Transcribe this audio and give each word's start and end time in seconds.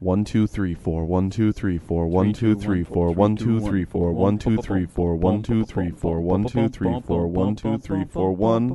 One 0.00 0.24
two 0.24 0.46
three 0.46 0.72
four 0.72 1.04
one 1.04 1.28
two 1.28 1.52
three 1.52 1.76
four 1.76 2.06
one 2.06 2.32
two 2.32 2.54
three 2.54 2.82
four 2.84 3.12
one 3.12 3.36
two 3.36 3.60
three 3.60 3.84
four 3.84 4.14
one 4.14 4.38
two 4.38 4.58
three 4.62 4.86
four 4.86 5.14
one 5.14 5.42
two 5.42 5.62
three 5.62 5.90
four 5.90 6.18
one 6.22 6.46
two 6.48 6.68
three 6.68 7.00
four 7.00 7.26
one 7.28 7.52
two 7.54 7.76
three 7.78 8.04
four 8.06 8.32
one 8.32 8.72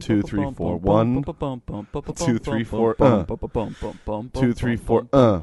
two 0.00 0.22
three 0.22 0.50
four 0.52 0.76
one 0.76 1.08
two 2.10 2.38
three 2.38 2.64
four 2.64 2.96
uh 3.00 3.24
two 4.32 4.52
three 4.54 4.76
four 4.76 5.06
uh. 5.12 5.40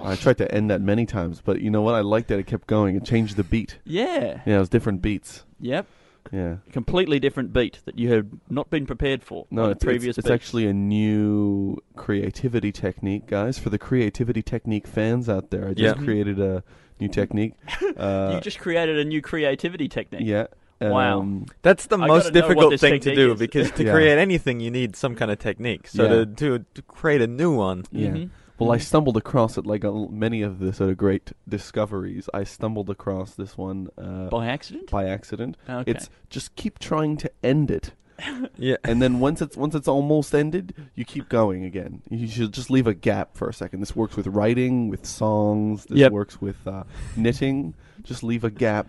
I 0.00 0.14
tried 0.14 0.38
to 0.38 0.54
end 0.54 0.70
that 0.70 0.80
many 0.80 1.06
times, 1.06 1.40
but 1.44 1.60
you 1.62 1.70
know 1.70 1.80
what? 1.82 1.94
I 1.94 2.00
liked 2.02 2.28
that 2.28 2.38
it 2.38 2.46
kept 2.46 2.66
going. 2.66 2.96
It 2.96 3.04
changed 3.04 3.36
the 3.36 3.44
beat. 3.44 3.78
Yeah. 3.84 4.42
Yeah, 4.46 4.56
it 4.56 4.58
was 4.58 4.68
different 4.68 5.00
beats. 5.02 5.44
Yep. 5.58 5.86
Yeah. 6.32 6.56
Completely 6.72 7.18
different 7.18 7.52
beat 7.52 7.80
that 7.86 7.98
you 7.98 8.12
had 8.12 8.30
not 8.50 8.68
been 8.70 8.86
prepared 8.86 9.22
for. 9.22 9.46
No, 9.50 9.70
it's, 9.70 9.82
previous 9.84 10.18
it's, 10.18 10.26
it's 10.26 10.32
actually 10.32 10.66
a 10.66 10.72
new 10.72 11.78
creativity 11.96 12.72
technique, 12.72 13.26
guys. 13.26 13.58
For 13.58 13.70
the 13.70 13.78
creativity 13.78 14.42
technique 14.42 14.86
fans 14.86 15.28
out 15.28 15.50
there, 15.50 15.64
I 15.68 15.74
just 15.74 15.98
Yeah. 15.98 16.04
created 16.04 16.38
a 16.38 16.62
new 17.00 17.08
technique. 17.08 17.54
Uh, 17.96 18.32
you 18.34 18.40
just 18.40 18.58
created 18.60 18.98
a 18.98 19.04
new 19.04 19.20
creativity 19.20 19.88
technique. 19.88 20.22
yeah. 20.24 20.46
Wow. 20.80 21.20
um, 21.20 21.46
That's 21.62 21.86
the 21.86 21.98
I 21.98 22.06
most 22.06 22.24
gotta 22.32 22.34
know 22.34 22.40
what 22.40 22.48
difficult 22.48 22.70
this 22.70 22.80
thing 22.80 22.92
to 22.92 22.98
technique 23.00 23.16
do 23.16 23.32
is. 23.32 23.38
because 23.40 23.70
to 23.72 23.84
Yeah. 23.86 23.92
create 23.92 24.18
anything 24.18 24.60
you 24.60 24.70
need 24.70 24.94
some 24.94 25.16
kind 25.16 25.30
of 25.32 25.38
technique. 25.40 25.88
So 25.88 26.02
Yeah. 26.04 26.08
to, 26.10 26.26
to 26.26 26.64
to 26.74 26.82
create 26.82 27.20
a 27.20 27.26
new 27.26 27.52
one, 27.52 27.84
Yeah. 27.90 28.10
Mhm. 28.10 28.30
Well, 28.58 28.72
I 28.72 28.78
Mhm. 28.78 28.82
stumbled 28.82 29.16
across 29.16 29.56
it 29.56 29.66
like 29.66 29.84
uh, 29.84 29.92
many 30.10 30.42
of 30.42 30.58
the 30.58 30.72
sort 30.72 30.90
of 30.90 30.96
great 30.96 31.32
discoveries. 31.48 32.28
I 32.34 32.44
stumbled 32.44 32.90
across 32.90 33.34
this 33.34 33.56
one 33.56 33.88
uh, 33.96 34.28
by 34.28 34.46
accident. 34.48 34.90
by 34.90 35.06
accident. 35.06 35.56
okay. 35.68 35.90
It's 35.90 36.10
just 36.30 36.54
keep 36.56 36.78
trying 36.78 37.16
to 37.18 37.30
end 37.42 37.70
it, 37.70 37.92
yeah, 38.58 38.76
and 38.82 39.00
then 39.00 39.20
once 39.20 39.40
it's 39.40 39.56
once 39.56 39.74
it's 39.76 39.86
almost 39.86 40.34
ended, 40.34 40.74
you 40.96 41.04
keep 41.04 41.28
going 41.28 41.64
again. 41.64 42.02
You 42.10 42.26
should 42.26 42.52
just 42.52 42.68
leave 42.68 42.86
a 42.88 42.94
gap 42.94 43.36
for 43.36 43.48
a 43.48 43.54
second. 43.54 43.78
This 43.80 43.94
works 43.94 44.16
with 44.16 44.26
writing, 44.26 44.88
with 44.88 45.06
songs. 45.06 45.84
This 45.84 45.98
Yep. 45.98 46.12
works 46.12 46.40
with 46.40 46.66
uh, 46.66 46.82
knitting. 47.16 47.74
Just 48.02 48.22
leave 48.24 48.42
a 48.42 48.50
gap, 48.50 48.88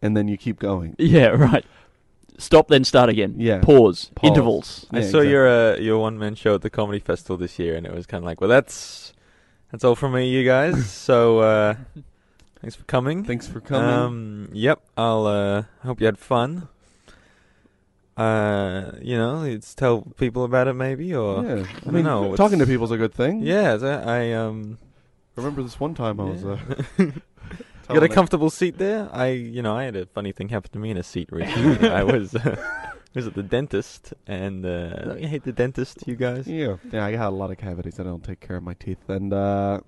and 0.00 0.16
then 0.16 0.26
you 0.26 0.36
keep 0.36 0.58
going. 0.58 0.96
yeah. 0.98 1.28
Right. 1.28 1.64
Stop. 2.38 2.68
Then 2.68 2.84
start 2.84 3.08
again. 3.10 3.34
Yeah. 3.38 3.60
Pause. 3.60 4.10
Pause. 4.14 4.28
Intervals. 4.30 4.86
I 4.90 4.96
Yeah, 4.96 5.02
saw 5.02 5.06
exactly. 5.08 5.30
your 5.30 5.48
uh, 5.48 5.76
your 5.78 5.98
one 5.98 6.18
man 6.18 6.34
show 6.34 6.54
at 6.54 6.62
the 6.62 6.70
comedy 6.70 6.98
festival 6.98 7.36
this 7.36 7.58
year, 7.58 7.74
and 7.76 7.86
it 7.86 7.94
was 7.94 8.06
kind 8.06 8.22
of 8.22 8.26
like, 8.26 8.40
well, 8.40 8.50
that's 8.50 9.12
that's 9.70 9.84
all 9.84 9.94
from 9.94 10.12
me, 10.12 10.28
you 10.28 10.44
guys. 10.44 10.90
so 11.08 11.38
uh, 11.40 11.74
thanks 12.60 12.74
for 12.76 12.84
coming. 12.84 13.24
Thanks 13.24 13.46
for 13.48 13.60
coming. 13.60 13.88
Um, 13.88 14.48
yep, 14.52 14.80
I'll 14.96 15.26
uh, 15.26 15.64
hope 15.84 16.00
you 16.00 16.06
had 16.06 16.18
fun. 16.18 16.68
Uh, 18.16 18.92
you 19.00 19.16
know, 19.16 19.42
it's 19.42 19.74
tell 19.74 20.02
people 20.18 20.44
about 20.44 20.68
it 20.68 20.74
maybe, 20.74 21.14
or 21.14 21.42
yeah, 21.44 21.52
I 21.52 21.80
don't 21.84 21.92
mean, 21.94 22.04
know, 22.04 22.36
talking 22.36 22.58
to 22.58 22.62
it's- 22.64 22.68
people's 22.68 22.90
a 22.90 22.98
good 22.98 23.14
thing. 23.14 23.40
yeah, 23.40 23.76
that- 23.76 24.06
I 24.06 24.32
um. 24.34 24.78
Remember 25.34 25.62
this 25.62 25.80
one 25.80 25.94
time 25.94 26.20
I 26.20 26.24
was. 26.24 26.44
Uh, 26.44 26.58
You 27.88 27.94
got 27.94 28.02
a 28.04 28.08
comfortable 28.08 28.50
seat 28.50 28.78
there? 28.78 29.08
I, 29.12 29.28
you 29.28 29.62
know, 29.62 29.76
I 29.76 29.84
had 29.84 29.96
a 29.96 30.06
funny 30.06 30.32
thing 30.32 30.48
happen 30.48 30.70
to 30.72 30.78
me 30.78 30.90
in 30.90 30.96
a 30.96 31.02
seat 31.02 31.28
recently. 31.32 31.88
I 31.88 32.02
was, 32.04 32.34
uh, 32.34 32.56
was 33.14 33.26
at 33.26 33.34
the 33.34 33.42
dentist, 33.42 34.14
and 34.26 34.64
uh, 34.64 34.94
don't 35.04 35.20
you 35.20 35.28
hate 35.28 35.44
the 35.44 35.52
dentist, 35.52 36.04
you 36.06 36.16
guys? 36.16 36.46
Yeah, 36.46 36.76
yeah. 36.90 37.04
I 37.04 37.12
got 37.12 37.28
a 37.28 37.36
lot 37.36 37.50
of 37.50 37.58
cavities. 37.58 37.98
I 38.00 38.04
don't 38.04 38.24
take 38.24 38.40
care 38.40 38.56
of 38.56 38.62
my 38.62 38.74
teeth. 38.74 39.08
And 39.08 39.32
uh, 39.32 39.80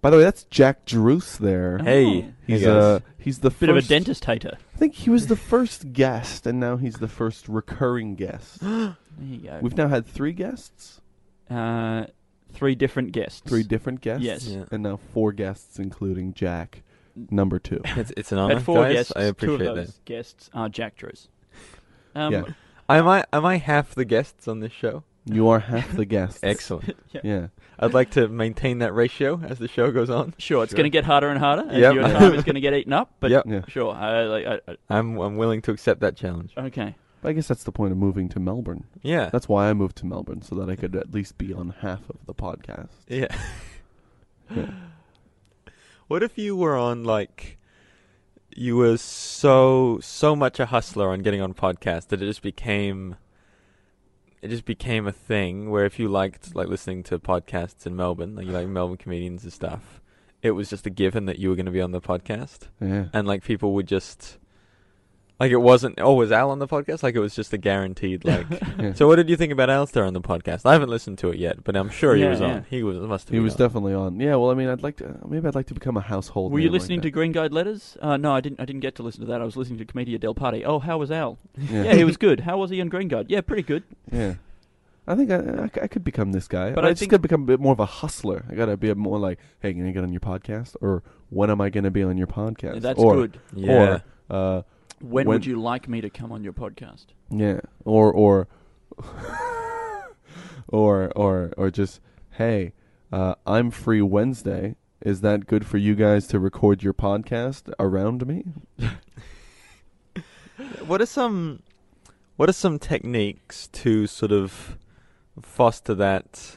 by 0.00 0.10
the 0.10 0.16
way, 0.16 0.22
that's 0.22 0.44
Jack 0.44 0.84
Druce 0.86 1.36
there. 1.36 1.78
Oh. 1.80 1.84
Hey, 1.84 2.32
He's 2.46 2.60
hey 2.60 2.66
guys. 2.66 2.66
uh, 2.66 3.00
he's 3.18 3.38
the 3.40 3.50
Bit 3.50 3.68
of 3.68 3.76
a 3.76 3.82
dentist 3.82 4.24
hater. 4.24 4.56
I 4.74 4.78
think 4.78 4.94
he 4.94 5.10
was 5.10 5.26
the 5.26 5.36
first 5.36 5.92
guest, 5.92 6.46
and 6.46 6.58
now 6.58 6.76
he's 6.76 6.96
the 6.96 7.08
first 7.08 7.48
recurring 7.48 8.14
guest. 8.14 8.60
There 9.18 9.28
you 9.28 9.36
go. 9.48 9.58
We've 9.60 9.76
now 9.76 9.88
had 9.88 10.06
three 10.06 10.32
guests, 10.32 11.02
uh, 11.50 12.06
three 12.52 12.74
different 12.74 13.12
guests. 13.12 13.42
three 13.44 13.62
different 13.62 14.00
guests, 14.00 14.24
Yes. 14.24 14.46
Yeah. 14.46 14.64
and 14.70 14.82
now 14.82 14.98
four 15.12 15.32
guests, 15.32 15.78
including 15.78 16.32
Jack, 16.32 16.82
number 17.30 17.58
two. 17.58 17.80
It's 17.96 18.12
it's 18.16 18.32
an 18.32 18.38
honor, 18.38 18.54
Had 18.54 18.64
four 18.64 18.82
guys. 18.84 18.94
guests. 18.94 19.12
I 19.16 19.20
two 19.22 19.28
appreciate 19.28 19.60
of 19.68 19.76
that. 19.76 19.86
those 19.86 20.00
guests 20.04 20.50
are 20.54 20.68
Jack 20.68 20.96
Druce. 20.96 21.28
Um, 22.14 22.32
Yeah. 22.32 22.42
Am 22.88 23.08
I 23.08 23.24
am 23.32 23.44
I 23.46 23.56
half 23.58 23.94
the 23.94 24.04
guests 24.04 24.46
on 24.48 24.60
this 24.60 24.72
show? 24.72 25.04
You 25.24 25.48
are 25.48 25.60
half 25.60 25.92
the 25.92 26.04
guests. 26.04 26.40
Excellent. 26.42 26.96
Yeah. 27.22 27.48
I'd 27.78 27.94
like 27.94 28.10
to 28.12 28.28
maintain 28.28 28.78
that 28.78 28.92
ratio 28.94 29.40
as 29.42 29.58
the 29.58 29.68
show 29.68 29.90
goes 29.92 30.10
on. 30.10 30.34
Sure, 30.38 30.62
it's 30.64 30.70
Sure. 30.72 30.76
going 30.76 30.84
to 30.84 30.90
get 30.90 31.04
harder 31.04 31.28
and 31.28 31.38
harder 31.38 31.68
as 31.70 31.78
Yep. 31.78 31.94
your 31.94 32.02
time 32.04 32.34
is 32.34 32.44
going 32.44 32.54
to 32.56 32.60
get 32.60 32.74
eaten 32.74 32.92
up. 32.92 33.12
But 33.20 33.30
Yep. 33.30 33.44
Yeah. 33.46 33.60
sure, 33.68 33.92
I, 33.94 34.22
like, 34.24 34.46
I, 34.46 34.60
I, 34.72 34.76
I'm 34.90 35.16
I'm 35.18 35.36
willing 35.36 35.62
to 35.62 35.70
accept 35.72 36.00
that 36.00 36.16
challenge. 36.16 36.52
okay. 36.56 36.94
But 37.22 37.28
I 37.28 37.32
guess 37.34 37.46
that's 37.46 37.62
the 37.62 37.70
point 37.72 37.92
of 37.92 37.98
moving 37.98 38.28
to 38.30 38.40
Melbourne. 38.40 38.84
Yeah. 39.00 39.30
That's 39.30 39.48
why 39.48 39.70
I 39.70 39.74
moved 39.74 39.96
to 39.98 40.06
Melbourne, 40.06 40.42
so 40.42 40.56
that 40.56 40.68
I 40.68 40.74
could 40.74 40.96
at 40.96 41.14
least 41.14 41.38
be 41.38 41.52
on 41.54 41.72
half 41.80 42.00
of 42.10 42.16
the 42.26 42.34
podcast. 42.34 42.88
Yeah. 43.08 43.28
Yeah. 44.54 44.70
What 46.12 46.22
if 46.22 46.36
you 46.36 46.54
were 46.54 46.76
on 46.76 47.04
like 47.04 47.56
you 48.54 48.76
were 48.76 48.98
so 48.98 49.98
so 50.02 50.36
much 50.36 50.60
a 50.60 50.66
hustler 50.66 51.08
on 51.08 51.20
getting 51.20 51.40
on 51.40 51.54
podcast 51.54 52.08
that 52.08 52.20
it 52.20 52.26
just 52.26 52.42
became 52.42 53.16
it 54.42 54.48
just 54.48 54.66
became 54.66 55.06
a 55.06 55.12
thing 55.12 55.70
where 55.70 55.86
if 55.86 55.98
you 55.98 56.08
liked 56.08 56.54
like 56.54 56.68
listening 56.68 57.02
to 57.04 57.18
podcasts 57.18 57.86
in 57.86 57.96
Melbourne, 57.96 58.34
like 58.36 58.44
you 58.44 58.52
like 58.52 58.68
Melbourne 58.68 58.98
comedians 58.98 59.42
and 59.44 59.54
stuff, 59.54 60.02
it 60.42 60.50
was 60.50 60.68
just 60.68 60.84
a 60.86 60.90
given 60.90 61.24
that 61.24 61.38
you 61.38 61.48
were 61.48 61.56
going 61.56 61.64
to 61.64 61.72
be 61.72 61.80
on 61.80 61.92
the 61.92 62.00
podcast 62.02 62.68
Yeah. 62.78 63.06
and 63.14 63.26
like 63.26 63.42
people 63.42 63.72
would 63.72 63.88
just 63.88 64.36
like 65.42 65.50
it 65.50 65.60
wasn't 65.60 65.94
oh 66.00 66.14
was 66.14 66.30
Al 66.30 66.50
on 66.50 66.58
the 66.60 66.68
podcast 66.68 67.02
like 67.02 67.14
it 67.14 67.18
was 67.26 67.34
just 67.34 67.52
a 67.52 67.58
guaranteed 67.58 68.24
like 68.24 68.46
Yeah. 68.78 68.92
so 68.94 69.06
what 69.08 69.16
did 69.16 69.28
you 69.28 69.36
think 69.36 69.52
about 69.52 69.68
Alistair 69.70 70.04
on 70.04 70.14
the 70.14 70.20
podcast 70.20 70.64
I 70.64 70.72
haven't 70.72 70.88
listened 70.90 71.18
to 71.18 71.30
it 71.30 71.38
yet 71.38 71.64
but 71.64 71.76
I'm 71.76 71.90
sure 71.90 72.14
he 72.14 72.22
Yeah, 72.22 72.30
was 72.30 72.40
yeah. 72.40 72.46
on 72.54 72.66
he 72.70 72.82
was 72.82 72.96
must 72.98 73.28
have 73.28 73.32
He 73.32 73.38
been 73.38 73.44
was 73.44 73.54
on. 73.54 73.58
definitely 73.58 73.94
on. 73.94 74.20
Yeah, 74.20 74.36
well, 74.36 74.50
I 74.50 74.54
mean, 74.54 74.68
I'd 74.68 74.82
like 74.82 74.96
to. 74.98 75.18
Maybe 75.26 75.46
I'd 75.48 75.54
like 75.54 75.66
to 75.66 75.74
become 75.74 75.96
a 75.96 76.00
household. 76.00 76.52
Were 76.52 76.58
you 76.60 76.66
name 76.66 76.72
like 76.72 76.80
listening 76.82 77.00
that. 77.00 77.08
to 77.08 77.10
Green 77.10 77.32
Guide 77.32 77.52
Letters? 77.52 77.96
Uh, 78.00 78.16
no, 78.16 78.32
I 78.32 78.40
didn't. 78.40 78.60
I 78.60 78.64
didn't 78.64 78.80
get 78.80 78.94
to 78.96 79.02
listen 79.02 79.20
to 79.22 79.26
that. 79.26 79.40
I 79.40 79.44
was 79.44 79.56
listening 79.56 79.78
to 79.78 79.84
Commedia 79.84 80.18
del 80.18 80.34
Party. 80.34 80.64
Oh, 80.64 80.78
how 80.78 80.98
was 80.98 81.10
Al? 81.10 81.38
Yeah, 81.58 81.84
Yeah, 81.84 81.94
he 81.94 82.04
was 82.04 82.16
good. 82.16 82.40
How 82.40 82.56
was 82.58 82.70
he 82.70 82.80
on 82.80 82.88
Green 82.88 83.08
Guide? 83.08 83.26
Yeah, 83.28 83.40
pretty 83.40 83.62
good. 83.64 83.82
Yeah. 84.12 84.34
I 85.08 85.16
think 85.16 85.30
I, 85.32 85.36
I, 85.64 85.66
c- 85.74 85.80
I 85.82 85.86
could 85.88 86.04
become 86.04 86.30
this 86.30 86.46
guy. 86.46 86.68
But 86.70 86.76
But 86.76 86.84
I 86.84 86.88
I 86.88 86.90
just 86.92 87.00
think- 87.00 87.10
got 87.10 87.16
to 87.16 87.22
become 87.22 87.42
a 87.42 87.46
bit 87.46 87.58
more 87.60 87.72
of 87.72 87.80
a 87.80 87.86
hustler. 87.86 88.44
I 88.48 88.54
got 88.54 88.66
to 88.66 88.76
be 88.76 88.90
a 88.90 88.94
more 88.94 89.18
like, 89.18 89.38
hey, 89.60 89.74
can 89.74 89.86
I 89.88 89.90
get 89.90 90.04
on 90.04 90.12
your 90.12 90.20
podcast? 90.20 90.76
Or 90.80 91.02
when 91.30 91.50
am 91.50 91.60
I 91.60 91.70
going 91.70 91.84
to 91.84 91.90
be 91.90 92.04
on 92.04 92.16
your 92.16 92.28
podcast? 92.28 92.80
That's 92.82 93.00
or, 93.00 93.14
good. 93.14 93.40
yeah 93.54 94.00
Or, 94.30 94.36
uh, 94.58 94.62
When, 95.02 95.26
when- 95.26 95.34
would 95.36 95.46
you 95.46 95.60
like 95.60 95.88
me 95.88 96.00
to 96.00 96.08
come 96.10 96.32
on 96.32 96.42
your 96.44 96.52
podcast? 96.54 97.06
yeah. 97.30 97.60
Or, 97.84 98.12
or, 98.12 98.48
or, 100.68 101.10
or, 101.16 101.52
or 101.56 101.70
just, 101.70 102.00
hey, 102.32 102.72
uh, 103.12 103.34
I'm 103.46 103.70
free 103.70 104.00
Wednesday. 104.02 104.76
Is 105.00 105.20
that 105.22 105.46
good 105.46 105.66
for 105.66 105.78
you 105.78 105.94
guys 105.96 106.26
to 106.28 106.38
record 106.38 106.82
your 106.82 106.94
podcast 106.94 107.72
around 107.78 108.26
me? 108.26 108.44
What 110.86 111.00
are 111.00 111.06
some 111.06 111.62
what 112.36 112.48
are 112.48 112.52
some 112.52 112.78
techniques 112.78 113.68
to 113.68 114.06
sort 114.06 114.32
of 114.32 114.76
foster 115.40 115.94
that 115.94 116.56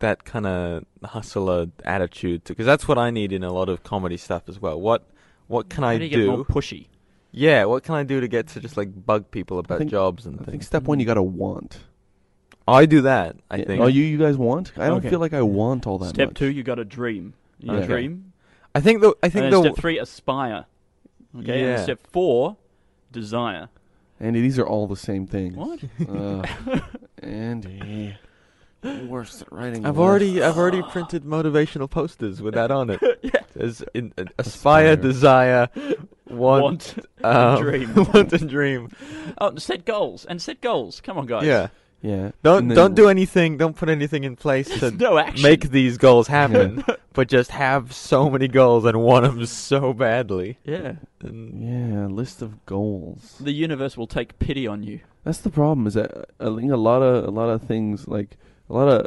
that 0.00 0.24
kind 0.24 0.46
of 0.46 0.84
hustler 1.02 1.66
attitude? 1.84 2.44
Because 2.44 2.66
that's 2.66 2.86
what 2.86 2.98
I 2.98 3.10
need 3.10 3.32
in 3.32 3.42
a 3.42 3.52
lot 3.52 3.68
of 3.68 3.82
comedy 3.82 4.16
stuff 4.16 4.42
as 4.48 4.60
well. 4.60 4.80
What 4.80 5.08
what 5.46 5.68
can 5.68 5.82
How 5.84 5.90
I 5.90 5.98
do 5.98 6.04
you 6.04 6.10
get 6.10 6.26
more 6.26 6.38
do? 6.38 6.44
pushy? 6.44 6.86
Yeah, 7.36 7.64
what 7.64 7.82
can 7.82 7.94
I 7.96 8.04
do 8.04 8.20
to 8.20 8.28
get 8.28 8.46
to 8.48 8.60
just 8.60 8.76
like 8.76 8.90
bug 9.06 9.30
people 9.32 9.58
about 9.58 9.78
think- 9.78 9.90
jobs 9.90 10.24
and 10.24 10.34
things? 10.36 10.42
I 10.48 10.50
think 10.52 10.62
things? 10.62 10.66
step 10.66 10.84
one, 10.84 11.00
you 11.00 11.06
got 11.06 11.14
to 11.14 11.22
want. 11.22 11.78
I 12.66 12.86
do 12.86 13.02
that. 13.02 13.36
I 13.50 13.56
Yeah. 13.56 13.64
think. 13.66 13.82
Oh, 13.82 13.86
you, 13.88 14.04
you 14.04 14.18
guys 14.18 14.36
want? 14.38 14.72
I 14.76 14.86
don't 14.86 14.98
Okay. 14.98 15.10
feel 15.10 15.18
like 15.18 15.34
I 15.34 15.42
want 15.42 15.86
all 15.86 15.98
that 15.98 16.10
Step 16.10 16.28
much. 16.30 16.36
two, 16.36 16.46
you 16.50 16.62
got 16.62 16.76
to 16.76 16.84
dream. 16.84 17.34
You 17.58 17.72
Okay. 17.72 17.86
dream. 17.86 18.32
I 18.74 18.80
think 18.80 19.00
the 19.00 19.08
I 19.22 19.26
And 19.26 19.32
think 19.32 19.42
then 19.42 19.50
the 19.50 19.62
step 19.62 19.76
three, 19.76 19.98
aspire. 19.98 20.66
Okay. 21.36 21.52
And 21.52 21.60
Yeah. 21.60 21.82
step 21.82 22.06
four, 22.06 22.56
desire. 23.12 23.68
Andy, 24.20 24.40
these 24.40 24.58
are 24.58 24.66
all 24.66 24.86
the 24.86 24.96
same 24.96 25.26
thing. 25.26 25.56
What? 25.56 25.80
Uh, 26.08 26.42
Andy, 27.22 28.16
worst 29.06 29.42
at 29.42 29.52
writing. 29.52 29.84
I've 29.84 29.96
lists. 29.96 30.08
already 30.08 30.42
I've 30.42 30.56
already 30.56 30.82
printed 30.82 31.24
motivational 31.24 31.90
posters 31.90 32.40
with 32.40 32.54
that 32.54 32.70
on 32.70 32.90
it. 32.90 33.00
yeah. 33.22 33.40
There's 33.54 33.82
in, 33.92 34.12
uh, 34.16 34.24
aspire, 34.38 34.92
Aspire. 34.92 34.96
desire, 34.96 35.68
want, 36.28 36.62
Want, 36.62 36.98
um, 37.24 37.60
dream. 37.62 37.94
want 38.14 38.32
and 38.32 38.48
dream. 38.48 38.88
Oh, 39.38 39.56
set 39.56 39.84
goals 39.84 40.24
and 40.24 40.40
set 40.40 40.60
goals. 40.60 41.00
Come 41.00 41.18
on, 41.18 41.26
guys. 41.26 41.44
Yeah. 41.46 41.68
Yeah. 42.02 42.32
Don't 42.42 42.68
then- 42.68 42.76
don't 42.76 42.94
do 42.94 43.08
anything. 43.08 43.56
Don't 43.56 43.74
put 43.76 43.88
anything 43.88 44.24
in 44.24 44.36
place 44.36 44.68
to 44.80 44.90
no 44.90 45.24
make 45.42 45.70
these 45.70 45.96
goals 45.96 46.26
happen. 46.40 46.84
but 47.14 47.28
just 47.28 47.50
have 47.50 47.94
so 47.94 48.28
many 48.28 48.46
goals 48.46 48.84
and 48.84 49.00
want 49.02 49.24
them 49.24 49.46
so 49.46 49.94
badly. 49.94 50.58
yeah. 50.64 50.96
And 51.22 51.62
Yeah, 51.64 52.06
list 52.06 52.42
of 52.42 52.66
goals. 52.66 53.36
The 53.40 53.52
universe 53.52 53.96
will 53.96 54.06
take 54.06 54.38
pity 54.38 54.66
on 54.66 54.82
you. 54.82 55.00
That's 55.24 55.38
the 55.38 55.48
problem. 55.50 55.86
Is 55.86 55.94
that 55.94 56.14
uh, 56.14 56.24
I 56.40 56.54
think 56.60 56.70
a 56.72 56.76
lot 56.76 57.00
of 57.00 57.24
a 57.24 57.30
lot 57.30 57.48
of 57.48 57.62
things 57.62 58.06
like 58.06 58.36
a 58.68 58.74
lot 58.74 58.88
of 58.88 59.06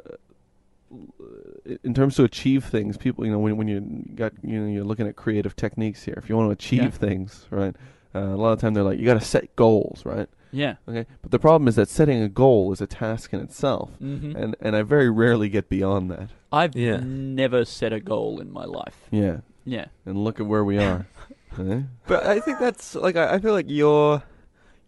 in 1.83 1.93
terms 1.93 2.15
to 2.15 2.23
achieve 2.23 2.65
things, 2.65 2.97
people 2.97 3.25
you 3.25 3.31
know 3.31 3.39
when 3.39 3.57
when 3.57 3.67
you 3.67 3.81
got 4.15 4.33
you 4.43 4.59
know 4.59 4.67
you're 4.71 4.83
looking 4.85 5.07
at 5.07 5.15
creative 5.15 5.55
techniques 5.55 6.03
here. 6.03 6.15
If 6.17 6.29
you 6.29 6.35
want 6.37 6.47
to 6.49 6.53
achieve 6.53 6.81
Yeah. 6.83 6.89
things, 6.89 7.45
right? 7.49 7.75
Uh, 8.15 8.19
a 8.19 8.37
lot 8.37 8.53
of 8.53 8.59
time 8.59 8.73
they're 8.73 8.83
like 8.83 8.99
you 8.99 9.05
got 9.05 9.19
to 9.19 9.25
set 9.25 9.55
goals, 9.55 10.03
right? 10.05 10.29
Yeah. 10.51 10.75
Okay, 10.87 11.05
but 11.21 11.31
the 11.31 11.39
problem 11.39 11.67
is 11.67 11.75
that 11.75 11.89
setting 11.89 12.21
a 12.21 12.29
goal 12.29 12.71
is 12.71 12.79
a 12.79 12.87
task 12.87 13.33
in 13.33 13.39
itself, 13.41 13.91
hmm 13.99 14.33
and 14.35 14.55
and 14.61 14.75
I 14.75 14.81
very 14.81 15.09
rarely 15.09 15.49
get 15.49 15.67
beyond 15.69 16.09
that. 16.11 16.29
I've 16.51 16.75
Yeah. 16.75 17.01
never 17.03 17.65
set 17.65 17.91
a 17.91 17.99
goal 17.99 18.39
in 18.39 18.51
my 18.51 18.63
life. 18.63 19.07
Yeah, 19.11 19.41
Yeah. 19.65 19.87
and 20.05 20.23
look 20.23 20.39
at 20.39 20.45
where 20.45 20.63
we 20.63 20.77
are. 20.77 21.05
But 22.07 22.25
I 22.27 22.39
think 22.39 22.59
that's 22.59 22.93
like 22.95 23.15
I, 23.15 23.33
I 23.35 23.39
feel 23.39 23.51
like 23.53 23.65
you're 23.67 24.21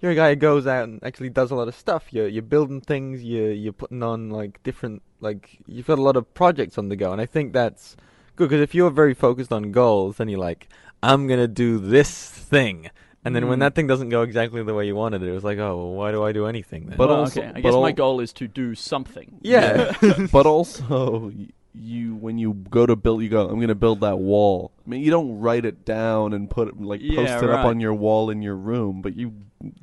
you're 0.02 0.12
a 0.12 0.16
guy 0.16 0.30
who 0.30 0.36
goes 0.36 0.68
out 0.68 0.84
and 0.88 1.04
actually 1.04 1.30
does 1.30 1.50
a 1.52 1.56
lot 1.56 1.68
of 1.68 1.76
stuff. 1.76 2.14
You're 2.14 2.28
you're 2.28 2.44
building 2.44 2.80
things. 2.80 3.24
You're 3.24 3.52
you're 3.52 3.74
putting 3.74 4.04
on 4.04 4.30
like 4.30 4.62
different 4.64 5.02
like 5.20 5.60
you've 5.68 5.88
got 5.88 6.00
a 6.00 6.02
lot 6.02 6.16
of 6.16 6.34
projects 6.34 6.78
on 6.78 6.90
the 6.90 6.96
go, 6.96 7.12
and 7.12 7.22
I 7.22 7.26
think 7.26 7.54
that's 7.54 7.96
good 8.36 8.50
because 8.50 8.62
if 8.62 8.74
you're 8.76 8.90
very 8.90 9.14
focused 9.14 9.52
on 9.52 9.72
goals, 9.72 10.18
then 10.18 10.30
you're 10.30 10.40
like 10.40 10.68
I'm 11.04 11.28
gonna 11.28 11.48
do 11.48 11.78
this 11.80 12.30
thing, 12.30 12.90
and 13.24 13.36
then 13.36 13.48
when 13.48 13.58
Mm. 13.60 13.62
that 13.62 13.76
thing 13.76 13.88
doesn't 13.88 14.10
go 14.10 14.22
exactly 14.22 14.64
the 14.64 14.74
way 14.74 14.86
you 14.88 14.96
wanted 14.96 15.22
it, 15.24 15.28
it 15.30 15.32
was 15.34 15.44
like 15.44 15.58
oh 15.60 15.76
well, 15.78 15.92
why 15.94 16.12
do 16.12 16.24
I 16.24 16.32
do 16.32 16.46
anything 16.46 16.88
then? 16.88 16.98
But 16.98 17.10
well, 17.10 17.20
also- 17.20 17.42
okay. 17.42 17.50
I 17.50 17.54
but 17.54 17.62
guess 17.72 17.74
my 17.76 17.92
goal 17.92 18.20
is 18.20 18.34
to 18.34 18.48
do 18.48 18.76
something. 18.76 19.40
yeah, 19.42 19.94
but 20.32 20.46
also 20.46 21.32
you 21.76 22.16
when 22.16 22.38
you 22.40 22.54
go 22.54 22.86
to 22.88 22.96
build 22.96 23.22
you 23.22 23.30
go 23.30 23.44
i'm 23.48 23.56
going 23.58 23.68
to 23.68 23.76
build 23.76 24.02
that 24.02 24.18
wall 24.18 24.72
i 24.86 24.90
mean 24.90 25.02
you 25.02 25.12
don't 25.12 25.40
write 25.40 25.66
it 25.66 25.86
down 25.86 26.34
and 26.34 26.50
put 26.50 26.68
it 26.68 26.82
like 26.82 27.00
Yeah, 27.00 27.16
post 27.16 27.44
it 27.44 27.50
up 27.52 27.64
on 27.64 27.80
your 27.80 27.94
wall 27.94 28.32
in 28.32 28.42
your 28.42 28.56
room 28.56 29.04
but 29.04 29.16
you 29.16 29.34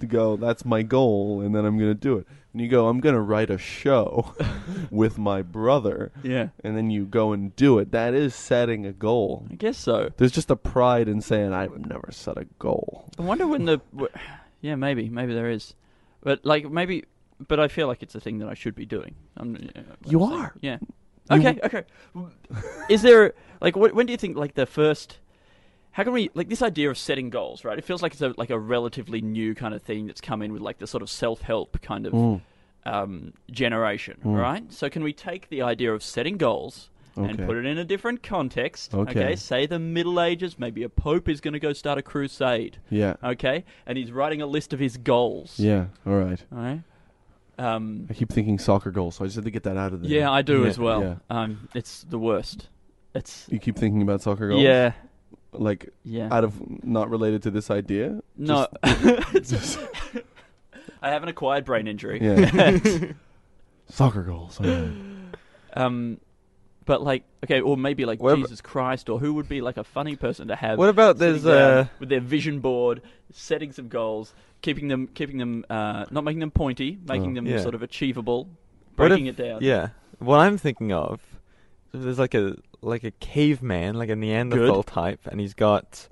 go 0.08 0.36
that's 0.36 0.64
my 0.64 0.82
goal 0.82 1.40
and 1.40 1.54
then 1.54 1.64
i'm 1.64 1.78
going 1.78 1.90
to 1.90 1.94
do 1.94 2.18
it 2.18 2.26
and 2.56 2.62
you 2.62 2.68
go 2.68 2.88
i'm 2.88 3.00
going 3.00 3.14
to 3.14 3.20
write 3.20 3.50
a 3.50 3.58
show 3.58 4.34
with 4.90 5.18
my 5.18 5.42
brother 5.42 6.10
Yeah. 6.22 6.48
and 6.64 6.74
then 6.74 6.88
you 6.88 7.04
go 7.04 7.32
and 7.32 7.54
do 7.54 7.78
it 7.78 7.92
that 7.92 8.14
is 8.14 8.34
setting 8.34 8.86
a 8.86 8.92
goal 8.92 9.46
I 9.50 9.56
guess 9.56 9.76
so. 9.76 10.10
there's 10.16 10.32
just 10.32 10.50
a 10.50 10.56
pride 10.56 11.06
in 11.06 11.20
saying 11.20 11.52
i've 11.52 11.76
never 11.86 12.08
set 12.12 12.38
a 12.38 12.46
goal 12.58 13.10
I 13.18 13.22
wonder 13.22 13.46
when 13.46 13.66
the. 13.66 13.80
w- 13.94 14.12
Yeah, 14.62 14.74
maybe. 14.76 15.08
Maybe 15.10 15.34
there 15.34 15.50
is. 15.50 15.74
But, 16.22 16.44
like, 16.44 16.68
maybe. 16.70 17.04
But 17.46 17.60
I 17.60 17.68
feel 17.68 17.86
like 17.88 18.02
it's 18.02 18.14
a 18.14 18.20
thing 18.20 18.38
that 18.38 18.48
I 18.48 18.54
should 18.54 18.74
be 18.74 18.86
doing. 18.86 19.14
I'm, 19.36 19.54
You 20.06 20.18
saying- 20.20 20.32
are. 20.32 20.54
Yeah. 20.62 20.78
Okay, 21.30 21.58
okay. 21.62 21.84
Is 22.88 23.02
there. 23.02 23.34
Like, 23.60 23.74
wh- 23.74 23.94
when 23.94 24.06
do 24.06 24.12
you 24.12 24.16
think, 24.18 24.36
like, 24.36 24.54
the 24.54 24.66
first. 24.66 25.18
How 25.96 26.04
can 26.04 26.12
we 26.12 26.28
like 26.34 26.50
this 26.50 26.60
idea 26.60 26.90
of 26.90 26.98
setting 26.98 27.30
goals, 27.30 27.64
right? 27.64 27.78
It 27.78 27.84
feels 27.84 28.02
like 28.02 28.12
it's 28.12 28.20
a 28.20 28.34
like 28.36 28.50
a 28.50 28.58
relatively 28.58 29.22
new 29.22 29.54
kind 29.54 29.72
of 29.72 29.80
thing 29.80 30.06
that's 30.06 30.20
come 30.20 30.42
in 30.42 30.52
with 30.52 30.60
like 30.60 30.76
the 30.76 30.86
sort 30.86 31.02
of 31.02 31.08
self 31.08 31.40
help 31.40 31.80
kind 31.80 32.06
of 32.06 32.12
Mm, 32.12 32.40
um, 32.84 33.32
generation, 33.50 34.18
Mm. 34.22 34.38
right? 34.38 34.70
So 34.72 34.90
can 34.90 35.02
we 35.02 35.14
take 35.14 35.48
the 35.48 35.62
idea 35.62 35.94
of 35.94 36.02
setting 36.02 36.36
goals 36.36 36.90
and 37.16 37.38
put 37.46 37.56
it 37.56 37.64
in 37.64 37.78
a 37.78 37.84
different 37.84 38.22
context? 38.22 38.94
Okay. 38.94 39.36
Say 39.36 39.64
the 39.64 39.78
Middle 39.78 40.20
Ages, 40.20 40.58
maybe 40.58 40.82
a 40.82 40.90
pope 40.90 41.30
is 41.30 41.40
going 41.40 41.54
to 41.54 41.58
go 41.60 41.72
start 41.72 41.96
a 41.98 42.02
crusade. 42.02 42.76
yeah 42.90 43.14
Okay, 43.24 43.64
and 43.86 43.96
he's 43.96 44.12
writing 44.12 44.42
a 44.42 44.46
list 44.46 44.74
of 44.74 44.78
his 44.80 44.98
goals. 44.98 45.58
yeah 45.58 45.86
all 46.06 46.16
right 46.18 46.44
All 46.52 46.58
right. 46.58 46.82
Um, 47.58 48.06
i 48.10 48.12
keep 48.12 48.30
thinking 48.30 48.58
soccer 48.58 48.90
goals 48.90 49.14
so 49.16 49.24
i 49.24 49.26
just 49.28 49.36
had 49.36 49.46
to 49.46 49.50
get 49.50 49.62
that 49.62 49.78
out 49.78 49.94
of 49.94 50.02
there 50.02 50.10
yeah, 50.10 50.30
I 50.30 50.42
do 50.42 50.64
Yeah. 50.64 50.68
as 50.68 50.78
well. 50.78 51.00
Yeah. 51.02 51.14
Um, 51.30 51.70
it's 51.74 52.02
the 52.02 52.18
worst. 52.18 52.68
It's 53.14 53.46
you 53.50 53.58
keep 53.58 53.76
thinking 53.78 54.02
about 54.02 54.20
soccer 54.20 54.50
goals 54.50 54.62
yeah, 54.62 54.92
like 55.60 55.88
yeah. 56.04 56.28
out 56.30 56.44
of 56.44 56.84
not 56.84 57.10
related 57.10 57.42
to 57.44 57.50
this 57.50 57.70
idea. 57.70 58.20
no, 58.36 58.66
Just- 59.34 59.78
I 61.02 61.10
have 61.10 61.22
an 61.22 61.28
acquired 61.28 61.64
brain 61.64 61.86
injury. 61.86 62.18
yeah. 62.22 63.12
Soccer 63.88 64.22
goals. 64.22 64.58
I 64.60 64.90
Um, 65.74 66.18
but 66.84 67.02
like, 67.02 67.24
okay, 67.44 67.60
or 67.60 67.76
maybe 67.76 68.04
like 68.04 68.22
What 68.22 68.32
ab- 68.34 68.38
Jesus 68.38 68.60
Christ, 68.60 69.08
or 69.08 69.18
who 69.18 69.34
would 69.34 69.48
be 69.48 69.60
like 69.60 69.76
a 69.76 69.84
funny 69.84 70.16
person 70.16 70.48
to 70.48 70.56
have? 70.56 70.78
what 70.78 70.88
about 70.88 71.18
sitting 71.18 71.32
there's 71.42 71.44
down 71.44 71.78
uh 71.78 71.86
with 72.00 72.08
their 72.08 72.20
vision 72.20 72.60
board, 72.60 73.02
setting 73.32 73.72
some 73.72 73.88
goals, 73.88 74.34
keeping 74.62 74.88
them, 74.88 75.06
keeping 75.08 75.38
them, 75.38 75.64
uh, 75.70 76.06
not 76.10 76.24
making 76.24 76.40
them 76.40 76.50
pointy, 76.50 76.98
making 77.06 77.32
Oh. 77.32 77.34
them 77.34 77.46
Yeah. 77.46 77.60
sort 77.60 77.74
of 77.74 77.82
achievable, 77.82 78.44
What 78.96 79.08
breaking 79.08 79.26
if- 79.26 79.38
it 79.38 79.42
down. 79.42 79.58
yeah 79.62 79.88
what 80.18 80.38
I'm 80.38 80.56
thinking 80.56 80.92
of 80.92 81.20
so 81.92 81.98
there's 81.98 82.18
like 82.18 82.34
a 82.34 82.56
like 82.82 83.04
a 83.04 83.10
caveman 83.12 83.94
like 83.96 84.08
a 84.10 84.16
Neanderthal 84.16 84.82
type, 84.82 85.20
and 85.26 85.40
he's 85.40 85.54
got 85.54 86.08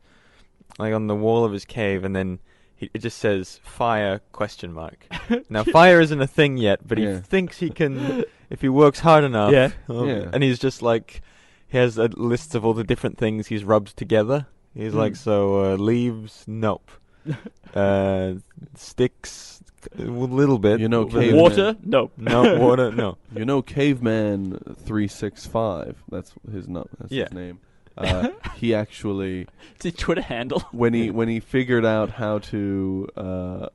like 0.79 0.93
on 0.95 1.07
the 1.07 1.15
wall 1.15 1.45
of 1.45 1.53
his 1.53 1.65
cave, 1.65 2.05
and 2.05 2.15
then. 2.15 2.39
He, 2.77 2.91
it 2.93 2.99
just 3.03 3.19
says 3.19 3.61
fire 3.63 4.21
question 4.33 4.73
mark. 4.73 5.07
Now 5.49 5.63
fire 5.63 6.01
isn't 6.01 6.21
a 6.21 6.27
thing 6.27 6.57
yet, 6.57 6.81
but 6.85 6.99
he 6.99 7.05
Yeah. 7.05 7.21
thinks 7.21 7.59
he 7.61 7.71
can 7.71 8.25
if 8.51 8.63
he 8.63 8.69
works 8.69 8.99
hard 8.99 9.23
enough. 9.23 9.53
Yeah. 9.53 9.71
um, 9.89 10.09
Yeah. 10.09 10.29
And 10.33 10.43
he's 10.43 10.59
just 10.59 10.83
like 10.83 11.23
he 11.69 11.79
has 11.79 11.99
a 11.99 12.09
list 12.09 12.57
of 12.57 12.65
all 12.67 12.75
the 12.75 12.83
different 12.83 13.17
things 13.17 13.47
he's 13.47 13.63
rubbed 13.63 13.97
together. 13.97 14.49
He's 14.75 14.93
like 14.93 15.13
Mm. 15.13 15.17
so 15.19 15.65
uh, 15.65 15.77
leaves, 15.77 16.43
nope. 16.49 16.91
uh, 17.77 18.33
sticks, 18.75 19.54
a 19.99 20.03
little 20.03 20.59
bit. 20.59 20.81
You 20.81 20.89
know, 20.89 21.07
caveman- 21.07 21.37
Water? 21.37 21.77
No. 21.85 22.11
No 22.17 22.59
water. 22.59 22.91
No. 22.93 23.17
You 23.35 23.45
know, 23.45 23.63
Caveman 23.63 24.59
three 24.79 25.09
six 25.09 25.47
five. 25.47 25.97
That's 26.11 26.33
his 26.51 26.69
no, 26.69 26.87
That's 26.99 27.13
Yeah. 27.13 27.25
his 27.25 27.33
name. 27.33 27.59
Uh, 27.97 28.31
he 28.57 28.75
actually 28.75 29.47
It's 29.77 29.85
his 29.85 29.95
Twitter 29.95 30.21
handle. 30.23 30.61
when 30.73 30.95
he 30.95 31.11
when 31.13 31.29
he 31.29 31.39
figured 31.39 31.85
out 31.85 32.11
how 32.11 32.39
to 32.41 33.09
uh, 33.17 33.69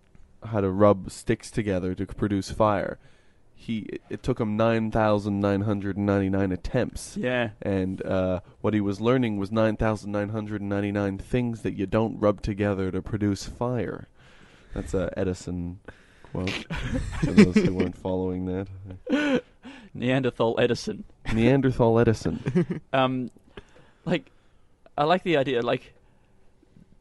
how 0.44 0.60
to 0.60 0.70
rub 0.70 1.10
sticks 1.10 1.50
together 1.50 1.96
to 1.96 2.06
produce 2.06 2.52
fire, 2.52 3.00
he 3.56 3.80
it, 3.94 4.02
it 4.10 4.24
took 4.24 4.38
him 4.42 4.58
nine 4.58 4.92
thousand 4.92 5.40
nine 5.40 5.62
hundred 5.62 5.98
ninety 5.98 6.30
nine 6.30 6.52
attempts. 6.52 7.16
Yeah. 7.16 7.52
And 7.62 8.06
uh, 8.06 8.42
what 8.60 8.74
he 8.74 8.82
was 8.82 9.00
learning 9.00 9.38
was 9.38 9.52
9,999 9.54 11.18
things 11.18 11.62
that 11.62 11.74
you 11.76 11.86
don't 11.86 12.20
rub 12.20 12.42
together 12.42 12.92
to 12.92 13.02
produce 13.02 13.46
fire. 13.46 14.08
That's 14.74 14.94
a 14.94 15.12
Edison 15.18 15.80
quote, 16.24 16.50
for 17.24 17.32
those 17.32 17.56
who 17.56 17.74
weren't 17.74 17.98
following 17.98 18.46
that. 18.46 19.42
Neanderthal 19.94 20.56
Edison. 20.60 21.04
Neanderthal 21.34 22.00
Edison. 22.00 22.82
Um, 22.94 23.32
like, 24.06 24.32
I 24.98 25.04
like 25.04 25.24
the 25.24 25.38
idea. 25.38 25.62
Like, 25.62 25.94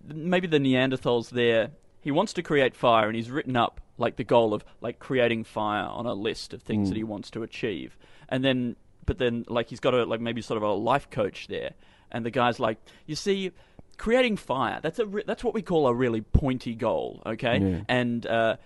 maybe 0.07 0.47
the 0.47 0.59
Neanderthals 0.59 1.31
there. 1.31 1.71
He 2.01 2.11
wants 2.11 2.33
to 2.35 2.43
create 2.43 2.75
fire, 2.77 3.07
and 3.07 3.17
he's 3.17 3.31
written 3.31 3.57
up 3.57 3.81
like 3.99 4.17
the 4.17 4.25
goal 4.25 4.55
of 4.55 4.65
like 4.81 4.99
creating 5.01 5.43
fire 5.45 5.85
on 5.85 6.07
a 6.07 6.15
list 6.15 6.55
of 6.55 6.63
things 6.63 6.87
Mm. 6.87 6.91
that 6.91 6.97
he 6.97 7.05
wants 7.05 7.31
to 7.33 7.43
achieve. 7.43 7.97
And 8.29 8.45
then, 8.45 8.77
but 9.07 9.19
then, 9.19 9.45
like, 9.49 9.69
he's 9.69 9.81
got 9.81 9.95
a 9.95 10.05
like 10.05 10.21
maybe 10.21 10.41
sort 10.41 10.57
of 10.57 10.63
a 10.63 10.73
life 10.73 11.11
coach 11.11 11.49
there, 11.49 11.73
and 12.11 12.25
the 12.25 12.31
guy's 12.31 12.59
like, 12.61 12.79
you 13.07 13.15
see. 13.15 13.53
Creating 13.99 14.37
fire, 14.37 14.81
that's 14.83 14.99
a 14.99 15.07
re- 15.07 15.25
that's 15.27 15.45
what 15.45 15.53
we 15.55 15.61
call 15.63 15.87
a 15.87 15.93
really 15.95 16.21
pointy 16.23 16.75
goal, 16.75 17.21
okay? 17.27 17.59
Yeah. 17.59 17.81
And 17.89 18.27
uh, 18.27 18.57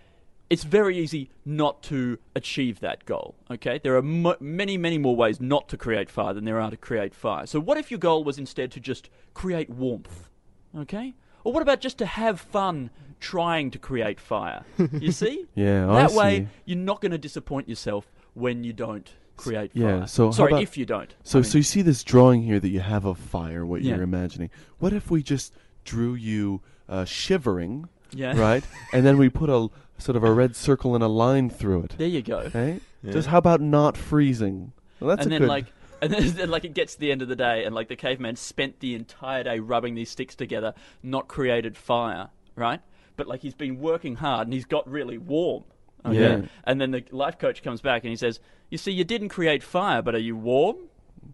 it's 0.51 0.63
very 0.65 0.99
easy 0.99 1.31
not 1.47 1.83
to 1.85 2.19
achieve 2.37 2.81
that 2.81 3.05
goal. 3.07 3.35
Okay, 3.51 3.81
there 3.83 3.97
are 3.97 4.03
mo 4.03 4.37
many, 4.41 4.77
many 4.77 4.99
more 4.99 5.17
ways 5.17 5.41
not 5.41 5.69
to 5.71 5.77
create 5.79 6.11
fire 6.11 6.35
than 6.35 6.45
there 6.45 6.61
are 6.61 6.71
to 6.71 6.77
create 6.77 7.15
fire. 7.15 7.47
So, 7.47 7.59
what 7.61 7.79
if 7.79 7.91
your 7.91 7.99
goal 7.99 8.23
was 8.25 8.37
instead 8.39 8.71
to 8.73 8.81
just 8.81 9.09
create 9.33 9.71
warmth? 9.71 10.29
Okay, 10.77 11.15
or 11.45 11.53
what 11.55 11.63
about 11.63 11.81
just 11.81 11.97
to 11.99 12.07
have 12.07 12.39
fun 12.39 12.91
trying 13.19 13.71
to 13.71 13.79
create 13.79 14.21
fire? 14.21 14.65
You 14.93 15.13
see, 15.13 15.47
Yeah, 15.55 15.91
I 15.91 16.03
that 16.03 16.11
see. 16.11 16.17
way 16.19 16.49
you're 16.67 16.77
not 16.79 17.01
going 17.01 17.13
to 17.13 17.19
disappoint 17.19 17.69
yourself 17.71 18.13
when 18.35 18.65
you 18.65 18.73
don't 18.75 19.11
create 19.37 19.71
yeah, 19.75 19.99
fire. 20.01 20.07
so 20.07 20.25
how 20.27 20.31
sorry, 20.33 20.53
about- 20.53 20.63
if 20.63 20.77
you 20.77 20.85
don't. 20.87 21.15
So, 21.25 21.39
I 21.39 21.43
mean, 21.43 21.51
so 21.51 21.59
you 21.59 21.65
see 21.65 21.83
this 21.83 22.03
drawing 22.05 22.43
here 22.43 22.61
that 22.61 22.69
you 22.69 22.81
have 22.81 23.05
of 23.05 23.19
fire, 23.19 23.65
what 23.67 23.83
Yeah. 23.83 23.95
you're 23.95 24.05
imagining. 24.05 24.51
What 24.79 24.93
if 24.93 25.11
we 25.11 25.23
just 25.23 25.53
drew 25.85 26.15
you 26.15 26.61
uh, 26.89 27.05
shivering, 27.05 27.89
yeah, 28.13 28.37
right? 28.39 28.65
and 28.93 29.05
then 29.07 29.19
we 29.19 29.29
put 29.29 29.49
a 29.51 29.69
sort 29.99 30.17
of 30.17 30.25
a 30.25 30.33
red 30.33 30.55
circle 30.57 30.95
and 30.95 31.03
a 31.03 31.09
line 31.09 31.49
through 31.51 31.85
it. 31.85 31.95
There 31.99 32.07
you 32.09 32.23
go. 32.23 32.51
Right? 32.55 32.83
Yeah. 33.03 33.13
Just 33.13 33.29
how 33.29 33.39
about 33.39 33.61
not 33.61 33.97
freezing? 33.97 34.73
Well, 35.01 35.09
that's 35.17 35.25
and 35.27 35.33
a 35.33 35.35
then 35.35 35.41
good. 35.43 35.49
like 35.49 35.67
and 36.01 36.13
then, 36.13 36.29
then 36.37 36.51
like 36.51 36.65
it 36.65 36.75
gets 36.75 36.95
to 36.95 37.01
the 37.01 37.11
end 37.13 37.23
of 37.23 37.29
the 37.29 37.37
day 37.37 37.65
and 37.65 37.75
like 37.75 37.89
the 37.89 37.97
caveman 37.97 38.37
spent 38.37 38.81
the 38.81 38.95
entire 38.95 39.43
day 39.45 39.59
rubbing 39.61 39.95
these 39.95 40.11
sticks 40.11 40.35
together 40.35 40.75
not 41.03 41.29
created 41.29 41.77
fire 41.77 42.29
right 42.57 42.81
but 43.17 43.27
like 43.29 43.41
he's 43.43 43.55
been 43.55 43.79
working 43.81 44.17
hard 44.17 44.47
and 44.47 44.55
he's 44.55 44.65
got 44.65 44.89
really 44.89 45.19
warm 45.19 45.65
okay? 46.05 46.19
Yeah. 46.21 46.41
and 46.65 46.81
then 46.81 46.91
the 46.91 47.05
life 47.11 47.39
coach 47.39 47.63
comes 47.63 47.81
back 47.81 48.03
and 48.05 48.11
he 48.11 48.17
says 48.17 48.41
you 48.71 48.79
see 48.79 48.93
you 48.93 49.05
didn't 49.05 49.29
create 49.31 49.63
fire 49.63 50.03
but 50.03 50.15
are 50.15 50.19
you 50.19 50.37
warm 50.37 50.77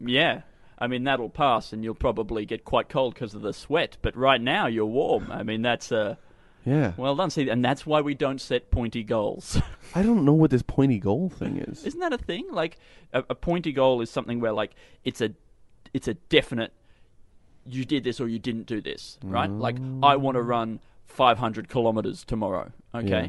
yeah 0.01 0.43
I 0.81 0.87
mean 0.87 1.05
that'll 1.05 1.29
pass, 1.29 1.73
and 1.73 1.83
you'll 1.83 1.95
probably 1.97 2.47
get 2.47 2.65
quite 2.65 2.89
cold 2.89 3.15
because 3.15 3.35
of 3.35 3.43
the 3.43 3.53
sweat. 3.53 3.97
But 4.01 4.17
right 4.17 4.41
now 4.41 4.67
you're 4.69 4.87
warm. 4.87 5.29
I 5.31 5.43
mean 5.43 5.61
that's 5.63 5.91
uh, 5.91 6.15
Yeah. 6.65 6.93
Well 6.97 7.17
done. 7.17 7.31
See, 7.31 7.49
and 7.49 7.65
that's 7.65 7.85
why 7.85 8.01
we 8.01 8.15
don't 8.15 8.41
set 8.41 8.71
pointy 8.71 9.03
goals. 9.03 9.61
I 9.97 10.03
don't 10.03 10.25
know 10.25 10.35
what 10.35 10.51
this 10.53 10.63
pointy 10.63 11.01
goal 11.01 11.31
thing 11.31 11.57
is. 11.59 11.85
Isn't 11.85 11.99
that 12.01 12.13
a 12.13 12.19
thing? 12.19 12.47
Like 12.53 12.79
a, 13.13 13.25
a 13.31 13.35
pointy 13.35 13.73
goal 13.73 14.01
is 14.03 14.09
something 14.11 14.39
where 14.39 14.53
like 14.53 14.73
it's 15.05 15.21
a 15.21 15.33
it's 15.93 16.07
a 16.07 16.15
definite 16.15 16.73
you 17.67 17.85
did 17.85 18.05
this 18.05 18.21
or 18.21 18.29
you 18.29 18.39
didn't 18.39 18.67
do 18.67 18.81
this, 18.81 19.19
right? 19.25 19.51
Like 19.51 19.79
I 20.03 20.15
want 20.17 20.37
to 20.37 20.43
run 20.43 20.79
500 21.07 21.69
kilometers 21.69 22.25
tomorrow, 22.25 22.71
okay? 22.95 23.09
Yeah. 23.09 23.29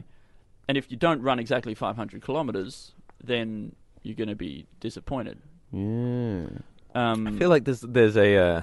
And 0.70 0.78
if 0.78 0.92
you 0.92 0.98
don't 0.98 1.24
run 1.24 1.40
exactly 1.40 1.74
500 1.74 2.22
kilometers, 2.22 2.94
then 3.24 3.76
you're 4.04 4.16
going 4.16 4.30
to 4.30 4.36
be 4.36 4.68
disappointed. 4.80 5.40
Yeah. 5.72 6.46
Um, 6.94 7.28
I 7.28 7.32
feel 7.40 7.50
like 7.50 7.66
there's 7.66 7.82
there's 7.82 8.16
a. 8.16 8.38
Uh, 8.38 8.62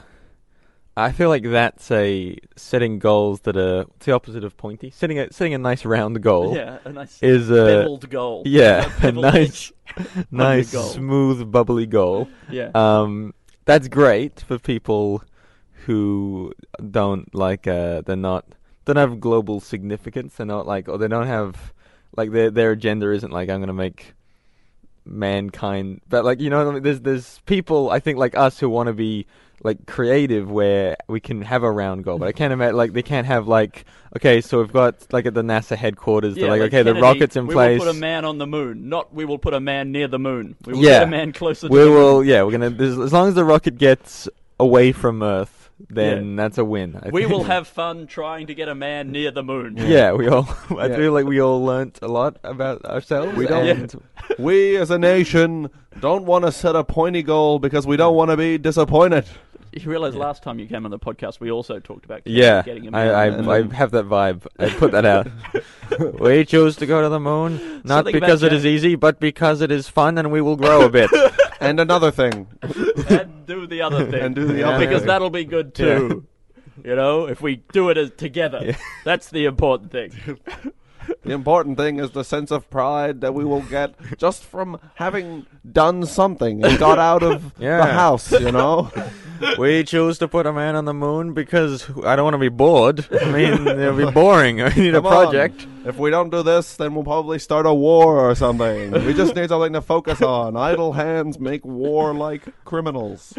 I 0.97 1.11
feel 1.11 1.29
like 1.29 1.43
that's 1.43 1.91
a 1.91 2.39
setting 2.55 3.01
goals 3.01 3.41
that 3.41 3.57
are 3.57 3.87
it's 3.97 4.07
the 4.07 4.13
opposite 4.13 4.45
of 4.45 4.57
pointy. 4.57 4.91
Setting 4.91 5.19
a 5.19 5.33
setting 5.33 5.53
a 5.55 5.59
nice 5.59 5.85
round 5.85 6.23
goal 6.23 6.55
yeah, 6.55 6.79
a 6.85 6.93
nice 6.93 7.21
is 7.25 7.51
a 7.51 7.65
beveled 7.65 8.09
goal. 8.09 8.45
yeah, 8.47 8.89
A 9.03 9.09
a 9.09 9.13
nice 9.13 9.73
nice 10.31 10.71
smooth 10.71 11.51
bubbly 11.51 11.87
goal. 11.87 12.29
Yeah. 12.49 12.71
Um, 12.77 13.35
that's 13.65 13.89
great 13.89 14.41
for 14.47 14.61
people 14.61 15.25
who 15.87 16.53
don't 16.91 17.35
like 17.35 17.67
uh 17.67 18.03
they're 18.03 18.15
not 18.15 18.47
don't 18.85 18.97
have 18.97 19.19
global 19.19 19.59
significance. 19.59 20.37
They're 20.37 20.47
not 20.47 20.69
like 20.69 20.89
or 20.89 20.99
they 20.99 21.09
don't 21.09 21.27
have 21.27 21.75
like 22.17 22.33
their 22.33 22.51
their 22.51 22.73
agenda 22.73 23.11
isn't 23.13 23.33
like 23.33 23.49
I'm 23.49 23.61
gonna 23.61 23.73
make 23.73 24.15
mankind 25.05 26.01
but 26.09 26.25
like 26.25 26.41
you 26.41 26.51
know 26.51 26.69
I 26.69 26.73
mean? 26.73 26.83
there's 26.83 27.01
there's 27.01 27.41
people 27.47 27.91
I 27.91 28.01
think 28.01 28.19
like 28.19 28.37
us 28.37 28.59
who 28.59 28.69
want 28.69 28.89
to 28.89 28.93
be 28.93 29.27
like 29.63 29.87
creative 29.87 30.51
where 30.51 30.97
we 31.09 31.21
can 31.21 31.43
have 31.43 31.63
a 31.63 31.71
round 31.71 32.05
goal 32.05 32.19
but 32.19 32.27
I 32.29 32.33
can't 32.33 32.53
imagine 32.53 32.77
like 32.77 32.93
they 32.93 33.03
can't 33.03 33.27
have 33.27 33.47
like 33.47 33.85
okay 34.17 34.41
so 34.41 34.59
we've 34.59 34.73
got 34.73 35.13
like 35.13 35.27
at 35.27 35.35
the 35.35 35.43
NASA 35.43 35.77
headquarters 35.77 36.35
they're 36.35 36.49
like 36.51 36.61
like 36.61 36.69
okay 36.75 36.83
the 36.83 36.95
rockets 36.95 37.37
in 37.37 37.47
we 37.47 37.55
place 37.55 37.79
will 37.79 37.87
put 37.87 37.97
a 37.97 37.99
man 37.99 38.25
on 38.25 38.39
the 38.39 38.47
moon. 38.47 38.89
Not 38.89 39.15
we 39.15 39.25
will 39.25 39.39
put 39.39 39.55
a 39.55 39.61
man 39.61 39.93
near 39.93 40.09
the 40.09 40.19
moon. 40.19 40.57
We 40.67 40.73
will 40.75 40.83
Yeah. 40.83 40.91
get 40.99 41.03
a 41.05 41.07
man 41.11 41.33
closer 41.33 41.69
to 41.69 41.73
we 41.73 41.81
the 41.81 41.91
will 41.91 42.19
moon. 42.19 42.27
yeah 42.27 42.43
we're 42.43 42.53
gonna 42.53 42.67
as 42.83 43.13
long 43.13 43.29
as 43.29 43.35
the 43.35 43.45
rocket 43.45 43.79
gets 43.79 44.29
away 44.59 44.91
from 44.93 45.23
Earth 45.23 45.56
then 45.91 46.37
that's 46.37 46.59
a 46.59 46.65
win 46.65 46.99
I 47.03 47.11
We 47.11 47.23
think. 47.23 47.33
will 47.33 47.45
have 47.45 47.69
fun 47.69 48.07
trying 48.07 48.47
to 48.47 48.55
get 48.55 48.69
a 48.69 48.75
man 48.75 49.13
near 49.13 49.31
the 49.31 49.43
moon. 49.43 49.77
Yeah, 49.79 50.13
we 50.13 50.27
all. 50.29 50.49
I 50.71 50.87
Yeah. 50.87 50.97
feel 50.97 51.13
like 51.13 51.27
we 51.27 51.41
all 51.41 51.63
learnt 51.65 51.99
a 52.03 52.09
lot 52.09 52.39
about 52.45 52.85
ourselves. 52.85 53.37
We 53.37 53.47
don't- 53.47 53.67
and- 53.69 53.95
we 54.39 54.77
as 54.77 54.91
a 54.91 54.99
nation 54.99 55.69
don't 56.01 56.25
want 56.25 56.45
to 56.47 56.53
set 56.53 56.77
a 56.77 56.85
pointy 56.85 57.23
goal 57.23 57.59
because 57.59 57.87
we 57.87 57.97
don't 57.97 58.15
want 58.15 58.31
to 58.31 58.37
be 58.37 58.59
disappointed. 58.59 59.25
You 59.73 59.91
realize 59.91 60.15
last 60.15 60.43
time 60.43 60.59
you 60.59 60.67
came 60.67 60.87
on 60.87 60.91
the 60.91 60.99
podcast, 60.99 61.39
we 61.39 61.51
also 61.51 61.79
talked 61.79 62.07
about 62.07 62.23
Yeah, 62.25 62.63
getting 62.63 62.87
a 62.87 62.91
man. 62.91 63.09
I, 63.15 63.27
And 63.27 63.51
I, 63.51 63.57
I 63.59 63.75
have 63.75 63.91
that 63.91 64.07
vibe. 64.07 64.47
I 64.59 64.71
put 64.71 64.93
that 64.93 65.05
out. 65.05 65.27
we 66.19 66.47
choose 66.47 66.77
to 66.77 66.87
go 66.87 67.03
to 67.03 67.11
the 67.11 67.21
moon, 67.21 67.83
not 67.85 67.99
Something 68.07 68.15
because 68.15 68.43
it 68.43 68.49
Jack- 68.51 68.57
is 68.59 68.65
easy, 68.67 68.95
but 68.95 69.21
because 69.21 69.61
it 69.61 69.71
is 69.71 69.87
fun 69.87 70.17
and 70.17 70.33
we 70.33 70.41
will 70.41 70.57
grow 70.57 70.87
a 70.87 70.89
bit. 70.89 71.11
And 71.61 71.81
another 71.81 72.11
thing, 72.11 72.47
and 73.09 73.47
do 73.47 73.67
the 73.67 73.83
other 73.83 74.05
thing. 74.11 74.21
And 74.23 74.35
do 74.35 74.47
the 74.47 74.63
other 74.65 74.79
because 74.85 75.01
thing. 75.01 75.09
that'll 75.09 75.31
be 75.31 75.45
good 75.45 75.75
too. 75.75 76.27
You 76.85 76.95
know, 76.95 77.27
if 77.27 77.41
we 77.41 77.63
do 77.73 77.89
it 77.89 77.97
as 77.97 78.11
together, 78.13 78.77
that's 79.05 79.31
the 79.31 79.47
important 79.47 79.91
thing. 79.91 80.13
The 81.27 81.33
important 81.33 81.77
thing 81.77 81.99
is 81.99 82.13
the 82.13 82.23
sense 82.25 82.51
of 82.51 82.71
pride 82.71 83.21
that 83.21 83.35
we 83.35 83.45
will 83.45 83.63
get 83.63 83.95
just 84.19 84.45
from 84.45 84.79
having 84.95 85.45
done 85.71 86.07
something 86.07 86.65
and 86.65 86.79
got 86.79 86.99
out 86.99 87.23
of 87.23 87.53
Yeah. 87.59 87.79
the 87.85 87.93
house, 87.93 88.31
you 88.33 88.53
know? 88.53 88.91
we 89.59 89.83
choose 89.85 90.19
to 90.19 90.29
put 90.29 90.47
a 90.47 90.53
man 90.53 90.77
on 90.77 90.85
the 90.85 90.95
moon 90.95 91.35
because 91.35 91.91
I 92.05 92.15
don't 92.17 92.25
want 92.25 92.35
to 92.35 92.39
be 92.39 92.49
bored. 92.49 93.07
I 93.21 93.25
mean, 93.31 93.67
it'll 93.67 93.97
be 93.97 94.11
boring. 94.11 94.63
I 94.63 94.69
need 94.71 94.95
a 94.95 94.99
Come 95.03 95.07
on. 95.07 95.13
project. 95.13 95.67
If 95.85 95.99
we 95.99 96.11
don't 96.11 96.31
do 96.31 96.43
this, 96.43 96.77
then 96.77 96.95
we'll 96.95 97.05
probably 97.05 97.39
start 97.39 97.67
a 97.67 97.75
war 97.75 98.19
or 98.19 98.35
something. 98.35 98.93
We 98.93 99.13
just 99.13 99.35
need 99.37 99.49
something 99.49 99.73
to 99.75 99.83
focus 99.83 100.23
on. 100.23 100.57
Idle 100.57 100.93
hands 100.93 101.39
make 101.41 101.65
war 101.65 102.15
like 102.15 102.43
criminals. 102.65 103.35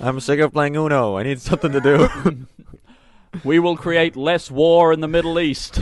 I'm 0.00 0.18
sick 0.20 0.40
of 0.40 0.52
playing 0.52 0.74
Uno. 0.76 1.16
I 1.16 1.22
need 1.22 1.40
something 1.40 1.70
to 1.72 1.80
do. 1.80 2.46
We 3.44 3.58
will 3.58 3.76
create 3.76 4.14
less 4.16 4.50
war 4.50 4.92
in 4.92 5.00
the 5.00 5.08
Middle 5.08 5.38
East. 5.40 5.80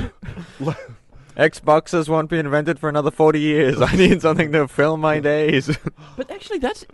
Xboxes 1.36 2.08
won't 2.08 2.28
be 2.30 2.38
invented 2.38 2.78
for 2.78 2.88
another 2.88 3.10
40 3.10 3.40
years. 3.40 3.80
I 3.82 3.94
need 3.96 4.20
something 4.22 4.52
to 4.52 4.68
fill 4.68 4.96
my 4.96 5.20
days. 5.20 5.76
But 6.16 6.30
actually, 6.30 6.58
that's 6.58 6.84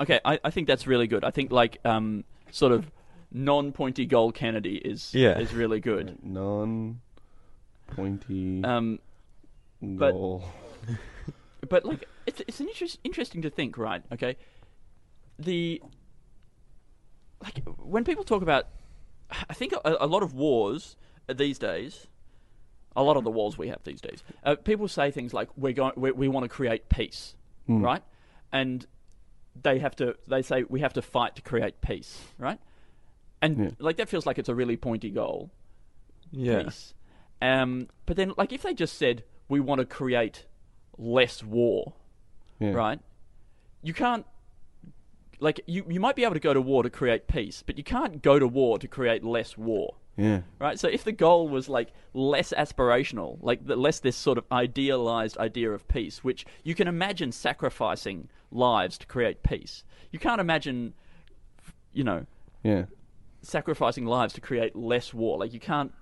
okay. 0.00 0.20
I, 0.24 0.38
I 0.44 0.50
think 0.50 0.68
that's 0.68 0.86
really 0.86 1.06
good. 1.08 1.24
I 1.24 1.30
think 1.32 1.50
like 1.50 1.78
um 1.84 2.24
sort 2.52 2.70
of 2.72 2.90
non-pointy 3.32 4.06
goal 4.06 4.30
Kennedy 4.30 4.76
is 4.76 5.12
Yeah. 5.14 5.36
is 5.38 5.52
really 5.52 5.80
good. 5.80 6.16
Non 6.22 7.00
pointy 7.88 8.62
Um, 8.62 9.00
but- 9.82 10.12
goal. 10.12 10.44
but 11.68 11.84
like 11.84 12.04
it's 12.26 12.40
it's 12.46 12.60
an 12.60 12.68
interest, 12.68 12.98
interesting 13.02 13.42
to 13.42 13.50
think, 13.50 13.76
right? 13.76 14.02
Okay, 14.12 14.36
the 15.38 15.82
like 17.42 17.62
when 17.78 18.04
people 18.04 18.22
talk 18.24 18.42
about, 18.42 18.66
I 19.48 19.54
think 19.54 19.72
a, 19.72 19.96
a 20.00 20.06
lot 20.06 20.22
of 20.22 20.34
wars 20.34 20.96
these 21.32 21.58
days, 21.58 22.06
a 22.96 23.02
lot 23.02 23.16
of 23.16 23.24
the 23.24 23.30
wars 23.30 23.58
we 23.58 23.68
have 23.68 23.82
these 23.84 24.00
days, 24.00 24.22
uh, 24.44 24.56
people 24.56 24.88
say 24.88 25.10
things 25.10 25.32
like 25.34 25.48
we're 25.56 25.72
going 25.72 25.92
we, 25.96 26.10
we 26.12 26.28
want 26.28 26.44
to 26.44 26.48
create 26.48 26.88
peace, 26.88 27.34
Hmm. 27.66 27.82
right? 27.82 28.02
And 28.52 28.86
they 29.60 29.78
have 29.80 29.94
to 29.96 30.16
they 30.26 30.42
say 30.42 30.64
we 30.68 30.80
have 30.80 30.92
to 30.94 31.02
fight 31.02 31.36
to 31.36 31.42
create 31.42 31.80
peace, 31.80 32.18
right? 32.38 32.58
And 33.42 33.58
Yeah. 33.58 33.70
like 33.78 33.96
that 33.98 34.08
feels 34.08 34.26
like 34.26 34.38
it's 34.38 34.48
a 34.48 34.54
really 34.54 34.76
pointy 34.76 35.10
goal 35.10 35.50
yeah. 36.30 36.62
peace. 36.64 36.94
Um, 37.40 37.88
but 38.06 38.16
then, 38.16 38.32
like, 38.36 38.52
if 38.52 38.62
they 38.62 38.74
just 38.74 38.98
said 38.98 39.22
we 39.48 39.60
want 39.60 39.78
to 39.80 39.84
create 39.84 40.46
less 40.96 41.42
war, 41.44 41.92
Yeah. 42.58 42.72
right? 42.72 43.00
You 43.82 43.94
can't. 43.94 44.26
Like, 45.40 45.60
you, 45.66 45.84
you 45.88 46.00
might 46.00 46.16
be 46.16 46.24
able 46.24 46.34
to 46.34 46.40
go 46.40 46.52
to 46.52 46.60
war 46.60 46.82
to 46.82 46.90
create 46.90 47.28
peace, 47.28 47.62
but 47.64 47.78
you 47.78 47.84
can't 47.84 48.22
go 48.22 48.38
to 48.38 48.46
war 48.48 48.78
to 48.78 48.88
create 48.88 49.22
less 49.22 49.56
war, 49.56 49.94
Yeah. 50.16 50.40
right? 50.58 50.78
So, 50.78 50.88
if 50.88 51.04
the 51.04 51.12
goal 51.12 51.48
was 51.48 51.68
like 51.68 51.92
less 52.12 52.52
aspirational, 52.56 53.38
like 53.40 53.64
the, 53.66 53.76
less 53.76 54.00
this 54.00 54.16
sort 54.16 54.36
of 54.38 54.44
idealized 54.50 55.38
idea 55.38 55.70
of 55.70 55.86
peace, 55.86 56.24
which 56.24 56.44
you 56.64 56.74
can 56.74 56.88
imagine 56.88 57.30
sacrificing 57.30 58.28
lives 58.50 58.98
to 58.98 59.06
create 59.06 59.42
peace, 59.44 59.84
you 60.10 60.18
can't 60.18 60.40
imagine, 60.40 60.94
you 61.92 62.02
know, 62.02 62.26
Yeah. 62.64 62.86
sacrificing 63.42 64.06
lives 64.06 64.32
to 64.34 64.40
create 64.40 64.74
less 64.74 65.14
war. 65.14 65.38
Like 65.38 65.52
you 65.52 65.60
can't. 65.60 65.92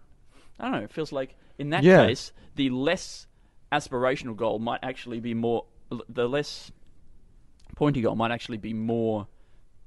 I 0.59 0.64
don't 0.64 0.73
know. 0.73 0.85
It 0.85 0.90
feels 0.90 1.12
like 1.12 1.37
in 1.59 1.71
that 1.71 1.85
Yeah. 1.85 2.07
case, 2.07 2.33
the 2.55 2.71
less 2.71 3.26
aspirational 3.71 4.35
goal 4.35 4.59
might 4.59 4.81
actually 4.83 5.21
be 5.21 5.35
more. 5.35 5.66
The 6.09 6.26
less 6.28 6.73
pointy 7.75 8.00
goal 8.00 8.16
might 8.16 8.30
actually 8.30 8.58
be 8.58 8.73
more, 8.73 9.26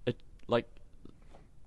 uh, 0.07 0.11
like, 0.47 0.67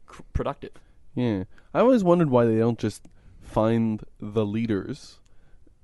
cr- 0.07 0.23
productive. 0.33 0.73
Yeah. 1.15 1.45
I 1.75 1.81
always 1.81 2.05
wondered 2.05 2.31
why 2.31 2.45
they 2.45 2.59
don't 2.59 2.79
just 2.79 3.09
find 3.41 4.05
the 4.21 4.45
leaders. 4.45 5.19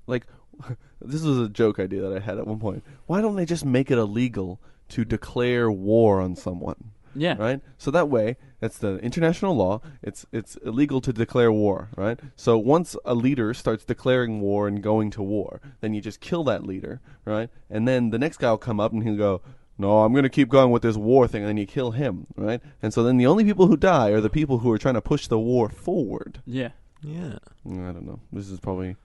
Like, 0.06 0.26
this 1.00 1.22
was 1.22 1.38
a 1.38 1.48
joke 1.48 1.78
idea 1.78 2.02
that 2.02 2.16
I 2.16 2.20
had 2.20 2.38
at 2.38 2.46
one 2.46 2.58
point. 2.58 2.84
Why 3.06 3.20
don't 3.20 3.36
they 3.36 3.46
just 3.46 3.64
make 3.64 3.90
it 3.90 3.98
illegal 3.98 4.60
to 4.90 5.04
declare 5.04 5.70
war 5.70 6.20
on 6.20 6.36
someone? 6.36 6.92
Yeah. 7.14 7.36
Right? 7.38 7.60
So 7.78 7.90
that 7.90 8.08
way, 8.08 8.36
it's 8.60 8.78
the 8.78 8.98
international 8.98 9.56
law. 9.56 9.80
It's 10.02 10.26
it's 10.32 10.56
illegal 10.56 11.00
to 11.00 11.12
declare 11.12 11.50
war, 11.50 11.88
right? 11.96 12.18
So 12.36 12.58
once 12.58 12.96
a 13.04 13.14
leader 13.14 13.54
starts 13.54 13.84
declaring 13.84 14.40
war 14.40 14.68
and 14.68 14.82
going 14.82 15.10
to 15.12 15.22
war, 15.22 15.60
then 15.80 15.94
you 15.94 16.00
just 16.00 16.20
kill 16.20 16.44
that 16.44 16.64
leader, 16.64 17.00
right? 17.24 17.50
And 17.70 17.88
then 17.88 18.10
the 18.10 18.18
next 18.18 18.38
guy 18.38 18.50
will 18.50 18.58
come 18.58 18.78
up 18.78 18.92
and 18.92 19.02
he'll 19.02 19.16
go, 19.16 19.42
"No, 19.78 20.02
I'm 20.02 20.12
going 20.12 20.24
to 20.24 20.28
keep 20.28 20.48
going 20.48 20.70
with 20.70 20.82
this 20.82 20.96
war 20.96 21.26
thing." 21.28 21.42
And 21.42 21.48
then 21.48 21.56
you 21.56 21.66
kill 21.66 21.92
him, 21.92 22.26
right? 22.36 22.60
And 22.82 22.92
so 22.92 23.02
then 23.02 23.16
the 23.16 23.26
only 23.26 23.44
people 23.44 23.66
who 23.66 23.76
die 23.76 24.10
are 24.10 24.20
the 24.20 24.30
people 24.30 24.58
who 24.58 24.70
are 24.72 24.78
trying 24.78 24.94
to 24.94 25.00
push 25.02 25.26
the 25.28 25.38
war 25.38 25.68
forward. 25.68 26.40
Yeah. 26.46 26.70
Yeah. 27.02 27.38
Mm, 27.66 27.88
I 27.88 27.92
don't 27.92 28.06
know. 28.06 28.20
This 28.32 28.48
is 28.50 28.58
probably 28.60 28.96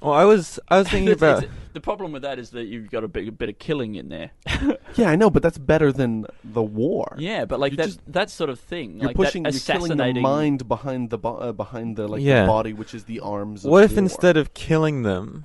Well, 0.00 0.12
I 0.12 0.24
was 0.24 0.60
I 0.68 0.78
was 0.78 0.88
thinking 0.92 1.08
It's- 1.10 1.18
about 1.18 1.42
it's- 1.44 1.58
the 1.72 1.80
problem 1.80 2.12
with 2.12 2.22
that 2.22 2.38
is 2.38 2.50
that 2.50 2.64
you've 2.64 2.90
got 2.90 3.04
a 3.04 3.08
bit, 3.08 3.28
a 3.28 3.32
bit 3.32 3.48
of 3.50 3.58
killing 3.58 3.96
in 3.96 4.08
there. 4.08 4.30
Yeah, 4.94 5.10
I 5.10 5.16
know, 5.16 5.28
but 5.28 5.42
that's 5.42 5.58
better 5.58 5.92
than 5.92 6.24
the 6.42 6.62
war. 6.62 7.16
yeah, 7.18 7.44
but 7.44 7.60
like 7.60 7.72
You 7.72 7.76
that 7.78 7.86
just- 7.86 8.12
that 8.12 8.30
sort 8.30 8.48
of 8.48 8.58
thing, 8.58 8.96
You're 8.98 9.08
like 9.08 9.16
pushing, 9.16 9.42
that 9.42 9.52
you're 9.52 9.60
killing 9.60 9.88
the 9.88 9.94
assassinating. 9.94 10.22
mind 10.22 10.66
behind 10.68 11.10
the 11.10 11.18
bo- 11.18 11.36
uh, 11.36 11.52
behind 11.52 11.96
the 11.96 12.08
like 12.08 12.22
Yeah. 12.22 12.42
the 12.42 12.46
body, 12.48 12.72
which 12.72 12.94
is 12.94 13.04
the 13.04 13.20
arms. 13.20 13.64
Of 13.64 13.70
what 13.72 13.84
if 13.84 13.92
war. 13.92 13.98
instead 13.98 14.36
of 14.38 14.54
killing 14.54 15.02
them, 15.02 15.44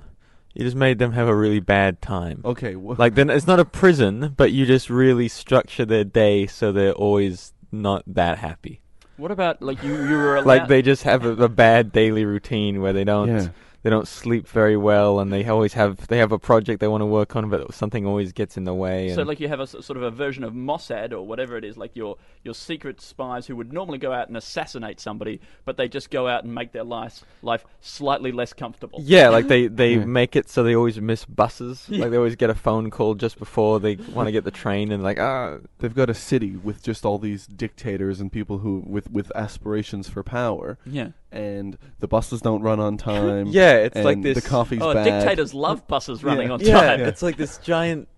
you 0.54 0.64
just 0.64 0.76
made 0.76 0.98
them 0.98 1.12
have 1.12 1.28
a 1.28 1.34
really 1.34 1.60
bad 1.60 2.00
time? 2.02 2.40
Okay, 2.44 2.74
wh- 2.74 2.98
Like 2.98 3.14
then 3.14 3.30
it's 3.30 3.46
not 3.46 3.60
a 3.60 3.64
prison, 3.64 4.34
but 4.36 4.52
you 4.52 4.66
just 4.66 4.90
really 4.90 5.28
structure 5.28 5.84
their 5.84 6.04
day 6.04 6.46
so 6.46 6.72
they're 6.72 6.92
always 6.92 7.52
not 7.70 8.02
that 8.06 8.38
happy. 8.38 8.80
What 9.16 9.30
about 9.30 9.62
like 9.62 9.82
you? 9.82 9.94
You 9.94 10.16
were 10.16 10.36
allowed, 10.36 10.46
Like 10.46 10.68
they 10.68 10.82
just 10.82 11.04
have 11.04 11.24
a, 11.24 11.44
a 11.44 11.48
bad 11.48 11.92
daily 11.92 12.24
routine 12.24 12.80
where 12.80 12.92
they 12.92 13.04
don't 13.04 13.28
yeah, 13.28 13.48
they 13.82 13.90
don't 13.90 14.06
sleep 14.06 14.46
very 14.48 14.76
well, 14.76 15.18
and 15.20 15.32
they 15.32 15.44
always 15.46 15.72
have 15.74 16.06
they 16.06 16.18
have 16.18 16.32
a 16.32 16.38
project 16.38 16.80
they 16.80 16.88
want 16.88 17.00
to 17.02 17.06
work 17.06 17.34
on, 17.36 17.48
but 17.50 17.74
something 17.74 18.06
always 18.06 18.32
gets 18.32 18.56
in 18.56 18.64
the 18.64 18.74
way. 18.74 19.12
So 19.14 19.22
like 19.22 19.40
you 19.40 19.48
have 19.48 19.60
a 19.60 19.66
sort 19.66 19.96
of 19.96 20.02
a 20.02 20.10
version 20.10 20.44
of 20.44 20.52
Mossad 20.52 21.12
or 21.12 21.22
whatever 21.22 21.56
it 21.56 21.64
is, 21.64 21.76
like 21.76 21.96
your 21.96 22.16
your 22.44 22.54
secret 22.54 23.00
spies 23.00 23.46
who 23.46 23.56
would 23.56 23.72
normally 23.72 23.98
go 23.98 24.12
out 24.12 24.28
and 24.28 24.36
assassinate 24.36 25.00
somebody, 25.00 25.40
but 25.64 25.76
they 25.76 25.88
just 25.88 26.10
go 26.10 26.28
out 26.28 26.44
and 26.44 26.54
make 26.54 26.72
their 26.72 26.84
life 26.84 27.24
life 27.42 27.64
slightly 27.80 28.30
less 28.32 28.52
comfortable. 28.52 29.00
Yeah, 29.02 29.28
like 29.30 29.48
they, 29.48 29.66
they 29.82 29.94
Yeah. 29.94 30.04
make 30.04 30.36
it 30.36 30.48
so 30.48 30.62
they 30.62 30.76
always 30.76 31.00
miss 31.00 31.24
buses. 31.24 31.86
Yeah. 31.88 32.02
Like 32.02 32.10
they 32.12 32.16
always 32.16 32.36
get 32.36 32.50
a 32.50 32.54
phone 32.54 32.90
call 32.90 33.14
just 33.14 33.38
before 33.38 33.80
they 33.80 33.96
want 33.96 34.26
to 34.28 34.32
get 34.32 34.44
the 34.44 34.50
train, 34.50 34.92
and 34.92 35.02
like 35.02 35.18
ah, 35.18 35.58
They've 35.78 35.94
got 35.94 36.08
a 36.08 36.14
city 36.14 36.56
with 36.56 36.82
just 36.82 37.04
all 37.04 37.18
these 37.18 37.46
dictators 37.46 38.20
and 38.20 38.30
people 38.30 38.58
who 38.58 38.84
with 38.86 39.10
with 39.10 39.32
aspirations 39.34 40.08
for 40.08 40.22
power, 40.22 40.78
Yeah. 40.86 41.08
And 41.32 41.76
the 42.00 42.08
buses 42.08 42.40
don't 42.40 42.62
run 42.62 42.78
on 42.80 42.96
time. 43.10 43.46
yeah, 43.48 43.74
it's 43.74 43.96
and 43.96 44.04
like 44.04 44.22
this. 44.22 44.42
The 44.42 44.48
coffee's 44.48 44.80
Oh, 44.82 44.94
bad. 44.94 45.04
dictators 45.04 45.54
love 45.54 45.86
buses 45.88 46.22
running 46.22 46.48
Yeah. 46.48 46.52
on 46.54 46.60
yeah, 46.60 46.80
time. 46.80 47.00
it's 47.00 47.22
like 47.22 47.36
this 47.36 47.58
giant. 47.58 48.08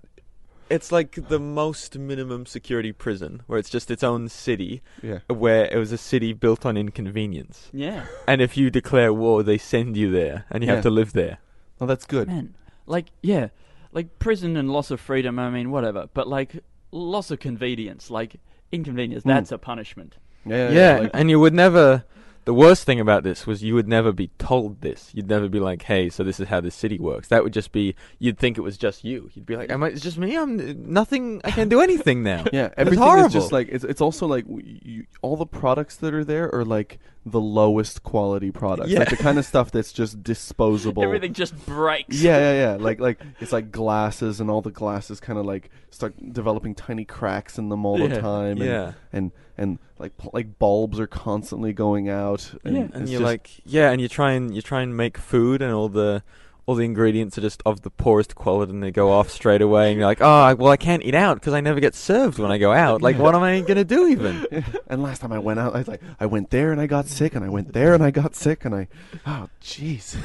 It's 0.70 0.90
like 0.90 1.28
the 1.28 1.38
most 1.38 1.98
minimum 1.98 2.46
security 2.46 2.90
prison, 2.90 3.42
where 3.46 3.58
it's 3.58 3.68
just 3.68 3.90
its 3.90 4.02
own 4.02 4.28
city, 4.30 4.82
Yeah. 5.02 5.18
where 5.28 5.66
it 5.66 5.76
was 5.76 5.92
a 5.92 5.98
city 5.98 6.32
built 6.32 6.64
on 6.64 6.76
inconvenience. 6.78 7.68
Yeah. 7.72 8.06
And 8.26 8.40
if 8.40 8.56
you 8.56 8.70
declare 8.70 9.12
war, 9.12 9.42
they 9.42 9.58
send 9.58 9.96
you 9.96 10.10
there, 10.10 10.46
and 10.50 10.62
you 10.64 10.68
Yeah. 10.68 10.76
have 10.76 10.82
to 10.84 10.90
live 10.90 11.12
there. 11.12 11.38
Oh, 11.80 11.86
that's 11.86 12.06
good. 12.06 12.28
Man, 12.28 12.54
like 12.86 13.06
yeah, 13.22 13.48
like 13.92 14.18
prison 14.18 14.56
and 14.56 14.70
loss 14.72 14.90
of 14.90 15.00
freedom. 15.00 15.38
I 15.38 15.50
mean, 15.50 15.70
whatever. 15.70 16.08
But 16.14 16.28
like 16.28 16.60
loss 16.90 17.30
of 17.30 17.40
convenience, 17.40 18.10
like 18.10 18.36
inconvenience. 18.72 19.22
Mm. 19.24 19.28
That's 19.28 19.52
a 19.52 19.58
punishment. 19.58 20.16
Yeah. 20.46 20.70
Yeah, 20.70 20.98
like- 21.00 21.10
and 21.14 21.28
you 21.30 21.38
would 21.40 21.54
never. 21.54 22.04
The 22.44 22.52
worst 22.54 22.84
thing 22.84 23.00
about 23.00 23.22
this 23.22 23.46
was 23.46 23.62
you 23.62 23.74
would 23.74 23.88
never 23.88 24.12
be 24.12 24.28
told 24.38 24.82
this. 24.82 25.10
You'd 25.14 25.28
never 25.28 25.48
be 25.48 25.60
like, 25.60 25.82
"Hey, 25.82 26.10
so 26.10 26.22
this 26.22 26.38
is 26.38 26.48
how 26.48 26.60
this 26.60 26.74
city 26.74 26.98
works." 26.98 27.28
That 27.28 27.42
would 27.42 27.54
just 27.54 27.72
be. 27.72 27.94
You'd 28.18 28.38
think 28.38 28.58
it 28.58 28.60
was 28.60 28.76
just 28.76 29.02
you. 29.02 29.30
You'd 29.32 29.46
be 29.46 29.56
like, 29.56 29.70
"Am 29.70 29.82
I? 29.82 29.88
It's 29.88 30.02
just 30.02 30.18
me. 30.18 30.36
I'm 30.36 30.92
nothing. 30.92 31.40
I 31.44 31.50
can't 31.50 31.70
do 31.70 31.80
anything 31.80 32.22
now." 32.22 32.44
Yeah, 32.52 32.66
It's 32.66 32.74
everything 32.76 33.18
is 33.20 33.32
just 33.32 33.50
like 33.50 33.68
it's. 33.70 33.82
It's 33.84 34.00
also 34.02 34.26
like 34.26 34.44
you, 34.48 35.06
all 35.22 35.36
the 35.36 35.46
products 35.46 35.96
that 35.96 36.12
are 36.12 36.24
there 36.24 36.54
are 36.54 36.64
like 36.64 36.98
the 37.26 37.40
lowest 37.40 38.02
quality 38.02 38.50
products, 38.50 38.90
Yeah. 38.90 38.98
like 38.98 39.08
the 39.08 39.16
kind 39.16 39.38
of 39.38 39.46
stuff 39.52 39.70
that's 39.70 39.92
just 39.92 40.22
disposable. 40.22 41.02
Everything 41.02 41.32
just 41.32 41.56
breaks. 41.64 42.20
Yeah, 42.20 42.36
yeah, 42.36 42.52
yeah. 42.52 42.76
Like, 42.78 43.00
like 43.00 43.20
it's 43.40 43.52
like 43.52 43.72
glasses, 43.72 44.40
and 44.40 44.50
all 44.50 44.60
the 44.60 44.70
glasses 44.70 45.18
kind 45.20 45.38
of 45.38 45.46
like 45.46 45.70
start 45.90 46.14
developing 46.32 46.74
tiny 46.74 47.06
cracks 47.06 47.56
in 47.56 47.70
them 47.70 47.86
all 47.86 47.96
the 47.96 48.20
time. 48.20 48.58
And, 48.60 48.66
yeah. 48.70 48.92
and 49.12 49.32
and 49.56 49.78
like 49.98 50.12
like 50.32 50.58
bulbs 50.58 50.98
are 51.00 51.06
constantly 51.06 51.72
going 51.72 52.08
out. 52.08 52.52
And, 52.64 52.76
Yeah. 52.76 52.88
and 52.92 53.08
you're 53.08 53.20
like, 53.20 53.50
yeah, 53.64 53.90
and 53.90 54.00
you 54.00 54.08
try 54.08 54.32
and 54.32 54.54
you 54.54 54.62
try 54.62 54.82
and 54.82 54.96
make 54.96 55.18
food, 55.18 55.62
and 55.62 55.72
all 55.72 55.88
the 55.88 56.22
all 56.66 56.74
the 56.74 56.84
ingredients 56.84 57.36
are 57.36 57.42
just 57.42 57.62
of 57.66 57.82
the 57.82 57.90
poorest 57.90 58.34
quality, 58.34 58.72
and 58.72 58.82
they 58.82 58.90
go 58.90 59.12
off 59.12 59.28
straight 59.28 59.60
away. 59.60 59.90
And 59.90 59.98
you're 59.98 60.06
like, 60.06 60.22
oh, 60.22 60.54
well, 60.54 60.72
I 60.72 60.78
can't 60.78 61.02
eat 61.04 61.14
out 61.14 61.34
because 61.38 61.52
I 61.52 61.60
never 61.60 61.78
get 61.78 61.94
served 61.94 62.38
when 62.38 62.50
I 62.50 62.56
go 62.56 62.72
out. 62.72 63.02
Like, 63.02 63.18
what 63.18 63.34
am 63.34 63.42
I 63.42 63.60
gonna 63.60 63.84
do 63.84 64.08
even? 64.08 64.46
and 64.88 65.02
last 65.02 65.20
time 65.20 65.30
I 65.30 65.38
went 65.38 65.60
out, 65.60 65.74
I 65.74 65.78
was 65.78 65.88
like, 65.88 66.00
I 66.18 66.24
went 66.26 66.48
there 66.50 66.72
and 66.72 66.80
I 66.80 66.86
got 66.86 67.06
sick, 67.06 67.34
and 67.34 67.44
I 67.44 67.50
went 67.50 67.74
there 67.74 67.92
and 67.94 68.02
I 68.02 68.10
got 68.10 68.34
sick, 68.34 68.64
and 68.64 68.74
I, 68.74 68.88
oh, 69.26 69.48
jeez. 69.62 70.16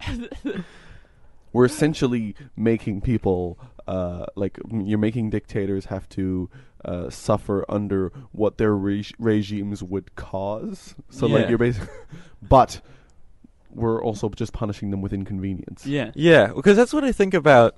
We're 1.52 1.64
essentially 1.64 2.34
making 2.54 3.00
people, 3.00 3.58
uh, 3.86 4.26
like 4.34 4.58
you're 4.70 4.98
making 4.98 5.30
dictators 5.30 5.86
have 5.86 6.06
to 6.10 6.50
uh, 6.86 7.10
suffer 7.10 7.64
under 7.68 8.10
what 8.32 8.56
their 8.56 8.74
reg- 8.74 9.12
regimes 9.18 9.82
would 9.82 10.14
cause. 10.16 10.94
So 11.10 11.26
like 11.26 11.48
you're 11.50 11.58
basically, 11.58 11.88
but 12.42 12.80
we're 13.70 14.02
also 14.02 14.28
just 14.30 14.52
punishing 14.54 14.90
them 14.90 15.02
with 15.02 15.12
inconvenience. 15.12 15.84
Yeah. 15.84 16.12
Yeah, 16.14 16.52
because 16.54 16.76
that's 16.76 16.94
what 16.94 17.04
I 17.04 17.12
think 17.12 17.34
about 17.34 17.76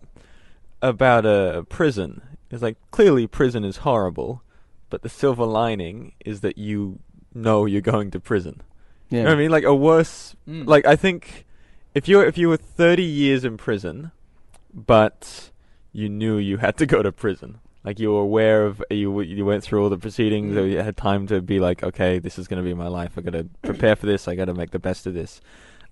about 0.83 1.27
a 1.27 1.67
prison. 1.69 2.21
It's 2.51 2.63
like 2.63 2.77
clearly 2.93 3.27
prison 3.27 3.65
is 3.65 3.79
horrible, 3.79 4.43
but 4.91 5.03
the 5.03 5.09
silver 5.09 5.45
lining 5.45 6.13
is 6.25 6.41
that 6.43 6.57
you 6.59 7.01
know 7.35 7.65
you're 7.67 7.81
going 7.81 8.11
to 8.13 8.21
prison. 8.21 8.63
Yeah. 9.11 9.19
You 9.19 9.25
know 9.25 9.31
what 9.31 9.37
I 9.39 9.41
mean? 9.43 9.51
Like 9.51 9.65
a 9.65 9.75
worse 9.75 10.37
Mm. 10.49 10.67
like 10.67 10.87
I 10.87 10.97
think 10.97 11.45
if 11.95 12.09
you 12.09 12.21
if 12.21 12.39
you 12.39 12.49
were 12.49 12.57
30 12.57 13.03
years 13.03 13.45
in 13.45 13.57
prison, 13.57 14.13
but 14.73 15.51
you 15.93 16.09
knew 16.09 16.37
you 16.39 16.59
had 16.59 16.77
to 16.79 16.87
go 16.87 17.03
to 17.03 17.11
prison. 17.13 17.59
Like 17.89 17.99
you 17.99 18.13
were 18.13 18.21
aware 18.21 18.67
of 18.67 18.85
you 18.91 19.19
you 19.23 19.47
went 19.47 19.65
through 19.65 19.83
all 19.83 19.89
the 19.89 19.97
proceedings, 19.97 20.55
or 20.55 20.61
mm-hmm. 20.61 20.73
you 20.73 20.83
had 20.83 20.95
time 20.95 21.27
to 21.29 21.41
be 21.41 21.59
like, 21.59 21.83
okay, 21.83 22.19
this 22.19 22.39
is 22.39 22.47
going 22.47 22.63
to 22.63 22.69
be 22.69 22.75
my 22.75 22.87
life. 22.87 23.17
I 23.17 23.23
got 23.23 23.33
to 23.33 23.49
prepare 23.63 23.97
for 23.97 24.05
this. 24.05 24.29
I 24.29 24.35
got 24.35 24.45
to 24.45 24.53
make 24.53 24.73
the 24.73 24.79
best 24.79 25.07
of 25.07 25.15
this. 25.15 25.41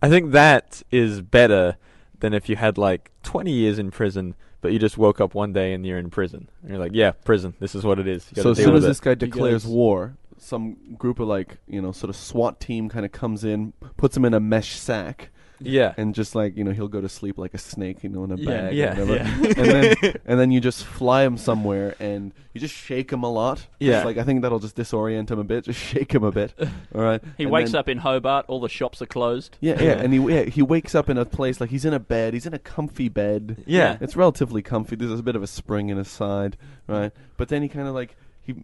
I 0.03 0.11
think 0.11 0.33
that 0.33 0.83
is 0.91 1.23
better 1.23 1.79
than 2.21 2.35
if 2.35 2.51
you 2.51 2.57
had 2.57 2.77
like 2.77 3.13
20 3.23 3.51
years 3.51 3.79
in 3.79 3.91
prison, 3.91 4.35
but 4.61 4.73
you 4.73 4.79
just 4.79 4.99
woke 4.99 5.23
up 5.23 5.33
one 5.33 5.55
day 5.55 5.73
and 5.73 5.87
you're 5.87 5.97
in 5.97 6.11
prison. 6.11 6.51
And 6.61 6.73
you're 6.73 6.79
like, 6.79 6.93
yeah, 6.93 7.13
prison. 7.13 7.55
This 7.61 7.75
is 7.75 7.83
what 7.83 7.99
it 7.99 8.07
is. 8.07 8.31
You 8.37 8.43
So 8.43 8.51
as 8.51 8.59
soon 8.59 8.75
with 8.75 8.83
as 8.83 8.85
it. 8.85 8.89
this 8.89 9.01
guy 9.01 9.15
declares 9.15 9.65
guys- 9.65 9.73
war, 9.73 10.19
some 10.37 10.77
group 10.99 11.19
of 11.19 11.29
like 11.29 11.57
you 11.67 11.81
know 11.81 11.93
sort 11.93 12.11
of 12.11 12.17
SWAT 12.17 12.61
team 12.61 12.91
kind 12.91 13.07
of 13.07 13.13
comes 13.13 13.43
in, 13.43 13.73
puts 13.97 14.15
him 14.15 14.27
in 14.27 14.35
a 14.35 14.41
mesh 14.41 14.79
sack, 14.79 15.31
yeah, 15.61 15.95
and 15.97 16.15
just 16.15 16.35
like 16.35 16.57
you 16.57 16.65
know 16.65 16.73
he'll 16.73 16.89
go 16.89 17.01
to 17.01 17.09
sleep 17.09 17.39
like 17.39 17.55
a 17.55 17.59
snake, 17.59 18.03
you 18.03 18.09
know, 18.11 18.25
in 18.25 18.33
a 18.33 18.37
Yeah, 18.37 18.47
bag. 18.47 18.75
yeah, 18.75 18.99
or 19.01 19.07
whatever. 19.07 19.29
yeah. 19.43 19.55
and 19.57 19.67
then 20.03 20.15
and 20.27 20.41
then 20.41 20.51
you 20.51 20.61
just 20.61 20.85
fly 20.85 21.23
him 21.25 21.37
somewhere, 21.39 21.95
and 22.01 22.33
you 22.53 22.61
just 22.61 22.75
shake 22.75 23.13
him 23.13 23.23
a 23.23 23.31
lot. 23.31 23.57
Just 23.59 23.69
Yeah. 23.81 24.05
like 24.05 24.17
I 24.19 24.23
think 24.23 24.43
that'll 24.43 24.59
just 24.59 24.77
disorient 24.77 25.31
him 25.31 25.39
a 25.39 25.45
bit. 25.45 25.65
Just 25.65 25.79
shake 25.81 26.13
him 26.15 26.25
a 26.25 26.33
bit. 26.33 26.53
All 26.95 27.01
right. 27.03 27.23
He 27.37 27.45
And 27.45 27.53
wakes 27.53 27.73
then- 27.73 27.79
up 27.81 27.89
in 27.89 27.99
Hobart. 27.99 28.47
All 28.49 28.61
the 28.61 28.69
shops 28.69 29.01
are 29.03 29.07
closed. 29.07 29.57
Yeah, 29.61 29.81
yeah, 29.83 29.93
and 29.93 30.13
he 30.13 30.19
yeah, 30.21 30.43
he 30.45 30.63
wakes 30.63 30.95
up 30.95 31.09
in 31.09 31.19
a 31.19 31.25
place 31.25 31.61
like 31.61 31.71
he's 31.71 31.85
in 31.85 31.93
a 31.95 32.01
bed. 32.01 32.35
He's 32.35 32.47
in 32.47 32.55
a 32.55 32.59
comfy 32.59 33.09
bed. 33.09 33.63
yeah, 33.67 33.97
It's 34.01 34.17
relatively 34.17 34.63
comfy. 34.63 34.97
There's 34.97 35.21
a 35.21 35.23
bit 35.23 35.37
of 35.37 35.43
a 35.43 35.47
spring 35.47 35.89
in 35.89 35.97
his 35.97 36.09
side, 36.09 36.57
right? 36.87 37.13
But 37.37 37.49
then 37.49 37.63
he 37.63 37.69
kind 37.69 37.89
of 37.89 37.95
like 37.95 38.17
he 38.43 38.55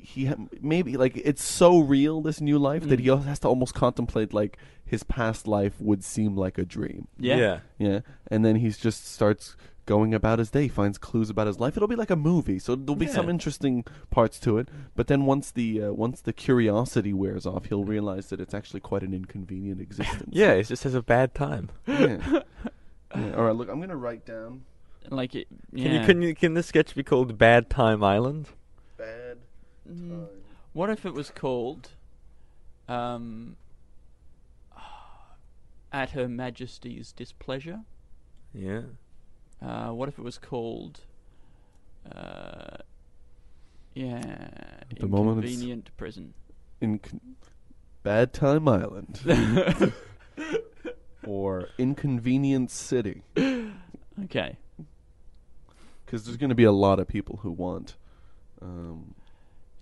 he, 0.00 0.26
he 0.26 0.34
maybe 0.60 0.96
like 0.96 1.16
it's 1.16 1.42
so 1.42 1.78
real 1.78 2.20
this 2.22 2.40
new 2.40 2.58
life 2.58 2.82
that 2.88 3.00
Mm. 3.00 3.20
he 3.20 3.28
has 3.28 3.38
to 3.40 3.48
almost 3.48 3.74
contemplate 3.74 4.32
like 4.32 4.56
his 4.84 5.02
past 5.02 5.46
life 5.48 5.74
would 5.80 6.04
seem 6.04 6.36
like 6.36 6.58
a 6.58 6.64
dream. 6.64 7.08
Yeah. 7.18 7.36
yeah. 7.36 7.58
Yeah, 7.78 8.00
and 8.30 8.44
then 8.44 8.56
he 8.56 8.70
just 8.70 9.06
starts 9.06 9.56
going 9.84 10.12
about 10.14 10.38
his 10.40 10.50
day. 10.50 10.66
Finds 10.68 10.98
clues 10.98 11.30
about 11.30 11.46
his 11.46 11.60
life. 11.60 11.76
It'll 11.76 11.88
be 11.88 11.94
like 11.96 12.10
a 12.10 12.16
movie, 12.16 12.58
so 12.58 12.74
there'll 12.74 12.96
be 12.96 13.06
some 13.06 13.28
interesting 13.28 13.84
parts 14.10 14.38
to 14.40 14.58
it. 14.58 14.68
But 14.94 15.06
then 15.08 15.26
once 15.26 15.50
the 15.50 15.82
uh, 15.82 15.92
once 15.92 16.20
the 16.20 16.32
curiosity 16.32 17.12
wears 17.12 17.46
off, 17.46 17.66
he'll 17.66 17.84
realize 17.84 18.28
that 18.30 18.40
it's 18.40 18.54
actually 18.54 18.80
quite 18.80 19.02
an 19.02 19.12
inconvenient 19.14 19.80
existence. 19.80 20.24
Yeah, 20.30 20.52
it 20.52 20.64
just 20.64 20.82
has 20.84 20.94
a 20.94 21.02
bad 21.02 21.34
time. 21.34 21.70
Yeah. 21.86 22.42
Yeah, 23.14 23.34
All 23.36 23.44
right, 23.44 23.54
look, 23.54 23.68
I'm 23.70 23.80
gonna 23.80 23.96
write 23.96 24.26
down 24.26 24.64
Like 25.08 25.34
it. 25.36 25.46
Can 25.74 25.92
you 25.92 26.00
can 26.04 26.22
you 26.22 26.34
can 26.34 26.54
this 26.54 26.66
sketch 26.66 26.94
be 26.94 27.02
called 27.04 27.38
Bad 27.38 27.70
Time 27.70 28.02
Island? 28.02 28.48
Bad 29.86 29.96
Mm. 29.96 30.08
time. 30.10 30.28
What 30.72 30.90
if 30.90 31.06
it 31.06 31.14
was 31.14 31.30
called, 31.30 31.90
um, 32.88 33.56
at 35.92 36.10
Her 36.10 36.28
Majesty's 36.28 37.12
displeasure? 37.12 37.80
Yeah. 38.52 38.82
Uh, 39.62 39.90
what 39.92 40.08
if 40.08 40.18
it 40.18 40.22
was 40.22 40.36
called, 40.38 41.00
uh, 42.14 42.78
yeah, 43.94 44.18
At 44.90 44.98
the 44.98 45.08
moment 45.08 45.38
it's- 45.38 45.52
inconvenient 45.54 45.90
prison? 45.96 46.34
Inc- 46.82 47.18
Bad 48.02 48.32
Time 48.34 48.68
Island 48.68 49.22
or 51.26 51.68
Inconvenient 51.78 52.70
City, 52.70 53.22
Okay. 54.24 54.56
because 56.04 56.24
there's 56.24 56.36
going 56.36 56.50
to 56.50 56.54
be 56.54 56.64
a 56.64 56.72
lot 56.72 57.00
of 57.00 57.08
people 57.08 57.38
who 57.42 57.50
want, 57.50 57.96
um, 58.60 59.14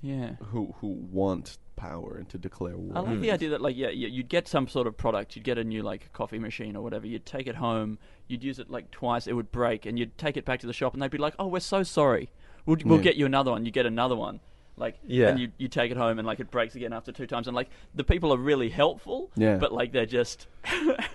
Yeah. 0.05 0.33
who 0.51 0.75
who 0.81 0.88
want 0.88 1.57
power 1.77 2.17
and 2.19 2.29
to 2.29 2.38
declare 2.38 2.77
war. 2.77 2.93
I 2.95 3.01
like 3.01 3.21
the 3.21 3.29
Mm. 3.29 3.33
idea 3.33 3.49
that 3.51 3.61
like 3.62 3.77
yeah, 3.77 3.88
you- 3.88 4.09
you'd 4.09 4.29
get 4.29 4.47
some 4.47 4.69
sort 4.69 4.87
of 4.87 4.97
product, 4.97 5.35
you'd 5.35 5.45
get 5.45 5.57
a 5.59 5.64
new 5.64 5.83
like 5.83 6.12
coffee 6.12 6.38
machine 6.38 6.77
or 6.77 6.83
whatever, 6.83 7.07
you'd 7.07 7.27
take 7.27 7.47
it 7.47 7.57
home, 7.57 7.99
you'd 8.29 8.45
use 8.45 8.59
it 8.59 8.71
like 8.71 8.90
twice, 8.90 9.27
it 9.27 9.33
would 9.33 9.51
break, 9.51 9.87
and 9.87 9.99
you'd 9.99 10.17
take 10.19 10.37
it 10.37 10.45
back 10.45 10.61
to 10.61 10.67
the 10.67 10.73
shop, 10.73 10.93
and 10.93 11.03
they'd 11.03 11.11
be 11.11 11.19
like, 11.19 11.35
"Oh, 11.38 11.47
we're 11.49 11.61
so 11.61 11.83
sorry, 11.83 12.29
we'll 12.67 12.77
we'll 12.85 12.99
Yeah. 12.99 13.05
get 13.05 13.17
you 13.17 13.27
another 13.27 13.51
one." 13.51 13.64
You 13.64 13.73
get 13.73 13.87
another 13.87 14.14
one, 14.14 14.40
like 14.77 14.99
Yeah. 15.07 15.29
and 15.31 15.40
you 15.40 15.51
you 15.59 15.69
take 15.69 15.90
it 15.90 15.97
home, 15.97 16.19
and 16.19 16.27
like 16.27 16.38
it 16.38 16.51
breaks 16.51 16.75
again 16.77 16.93
after 16.93 17.11
two 17.11 17.27
times, 17.27 17.49
and 17.49 17.55
like 17.57 17.71
the 17.95 18.05
people 18.05 18.33
are 18.33 18.38
really 18.38 18.69
helpful, 18.69 19.31
Yeah. 19.37 19.57
but 19.57 19.73
like 19.73 19.93
they're 19.93 20.07
just. 20.07 20.47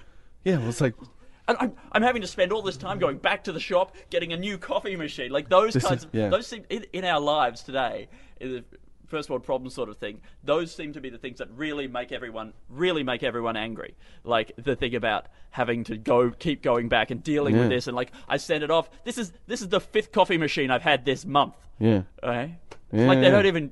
Yeah, 0.45 0.57
well, 0.59 0.69
it's 0.69 0.79
like 0.81 0.95
And 1.49 1.57
I'm, 1.59 1.73
I'm 1.91 2.01
having 2.03 2.21
to 2.21 2.27
spend 2.27 2.53
all 2.53 2.61
this 2.61 2.77
time 2.77 2.99
going 2.99 3.17
back 3.17 3.43
to 3.45 3.51
the 3.51 3.59
shop, 3.59 3.95
getting 4.11 4.33
a 4.33 4.37
new 4.37 4.57
coffee 4.59 4.95
machine. 4.95 5.31
Like 5.31 5.49
those 5.49 5.73
This 5.73 5.83
kinds 5.83 6.01
is- 6.01 6.05
of 6.05 6.13
yeah. 6.13 6.29
those 6.29 6.45
seem 6.47 6.63
in, 6.69 6.85
in 6.93 7.03
our 7.05 7.19
lives 7.19 7.63
today, 7.63 8.07
in 8.39 8.51
the 8.53 8.63
first 9.07 9.31
world 9.31 9.43
problem 9.43 9.71
sort 9.71 9.89
of 9.89 9.97
thing. 9.97 10.21
Those 10.43 10.71
seem 10.73 10.93
to 10.93 11.01
be 11.01 11.09
the 11.09 11.17
things 11.17 11.39
that 11.39 11.49
really 11.55 11.87
make 11.87 12.11
everyone 12.11 12.53
really 12.69 13.01
make 13.01 13.23
everyone 13.23 13.57
angry. 13.57 13.95
Like 14.23 14.51
the 14.57 14.75
thing 14.75 14.93
about 14.93 15.25
having 15.49 15.83
to 15.85 15.97
go 15.97 16.29
keep 16.29 16.61
going 16.61 16.87
back 16.87 17.09
and 17.09 17.23
dealing 17.23 17.55
Yeah. 17.55 17.61
with 17.61 17.69
this, 17.71 17.87
and 17.87 17.95
like 17.95 18.11
I 18.27 18.37
send 18.37 18.63
it 18.63 18.69
off. 18.69 18.87
This 19.03 19.17
is 19.17 19.33
this 19.47 19.61
is 19.63 19.69
the 19.69 19.79
fifth 19.81 20.11
coffee 20.11 20.37
machine 20.37 20.69
I've 20.69 20.83
had 20.83 21.03
this 21.05 21.25
month. 21.25 21.55
yeah, 21.79 22.03
Okay, 22.23 22.57
Yeah, 22.93 23.07
like 23.07 23.17
they 23.19 23.25
yeah. 23.25 23.31
don't 23.31 23.47
even 23.47 23.71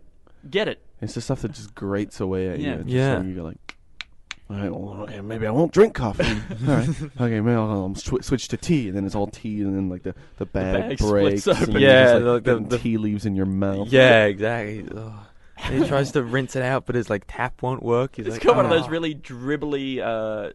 get 0.50 0.68
it. 0.68 0.84
it's 1.02 1.14
the 1.14 1.22
stuff 1.22 1.44
that 1.44 1.52
just 1.52 1.76
grates 1.76 2.20
away 2.20 2.48
at 2.50 2.58
you. 2.58 2.66
Yeah. 2.72 2.74
It's 2.78 2.90
Yeah. 2.90 3.18
like 3.20 3.28
you're 3.36 3.44
like, 3.44 3.67
All 4.50 4.56
right, 4.56 4.72
well, 4.74 5.02
okay, 5.04 5.20
maybe 5.20 5.46
I 5.46 5.52
won't 5.52 5.74
drink 5.74 5.94
coffee. 5.94 6.24
all 6.68 6.74
right, 6.76 6.88
okay, 7.20 7.42
maybe 7.42 7.52
I'll 7.52 7.84
um, 7.86 7.96
sw- 7.96 8.22
switch 8.24 8.48
to 8.48 8.58
tea, 8.58 8.88
and 8.88 8.96
then 8.96 9.06
it's 9.06 9.14
all 9.16 9.28
tea, 9.28 9.62
and 9.62 9.76
then 9.76 9.90
like 9.90 10.04
the 10.04 10.16
the 10.38 10.46
bag, 10.46 10.90
bag 10.90 10.98
splits 11.00 11.44
breaks, 11.46 11.48
open. 11.48 11.76
and 11.76 11.80
Yeah, 11.82 12.14
just, 12.14 12.26
like, 12.26 12.44
the- 12.44 12.56
the- 12.60 12.66
the- 12.70 12.78
tea 12.78 12.98
leaves 12.98 13.26
in 13.26 13.36
your 13.36 13.46
mouth. 13.46 13.90
Yeah, 13.90 14.24
exactly. 14.26 14.86
Ugh. 14.96 15.12
And 15.64 15.84
he 15.84 15.90
tries 15.90 16.12
to 16.12 16.24
rinse 16.24 16.56
it 16.56 16.62
out, 16.64 16.86
but 16.86 16.96
his 16.96 17.10
like 17.10 17.24
tap 17.28 17.62
won't 17.62 17.82
work. 17.84 18.16
He's 18.18 18.28
It's 18.28 18.36
like, 18.36 18.44
got 18.44 18.56
one 18.56 18.66
of 18.66 18.72
those 18.72 18.84
"Ah." 18.86 18.90
really 18.90 19.16
dribbly 19.16 20.00
uh, 20.00 20.54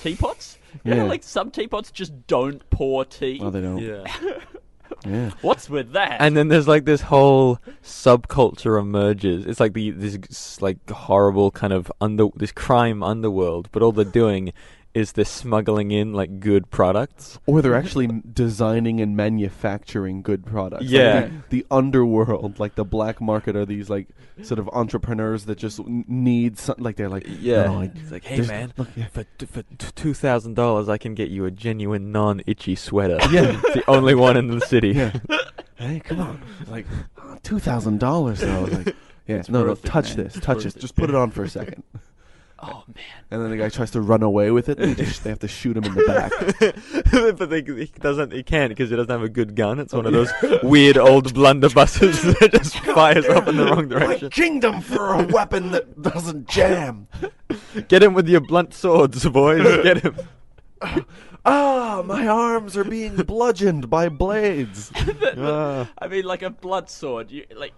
teapots. 0.00 0.58
You 0.84 0.90
know, 0.94 1.04
Yeah. 1.04 1.08
like 1.08 1.22
some 1.22 1.50
teapots 1.52 1.90
just 1.92 2.26
don't 2.26 2.68
pour 2.68 3.04
tea. 3.04 3.38
Oh, 3.40 3.50
they 3.50 3.60
don't. 3.60 3.78
Yeah. 3.78 4.04
Yeah. 5.06 5.30
What's 5.40 5.68
with 5.68 5.92
that? 5.92 6.20
And 6.20 6.36
then 6.36 6.48
there's 6.48 6.68
like 6.68 6.84
this 6.84 7.02
whole 7.02 7.58
subculture 7.82 8.78
emerges. 8.78 9.46
It's 9.46 9.60
like 9.60 9.72
the 9.72 9.90
this 9.90 10.62
like 10.62 10.88
horrible 10.90 11.50
kind 11.50 11.72
of 11.72 11.90
under 12.00 12.28
this 12.36 12.52
crime 12.52 13.02
underworld, 13.02 13.68
but 13.72 13.82
all 13.82 13.92
they're 13.92 14.04
doing 14.04 14.52
is 14.94 15.12
they're 15.12 15.24
smuggling 15.24 15.90
in 15.90 16.12
like 16.12 16.38
good 16.40 16.70
products. 16.70 17.38
Or 17.46 17.62
they're 17.62 17.74
actually 17.74 18.08
designing 18.32 19.00
and 19.00 19.16
manufacturing 19.16 20.20
good 20.22 20.44
products. 20.44 20.82
Like, 20.84 20.90
Yeah. 20.90 21.20
the, 21.48 21.62
the 21.62 21.66
underworld, 21.70 22.58
like 22.60 22.74
the 22.74 22.84
black 22.84 23.20
market, 23.20 23.56
are 23.56 23.64
these 23.64 23.88
like 23.88 24.08
sort 24.42 24.58
of 24.58 24.68
entrepreneurs 24.72 25.46
that 25.46 25.56
just 25.58 25.80
need 25.86 26.58
something. 26.58 26.84
like 26.84 26.96
they're 26.96 27.08
like, 27.08 27.26
Yeah. 27.40 27.64
no, 27.64 27.74
like, 27.78 27.92
It's 27.96 28.10
like, 28.12 28.24
hey 28.24 28.42
man, 28.42 28.72
look, 28.76 28.88
yeah. 28.96 29.06
for 29.06 29.24
t- 29.38 29.46
for 29.46 29.62
t- 29.62 29.86
two 29.94 30.14
thousand 30.14 30.54
dollars, 30.54 30.88
I 30.88 30.98
can 30.98 31.14
get 31.14 31.30
you 31.30 31.44
a 31.46 31.50
genuine 31.50 32.12
non-itchy 32.12 32.74
sweater. 32.74 33.18
Yeah. 33.30 33.52
the 33.74 33.82
only 33.88 34.14
one 34.14 34.36
in 34.36 34.48
the 34.48 34.60
city. 34.60 34.90
yeah. 34.90 35.12
hey, 35.76 36.00
come 36.00 36.20
on, 36.20 36.42
like 36.68 36.86
oh, 37.18 37.38
two 37.42 37.58
thousand 37.58 37.98
dollars 37.98 38.40
though. 38.40 38.64
Like, 38.64 38.94
yeah, 39.26 39.36
It's 39.36 39.48
no, 39.48 39.60
no, 39.62 39.68
worth 39.70 39.84
it, 39.84 39.88
touch 39.88 40.16
man. 40.16 40.24
this, 40.26 40.34
touch 40.34 40.56
worth 40.56 40.64
this, 40.64 40.76
it. 40.76 40.80
just 40.80 40.96
put 40.96 41.08
it 41.08 41.14
on 41.16 41.30
for 41.30 41.44
a 41.44 41.48
second. 41.48 41.82
Oh 42.62 42.84
man, 42.94 43.04
And 43.30 43.42
then 43.42 43.50
the 43.50 43.56
guy 43.56 43.68
tries 43.68 43.90
to 43.92 44.00
run 44.00 44.22
away 44.22 44.50
with 44.50 44.68
it. 44.68 44.78
And 44.78 44.96
they, 44.96 45.04
just, 45.04 45.24
they 45.24 45.30
have 45.30 45.40
to 45.40 45.48
shoot 45.48 45.76
him 45.76 45.84
in 45.84 45.94
the 45.94 46.04
back. 46.06 47.36
but 47.38 47.50
they, 47.50 47.62
he 47.62 47.92
doesn't. 48.00 48.32
He 48.32 48.42
can't 48.42 48.70
because 48.70 48.90
he 48.90 48.96
doesn't 48.96 49.10
have 49.10 49.22
a 49.22 49.28
good 49.28 49.54
gun. 49.54 49.78
It's 49.78 49.92
one 49.92 50.06
of 50.06 50.12
those 50.12 50.32
weird 50.62 50.96
old 50.96 51.34
blunderbusses 51.34 52.38
that 52.38 52.52
just 52.52 52.78
fires 52.80 53.26
off 53.28 53.48
in 53.48 53.56
the 53.56 53.64
wrong 53.66 53.88
direction. 53.88 54.08
My 54.08 54.18
direction. 54.18 54.30
kingdom 54.30 54.80
for 54.80 55.14
a 55.14 55.26
weapon 55.26 55.72
that 55.72 56.00
doesn't 56.00 56.48
jam. 56.48 57.08
Get 57.88 58.02
him 58.02 58.14
with 58.14 58.28
your 58.28 58.40
blunt 58.40 58.74
swords, 58.74 59.24
boys. 59.28 59.62
Get 59.82 59.98
him. 59.98 60.16
Ah, 61.44 62.02
my 62.04 62.26
arms 62.26 62.76
are 62.76 62.84
being 62.84 63.16
bludgeoned 63.16 63.90
by 63.90 64.08
blades. 64.08 64.92
Ah. 65.36 65.90
I 65.98 66.08
mean, 66.08 66.24
like 66.24 66.42
a 66.42 66.50
blood 66.50 66.88
sword. 66.88 67.30
You 67.30 67.44
like, 67.56 67.72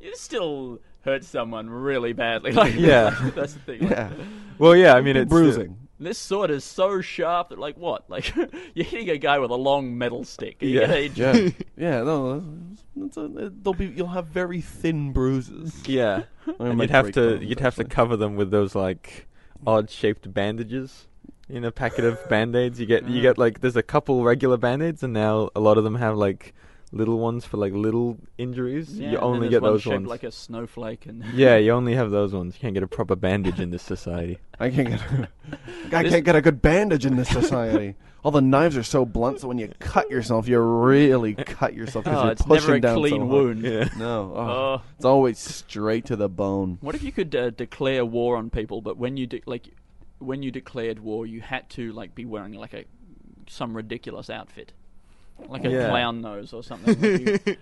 you 0.00 0.14
still 0.16 0.80
hurt 1.06 1.24
someone 1.24 1.70
really 1.70 2.12
badly. 2.12 2.52
Like, 2.56 2.74
Yeah. 2.74 3.16
that's 3.34 3.54
the 3.54 3.60
thing. 3.60 3.80
Like, 3.82 3.90
yeah, 3.90 4.10
Well, 4.58 4.76
yeah. 4.76 4.94
I 4.94 5.00
mean, 5.00 5.16
it's 5.16 5.30
uh, 5.30 5.34
bruising. 5.34 5.76
This 5.98 6.18
sword 6.18 6.50
is 6.50 6.64
so 6.64 7.00
sharp 7.00 7.50
that, 7.50 7.58
like, 7.58 7.76
what? 7.78 8.10
Like, 8.10 8.34
you're 8.74 8.84
hitting 8.84 9.08
a 9.10 9.16
guy 9.16 9.38
with 9.38 9.50
a 9.50 9.56
long 9.56 9.96
metal 9.96 10.24
stick. 10.24 10.56
Yeah. 10.60 10.94
Yeah, 10.94 11.32
yeah. 11.76 12.02
No, 12.02 12.42
it's 13.00 13.16
uh, 13.16 13.22
a, 13.22 13.46
uh, 13.46 13.50
they'll 13.62 13.72
be. 13.72 13.86
You'll 13.86 14.08
have 14.08 14.26
very 14.26 14.60
thin 14.60 15.12
bruises. 15.12 15.82
yeah. 15.86 16.24
Or 16.58 16.66
And 16.66 16.80
you'd 16.80 16.90
have 16.90 17.12
to 17.12 17.30
bones, 17.36 17.44
you'd 17.44 17.60
have 17.60 17.76
to 17.76 17.84
cover 17.84 18.16
them 18.16 18.36
with 18.36 18.50
those 18.50 18.74
like 18.74 19.26
odd 19.66 19.88
shaped 19.90 20.32
bandages 20.32 21.06
in 21.48 21.64
a 21.64 21.72
packet 21.72 22.04
of 22.04 22.18
band-aids. 22.28 22.78
You 22.78 22.86
get 22.86 23.08
you 23.08 23.18
mm. 23.18 23.22
get 23.22 23.38
like 23.38 23.60
there's 23.60 23.76
a 23.76 23.82
couple 23.82 24.22
regular 24.22 24.56
band-aids 24.56 25.02
and 25.02 25.12
now 25.12 25.50
a 25.54 25.60
lot 25.60 25.78
of 25.78 25.84
them 25.84 25.96
have 25.96 26.16
like 26.16 26.54
little 26.96 27.18
ones 27.18 27.44
for 27.44 27.56
like 27.56 27.72
little 27.72 28.18
injuries. 28.38 28.98
Yeah, 28.98 29.12
you 29.12 29.18
only 29.18 29.48
get 29.48 29.62
one 29.62 29.72
those 29.72 29.82
shaped 29.82 29.94
ones. 29.94 30.08
like 30.08 30.22
a 30.22 30.32
snowflake, 30.32 31.06
and 31.06 31.24
yeah, 31.34 31.56
you 31.56 31.72
only 31.72 31.94
have 31.94 32.10
those 32.10 32.32
ones. 32.32 32.54
You 32.54 32.60
can't 32.60 32.74
get 32.74 32.82
a 32.82 32.88
proper 32.88 33.16
bandage 33.16 33.60
in 33.60 33.70
this 33.70 33.82
society. 33.82 34.38
I 34.60 34.70
can't 34.70 34.88
get. 34.88 35.00
A, 35.00 35.28
I 35.96 36.04
can't 36.08 36.24
get 36.24 36.36
a 36.36 36.40
good 36.42 36.62
bandage 36.62 37.06
in 37.06 37.16
this 37.16 37.28
society. 37.28 37.94
All 38.24 38.32
the 38.32 38.40
knives 38.40 38.76
are 38.76 38.82
so 38.82 39.04
blunt, 39.04 39.40
so 39.40 39.46
when 39.48 39.58
you 39.58 39.70
cut 39.78 40.10
yourself, 40.10 40.48
you 40.48 40.58
really 40.58 41.34
cut 41.34 41.74
yourself 41.74 42.04
because 42.06 42.18
oh, 42.18 42.22
you're 42.24 42.32
it's 42.32 42.42
pushing 42.42 42.64
never 42.66 42.74
a 42.74 42.80
down 42.80 42.96
clean 42.96 43.20
so 43.20 43.24
wound. 43.26 43.62
Yeah. 43.62 43.88
No, 43.96 44.32
oh, 44.34 44.40
Oh. 44.40 44.82
it's 44.96 45.04
always 45.04 45.38
straight 45.38 46.06
to 46.06 46.16
the 46.16 46.28
bone. 46.28 46.78
What 46.80 46.96
if 46.96 47.04
you 47.04 47.12
could 47.12 47.36
uh, 47.36 47.50
declare 47.50 48.04
war 48.04 48.36
on 48.36 48.50
people, 48.50 48.80
but 48.80 48.96
when 48.96 49.16
you 49.16 49.28
de- 49.28 49.42
like, 49.46 49.68
when 50.18 50.42
you 50.42 50.50
declared 50.50 50.98
war, 50.98 51.24
you 51.24 51.40
had 51.40 51.68
to 51.70 51.92
like 51.92 52.16
be 52.16 52.24
wearing 52.24 52.54
like 52.54 52.74
a 52.74 52.84
some 53.48 53.76
ridiculous 53.76 54.28
outfit, 54.28 54.72
like 55.48 55.64
a 55.64 55.70
Yeah. 55.70 55.88
clown 55.90 56.20
nose 56.20 56.52
or 56.52 56.62
something. 56.62 57.00
Like 57.00 57.46
you, 57.46 57.56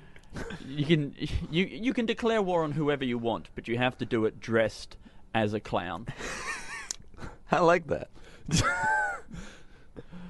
you 0.66 0.84
can 0.86 1.14
you 1.50 1.64
you 1.64 1.92
can 1.92 2.06
declare 2.06 2.40
war 2.42 2.64
on 2.64 2.72
whoever 2.72 3.04
you 3.04 3.18
want, 3.18 3.50
but 3.54 3.68
you 3.68 3.78
have 3.78 3.96
to 3.98 4.04
do 4.04 4.24
it 4.24 4.40
dressed 4.40 4.96
as 5.34 5.52
a 5.54 5.60
clown. 5.60 6.06
I 7.50 7.60
like 7.60 7.86
that. 7.88 8.08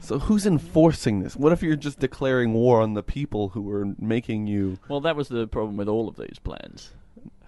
So 0.01 0.19
who's 0.19 0.45
enforcing 0.45 1.21
this? 1.21 1.35
What 1.35 1.53
if 1.53 1.63
you're 1.63 1.77
just 1.77 1.99
declaring 1.99 2.53
war 2.53 2.83
on 2.83 2.93
the 2.93 3.03
people 3.03 3.49
who 3.51 3.71
are 3.71 3.95
making 3.99 4.47
you? 4.47 4.79
Well, 4.87 5.01
that 5.01 5.17
was 5.17 5.29
the 5.29 5.47
problem 5.47 5.79
with 5.79 5.89
all 5.89 6.09
of 6.09 6.17
these 6.17 6.39
plans. 6.45 6.93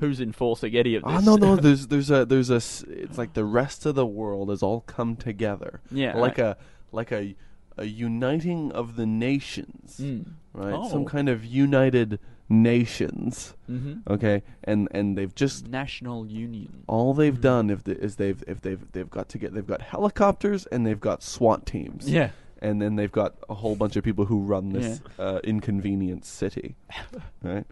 Who's 0.01 0.23
enforcing 0.23 0.75
any 0.75 0.95
of 0.95 1.05
ah, 1.05 1.19
this? 1.19 1.29
Oh 1.29 1.37
no, 1.37 1.55
no. 1.55 1.57
There's 1.57 1.89
there's 1.89 2.11
a 2.11 2.25
there's 2.25 2.49
a. 2.49 2.55
s- 2.57 2.83
It's 2.89 3.19
like 3.19 3.35
the 3.35 3.45
rest 3.45 3.85
of 3.85 3.95
the 3.95 4.07
world 4.07 4.49
has 4.49 4.63
all 4.63 4.81
come 4.81 5.17
together. 5.17 5.83
Yeah, 5.91 6.17
Like 6.17 6.39
right. 6.39 6.47
a 6.47 6.57
like 6.93 7.13
a 7.13 7.35
a 7.79 7.85
uniting 7.85 8.73
of 8.73 8.97
the 8.97 9.07
nations, 9.07 9.99
Mm. 10.01 10.25
right? 10.53 10.73
Oh. 10.75 10.89
Some 10.89 11.05
kind 11.05 11.29
of 11.29 11.45
united 11.45 12.19
nations. 12.49 13.55
Mm-hmm. 13.71 14.13
Okay, 14.13 14.43
and 14.65 14.89
and 14.93 15.17
they've 15.19 15.35
just 15.35 15.67
National 15.69 16.27
Union. 16.27 16.85
all 16.87 17.13
Mm-hmm. 17.13 17.21
they've 17.21 17.41
done 17.41 17.71
if 17.71 17.85
the, 17.85 17.99
is 17.99 18.17
they've 18.17 18.43
if 18.47 18.61
they've 18.61 18.81
they've 18.93 19.11
got 19.11 19.29
to 19.31 19.39
get 19.39 19.53
they've 19.55 19.67
got 19.67 19.83
helicopters 19.83 20.67
and 20.67 20.87
they've 20.87 21.01
got 21.01 21.23
SWAT 21.23 21.67
teams. 21.67 22.09
Yeah. 22.09 22.31
and 22.63 22.81
then 22.81 22.97
they've 22.97 23.13
got 23.13 23.35
a 23.51 23.55
whole 23.55 23.77
bunch 23.77 23.97
of 23.97 24.03
people 24.05 24.25
who 24.25 24.39
run 24.41 24.71
this 24.71 25.03
uh, 25.19 25.41
inconvenient 25.45 26.25
city, 26.25 26.75
right? 27.43 27.67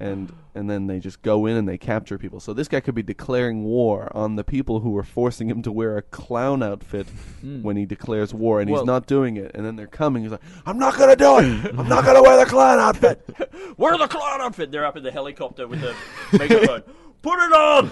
And 0.00 0.32
and 0.54 0.70
then 0.70 0.86
they 0.86 1.00
just 1.00 1.22
go 1.22 1.44
in 1.46 1.56
and 1.56 1.68
they 1.68 1.76
capture 1.76 2.18
people. 2.18 2.38
So 2.38 2.52
this 2.52 2.68
guy 2.68 2.78
could 2.78 2.94
be 2.94 3.02
declaring 3.02 3.64
war 3.64 4.10
on 4.14 4.36
the 4.36 4.44
people 4.44 4.78
who 4.80 4.96
are 4.96 5.02
forcing 5.02 5.48
him 5.50 5.60
to 5.62 5.72
wear 5.72 5.96
a 5.96 6.02
clown 6.02 6.62
outfit 6.62 7.08
Mm. 7.44 7.62
when 7.62 7.76
he 7.76 7.84
declares 7.84 8.32
war, 8.32 8.60
and 8.60 8.70
Well- 8.70 8.82
he's 8.82 8.86
not 8.86 9.06
doing 9.06 9.36
it. 9.36 9.50
And 9.54 9.66
then 9.66 9.74
they're 9.74 9.86
coming. 9.88 10.22
He's 10.22 10.30
like, 10.32 10.40
"I'm 10.66 10.78
not 10.78 10.96
gonna 10.96 11.16
do 11.16 11.38
it. 11.40 11.74
I'm 11.76 11.88
not 11.88 12.04
gonna 12.04 12.22
wear 12.22 12.36
the 12.38 12.46
clown 12.48 12.78
outfit." 12.78 13.24
Wear 13.76 13.96
the 13.98 14.06
clown 14.08 14.40
outfit. 14.40 14.70
They're 14.72 14.86
up 14.86 14.96
in 14.96 15.02
the 15.02 15.10
helicopter 15.12 15.66
with 15.68 15.80
the 15.80 15.94
megaphone. 16.36 16.82
Put 17.22 17.38
it 17.40 17.52
on. 17.52 17.90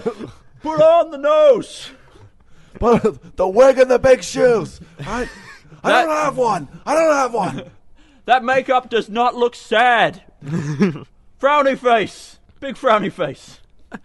Put 0.61 0.81
on 0.81 1.11
the 1.11 1.17
nose. 1.17 1.91
But 2.79 3.35
the 3.37 3.47
wig 3.47 3.79
and 3.79 3.89
the 3.89 3.97
big 3.99 4.21
shoes. 4.23 4.79
I, 4.99 5.27
I 5.83 5.89
That- 5.89 6.05
don't 6.05 6.09
have 6.15 6.37
one. 6.37 6.67
I 6.85 6.93
don't 6.93 7.13
have 7.13 7.33
one. 7.33 7.63
That 8.25 8.43
makeup 8.43 8.89
does 8.89 9.09
not 9.09 9.33
look 9.35 9.55
sad. 9.55 10.21
Frowny 11.39 11.77
face. 11.77 12.39
Big 12.59 12.75
frowny 12.75 13.11
face. 13.11 13.59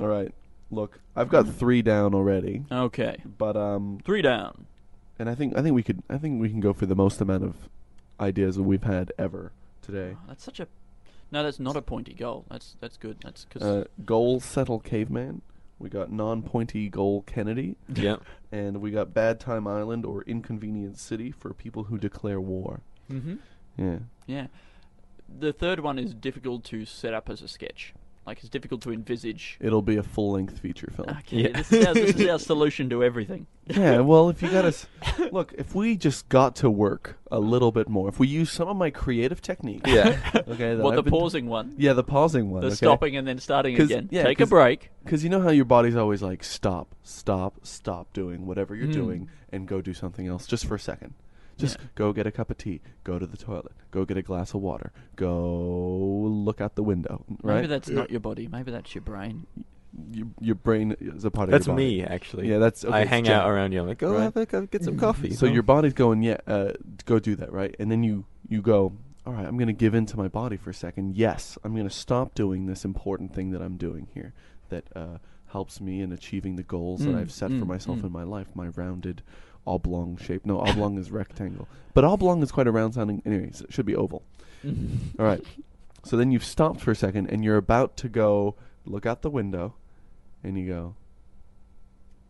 All 0.00 0.06
right. 0.06 0.32
Look, 0.70 1.00
I've 1.16 1.28
got 1.30 1.48
three 1.48 1.80
down 1.82 2.14
already, 2.14 2.64
Okay. 2.70 3.22
but 3.38 3.56
um, 3.56 4.00
Three 4.04 4.20
down. 4.22 4.66
and 5.18 5.28
I 5.30 5.34
think 5.34 5.56
I 5.56 5.62
think 5.62 5.74
we 5.74 5.82
could 5.82 6.02
I 6.10 6.18
think 6.18 6.40
we 6.40 6.50
can 6.50 6.60
go 6.60 6.72
for 6.74 6.84
the 6.86 6.94
most 6.94 7.20
amount 7.22 7.42
of 7.44 7.56
ideas 8.20 8.56
that 8.56 8.64
we've 8.64 8.82
had 8.82 9.12
ever 9.18 9.52
today. 9.82 10.16
That's 10.28 10.44
such 10.44 10.60
a. 10.60 10.68
No, 11.32 11.42
that's 11.42 11.58
not 11.58 11.76
a 11.76 11.82
pointy 11.82 12.12
goal. 12.14 12.44
That's 12.50 12.76
that's 12.80 12.96
good. 12.98 13.16
That's 13.22 13.44
because 13.46 13.62
Uh, 13.62 13.84
goal 14.04 14.40
settle 14.40 14.78
caveman. 14.78 15.40
We 15.80 15.88
got 15.88 16.10
non-pointy 16.10 16.88
goal 16.90 17.22
Kennedy, 17.22 17.76
Yeah. 17.94 18.16
and 18.50 18.80
we 18.80 18.90
got 18.90 19.14
bad 19.14 19.38
time 19.40 19.66
island 19.68 20.04
or 20.04 20.22
inconvenient 20.24 20.98
city 20.98 21.30
for 21.30 21.54
people 21.54 21.84
who 21.84 21.96
declare 21.98 22.40
war. 22.40 22.80
Mm 23.10 23.22
hmm 23.22 23.34
Yeah. 23.78 23.98
Yeah. 24.26 24.46
The 25.28 25.52
third 25.52 25.80
one 25.80 25.98
is 25.98 26.14
difficult 26.14 26.64
to 26.64 26.84
set 26.84 27.14
up 27.14 27.28
as 27.30 27.42
a 27.42 27.48
sketch. 27.48 27.94
Like 28.26 28.40
it's 28.40 28.50
difficult 28.50 28.82
to 28.82 28.92
envisage. 28.92 29.56
It'll 29.58 29.80
be 29.80 29.96
a 29.96 30.02
full-length 30.02 30.58
feature 30.58 30.90
film. 30.94 31.08
Okay, 31.08 31.44
Yeah. 31.44 31.48
this, 31.56 31.72
is 31.72 31.86
our, 31.86 31.94
this 31.94 32.16
is 32.16 32.28
our 32.28 32.38
solution 32.52 32.90
to 32.90 33.02
everything. 33.02 33.46
yeah, 33.66 34.00
well, 34.00 34.28
if 34.28 34.42
you 34.42 34.50
got 34.50 34.66
us, 34.66 34.86
look, 35.32 35.54
if 35.56 35.74
we 35.74 35.96
just 35.96 36.28
got 36.28 36.54
to 36.56 36.68
work 36.68 37.16
a 37.32 37.40
little 37.40 37.72
bit 37.72 37.88
more, 37.88 38.06
if 38.06 38.18
we 38.18 38.28
use 38.28 38.50
some 38.52 38.68
of 38.68 38.76
my 38.76 38.90
creative 38.90 39.40
techniques, 39.40 39.90
Yeah. 39.90 40.18
okay, 40.34 40.74
that 40.74 40.78
What 40.84 40.90
the 40.92 40.98
I've 40.98 41.04
been- 41.04 41.10
pausing 41.10 41.46
one? 41.46 41.72
yeah, 41.78 41.94
the 41.94 42.04
pausing 42.04 42.50
one, 42.50 42.60
The 42.60 42.66
okay? 42.66 42.76
stopping 42.76 43.16
and 43.16 43.26
then 43.26 43.38
starting 43.38 43.74
'Cause- 43.78 43.86
again. 43.86 44.08
yeah, 44.12 44.24
Take 44.24 44.40
a 44.40 44.42
'cause- 44.42 44.50
break. 44.50 44.90
Because 45.04 45.24
you 45.24 45.30
know 45.30 45.40
how 45.40 45.48
your 45.50 45.64
body's 45.64 45.96
always 45.96 46.20
like, 46.20 46.44
stop, 46.44 46.94
stop, 47.02 47.54
stop 47.62 48.12
doing 48.12 48.44
whatever 48.46 48.74
you're 48.74 48.88
Mm. 48.88 48.92
doing 48.92 49.28
and 49.50 49.66
go 49.66 49.80
do 49.80 49.94
something 49.94 50.26
else 50.26 50.46
just 50.46 50.66
for 50.66 50.74
a 50.74 50.78
second. 50.80 51.14
Just 51.58 51.78
Yeah. 51.78 51.86
go 51.96 52.12
get 52.12 52.26
a 52.26 52.30
cup 52.32 52.50
of 52.50 52.56
tea, 52.58 52.80
go 53.04 53.18
to 53.18 53.26
the 53.26 53.36
toilet, 53.36 53.72
go 53.90 54.04
get 54.04 54.16
a 54.16 54.22
glass 54.22 54.54
of 54.54 54.60
water, 54.62 54.92
go 55.16 56.28
look 56.30 56.60
out 56.60 56.74
the 56.74 56.82
window, 56.82 57.24
right? 57.42 57.56
Maybe 57.56 57.66
that's 57.66 57.88
not 57.88 58.10
your 58.10 58.20
body. 58.20 58.48
Maybe 58.50 58.70
that's 58.70 58.94
your 58.94 59.02
brain. 59.02 59.46
your, 60.12 60.26
your 60.40 60.54
brain 60.54 60.94
is 61.00 61.24
a 61.24 61.30
part 61.30 61.50
That's 61.50 61.66
of 61.66 61.68
your 61.68 61.76
body. 61.76 61.98
That's 62.00 62.08
me 62.08 62.14
actually. 62.14 62.48
Yeah, 62.48 62.58
that's 62.58 62.84
okay, 62.84 62.94
I 62.94 63.04
hang 63.04 63.24
Jack. 63.24 63.42
out 63.42 63.50
around 63.50 63.72
you. 63.72 63.80
I'm 63.80 63.88
like, 63.88 63.98
go 63.98 64.12
Right. 64.12 64.22
have 64.24 64.36
a, 64.36 64.46
go 64.46 64.66
get 64.66 64.84
some 64.84 64.96
coffee. 64.96 65.32
So 65.34 65.46
you 65.46 65.54
your 65.54 65.62
body's 65.62 65.94
going, 65.94 66.22
yeah, 66.22 66.36
uh, 66.46 66.72
go 67.06 67.18
do 67.18 67.34
that, 67.36 67.52
right? 67.52 67.74
And 67.78 67.90
then 67.90 68.02
you 68.02 68.24
you 68.48 68.62
go, 68.62 68.92
all 69.26 69.32
right, 69.32 69.46
I'm 69.46 69.56
going 69.56 69.66
to 69.68 69.72
give 69.74 69.94
in 69.94 70.06
to 70.06 70.16
my 70.16 70.28
body 70.28 70.56
for 70.56 70.70
a 70.70 70.74
second. 70.74 71.16
Yes, 71.16 71.58
I'm 71.64 71.74
going 71.74 71.88
to 71.88 71.94
stop 71.94 72.34
doing 72.34 72.66
this 72.66 72.84
important 72.84 73.34
thing 73.34 73.50
that 73.50 73.60
I'm 73.60 73.76
doing 73.76 74.06
here 74.14 74.32
that 74.68 74.84
uh, 74.94 75.18
helps 75.48 75.80
me 75.80 76.00
in 76.00 76.12
achieving 76.12 76.56
the 76.56 76.62
goals 76.62 77.00
that 77.00 77.14
Mm, 77.14 77.18
I've 77.20 77.32
set 77.32 77.50
for 77.50 77.56
mm, 77.64 77.66
myself 77.66 77.98
mm. 78.00 78.04
in 78.04 78.12
my 78.12 78.22
life. 78.22 78.48
My 78.54 78.68
rounded 78.68 79.22
oblong 79.68 80.16
shape. 80.16 80.44
No, 80.46 80.60
oblong 80.60 80.98
is 80.98 81.10
rectangle, 81.10 81.68
but 81.94 82.04
oblong 82.04 82.42
is 82.42 82.50
quite 82.50 82.66
a 82.66 82.72
round 82.72 82.94
sounding. 82.94 83.22
Anyways, 83.26 83.60
it 83.62 83.72
should 83.72 83.86
be 83.86 83.94
oval. 83.94 84.22
All 84.66 85.24
right. 85.26 85.44
So 86.04 86.16
then 86.16 86.30
you've 86.32 86.44
stopped 86.44 86.80
for 86.80 86.90
a 86.92 86.96
second 86.96 87.28
and 87.28 87.44
you're 87.44 87.56
about 87.56 87.96
to 87.98 88.08
go 88.08 88.54
look 88.86 89.04
out 89.06 89.22
the 89.22 89.30
window, 89.30 89.74
and 90.42 90.58
you 90.58 90.66
go. 90.66 90.94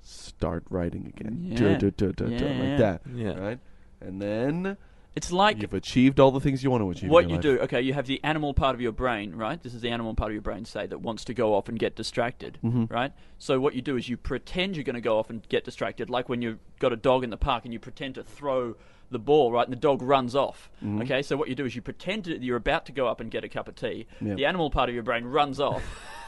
Start 0.03 0.65
writing 0.71 1.13
again. 1.17 1.41
Yeah. 1.51 1.77
duh, 1.77 1.91
duh, 1.91 1.91
duh, 1.91 2.13
duh, 2.13 2.27
Yeah, 2.29 2.39
yeah. 2.53 2.69
like 2.71 2.79
that. 2.79 3.03
Yeah. 3.15 3.39
Right. 3.39 3.59
And 4.01 4.23
then 4.23 4.77
It's 5.19 5.33
like 5.33 5.61
you've 5.61 5.75
achieved 5.75 6.21
all 6.21 6.31
the 6.31 6.39
things 6.41 6.63
you 6.63 6.71
want 6.71 6.83
to 6.85 6.91
achieve. 6.91 7.11
what 7.11 7.25
in 7.25 7.31
you 7.31 7.35
your 7.35 7.43
do. 7.43 7.53
life. 7.55 7.61
Okay, 7.65 7.81
you 7.83 7.93
have 7.93 8.07
the 8.07 8.23
animal 8.23 8.55
part 8.55 8.75
of 8.77 8.81
your 8.81 8.93
brain, 8.93 9.35
right? 9.35 9.61
This 9.61 9.75
is 9.75 9.81
the 9.81 9.91
animal 9.91 10.15
part 10.15 10.31
of 10.31 10.35
your 10.35 10.43
brain, 10.43 10.65
say, 10.65 10.87
that 10.87 11.01
wants 11.01 11.25
to 11.25 11.35
go 11.35 11.55
off 11.57 11.69
and 11.69 11.77
get 11.79 11.97
distracted, 11.97 12.59
Mhm. 12.65 12.89
right? 12.91 13.13
So 13.39 13.59
what 13.59 13.75
you 13.75 13.83
do 13.83 13.97
is 13.97 14.09
you 14.09 14.17
pretend 14.17 14.77
you're 14.77 14.85
going 14.85 14.95
to 14.95 15.01
go 15.01 15.19
off 15.19 15.29
and 15.29 15.47
get 15.49 15.65
distracted, 15.65 16.09
like 16.09 16.29
when 16.29 16.41
you've 16.41 16.61
got 16.79 16.93
a 16.93 16.97
dog 16.97 17.25
in 17.25 17.31
the 17.31 17.37
park 17.37 17.65
and 17.65 17.73
you 17.73 17.81
pretend 17.81 18.15
to 18.15 18.23
throw 18.23 18.77
the 19.11 19.19
ball, 19.19 19.51
right? 19.51 19.67
And 19.67 19.73
the 19.73 19.81
dog 19.81 20.03
runs 20.03 20.37
off. 20.37 20.71
Mhm. 20.85 21.03
Okay, 21.03 21.23
so 21.23 21.37
what 21.37 21.49
you 21.49 21.55
do 21.57 21.65
is 21.65 21.75
you 21.75 21.83
pretend 21.83 22.25
that 22.27 22.43
you're 22.43 22.57
about 22.57 22.87
to 22.87 22.93
go 22.93 23.09
up 23.09 23.21
and 23.21 23.31
get 23.31 23.43
a 23.43 23.49
cup 23.49 23.67
of 23.67 23.75
tea. 23.75 24.07
Yeah. 24.21 24.35
The 24.35 24.47
animal 24.47 24.71
part 24.71 24.89
of 24.89 24.95
your 24.95 25.03
brain 25.05 25.25
runs 25.25 25.59
off, 25.59 25.83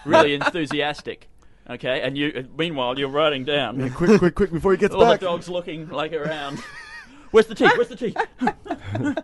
really 0.05 0.35
enthusiastic. 0.35 1.29
Okay, 1.68 2.00
and 2.00 2.18
you 2.18 2.48
meanwhile 2.59 2.98
you're 2.98 3.09
writing 3.09 3.44
down. 3.44 3.90
Quick, 3.90 4.18
quick, 4.18 4.35
quick! 4.35 4.50
Before 4.53 4.72
he 4.72 4.79
gets 4.79 4.94
back. 4.94 5.00
All 5.05 5.11
back. 5.12 5.20
the 5.20 5.26
dogs 5.26 5.48
looking 5.48 5.88
like 5.90 6.12
around. 6.12 6.59
Where's 7.30 7.46
the 7.46 7.54
tea? 7.54 7.68
Where's 7.76 7.88
the 7.88 7.96
tea? 7.96 8.14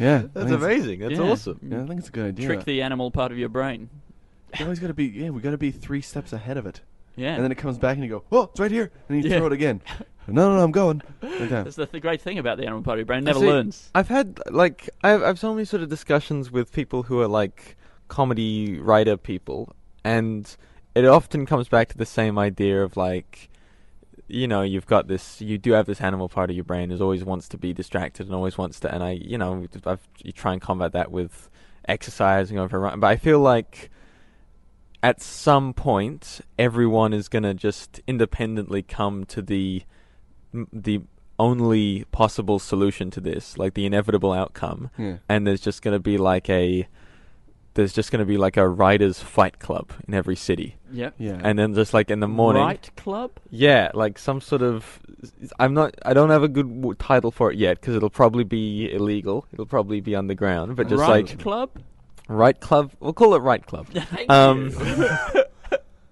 Yeah, 0.00 0.22
That's 0.22 0.32
think 0.32 0.46
it's- 0.50 0.62
amazing. 0.62 0.98
That's 1.00 1.12
Yeah. 1.12 1.20
awesome. 1.30 1.60
Yeah, 1.62 1.82
I 1.82 1.86
think 1.86 2.00
it's 2.00 2.08
a 2.08 2.12
good 2.12 2.26
idea. 2.26 2.46
Trick 2.46 2.64
the 2.64 2.82
animal 2.82 3.12
part 3.12 3.30
of 3.30 3.38
your 3.38 3.48
brain. 3.48 3.88
You 4.58 4.64
always 4.64 4.80
got 4.80 4.88
to 4.88 4.94
be. 4.94 5.04
Yeah, 5.06 5.30
we 5.30 5.40
got 5.40 5.52
to 5.52 5.58
be 5.58 5.70
three 5.70 6.00
steps 6.00 6.32
ahead 6.32 6.56
of 6.56 6.66
it. 6.66 6.80
Yeah. 7.16 7.34
And 7.34 7.44
then 7.44 7.52
it 7.52 7.56
comes 7.58 7.78
back 7.78 7.94
and 7.96 8.02
you 8.04 8.10
go, 8.10 8.24
"Oh, 8.32 8.44
it's 8.50 8.58
right 8.58 8.72
here," 8.72 8.90
and 9.08 9.22
you 9.22 9.30
Yeah. 9.30 9.38
throw 9.38 9.46
it 9.46 9.52
again. 9.52 9.80
No, 10.26 10.50
no, 10.50 10.56
no, 10.56 10.64
I'm 10.64 10.72
going. 10.72 11.00
Like 11.22 11.48
that. 11.50 11.64
That's 11.64 11.76
the 11.76 11.86
th- 11.86 12.02
great 12.02 12.20
thing 12.20 12.38
about 12.40 12.56
the 12.58 12.64
animal 12.64 12.82
part 12.82 12.94
of 12.96 13.00
your 13.00 13.06
brain. 13.06 13.20
It 13.20 13.26
never 13.26 13.38
See, 13.40 13.46
learns. 13.46 13.90
I've 13.94 14.08
had 14.08 14.40
like 14.50 14.90
I've 15.04 15.22
I've 15.22 15.38
so 15.38 15.52
many 15.54 15.64
sort 15.64 15.82
of 15.84 15.88
discussions 15.88 16.50
with 16.50 16.72
people 16.72 17.04
who 17.04 17.20
are 17.20 17.28
like 17.28 17.76
comedy 18.08 18.80
writer 18.80 19.16
people, 19.16 19.76
and 20.02 20.56
it 20.96 21.04
often 21.04 21.46
comes 21.46 21.68
back 21.68 21.88
to 21.90 21.96
the 21.96 22.06
same 22.06 22.36
idea 22.38 22.82
of 22.82 22.96
like, 22.96 23.48
you 24.28 24.48
know, 24.48 24.62
you've 24.62 24.86
got 24.86 25.06
this, 25.08 25.40
you 25.40 25.58
do 25.58 25.72
have 25.72 25.86
this 25.86 26.00
animal 26.00 26.28
part 26.28 26.50
of 26.50 26.56
your 26.56 26.64
brain 26.64 26.88
that 26.88 27.00
always 27.00 27.24
wants 27.24 27.48
to 27.50 27.58
be 27.58 27.72
distracted 27.72 28.26
and 28.26 28.34
always 28.34 28.56
wants 28.56 28.80
to, 28.80 28.94
and 28.94 29.02
I, 29.02 29.10
you 29.12 29.36
know, 29.38 29.66
I've, 29.84 30.06
you 30.22 30.32
try 30.32 30.52
and 30.52 30.62
combat 30.62 30.92
that 30.92 31.10
with 31.10 31.50
exercise 31.86 32.50
and 32.50 32.56
going 32.56 32.68
for 32.68 32.76
a 32.78 32.80
run, 32.80 33.00
but 33.00 33.06
I 33.08 33.16
feel 33.16 33.40
like 33.40 33.90
at 35.02 35.20
some 35.20 35.74
point 35.74 36.40
everyone 36.58 37.12
is 37.12 37.28
gonna 37.28 37.52
just 37.52 38.00
independently 38.06 38.82
come 38.82 39.24
to 39.26 39.42
the 39.42 39.82
the 40.72 41.02
only 41.38 42.04
possible 42.12 42.58
solution 42.58 43.10
to 43.10 43.20
this, 43.20 43.58
like 43.58 43.74
the 43.74 43.84
inevitable 43.84 44.32
outcome, 44.32 44.90
Yeah. 44.96 45.16
and 45.28 45.44
there's 45.46 45.60
just 45.60 45.82
going 45.82 45.94
to 45.94 45.98
be 45.98 46.16
like 46.16 46.48
a 46.48 46.86
there's 47.74 47.92
just 47.92 48.10
going 48.12 48.20
to 48.20 48.24
be 48.26 48.36
like 48.36 48.56
a 48.56 48.68
writers 48.68 49.20
fight 49.20 49.58
club 49.58 49.90
in 50.08 50.14
every 50.14 50.36
city 50.36 50.76
Yep. 50.92 51.14
Yeah. 51.18 51.40
and 51.42 51.58
then 51.58 51.74
just 51.74 51.92
like 51.92 52.10
in 52.10 52.20
the 52.20 52.28
morning 52.28 52.62
Right 52.62 52.90
club? 52.96 53.32
yeah 53.50 53.90
like 53.94 54.18
some 54.18 54.40
sort 54.40 54.62
of 54.62 55.00
i'm 55.58 55.74
not 55.74 55.94
i 56.04 56.12
don't 56.14 56.30
have 56.30 56.42
a 56.42 56.48
good 56.48 56.68
w- 56.82 56.94
title 56.94 57.30
for 57.30 57.50
it 57.50 57.58
yet 57.58 57.80
because 57.80 57.96
it'll 57.96 58.10
probably 58.10 58.44
be 58.44 58.92
illegal 58.92 59.46
it'll 59.52 59.66
probably 59.66 60.00
be 60.00 60.14
underground 60.14 60.76
but 60.76 60.88
just 60.88 61.00
like 61.00 61.08
right 61.10 61.28
like 61.30 61.38
club? 61.40 61.70
right 62.28 62.60
club 62.60 62.92
we'll 63.00 63.12
call 63.12 63.34
it 63.34 63.38
right 63.40 63.66
club 63.66 63.86
Thank 63.92 64.30
um 64.30 64.70
you. 64.70 65.08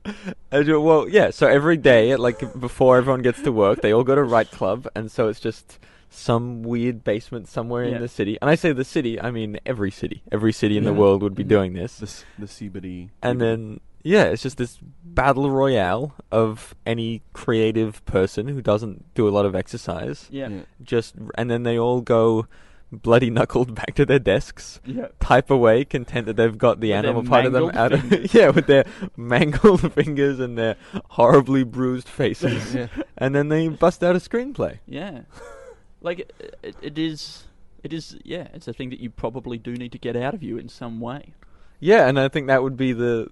I 0.51 0.63
do- 0.65 0.81
well 0.81 1.09
yeah 1.09 1.31
so 1.31 1.47
every 1.47 1.77
day 1.77 2.17
like 2.17 2.41
before 2.59 2.97
everyone 2.97 3.23
gets 3.23 3.41
to 3.43 3.53
work 3.53 3.83
they 3.83 3.93
all 3.93 4.03
go 4.05 4.15
to 4.17 4.23
right 4.25 4.51
club 4.51 4.89
and 4.97 5.11
so 5.11 5.29
it's 5.29 5.39
just 5.41 5.79
some 6.15 6.63
weird 6.63 7.03
basement 7.05 7.49
somewhere 7.49 7.85
Yeah. 7.85 7.97
in 7.97 8.03
the 8.03 8.09
city 8.09 8.37
and 8.41 8.51
i 8.51 8.55
say 8.55 8.73
the 8.73 8.85
city 8.85 9.19
i 9.21 9.31
mean 9.31 9.59
every 9.65 9.91
city 9.91 10.23
every 10.31 10.53
city 10.53 10.77
in 10.77 10.85
the 10.85 10.93
world 10.93 11.23
would 11.23 11.35
be 11.35 11.43
Mhm. 11.45 11.49
doing 11.49 11.73
this 11.73 11.99
the 11.99 12.05
s- 12.07 12.25
the 12.39 12.47
CBD. 12.47 13.09
and 13.23 13.41
then 13.41 13.81
yeah, 14.05 14.25
it's 14.25 14.43
just 14.43 14.59
this 14.59 14.81
battle 15.05 15.49
royale 15.49 16.13
of 16.33 16.75
any 16.85 17.23
creative 17.35 18.05
person 18.05 18.49
who 18.49 18.61
doesn't 18.61 19.15
do 19.15 19.29
a 19.29 19.31
lot 19.31 19.47
of 19.47 19.55
exercise. 19.55 20.27
yeah. 20.31 20.49
Yeah. 20.49 20.61
Just 20.83 21.15
and 21.39 21.49
then 21.49 21.63
they 21.63 21.79
all 21.79 22.01
go 22.01 22.47
bloody 22.91 23.31
knuckled 23.31 23.75
back 23.81 23.95
to 23.95 24.05
their 24.05 24.19
desks, 24.19 24.81
Yeah. 24.85 25.07
type 25.21 25.51
away, 25.53 25.85
content 25.85 26.27
that 26.27 26.37
they've 26.37 26.59
got 26.59 26.81
the 26.81 26.89
With 26.91 26.97
animal 26.99 27.23
part 27.23 27.47
of 27.47 27.53
them 27.53 27.67
mangled 27.67 27.77
out 27.77 27.93
of 27.93 28.01
fingers. 28.03 28.35
yeah, 28.39 28.49
with 28.51 28.67
their 28.67 28.85
mangled 29.17 29.93
fingers 29.99 30.41
and 30.41 30.59
their 30.59 30.75
horribly 31.11 31.63
bruised 31.63 32.09
faces, 32.09 32.75
Yeah. 32.75 32.89
and 33.17 33.35
then 33.37 33.49
they 33.51 33.69
bust 33.69 34.03
out 34.03 34.17
a 34.17 34.19
screenplay. 34.19 34.81
Yeah. 34.85 35.21
Like 36.03 36.19
it, 36.21 36.59
it, 36.63 36.77
it 36.83 36.99
is 36.99 37.45
it 37.83 37.93
is 37.93 38.17
yeah, 38.25 38.49
it's 38.53 38.69
a 38.69 38.73
thing 38.73 38.91
that 38.91 39.01
you 39.01 39.11
probably 39.11 39.59
do 39.59 39.73
need 39.75 39.93
to 39.93 39.99
get 39.99 40.17
out 40.17 40.35
of 40.35 40.43
you 40.43 40.59
in 40.59 40.69
some 40.69 41.01
way. 41.01 41.35
Yeah, 41.81 42.07
and 42.09 42.19
I 42.19 42.29
think 42.29 42.47
that 42.49 42.63
would 42.63 42.77
be 42.77 42.93
the 42.93 43.29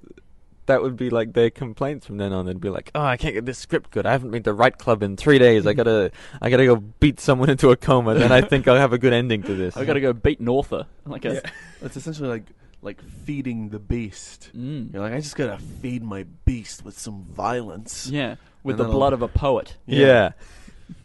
that 0.66 0.82
would 0.82 0.96
be 0.96 1.10
like 1.10 1.32
their 1.32 1.50
complaints 1.50 2.06
from 2.06 2.18
then 2.18 2.32
on. 2.32 2.46
They'd 2.46 2.60
be 2.60 2.68
like, 2.68 2.90
"Oh, 2.94 3.02
I 3.02 3.16
can't 3.16 3.34
get 3.34 3.44
this 3.44 3.58
script 3.58 3.90
good. 3.90 4.06
I 4.06 4.12
haven't 4.12 4.30
been 4.30 4.42
to 4.44 4.52
Right 4.52 4.76
Club 4.76 5.02
in 5.02 5.16
three 5.16 5.38
days. 5.38 5.66
I 5.66 5.72
gotta, 5.72 6.12
I 6.40 6.48
gotta 6.50 6.64
go 6.64 6.76
beat 6.76 7.18
someone 7.18 7.50
into 7.50 7.70
a 7.70 7.76
coma. 7.76 8.14
Then 8.14 8.30
I 8.30 8.40
think 8.40 8.68
I'll 8.68 8.76
have 8.76 8.92
a 8.92 8.98
good 8.98 9.12
ending 9.12 9.42
to 9.44 9.54
this." 9.54 9.76
I 9.76 9.84
got 9.84 9.94
to 9.94 10.00
go 10.00 10.12
beat 10.12 10.40
Norther. 10.40 10.86
Like 11.06 11.24
a 11.24 11.42
It's 11.82 11.96
essentially 11.96 12.28
like 12.28 12.44
like 12.82 13.02
feeding 13.02 13.70
the 13.70 13.78
beast. 13.80 14.50
mm. 14.56 14.92
You're 14.92 15.02
like, 15.02 15.12
I 15.12 15.20
just 15.20 15.34
gotta 15.36 15.58
feed 15.58 16.02
my 16.04 16.24
beast 16.44 16.84
with 16.84 16.98
some 16.98 17.24
violence, 17.24 18.06
Yeah, 18.06 18.36
with 18.62 18.74
And 18.74 18.78
the 18.80 18.84
then 18.84 18.90
I'll- 18.92 18.96
blood 18.98 19.12
of 19.12 19.22
a 19.22 19.28
poet. 19.28 19.76
Yeah. 19.86 20.32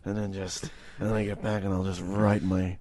And 0.06 0.18
then 0.18 0.34
just 0.34 0.63
and 1.00 1.10
then 1.10 1.15
I 1.15 1.26
get 1.26 1.41
back 1.41 1.63
and 1.63 1.74
I'll 1.74 1.84
just 1.84 2.02
write 2.02 2.44
my 2.44 2.78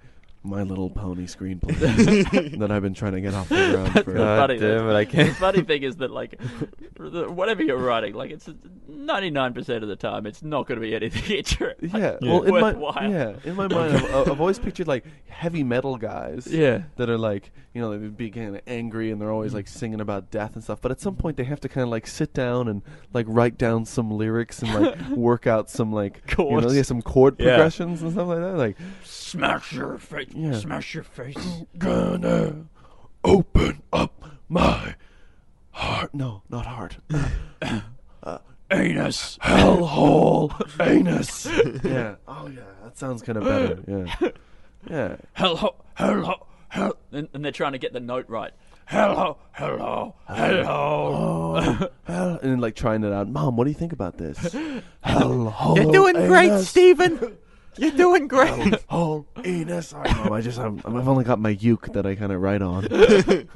my 0.47 0.63
little 0.63 0.91
pony 0.91 1.25
screenplay 1.27 1.75
that 2.59 2.71
I've 2.71 2.83
been 2.83 2.93
trying 2.95 3.13
to 3.13 3.21
get 3.23 3.33
off 3.35 3.49
the 3.49 3.55
ground 3.73 3.87
That's 3.95 4.05
for. 4.05 4.13
the 4.13 4.19
God 4.19 4.49
funny, 4.49 4.59
damn 4.59 4.89
it, 4.89 4.93
I 4.95 5.05
The 5.05 5.11
can't. 5.11 5.37
funny 5.37 5.63
thing 5.63 5.83
is 5.83 5.97
that 5.97 6.11
like 6.11 6.39
whatever 6.99 7.63
you're 7.63 7.79
writing, 7.79 8.15
like 8.15 8.31
it's 8.31 8.49
ninety 8.89 9.31
nine 9.31 9.55
percent 9.55 9.83
of 9.83 9.89
the 9.89 9.97
time, 9.97 10.27
it's 10.27 10.43
not 10.43 10.67
going 10.67 10.81
to 10.81 10.87
be 10.87 10.95
anything 10.95 11.37
interesting. 11.39 11.91
Yeah, 11.93 12.17
Yeah. 12.21 12.31
well, 12.33 12.43
in 12.43 12.61
my 12.61 13.07
yeah, 13.09 13.33
in 13.45 13.55
my 13.57 13.69
mind, 13.69 13.97
I've, 13.97 14.29
I've 14.31 14.41
always 14.41 14.59
pictured 14.59 14.87
like 14.87 15.05
heavy 15.29 15.65
metal 15.65 15.97
guys. 15.97 16.47
Yeah. 16.47 16.83
that 16.97 17.09
are 17.11 17.19
like 17.19 17.51
you 17.73 17.81
know 17.81 17.97
they 17.99 18.07
be 18.07 18.31
kind 18.31 18.55
of 18.57 18.63
angry 18.67 19.11
and 19.11 19.21
they're 19.21 19.33
always 19.33 19.53
like 19.55 19.67
singing 19.67 20.01
about 20.01 20.31
death 20.31 20.55
and 20.55 20.63
stuff 20.63 20.81
but 20.81 20.93
at 20.93 21.01
some 21.01 21.17
point 21.17 21.37
they 21.37 21.43
have 21.43 21.59
to 21.61 21.69
kind 21.69 21.83
of 21.83 21.89
like 21.89 22.07
sit 22.07 22.33
down 22.33 22.69
and 22.69 22.83
like 23.13 23.27
write 23.29 23.59
down 23.59 23.85
some 23.85 24.13
lyrics 24.13 24.63
and 24.63 24.73
like 24.73 25.09
work 25.09 25.49
out 25.49 25.69
some 25.69 25.93
like 25.93 26.23
you 26.39 26.61
know 26.61 26.71
yeah 26.71 26.83
some 26.83 27.03
chord 27.03 27.35
Yeah. 27.41 27.47
progressions 27.57 28.01
and 28.03 28.13
stuff 28.13 28.29
like 28.29 28.39
that 28.39 28.57
like 28.57 28.77
Smash 29.35 29.73
your 29.73 29.99
face. 29.99 30.29
Yeah. 30.33 30.53
Smash 30.53 30.95
your 30.95 31.03
face. 31.03 31.37
gonna 31.77 32.67
open 33.25 33.83
up 33.93 34.25
my 34.49 34.95
heart 35.73 36.15
no 36.15 36.43
not 36.49 36.67
heart 36.67 36.99
uh, 38.23 38.39
Anus. 38.71 39.37
hellhole 39.43 40.53
anus 40.81 41.47
yeah 41.85 42.15
oh 42.29 42.47
yeah 42.47 42.61
that 42.85 42.97
sounds 42.97 43.23
kind 43.23 43.39
of 43.39 43.45
better 43.45 43.83
yeah 44.21 44.29
yeah 44.89 45.17
Hello. 45.35 45.75
Hello. 45.97 46.47
Hello. 46.69 46.93
And, 47.11 47.29
and 47.35 47.45
they're 47.45 47.51
trying 47.53 47.73
to 47.73 47.79
get 47.79 47.93
the 47.93 48.01
note 48.01 48.27
right. 48.29 48.53
Hello. 48.87 49.39
Hello. 49.53 50.15
Hello. 50.29 50.65
oh, 50.69 51.89
hell, 52.05 52.39
and 52.43 52.53
then 52.53 52.61
like 52.61 52.77
trying 52.77 53.03
it 53.03 53.13
out 53.13 53.29
mom 53.29 53.57
what 53.57 53.65
do 53.65 53.71
you 53.71 53.77
think 53.77 53.93
about 53.93 54.17
this 54.19 54.39
hellhole 55.05 55.77
You're 55.77 55.91
doing 55.93 56.15
great. 56.29 56.61
Stephen. 56.61 57.37
You're 57.77 57.91
doing 57.93 58.29
great. 58.29 58.75
Oh, 58.91 59.27
anus. 59.45 59.89
Sorry, 59.89 60.11
Mom. 60.13 60.33
I 60.33 60.41
just 60.41 60.59
I'm, 60.59 60.79
I've 60.85 61.09
only 61.09 61.25
got 61.25 61.39
my 61.41 61.51
uke 61.51 61.93
that 61.93 62.07
I 62.07 62.15
kind 62.15 62.33
of 62.33 62.41
write 62.41 62.63
on. 62.63 62.85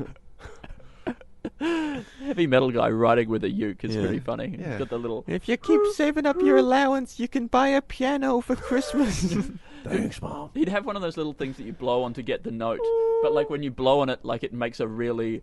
Heavy 2.21 2.47
metal 2.47 2.71
guy 2.71 2.91
riding 2.91 3.29
with 3.29 3.43
a 3.45 3.49
uke 3.51 3.83
is 3.85 3.95
Yeah. 3.95 4.03
pretty 4.03 4.19
funny. 4.21 4.51
He's 4.51 4.61
Yeah. 4.61 4.79
got 4.79 4.91
the 4.91 4.99
little. 4.99 5.25
if 5.27 5.49
you 5.49 5.57
keep 5.57 5.81
saving 5.95 6.27
up 6.27 6.41
your 6.43 6.57
allowance, 6.59 7.19
you 7.19 7.27
can 7.29 7.47
buy 7.47 7.69
a 7.69 7.81
piano 7.83 8.41
for 8.41 8.55
Christmas. 8.57 9.35
Thanks, 9.85 10.21
Mom. 10.21 10.51
He'd 10.55 10.69
have 10.69 10.85
one 10.85 10.97
of 10.97 11.03
those 11.03 11.17
little 11.17 11.33
things 11.33 11.57
that 11.57 11.63
you 11.65 11.73
blow 11.73 12.03
on 12.03 12.13
to 12.15 12.23
get 12.23 12.43
the 12.45 12.51
note, 12.51 12.81
but 13.23 13.33
like 13.33 13.49
when 13.51 13.63
you 13.63 13.71
blow 13.71 14.01
on 14.01 14.09
it, 14.11 14.25
like 14.25 14.43
it 14.45 14.53
makes 14.53 14.81
a 14.81 14.87
really 14.87 15.43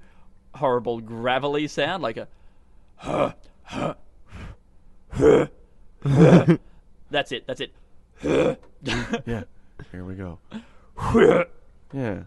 horrible 0.54 1.00
gravelly 1.02 1.68
sound, 1.68 2.04
like 2.04 2.18
a. 2.18 2.28
That's 7.12 7.32
it. 7.32 7.48
That's 7.48 7.62
it. 7.62 7.74
Yeah. 8.84 9.44
Here 9.92 10.04
we 10.06 10.14
go. 10.16 10.40
Yeah. 11.94 12.24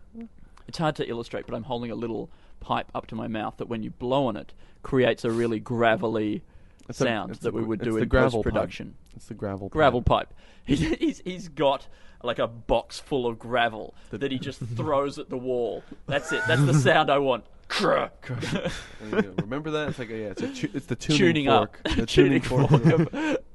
It's 0.66 0.79
hard 0.79 0.96
to 0.96 1.09
illustrate, 1.09 1.46
but 1.46 1.55
I'm 1.55 1.62
holding 1.62 1.90
a 1.90 1.94
little 1.94 2.31
pipe 2.61 2.88
up 2.94 3.07
to 3.09 3.14
my 3.14 3.29
mouth 3.29 3.57
that 3.59 3.68
when 3.68 3.83
you 3.83 3.90
blow 3.90 4.27
on 4.27 4.37
it, 4.37 4.53
creates 4.83 5.24
a 5.24 5.31
really 5.31 5.61
gravelly 5.61 6.42
It's 6.88 7.01
a- 7.01 7.05
sound 7.05 7.31
it's 7.31 7.40
that 7.40 7.53
the 7.53 7.57
we 7.59 7.62
would 7.64 7.81
it's 7.81 7.87
do 7.88 7.92
the 7.94 8.03
in 8.03 8.09
gravel 8.09 8.42
production. 8.42 8.94
It's 9.16 9.27
the 9.27 9.35
gravel. 9.35 9.68
Gravel 9.68 10.03
pipe. 10.03 10.29
pipe. 10.31 10.35
He, 10.64 10.77
he's 10.77 11.20
he's 11.24 11.48
got 11.48 11.87
like 12.22 12.38
a 12.38 12.46
box 12.48 12.98
full 12.98 13.27
of 13.27 13.38
gravel 13.38 13.94
The- 14.11 14.18
that 14.18 14.33
he 14.33 14.38
just 14.48 14.61
throws 14.61 15.18
at 15.18 15.31
the 15.31 15.38
wall. 15.38 15.83
That's 16.07 16.33
it. 16.33 16.42
That's 16.48 16.64
the 16.64 16.74
sound 16.74 17.11
I 17.11 17.18
want. 17.18 17.44
Remember 17.81 19.70
that? 19.72 19.88
It's 19.90 19.98
like 19.98 20.11
a, 20.11 20.16
yeah, 20.18 20.27
it's 20.29 20.42
a 20.42 20.48
tu- 20.55 20.70
it's 20.74 20.87
the 20.87 20.96
tuning, 20.96 21.18
tuning 21.18 21.46
fork. 21.46 21.81
up. 21.85 21.96
The 21.96 22.07
tuning 22.07 22.40
fork. 22.42 22.68
fork. 22.70 23.12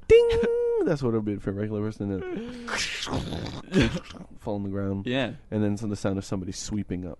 Ding. 0.08 0.30
That's 0.84 1.02
what 1.02 1.10
it 1.14 1.16
would 1.18 1.24
be 1.24 1.36
for 1.36 1.50
a 1.50 1.54
regular 1.54 1.80
person. 1.82 2.10
And 2.12 2.70
fall 4.40 4.54
on 4.56 4.62
the 4.62 4.68
ground. 4.68 5.06
yeah, 5.06 5.32
And 5.50 5.62
then 5.62 5.76
some 5.76 5.90
the 5.90 5.96
sound 5.96 6.18
of 6.18 6.24
somebody 6.24 6.52
sweeping 6.52 7.06
up. 7.06 7.18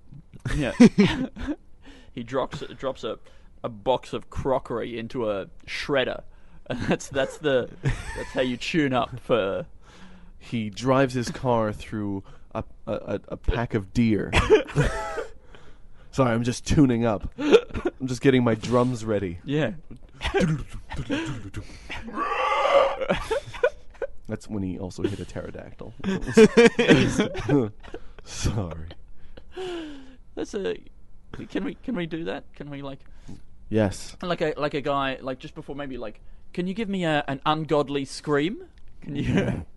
yeah. 0.56 0.72
he 2.12 2.22
drops 2.22 2.62
drops 2.78 3.04
a 3.04 3.18
a 3.62 3.68
box 3.68 4.12
of 4.12 4.28
crockery 4.28 4.98
into 4.98 5.30
a 5.30 5.46
shredder, 5.66 6.22
and 6.68 6.78
that's 6.82 7.08
that's 7.08 7.38
the 7.38 7.70
that's 7.82 8.30
how 8.32 8.42
you 8.42 8.56
tune 8.58 8.92
up 8.92 9.18
for. 9.20 9.66
He 10.38 10.68
drives 10.68 11.14
his 11.14 11.30
car 11.30 11.72
through 11.72 12.22
a 12.54 12.62
a, 12.86 12.92
a, 12.92 13.20
a 13.28 13.36
pack 13.38 13.72
of 13.74 13.92
deer. 13.94 14.30
Sorry, 16.10 16.30
I'm 16.32 16.44
just 16.44 16.66
tuning 16.66 17.04
up. 17.06 17.28
I'm 17.38 18.06
just 18.06 18.20
getting 18.20 18.44
my 18.44 18.54
drums 18.54 19.04
ready. 19.04 19.38
Yeah. 19.44 19.72
That's 24.28 24.48
when 24.48 24.62
he 24.62 24.78
also 24.78 25.02
hit 25.02 25.20
a 25.20 25.24
pterodactyl. 25.24 25.92
Sorry. 28.24 28.86
That's 30.34 30.54
a. 30.54 30.76
Can 31.50 31.64
we 31.64 31.74
can 31.74 31.94
we 31.96 32.06
do 32.06 32.24
that? 32.24 32.44
Can 32.54 32.70
we 32.70 32.80
like 32.82 33.00
Yes. 33.68 34.16
like 34.22 34.40
a 34.40 34.54
like 34.56 34.74
a 34.74 34.80
guy 34.80 35.18
like 35.20 35.38
just 35.40 35.54
before 35.54 35.74
maybe 35.74 35.96
like 35.98 36.20
can 36.52 36.66
you 36.66 36.74
give 36.74 36.88
me 36.88 37.04
a, 37.04 37.24
an 37.26 37.40
ungodly 37.44 38.04
scream? 38.04 38.64
Can 39.00 39.16
you? 39.16 39.22
Yeah. 39.22 39.60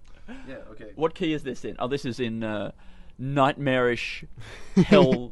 Okay. 0.72 0.92
what 0.96 1.16
key 1.16 1.32
is 1.32 1.42
this 1.44 1.64
in? 1.64 1.78
Oh, 1.80 1.88
this 1.88 2.04
is 2.04 2.20
in 2.20 2.44
uh, 2.44 2.72
nightmarish 3.18 4.26
hell 4.76 5.32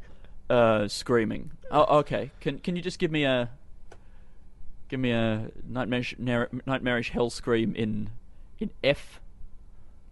uh, 0.50 0.88
screaming. 0.88 1.52
Oh, 1.70 2.00
okay. 2.00 2.32
Can 2.40 2.60
can 2.60 2.78
you 2.78 2.82
just 2.82 2.98
give 2.98 3.12
me 3.12 3.26
a 3.26 3.50
give 4.88 5.02
me 5.02 5.12
a 5.12 5.52
nightmarish 5.68 6.16
nar- 6.18 6.50
nightmarish 6.66 7.10
hell 7.10 7.30
scream 7.30 7.76
in 7.76 8.10
in 8.60 8.70
F? 8.84 9.20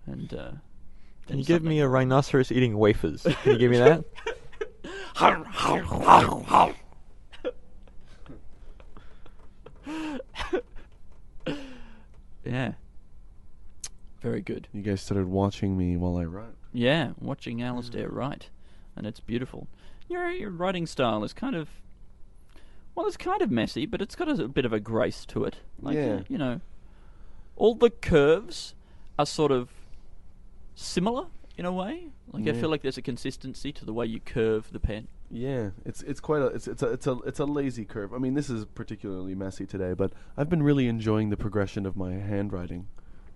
And 0.06 0.34
uh, 0.34 0.52
Can 1.28 1.40
you 1.40 1.46
give 1.46 1.64
me 1.64 1.80
a 1.80 1.88
rhinoceros 1.88 2.52
eating 2.52 2.78
wafers? 2.78 3.24
Can 3.44 3.54
you 3.54 3.58
give 3.58 3.72
me 3.72 3.78
that? 3.78 4.04
yeah. 12.46 12.74
Very 14.22 14.42
good. 14.42 14.68
You 14.72 14.82
guys 14.82 15.02
started 15.02 15.28
watching 15.28 15.78
me 15.78 15.98
while 15.98 16.18
I 16.18 16.24
write. 16.26 16.54
Yeah, 16.72 17.12
watching 17.20 17.62
Alistair 17.62 18.10
write, 18.10 18.50
and 18.96 19.06
it's 19.06 19.20
beautiful. 19.20 19.68
Your 20.08 20.32
your 20.32 20.50
writing 20.50 20.88
style 20.88 21.24
is 21.24 21.34
kind 21.34 21.56
of, 21.56 21.70
well, 22.96 23.06
it's 23.06 23.18
kind 23.18 23.42
of 23.42 23.52
messy, 23.52 23.86
but 23.86 24.02
it's 24.02 24.16
got 24.16 24.28
a, 24.30 24.48
bit 24.48 24.66
of 24.66 24.74
a 24.74 24.80
grace 24.80 25.26
to 25.28 25.44
it. 25.44 25.58
Like, 25.82 25.96
Yeah. 25.96 26.22
you 26.30 26.38
know, 26.38 26.62
all 27.56 27.76
the 27.76 27.90
curves 27.90 28.76
are 29.18 29.26
sort 29.26 29.52
of 29.52 29.70
similar 30.76 31.28
in 31.58 31.66
a 31.66 31.72
way. 31.72 32.08
Like 32.32 32.48
I 32.48 32.54
feel 32.54 32.70
like 32.70 32.82
there's 32.82 32.98
a 32.98 33.02
consistency 33.02 33.72
to 33.74 33.86
the 33.86 33.94
way 33.94 34.08
you 34.08 34.20
curve 34.20 34.70
the 34.72 34.80
pen. 34.80 35.08
Yeah, 35.30 35.70
it's 35.86 36.02
it's 36.04 36.20
quite 36.20 36.42
a 36.42 36.48
it's 36.48 36.68
it's 36.68 36.82
a 36.82 36.88
it's 36.92 37.08
a 37.08 37.18
it's 37.26 37.40
a 37.40 37.46
lazy 37.46 37.86
curve. 37.86 38.14
I 38.14 38.18
mean, 38.18 38.34
this 38.34 38.50
is 38.50 38.66
particularly 38.66 39.36
messy 39.36 39.66
today, 39.66 39.94
but 39.94 40.14
I've 40.38 40.50
been 40.50 40.64
really 40.64 40.88
enjoying 40.88 41.30
the 41.30 41.38
progression 41.38 41.86
of 41.86 41.96
my 41.96 42.14
handwriting. 42.14 42.88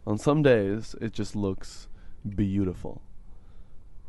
On 0.06 0.18
some 0.18 0.42
days, 0.42 0.96
it 1.02 1.14
just 1.14 1.36
looks 1.36 1.88
beautiful. 2.28 3.02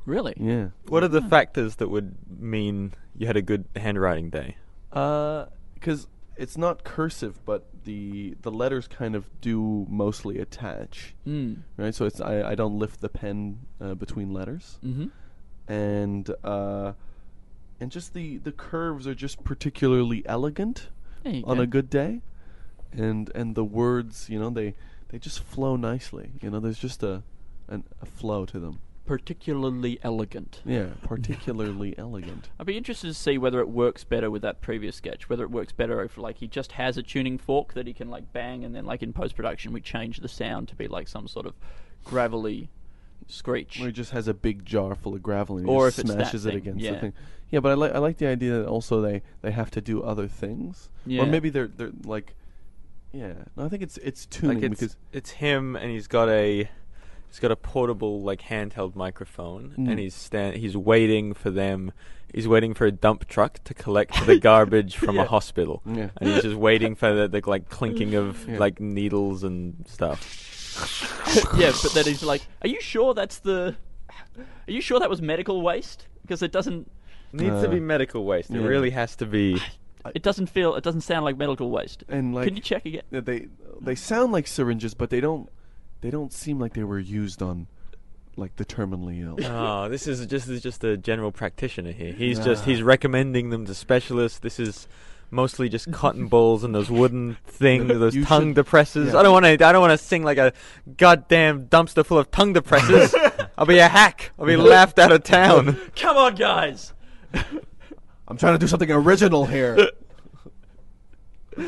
Really? 0.07 0.35
Yeah. 0.38 0.68
What 0.87 1.03
are 1.03 1.09
the 1.09 1.21
factors 1.21 1.77
that 1.77 1.88
would 1.88 2.14
mean 2.40 2.94
you 3.16 3.27
had 3.27 3.37
a 3.37 3.42
good 3.42 3.66
handwriting 3.77 4.31
day? 4.31 4.57
Uh, 4.92 5.47
because 5.75 6.07
it's 6.38 6.57
not 6.57 6.85
cursive, 6.85 7.44
but 7.44 7.66
the 7.85 8.37
the 8.42 8.51
letters 8.51 8.87
kind 8.88 9.14
of 9.14 9.24
do 9.40 9.87
mostly 9.90 10.38
attach, 10.38 11.14
Mm. 11.27 11.59
right? 11.77 11.94
So 11.94 12.05
it's 12.07 12.20
I 12.20 12.42
I 12.53 12.55
don't 12.55 12.79
lift 12.79 13.01
the 13.01 13.09
pen 13.09 13.61
uh, 13.81 13.94
between 13.94 14.33
letters, 14.33 14.79
Mm-hmm. 14.85 15.07
and 15.66 16.31
uh, 16.44 16.92
and 17.81 17.90
just 17.90 18.14
the 18.14 18.38
the 18.38 18.53
curves 18.53 19.07
are 19.07 19.14
just 19.14 19.44
particularly 19.44 20.22
elegant. 20.27 20.88
On 21.27 21.57
go. 21.59 21.62
a 21.62 21.66
good 21.66 21.90
day 21.90 22.22
and 22.92 23.31
and 23.35 23.55
the 23.55 23.64
words 23.64 24.31
you 24.31 24.38
know 24.38 24.48
they 24.48 24.74
they 25.09 25.18
just 25.18 25.40
flow 25.40 25.77
nicely 25.77 26.31
you 26.40 26.48
know 26.48 26.59
there's 26.59 26.79
just 26.79 27.03
a 27.03 27.22
an, 27.68 27.85
a 28.01 28.07
flow 28.07 28.46
to 28.46 28.59
them 28.59 28.79
particularly 29.09 29.99
elegant. 30.03 30.61
yeah 30.64 30.88
particularly 31.03 31.97
elegant 31.99 32.51
I'd 32.61 32.66
be 32.66 32.77
interested 32.77 33.09
to 33.09 33.14
see 33.14 33.38
whether 33.38 33.59
it 33.61 33.68
works 33.68 34.05
better 34.05 34.31
with 34.31 34.42
that 34.42 34.61
previous 34.61 34.94
sketch. 34.97 35.29
Whether 35.29 35.42
it 35.44 35.51
works 35.51 35.73
better 35.73 36.03
if 36.05 36.16
like 36.18 36.38
he 36.38 36.47
just 36.47 36.73
has 36.73 36.97
a 36.97 37.03
tuning 37.03 37.38
fork 37.38 37.73
that 37.75 37.87
he 37.87 37.92
can 37.92 38.09
like 38.11 38.33
bang, 38.33 38.64
and 38.64 38.75
then 38.75 38.85
like 38.85 39.03
in 39.03 39.12
post 39.12 39.35
production 39.35 39.73
we 39.73 39.81
change 39.81 40.18
the 40.18 40.29
sound 40.29 40.68
to 40.68 40.77
be 40.77 40.87
like 40.87 41.09
some 41.09 41.27
sort 41.27 41.47
of 41.47 41.55
gravelly 42.05 42.68
screech. 43.27 43.79
where 43.81 43.88
he 43.88 43.92
just 43.92 44.12
has 44.12 44.29
a 44.29 44.35
big 44.35 44.64
jar 44.64 44.94
full 44.94 45.14
of 45.14 45.23
gravel 45.23 45.57
and 45.59 45.66
he 45.66 45.73
Or 45.75 45.88
just 45.88 45.99
if 46.01 46.05
it's 46.05 46.12
smashes 46.14 46.47
it 46.47 46.51
thing, 46.51 46.59
against 46.59 46.81
yeah. 46.81 46.92
the 46.92 46.99
thing 47.01 47.12
yeah 47.51 47.61
but 47.61 47.71
i 47.73 47.75
like 47.75 47.92
i 47.94 47.99
like 47.99 48.16
the 48.18 48.27
idea 48.27 48.53
that 48.59 48.66
also 48.66 49.01
they 49.01 49.23
they 49.42 49.51
have 49.51 49.71
to 49.73 49.81
do 49.81 50.03
other 50.03 50.29
things 50.29 50.88
Yeah. 51.07 51.23
or 51.23 51.27
maybe 51.27 51.51
they're 51.51 51.66
they're 51.68 51.92
like 52.05 52.35
yeah 53.12 53.33
no 53.57 53.64
i 53.64 53.68
think 53.68 53.83
it's 53.83 53.97
it's 53.99 54.27
tuning 54.27 54.61
like 54.61 54.71
it's 54.73 54.81
because 54.81 54.97
it's 55.12 55.31
him 55.31 55.77
and 55.77 55.90
he's 55.90 56.07
got 56.07 56.29
a 56.29 56.68
he's 57.29 57.38
got 57.38 57.51
a 57.51 57.57
portable 57.57 58.21
like 58.23 58.43
handheld 58.43 58.95
microphone 58.97 59.75
Mm. 59.79 59.91
and 59.91 59.99
he's 59.99 60.14
stand 60.14 60.57
he's 60.57 60.77
waiting 60.77 61.35
for 61.35 61.51
them 61.51 61.93
he's 62.33 62.47
waiting 62.49 62.75
for 62.75 62.87
a 62.87 62.93
dump 62.93 63.27
truck 63.27 63.62
to 63.64 63.75
collect 63.75 64.27
the 64.27 64.38
garbage 64.51 64.97
from 64.97 65.17
Yeah. 65.17 65.23
a 65.23 65.27
hospital 65.27 65.83
yeah 65.87 66.11
and 66.19 66.31
he's 66.31 66.43
just 66.43 66.57
waiting 66.57 66.95
for 66.95 67.12
the, 67.14 67.29
the 67.29 67.43
like 67.49 67.69
clinking 67.69 68.14
of 68.14 68.47
Yeah. 68.49 68.59
like 68.59 68.81
needles 68.81 69.45
and 69.45 69.85
stuff 69.88 70.45
yeah, 71.59 71.73
but 71.83 71.93
then 71.93 72.05
he's 72.05 72.23
like, 72.23 72.43
"Are 72.62 72.69
you 72.69 72.81
sure 72.81 73.12
that's 73.12 73.41
the? 73.41 73.75
Are 74.38 74.71
you 74.71 74.81
sure 74.81 75.01
that 75.01 75.11
was 75.11 75.21
medical 75.21 75.61
waste? 75.61 76.07
Because 76.23 76.41
it 76.41 76.53
doesn't. 76.53 76.88
needs 77.33 77.61
to 77.62 77.67
Uh, 77.67 77.71
be 77.71 77.81
medical 77.81 78.25
waste 78.25 78.51
it 78.51 78.61
really 78.61 78.91
has 78.91 79.17
to 79.17 79.27
be 79.27 79.61
It 80.14 80.23
doesn't 80.23 80.47
feel. 80.47 80.77
It 80.77 80.85
doesn't 80.85 81.01
sound 81.01 81.25
like 81.25 81.37
medical 81.37 81.71
waste. 81.71 82.05
and 82.09 82.33
like 82.33 82.47
Can 82.47 82.55
you 82.57 82.62
check 82.62 82.87
again? 82.87 83.03
They 83.11 83.49
they 83.81 83.97
sound 83.97 84.33
like 84.33 84.47
syringes, 84.47 84.95
but 84.95 85.11
they 85.11 85.21
don't 85.21 85.49
they 86.00 86.11
don't 86.11 86.32
seem 86.32 86.58
like 86.58 86.74
they 86.74 86.84
were 86.84 86.98
used 86.98 87.42
on 87.42 87.66
like 88.37 88.54
the 88.56 88.64
terminally 88.64 89.20
ill. 89.20 89.37
oh 89.52 89.88
this 89.90 90.06
is 90.06 90.20
just 90.26 90.46
this 90.46 90.56
is 90.56 90.62
just 90.62 90.84
a 90.84 90.96
general 90.96 91.32
practitioner 91.32 91.90
here 91.92 92.12
he's 92.12 92.38
just 92.38 92.64
he's 92.64 92.82
recommending 92.82 93.50
them 93.50 93.66
to 93.66 93.74
specialists 93.74 94.38
this 94.38 94.61
is 94.61 94.87
mostly 95.30 95.68
just 95.68 95.90
cotton 95.90 96.26
balls 96.28 96.62
and 96.62 96.72
those 96.74 96.88
wooden 96.88 97.37
things 97.46 97.88
those 97.88 98.14
You 98.14 98.24
tongue 98.24 98.54
should- 98.54 98.64
depressors 98.64 99.12
yeah. 99.12 99.18
i 99.18 99.22
don't 99.24 99.32
want 99.32 99.44
to 99.44 99.50
i 99.66 99.72
don't 99.72 99.80
want 99.80 99.90
to 99.90 99.98
sing 99.98 100.22
like 100.22 100.38
a 100.38 100.52
goddamn 100.96 101.66
dumpster 101.66 102.06
full 102.06 102.16
of 102.18 102.30
tongue 102.30 102.54
depressors 102.54 103.12
i'll 103.58 103.66
be 103.66 103.78
a 103.78 103.88
hack 103.88 104.30
i'll 104.38 104.46
be 104.46 104.56
laughed 104.56 104.98
out 105.00 105.11
of 105.12 105.24
town 105.24 105.76
Come 105.96 106.16
on, 106.16 106.34
guys. 106.37 106.92
I'm 108.28 108.37
trying 108.37 108.54
to 108.54 108.58
do 108.58 108.66
something 108.68 108.90
original 108.90 109.46
here. 109.46 109.88
Oh, 111.58 111.64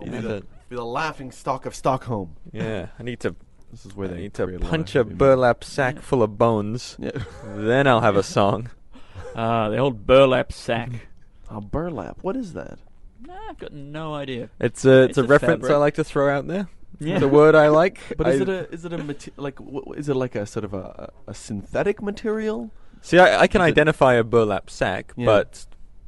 I'll 0.00 0.04
be 0.06 0.18
the, 0.18 0.42
be 0.68 0.76
the 0.76 0.84
laughing 0.84 1.30
stock 1.30 1.66
of 1.66 1.74
Stockholm. 1.74 2.36
yeah 2.52 2.88
i 2.98 3.02
need 3.02 3.20
to 3.20 3.34
This 3.70 3.84
is 3.86 3.94
where 3.96 4.08
I 4.08 4.12
they 4.12 4.20
need 4.22 4.34
to 4.34 4.58
punch 4.58 4.94
of 4.94 5.06
a 5.06 5.10
heavy 5.10 5.16
burlap 5.18 5.62
sack 5.64 6.00
full 6.00 6.22
of 6.22 6.38
bones 6.38 6.96
Yeah. 6.98 7.10
then 7.44 7.86
i'll 7.86 8.00
have 8.00 8.16
a 8.16 8.22
song 8.22 8.70
Ah, 9.34 9.68
the 9.68 9.76
old 9.76 10.06
burlap 10.06 10.50
sack. 10.50 10.90
oh, 11.50 11.60
burlap. 11.60 12.18
What 12.22 12.36
is 12.36 12.54
that? 12.54 12.78
nah, 13.20 13.34
I've 13.50 13.58
got 13.58 13.72
no 13.72 14.14
idea. 14.14 14.48
it's 14.60 14.84
a 14.84 15.02
it's, 15.02 15.10
It's 15.10 15.18
a, 15.18 15.24
a 15.24 15.26
reference 15.26 15.68
i 15.68 15.76
like 15.76 15.94
to 15.94 16.04
throw 16.04 16.34
out 16.34 16.46
there 16.46 16.68
Yeah. 17.00 17.16
it's 17.16 17.24
a 17.24 17.28
word 17.28 17.54
i 17.54 17.68
like 17.68 17.98
But 18.16 18.28
is 18.28 18.40
it 18.40 18.48
a 18.48 18.70
is 18.72 18.84
it 18.84 18.92
a 18.92 18.98
mate- 18.98 19.32
like 19.36 19.58
wh- 19.58 19.96
is 19.98 20.08
it 20.08 20.14
like 20.16 20.34
a 20.36 20.46
sort 20.46 20.64
of 20.64 20.72
a, 20.74 21.10
a 21.26 21.34
synthetic 21.34 22.00
material? 22.00 22.70
See, 23.02 23.18
I, 23.18 23.42
I 23.42 23.46
can 23.46 23.60
Is 23.60 23.66
it- 23.68 23.70
identify 23.72 24.14
a 24.14 24.24
burlap 24.24 24.70
sack, 24.70 25.12
Yeah. 25.16 25.26
but 25.26 25.66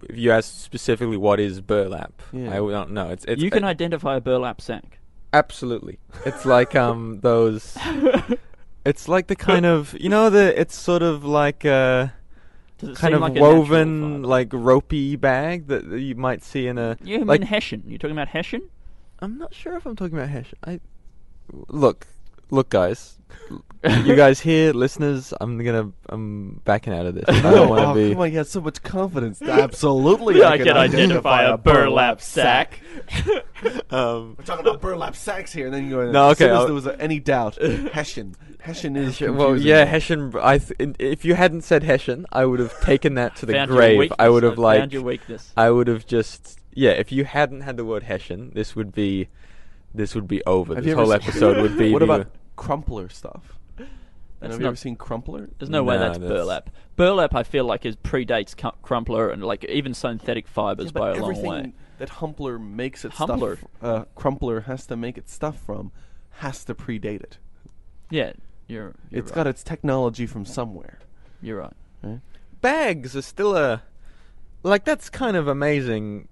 if 0.08 0.16
you 0.16 0.30
ask 0.30 0.52
specifically 0.64 1.16
what 1.16 1.38
is 1.40 1.60
burlap, 1.60 2.22
Yeah. 2.32 2.50
I 2.52 2.56
don't 2.56 2.92
know. 2.92 3.10
It's, 3.10 3.24
it's 3.26 3.42
you 3.42 3.50
can 3.50 3.64
uh, 3.64 3.68
identify 3.68 4.16
a 4.16 4.20
burlap 4.20 4.60
sack. 4.60 4.97
Absolutely. 5.32 5.98
It's 6.24 6.44
like 6.44 6.74
um 6.76 7.20
those. 7.22 7.76
It's 8.84 9.08
like 9.08 9.26
the 9.26 9.36
kind 9.36 9.66
of 9.66 9.94
you 10.00 10.08
know 10.08 10.30
the 10.30 10.58
it's 10.58 10.74
sort 10.74 11.02
of 11.02 11.24
like 11.24 11.64
a 11.64 12.14
it 12.80 12.96
kind 12.96 13.12
of 13.14 13.20
like 13.20 13.34
woven 13.34 14.22
like 14.22 14.48
ropey 14.52 15.16
bag 15.16 15.66
that 15.66 15.88
that 15.90 16.00
you 16.00 16.14
might 16.14 16.42
see 16.42 16.66
in 16.66 16.78
a. 16.78 16.96
You 17.02 17.18
mean 17.18 17.26
like- 17.26 17.44
Hessian? 17.44 17.82
You're 17.86 17.98
talking 17.98 18.16
about 18.16 18.28
Hessian? 18.28 18.62
I'm 19.20 19.36
not 19.36 19.52
sure 19.52 19.76
if 19.76 19.84
I'm 19.84 19.96
talking 19.96 20.16
about 20.16 20.28
Hessian. 20.30 20.58
I 20.64 20.80
look. 21.68 22.06
look, 22.50 22.68
guys, 22.70 23.17
you 23.84 24.16
guys 24.16 24.40
here, 24.40 24.72
listeners, 24.72 25.32
I'm 25.40 25.58
gonna, 25.58 25.92
I'm 26.08 26.60
backing 26.64 26.92
out 26.92 27.06
of 27.06 27.14
this. 27.14 27.24
I 27.28 27.42
don't 27.52 27.68
want 27.68 27.80
to 27.82 27.86
oh, 27.88 27.94
be. 27.94 28.12
come 28.12 28.22
on, 28.22 28.30
you 28.32 28.38
had 28.38 28.46
so 28.46 28.60
much 28.60 28.82
confidence. 28.82 29.40
Absolutely, 29.40 30.42
I 30.44 30.58
can 30.58 30.76
identify 30.76 31.42
a 31.42 31.56
burlap 31.56 32.20
sack. 32.20 32.80
Um, 33.90 34.36
We're 34.38 34.44
talking 34.44 34.64
about 34.64 34.80
burlap 34.80 35.16
sacks 35.16 35.52
here, 35.52 35.66
and 35.66 35.74
then 35.74 35.84
you 35.86 35.90
go. 35.90 36.12
No, 36.12 36.28
as 36.30 36.38
soon 36.38 36.46
okay, 36.46 36.52
as 36.54 36.58
I'll- 36.60 36.64
there 36.66 36.74
was 36.74 36.86
a, 36.86 37.00
any 37.00 37.18
doubt, 37.18 37.56
Hessian. 37.56 38.36
Hessian 38.60 38.94
is. 38.96 39.18
Hessian- 39.18 39.36
well, 39.36 39.56
yeah, 39.60 39.84
Hessian. 39.84 40.32
I 40.40 40.58
th- 40.58 40.94
if 41.00 41.24
you 41.24 41.34
hadn't 41.34 41.62
said 41.62 41.82
Hessian, 41.82 42.24
I 42.30 42.44
would 42.44 42.60
have 42.60 42.78
taken 42.82 43.14
that 43.14 43.34
to 43.36 43.46
the 43.46 43.54
Found 43.54 43.70
grave. 43.72 43.98
weakness. 43.98 44.16
I 44.20 44.28
would 44.28 44.44
have 44.44 44.58
I 44.60 44.62
like, 44.62 44.78
found 44.80 44.92
your 44.92 45.02
weakness. 45.02 45.52
I 45.56 45.70
would 45.70 45.88
have 45.88 46.06
just, 46.06 46.60
yeah. 46.72 46.90
If 46.90 47.10
you 47.10 47.24
hadn't 47.24 47.62
had 47.62 47.76
the 47.76 47.84
word 47.84 48.04
Hessian, 48.04 48.52
this 48.54 48.76
would 48.76 48.92
be, 48.94 49.28
this 49.92 50.14
would 50.14 50.28
be 50.28 50.44
over. 50.44 50.76
Have 50.76 50.84
this 50.84 50.94
whole 50.94 51.12
episode 51.12 51.56
would 51.60 51.76
be. 51.76 51.92
What 51.92 52.02
about 52.02 52.28
crumpler 52.58 53.08
stuff? 53.08 53.58
That's 54.40 54.52
have 54.52 54.60
you 54.60 54.64
not- 54.64 54.68
ever 54.68 54.76
seen 54.76 54.96
crumpler? 54.96 55.48
There's 55.58 55.70
no 55.70 55.82
way 55.82 55.94
No, 55.96 56.00
that's, 56.00 56.18
that's- 56.18 56.30
burlap. 56.38 56.70
Burlap, 56.96 57.34
I 57.34 57.42
feel 57.42 57.64
like, 57.64 57.86
is 57.86 57.96
predates 57.96 58.56
cu- 58.56 58.76
crumpler 58.82 59.30
and 59.30 59.42
like 59.42 59.64
even 59.64 59.94
synthetic 59.94 60.46
fibers 60.46 60.86
Yeah, 60.86 61.00
by 61.00 61.10
a 61.10 61.14
long 61.14 61.22
everything 61.30 61.50
way. 61.50 61.72
that 61.98 62.08
Humpler 62.10 62.58
makes 62.58 63.04
its 63.04 63.16
Humpler? 63.16 63.56
stuff, 63.56 63.70
uh, 63.82 64.04
Crumpler 64.14 64.60
has 64.62 64.86
to 64.86 64.96
make 64.96 65.16
its 65.18 65.32
stuff 65.32 65.58
from, 65.64 65.90
has 66.30 66.64
to 66.66 66.74
predate 66.74 67.22
it. 67.22 67.38
Yeah, 68.10 68.32
you're. 68.68 68.94
you're 69.10 69.20
It's 69.20 69.30
right. 69.30 69.34
got 69.36 69.46
its 69.48 69.62
technology 69.64 70.26
from 70.26 70.44
somewhere. 70.44 70.98
You're 71.40 71.58
right. 71.58 71.72
Right? 72.02 72.20
bags 72.60 73.14
are 73.16 73.22
still 73.22 73.56
a, 73.56 73.82
like 74.64 74.84
that's 74.84 75.08
kind 75.10 75.36
of 75.36 75.46
amazing. 75.48 76.28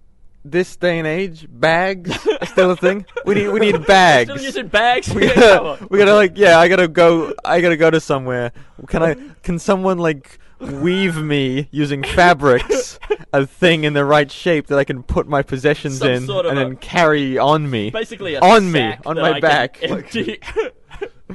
This 0.48 0.76
day 0.76 0.98
and 0.98 1.08
age, 1.08 1.46
bags 1.50 2.10
are 2.40 2.46
still 2.46 2.70
a 2.70 2.76
thing. 2.76 3.04
We 3.24 3.34
need, 3.34 3.48
we 3.48 3.58
need 3.60 3.84
bags. 3.86 4.30
Still 4.30 4.44
using 4.44 4.68
bags. 4.68 5.12
we 5.12 5.26
Yeah, 5.26 5.34
gotta, 5.34 5.86
we 5.90 5.98
gotta 5.98 6.14
like 6.14 6.32
yeah 6.38 6.58
i 6.58 6.68
gotta 6.68 6.86
go 6.88 7.34
i 7.44 7.60
gotta 7.60 7.76
go 7.76 7.90
to 7.90 8.00
somewhere 8.00 8.52
can 8.86 9.02
i 9.02 9.14
can 9.42 9.58
someone 9.58 9.98
like 9.98 10.38
weave 10.60 11.16
me 11.16 11.68
using 11.72 12.02
fabrics 12.18 12.98
a 13.32 13.44
thing 13.46 13.84
in 13.84 13.92
the 13.92 14.04
right 14.04 14.30
shape 14.30 14.68
that 14.68 14.78
i 14.78 14.84
can 14.84 15.02
put 15.02 15.26
my 15.26 15.42
possessions 15.42 15.98
Some 15.98 16.08
in 16.10 16.26
sort 16.26 16.46
of 16.46 16.52
and 16.52 16.60
a- 16.60 16.64
then 16.64 16.76
carry 16.76 17.36
on 17.38 17.68
me 17.68 17.90
Basically, 17.90 18.34
a 18.34 18.40
on 18.40 18.70
me 18.70 18.94
on 19.04 19.16
that 19.16 19.22
my 19.22 19.32
I 19.36 19.40
back 19.40 19.78
empty. 19.82 20.40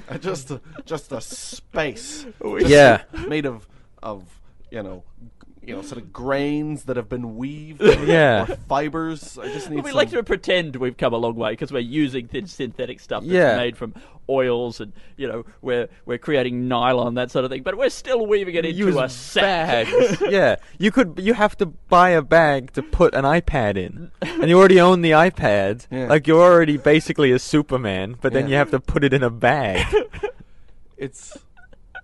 Uh, 0.09 0.17
just 0.17 0.49
a, 0.51 0.61
just 0.85 1.11
a 1.11 1.19
space. 1.19 2.25
yeah 2.59 3.03
made 3.27 3.45
of 3.45 3.67
of 4.01 4.23
you 4.71 4.81
know 4.81 5.03
you 5.63 5.75
know 5.75 5.81
sort 5.83 6.01
of 6.01 6.11
grains 6.11 6.85
that 6.85 6.97
have 6.97 7.07
been 7.07 7.35
weaved 7.37 7.81
Yeah. 8.07 8.43
or 8.49 8.55
fibers 8.67 9.37
i 9.37 9.45
just 9.53 9.69
need 9.69 9.77
But 9.77 9.85
we 9.85 9.91
some, 9.91 9.97
like 9.97 10.09
to 10.11 10.23
pretend 10.23 10.75
we've 10.77 10.97
come 10.97 11.13
a 11.13 11.17
long 11.17 11.35
way 11.35 11.51
because 11.51 11.71
we're 11.71 11.79
using 11.79 12.27
thin 12.27 12.47
synthetic 12.47 12.99
stuff 12.99 13.21
that's 13.23 13.31
Yeah. 13.33 13.57
made 13.57 13.77
from 13.77 13.93
oils 14.29 14.79
and 14.79 14.91
you 15.17 15.27
know 15.27 15.43
we're 15.61 15.87
we're 16.05 16.17
creating 16.17 16.67
nylon 16.67 17.15
that 17.15 17.29
sort 17.31 17.43
of 17.43 17.51
thing. 17.51 17.63
But 17.63 17.77
we're 17.77 17.89
still 17.89 18.25
weaving 18.25 18.55
it 18.55 18.65
into 18.65 18.77
use 18.77 18.95
a 18.95 19.09
sack. 19.09 19.87
bags 19.87 20.21
yeah 20.29 20.55
you 20.79 20.89
could 20.91 21.19
you 21.21 21.33
have 21.33 21.55
to 21.57 21.65
buy 21.67 22.09
a 22.11 22.21
bag 22.21 22.71
to 22.73 22.81
put 22.81 23.13
an 23.13 23.23
ipad 23.25 23.77
in 23.77 24.11
and 24.21 24.49
you 24.49 24.57
already 24.57 24.79
own 24.79 25.01
the 25.01 25.11
ipad 25.11 25.85
Yeah. 25.91 26.07
like 26.07 26.25
you're 26.27 26.41
already 26.41 26.77
basically 26.77 27.31
a 27.31 27.39
superman 27.39 28.15
but 28.21 28.33
then 28.33 28.45
Yeah. 28.45 28.49
you 28.51 28.55
have 28.57 28.71
to 28.71 28.79
put 28.79 29.03
it 29.03 29.13
in 29.13 29.21
a 29.21 29.29
bag 29.29 29.85
it's 30.97 31.37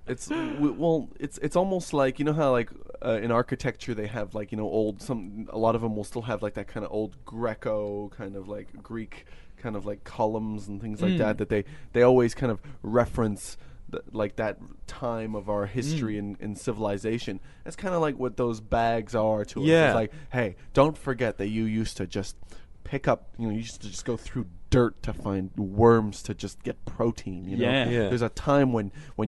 it's 0.07 0.27
w- 0.27 0.75
well 0.77 1.09
it's 1.19 1.37
it's 1.39 1.55
almost 1.55 1.93
like 1.93 2.19
you 2.19 2.25
know 2.25 2.33
how 2.33 2.51
like 2.51 2.69
uh, 3.05 3.19
in 3.21 3.31
architecture 3.31 3.93
they 3.93 4.07
have 4.07 4.33
like 4.35 4.51
you 4.51 4.57
know 4.57 4.65
old 4.65 5.01
some 5.01 5.47
a 5.51 5.57
lot 5.57 5.75
of 5.75 5.81
them 5.81 5.95
will 5.95 6.03
still 6.03 6.23
have 6.23 6.41
like 6.41 6.53
that 6.55 6.67
kind 6.67 6.85
of 6.85 6.91
old 6.91 7.15
greco 7.25 8.09
kind 8.09 8.35
of 8.35 8.47
like 8.47 8.67
greek 8.83 9.25
kind 9.57 9.75
of 9.75 9.85
like 9.85 10.03
columns 10.03 10.67
and 10.67 10.81
things 10.81 11.01
like 11.01 11.13
Mm. 11.13 11.17
that 11.19 11.37
that 11.39 11.49
they 11.49 11.63
they 11.93 12.01
always 12.03 12.33
kind 12.35 12.51
of 12.51 12.61
reference 12.83 13.57
th- 13.91 14.03
like 14.11 14.35
that 14.37 14.57
time 14.87 15.35
of 15.35 15.49
our 15.49 15.65
history 15.65 16.15
Mm. 16.15 16.19
and 16.19 16.41
in, 16.41 16.55
civilization 16.55 17.39
that's 17.63 17.75
kind 17.75 17.93
of 17.95 18.01
like 18.01 18.17
what 18.17 18.37
those 18.37 18.59
bags 18.61 19.13
are 19.15 19.43
to 19.45 19.61
us 19.61 19.65
Yeah. 19.67 19.87
it's 19.87 19.95
like 19.95 20.11
hey 20.31 20.55
don't 20.73 20.97
forget 20.97 21.37
that 21.37 21.47
you 21.49 21.65
used 21.65 21.97
to 21.97 22.07
just 22.07 22.35
pick 22.83 23.07
up 23.07 23.29
you 23.37 23.45
know 23.47 23.51
you 23.51 23.59
used 23.59 23.81
to 23.81 23.89
just 23.89 24.05
go 24.05 24.15
through 24.17 24.45
dirt 24.69 25.01
to 25.03 25.13
find 25.13 25.51
worms 25.57 26.21
to 26.23 26.33
just 26.33 26.61
get 26.63 26.83
protein 26.85 27.45
you 27.47 27.57
know 27.57 27.63
Yeah. 27.63 27.89
Yeah. 27.89 28.09
there's 28.09 28.21
a 28.21 28.29
time 28.29 28.73
when 28.73 28.91
when 29.15 29.27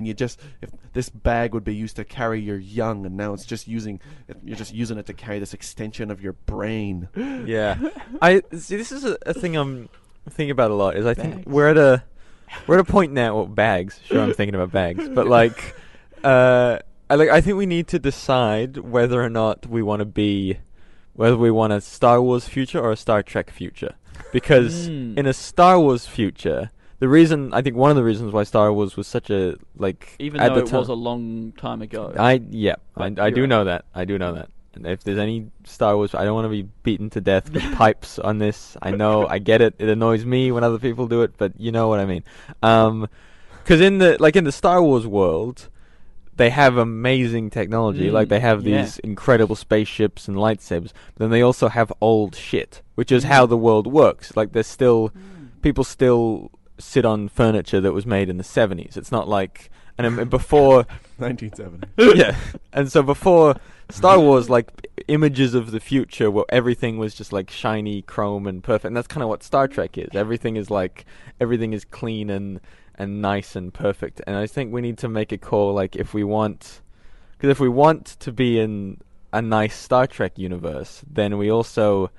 You 0.00 0.12
just 0.12 0.40
if 0.60 0.70
this 0.92 1.08
bag 1.08 1.54
would 1.54 1.62
be 1.62 1.74
used 1.74 1.94
to 1.96 2.04
carry 2.04 2.40
your 2.40 2.58
young 2.58 3.06
and 3.06 3.16
now 3.16 3.32
it's 3.32 3.44
just 3.44 3.68
using 3.68 4.00
you're 4.42 4.56
just 4.56 4.74
using 4.74 4.98
it 4.98 5.06
to 5.06 5.12
carry 5.12 5.38
this 5.38 5.54
extension 5.54 6.10
of 6.10 6.20
your 6.20 6.32
brain 6.32 7.08
Yeah, 7.46 7.78
I 8.22 8.42
see. 8.56 8.76
This 8.76 8.90
is 8.90 9.04
a, 9.04 9.16
a 9.24 9.32
thing 9.32 9.56
I'm 9.56 9.88
thinking 10.28 10.50
about 10.50 10.72
a 10.72 10.74
lot. 10.74 10.96
Is 10.96 11.06
I 11.06 11.14
think 11.14 11.46
we're 11.46 11.68
at 11.68 11.78
a 11.78 12.02
we're 12.66 12.74
at 12.78 12.80
a 12.80 12.90
point 12.90 13.12
now. 13.12 13.36
Well, 13.36 13.46
bags. 13.46 14.00
Sure, 14.04 14.20
I'm 14.20 14.32
thinking 14.34 14.54
about 14.56 14.72
bags, 14.72 15.08
but 15.08 15.26
like, 15.38 15.74
uh, 16.24 16.78
I 17.08 17.14
like. 17.14 17.28
I 17.30 17.40
think 17.40 17.56
we 17.56 17.66
need 17.66 17.86
to 17.88 17.98
decide 17.98 18.78
whether 18.78 19.22
or 19.22 19.30
not 19.30 19.66
we 19.66 19.82
want 19.82 20.00
to 20.00 20.04
be, 20.06 20.58
whether 21.14 21.36
we 21.36 21.50
want 21.50 21.72
a 21.72 21.80
Star 21.80 22.20
Wars 22.20 22.46
future 22.48 22.80
or 22.80 22.90
a 22.92 22.96
Star 22.96 23.22
Trek 23.22 23.50
future. 23.50 23.94
Because 24.32 24.88
Mm. 24.88 25.16
in 25.18 25.26
a 25.26 25.32
Star 25.32 25.78
Wars 25.80 26.06
future, 26.06 26.70
the 27.04 27.08
reason 27.20 27.52
I 27.52 27.60
think 27.60 27.76
one 27.76 27.90
of 27.90 27.96
the 28.00 28.06
reasons 28.10 28.32
why 28.32 28.44
Star 28.44 28.72
Wars 28.72 28.96
was 28.96 29.06
such 29.06 29.28
a 29.28 29.56
like 29.76 30.02
Even 30.18 30.40
though 30.40 30.56
it 30.58 30.66
time, 30.66 30.80
was 30.80 30.88
a 30.88 30.94
long 31.08 31.52
time 31.64 31.82
ago. 31.82 32.02
I 32.18 32.40
yeah, 32.50 32.76
I, 32.96 33.06
I 33.26 33.30
do 33.30 33.42
right. 33.42 33.48
know 33.52 33.64
that. 33.64 33.84
I 33.94 34.04
do 34.06 34.16
know 34.18 34.32
that. 34.38 34.48
And 34.74 34.86
if 34.86 35.04
there's 35.04 35.18
any 35.18 35.38
Star 35.64 35.92
Wars, 35.96 36.14
I 36.14 36.24
don't 36.24 36.34
want 36.34 36.46
to 36.46 36.54
be 36.60 36.62
beaten 36.82 37.10
to 37.10 37.20
death 37.20 37.46
with 37.52 37.62
pipes 37.82 38.18
on 38.18 38.38
this. 38.38 38.58
I 38.80 38.90
know, 38.90 39.26
I 39.36 39.38
get 39.38 39.60
it. 39.60 39.74
It 39.78 39.88
annoys 39.96 40.24
me 40.24 40.50
when 40.50 40.64
other 40.64 40.78
people 40.78 41.06
do 41.06 41.20
it, 41.26 41.32
but 41.36 41.52
you 41.60 41.70
know 41.76 41.86
what 41.88 42.00
I 42.00 42.06
mean. 42.06 42.24
Um 42.62 43.08
'cause 43.66 43.80
in 43.88 43.98
the 43.98 44.16
like 44.18 44.34
in 44.40 44.44
the 44.44 44.56
Star 44.62 44.82
Wars 44.82 45.06
world, 45.06 45.68
they 46.36 46.50
have 46.50 46.78
amazing 46.78 47.50
technology. 47.50 48.08
Mm, 48.08 48.12
like 48.18 48.28
they 48.30 48.40
have 48.40 48.66
yeah. 48.66 48.82
these 48.82 48.98
incredible 49.00 49.56
spaceships 49.56 50.26
and 50.28 50.36
lightsabers. 50.38 50.92
But 51.14 51.18
then 51.24 51.30
they 51.30 51.42
also 51.42 51.68
have 51.68 51.92
old 52.00 52.34
shit, 52.34 52.80
which 52.94 53.12
is 53.12 53.24
Mm. 53.24 53.28
how 53.34 53.42
the 53.46 53.58
world 53.66 53.86
works. 54.02 54.26
Like 54.38 54.52
there's 54.54 54.72
still 54.80 55.12
people 55.60 55.84
still 55.84 56.50
sit 56.78 57.04
on 57.04 57.28
furniture 57.28 57.80
that 57.80 57.92
was 57.92 58.06
made 58.06 58.28
in 58.28 58.36
the 58.36 58.44
70s. 58.44 58.96
It's 58.96 59.12
not 59.12 59.28
like 59.28 59.70
and 59.96 60.28
before 60.28 60.76
1970 61.18 61.86
yeah. 62.18 62.36
And 62.72 62.90
so 62.90 63.02
before 63.02 63.56
Star 63.90 64.18
Wars, 64.18 64.50
like 64.50 64.88
images 65.08 65.54
of 65.54 65.70
the 65.70 65.80
future 65.80 66.30
where 66.30 66.44
everything 66.48 66.98
was 66.98 67.14
just 67.14 67.32
like 67.32 67.50
shiny 67.50 68.02
chrome 68.02 68.46
and 68.46 68.62
perfect. 68.62 68.86
And 68.86 68.96
that's 68.96 69.06
kind 69.06 69.22
of 69.22 69.28
what 69.28 69.42
Star 69.42 69.68
Trek 69.68 69.96
is. 69.98 70.08
Everything 70.14 70.56
is 70.56 70.70
like 70.70 71.04
everything 71.40 71.72
is 71.72 71.84
clean 71.84 72.30
and 72.30 72.60
and 72.96 73.22
nice 73.22 73.54
and 73.56 73.72
perfect. 73.72 74.20
And 74.26 74.36
I 74.36 74.46
think 74.46 74.72
we 74.72 74.80
need 74.80 74.98
to 74.98 75.08
make 75.08 75.32
a 75.32 75.38
call 75.38 75.72
like 75.74 75.96
if 75.96 76.14
we 76.14 76.24
want 76.24 76.80
because 77.32 77.50
if 77.50 77.60
we 77.60 77.68
want 77.68 78.06
to 78.20 78.32
be 78.32 78.58
in 78.58 79.00
a 79.32 79.42
nice 79.42 79.76
Star 79.76 80.06
Trek 80.06 80.38
universe, 80.38 81.02
then 81.10 81.38
we 81.38 81.50
also 81.50 82.10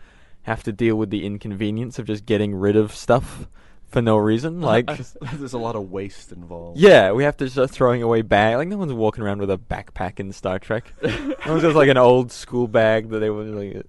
have 0.43 0.63
to 0.63 0.71
deal 0.71 0.95
with 0.95 1.09
the 1.09 1.25
inconvenience 1.25 1.97
of 1.97 2.05
just 2.05 2.25
getting 2.25 2.53
rid 2.53 2.75
of 2.75 2.93
stuff 2.93 3.47
for 3.95 4.01
no 4.01 4.17
reason. 4.17 4.59
Like 4.73 4.87
there's 4.87 5.53
a 5.53 5.57
lot 5.57 5.75
of 5.75 5.89
waste 5.89 6.31
involved 6.31 6.77
yeah, 6.77 7.11
we 7.13 7.23
have 7.23 7.37
to 7.37 7.49
start 7.49 7.71
throwing 7.71 8.03
away 8.03 8.21
bag. 8.21 8.57
Like 8.57 8.67
no 8.67 8.77
one's 8.77 8.91
walking 8.93 9.23
around 9.23 9.39
with 9.39 9.49
a 9.49 9.57
backpack 9.57 10.19
in 10.19 10.31
Star 10.33 10.59
Trek. 10.59 10.93
no 11.03 11.35
one's 11.47 11.61
just 11.63 11.75
like 11.75 11.89
an 11.89 11.97
old 11.97 12.31
school 12.31 12.67
bag 12.67 13.09
that 13.09 13.19
they 13.19 13.29
were 13.29 13.43
like. 13.45 13.85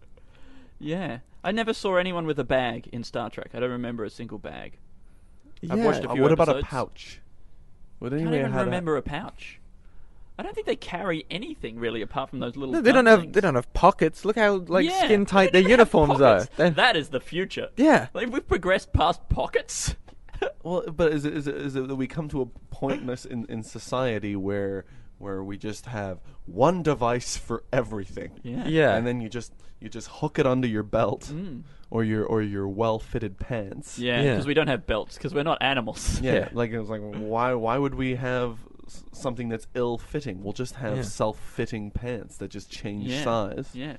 yeah. 0.78 1.18
I 1.44 1.52
never 1.52 1.72
saw 1.72 1.96
anyone 1.96 2.26
with 2.26 2.38
a 2.40 2.44
bag 2.44 2.88
in 2.92 3.04
Star 3.04 3.30
Trek. 3.30 3.50
I 3.54 3.60
don't 3.60 3.70
remember 3.70 4.04
a 4.04 4.10
single 4.10 4.38
bag. 4.38 4.78
Yeah. 5.60 5.74
I've 5.74 5.84
watched 5.84 6.04
a 6.04 6.10
Uh, 6.10 6.14
few 6.14 6.22
what 6.22 6.32
about 6.32 6.48
a 6.48 6.50
episodes. 6.52 6.68
pouch 6.70 7.20
would 8.00 8.12
I 8.12 8.16
can't 8.16 8.22
anybody 8.28 8.40
even 8.40 8.52
had 8.52 8.62
a- 8.62 8.64
remember 8.66 8.96
a 8.96 9.02
pouch. 9.02 9.60
I 10.38 10.42
don't 10.42 10.54
think 10.54 10.66
they 10.66 10.76
carry 10.76 11.24
anything 11.30 11.78
really 11.78 12.02
apart 12.02 12.28
from 12.30 12.40
those 12.40 12.56
little. 12.56 12.74
No, 12.74 12.80
they 12.82 12.92
don't 12.92 13.06
have 13.06 13.18
dumplings. 13.20 13.34
they 13.34 13.40
don't 13.40 13.54
have 13.54 13.72
pockets. 13.72 14.24
Look 14.24 14.36
how 14.36 14.56
like 14.56 14.86
Yeah, 14.86 15.04
skin 15.04 15.24
tight 15.26 15.52
their 15.52 15.62
uniforms 15.62 16.20
are. 16.20 16.38
pockets. 16.40 16.56
They're- 16.56 16.70
That 16.70 16.96
is 16.96 17.08
the 17.08 17.20
future. 17.20 17.68
yeah. 17.76 18.08
Like 18.12 18.28
we've 18.30 18.46
progressed 18.46 18.92
past 18.92 19.28
pockets. 19.28 19.96
well 20.62 20.82
but 20.94 21.12
is 21.12 21.24
it, 21.24 21.32
is 21.34 21.46
it 21.46 21.54
is 21.56 21.76
it 21.76 21.88
that 21.88 21.96
we 21.96 22.06
come 22.06 22.28
to 22.28 22.42
a 22.42 22.46
point 22.46 23.02
in, 23.02 23.32
in 23.32 23.46
in 23.48 23.62
society 23.62 24.36
where 24.36 24.84
where 25.18 25.42
we 25.42 25.56
just 25.56 25.86
have 25.86 26.18
one 26.44 26.82
device 26.82 27.38
for 27.38 27.64
everything. 27.72 28.32
Yeah. 28.42 28.66
Yeah. 28.68 28.94
And 28.94 29.06
then 29.06 29.22
you 29.22 29.30
just 29.30 29.54
you 29.80 29.88
just 29.88 30.08
hook 30.08 30.38
it 30.38 30.46
under 30.46 30.68
your 30.68 30.82
belt 30.82 31.30
Mm. 31.32 31.62
or 31.90 32.04
your 32.04 32.26
or 32.26 32.42
your 32.42 32.68
well-fitted 32.68 33.38
pants. 33.38 33.98
Yeah, 33.98 34.20
Yeah. 34.20 34.32
because 34.32 34.46
we 34.46 34.52
don't 34.52 34.68
have 34.68 34.86
belts 34.86 35.16
because 35.16 35.32
we're 35.32 35.42
not 35.42 35.62
animals. 35.62 36.20
Yeah, 36.20 36.32
Yeah. 36.34 36.48
like 36.52 36.70
it 36.72 36.78
was 36.78 36.90
like 36.90 37.00
why 37.00 37.54
why 37.54 37.78
would 37.78 37.94
we 37.94 38.16
have 38.16 38.50
s- 38.52 38.58
something 39.12 39.48
that's 39.48 39.66
ill-fitting? 39.74 40.42
We'll 40.42 40.52
just 40.52 40.76
have 40.76 40.96
Yeah. 40.96 41.02
self-fitting 41.02 41.90
pants 41.92 42.36
that 42.38 42.50
just 42.50 42.70
change 42.70 43.04
Yeah. 43.08 43.24
size. 43.24 43.70
Yeah. 43.74 43.96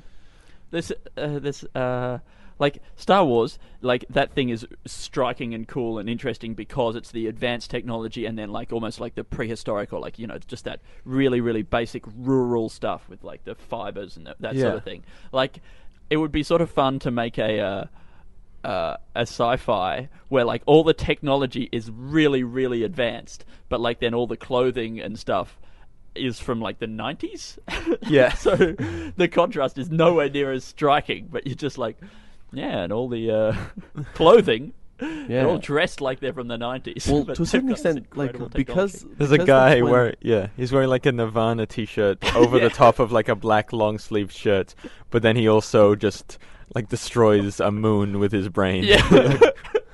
This, 0.72 0.92
uh, 1.18 1.40
this, 1.40 1.64
uh, 1.76 2.20
like 2.60 2.82
Star 2.96 3.24
Wars, 3.24 3.60
like 3.82 4.06
that 4.10 4.32
thing 4.32 4.50
is 4.50 4.66
striking 4.86 5.54
and 5.54 5.68
cool 5.68 6.00
and 6.00 6.10
interesting 6.10 6.56
because 6.56 6.96
it's 6.96 7.12
the 7.12 7.28
advanced 7.28 7.70
technology 7.70 8.26
and 8.26 8.38
then 8.38 8.50
like 8.52 8.74
almost 8.74 9.00
like 9.00 9.14
the 9.16 9.24
prehistoric 9.24 9.94
or 9.94 10.00
like 10.00 10.18
you 10.18 10.26
know 10.26 10.40
just 10.48 10.64
that 10.66 10.80
really 11.06 11.40
really 11.40 11.62
basic 11.62 12.04
rural 12.18 12.68
stuff 12.68 13.08
with 13.10 13.24
like 13.24 13.44
the 13.44 13.54
fibers 13.54 14.18
and 14.18 14.26
that, 14.26 14.42
that 14.42 14.54
sort 14.56 14.58
Yeah. 14.74 14.74
of 14.74 14.84
thing. 14.84 15.04
Like 15.32 15.60
it 16.10 16.18
would 16.18 16.32
be 16.32 16.42
sort 16.42 16.62
of 16.62 16.70
fun 16.72 16.98
to 17.00 17.12
make 17.12 17.38
a. 17.38 17.60
Uh, 17.60 17.86
uh, 18.68 18.98
a 19.16 19.22
sci-fi 19.22 20.10
where 20.28 20.44
like 20.44 20.62
all 20.66 20.84
the 20.84 20.94
technology 20.94 21.70
is 21.72 21.90
really 21.90 22.44
really 22.44 22.84
advanced, 22.84 23.46
but 23.70 23.80
like 23.80 24.00
then 24.00 24.14
all 24.14 24.28
the 24.28 24.38
clothing 24.38 25.00
and 25.00 25.18
stuff 25.18 25.58
is 26.16 26.40
from 26.40 26.60
like 26.60 26.80
the 26.80 26.88
90s. 26.88 27.58
Yeah. 28.10 28.34
so 28.34 28.56
the 28.56 29.28
contrast 29.32 29.78
is 29.78 29.90
nowhere 29.90 30.30
near 30.30 30.52
as 30.52 30.64
striking, 30.66 31.28
but 31.32 31.46
you're 31.48 31.56
just 31.56 31.78
like, 31.78 31.98
yeah, 32.52 32.80
and 32.84 32.92
all 32.94 33.08
the 33.08 33.32
uh, 33.32 33.56
clothing, 34.14 34.74
they're 34.98 35.48
all 35.48 35.60
dressed 35.60 36.02
like 36.02 36.20
they're 36.20 36.34
from 36.34 36.48
the 36.48 36.58
90s. 36.58 37.08
Well, 37.10 37.24
to 37.36 37.44
a 37.44 37.46
certain 37.46 37.72
extent, 37.72 37.98
like 38.18 38.32
incredible 38.32 38.50
because 38.50 38.94
technology. 38.94 39.16
There's 39.18 39.32
a 39.32 39.38
guy 39.46 39.82
when- 39.82 39.92
wearing 39.92 40.16
yeah, 40.22 40.48
he's 40.58 40.72
wearing 40.74 40.90
like 40.90 41.06
a 41.06 41.12
Nirvana 41.12 41.66
t-shirt 41.68 42.36
over 42.36 42.60
the 42.60 42.70
top 42.70 43.00
of 43.00 43.12
like 43.12 43.30
a 43.30 43.36
black 43.36 43.72
long 43.72 44.00
sleeve 44.00 44.32
shirt, 44.32 44.74
but 45.12 45.22
then 45.22 45.36
he 45.36 45.48
also 45.48 45.96
just 45.96 46.38
like 46.78 46.90
destroys 46.90 47.60
a 47.60 47.72
moon 47.72 48.20
with 48.20 48.32
his 48.32 48.50
brain. 48.50 48.84
Yeah. 48.84 49.40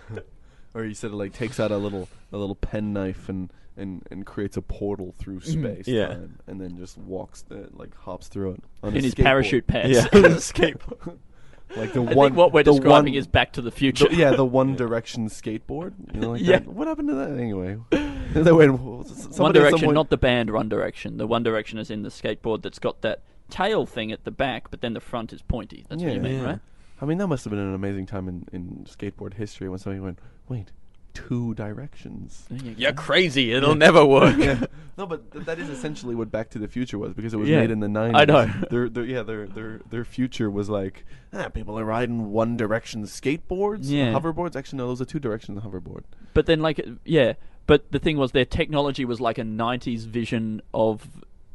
or 0.74 0.84
he 0.84 0.94
said 0.94 1.12
it 1.12 1.16
like 1.16 1.34
takes 1.34 1.60
out 1.60 1.72
a 1.72 1.78
little 1.78 2.10
a 2.32 2.38
little 2.38 2.56
pen 2.56 2.94
knife 2.94 3.30
and 3.30 3.52
and, 3.76 4.06
and 4.12 4.24
creates 4.26 4.56
a 4.56 4.62
portal 4.62 5.16
through 5.18 5.40
mm-hmm. 5.40 5.64
space 5.64 5.88
Yeah. 5.88 6.08
time, 6.10 6.40
and 6.46 6.62
then 6.62 6.78
just 6.78 6.98
walks 6.98 7.42
the 7.42 7.70
like 7.74 7.96
hops 7.98 8.28
through 8.28 8.52
it 8.52 8.64
on 8.84 8.92
in 8.94 9.00
a 9.00 9.02
his 9.02 9.16
skateboard. 9.16 9.24
parachute 9.24 9.68
pants. 9.68 9.98
Yeah. 9.98 10.04
Skateboard. 10.12 11.18
Like 11.76 11.94
the 11.94 12.02
I 12.04 12.14
one 12.14 12.28
think 12.28 12.38
what 12.38 12.54
we're 12.54 12.62
the 12.62 12.72
describing 12.74 13.14
one- 13.14 13.18
is 13.20 13.26
Back 13.26 13.54
to 13.54 13.62
the 13.64 13.72
Future. 13.72 14.08
the- 14.08 14.16
yeah, 14.16 14.32
the 14.36 14.46
One 14.46 14.76
Direction 14.76 15.28
skateboard. 15.28 15.94
You 16.14 16.20
know, 16.20 16.32
like 16.34 16.42
Yeah. 16.42 16.60
that. 16.60 16.68
What 16.68 16.88
happened 16.88 17.08
to 17.08 17.16
that 17.16 17.32
anyway? 17.32 17.78
That 17.90 18.54
way, 18.54 18.68
w- 18.68 19.02
s- 19.02 19.10
One 19.10 19.34
somebody 19.34 19.40
at 19.40 19.42
some 19.42 19.52
Direction, 19.54 19.80
point- 19.88 19.96
not 19.96 20.10
the 20.12 20.18
band 20.18 20.52
One 20.52 20.70
Direction. 20.70 21.18
The 21.18 21.26
One 21.26 21.42
Direction 21.42 21.80
is 21.80 21.90
in 21.90 22.04
the 22.04 22.10
skateboard 22.10 22.62
that's 22.62 22.78
got 22.78 23.02
that 23.02 23.22
tail 23.50 23.88
thing 23.88 24.12
at 24.12 24.24
the 24.24 24.30
back, 24.30 24.70
but 24.70 24.82
then 24.82 24.94
the 24.94 25.00
front 25.00 25.34
is 25.34 25.42
pointy. 25.42 25.84
That's 25.90 26.00
what 26.04 26.10
Yeah. 26.10 26.16
you 26.18 26.22
mean, 26.22 26.42
Yeah. 26.42 26.46
right? 26.46 26.60
I 27.04 27.06
mean, 27.06 27.18
that 27.18 27.28
must 27.28 27.44
have 27.44 27.52
been 27.52 27.60
an 27.60 27.74
amazing 27.76 28.06
time 28.06 28.30
in, 28.30 28.48
in 28.54 28.86
skateboard 28.90 29.34
history 29.34 29.68
when 29.68 29.78
somebody 29.78 30.00
went, 30.00 30.20
"Wait, 30.48 30.72
two 31.14 31.54
directions." 31.54 32.46
You 32.50 32.76
You're 32.78 32.94
crazy. 32.94 33.52
It'll 33.52 33.76
never 33.76 34.06
work. 34.18 34.38
yeah. 34.38 34.66
No, 34.96 35.08
but 35.08 35.32
th- 35.32 35.46
that 35.46 35.58
is 35.58 35.70
essentially 35.70 36.14
what 36.14 36.30
Back 36.32 36.52
to 36.52 36.60
the 36.60 36.68
Future 36.68 37.00
was 37.00 37.14
because 37.16 37.34
it 37.34 37.38
was 37.38 37.50
Yeah. 37.50 37.62
made 37.62 37.72
in 37.72 37.80
the 37.80 37.88
nineties. 37.90 38.22
I 38.22 38.26
know. 38.26 38.46
Their, 38.70 38.88
their, 38.90 39.04
yeah, 39.06 39.24
their, 39.24 39.48
their, 39.48 39.82
their 39.90 40.06
future 40.06 40.52
was 40.52 40.70
like, 40.70 41.04
ah, 41.34 41.50
people 41.50 41.80
are 41.80 41.84
riding 41.84 42.32
one 42.32 42.56
direction 42.58 43.02
skateboards, 43.06 43.90
Yeah. 43.90 44.14
hoverboards. 44.14 44.56
Actually, 44.56 44.78
no, 44.78 44.88
those 44.90 45.02
are 45.02 45.06
two 45.06 45.20
direction 45.20 45.60
hoverboard. 45.60 46.04
But 46.36 46.46
then, 46.46 46.62
like, 46.62 46.80
yeah. 47.06 47.34
But 47.66 47.92
the 47.92 47.98
thing 47.98 48.18
was, 48.18 48.34
their 48.34 48.46
technology 48.46 49.04
was 49.04 49.20
like 49.20 49.40
a 49.40 49.44
'90s 49.44 50.06
vision 50.06 50.62
of 50.76 51.08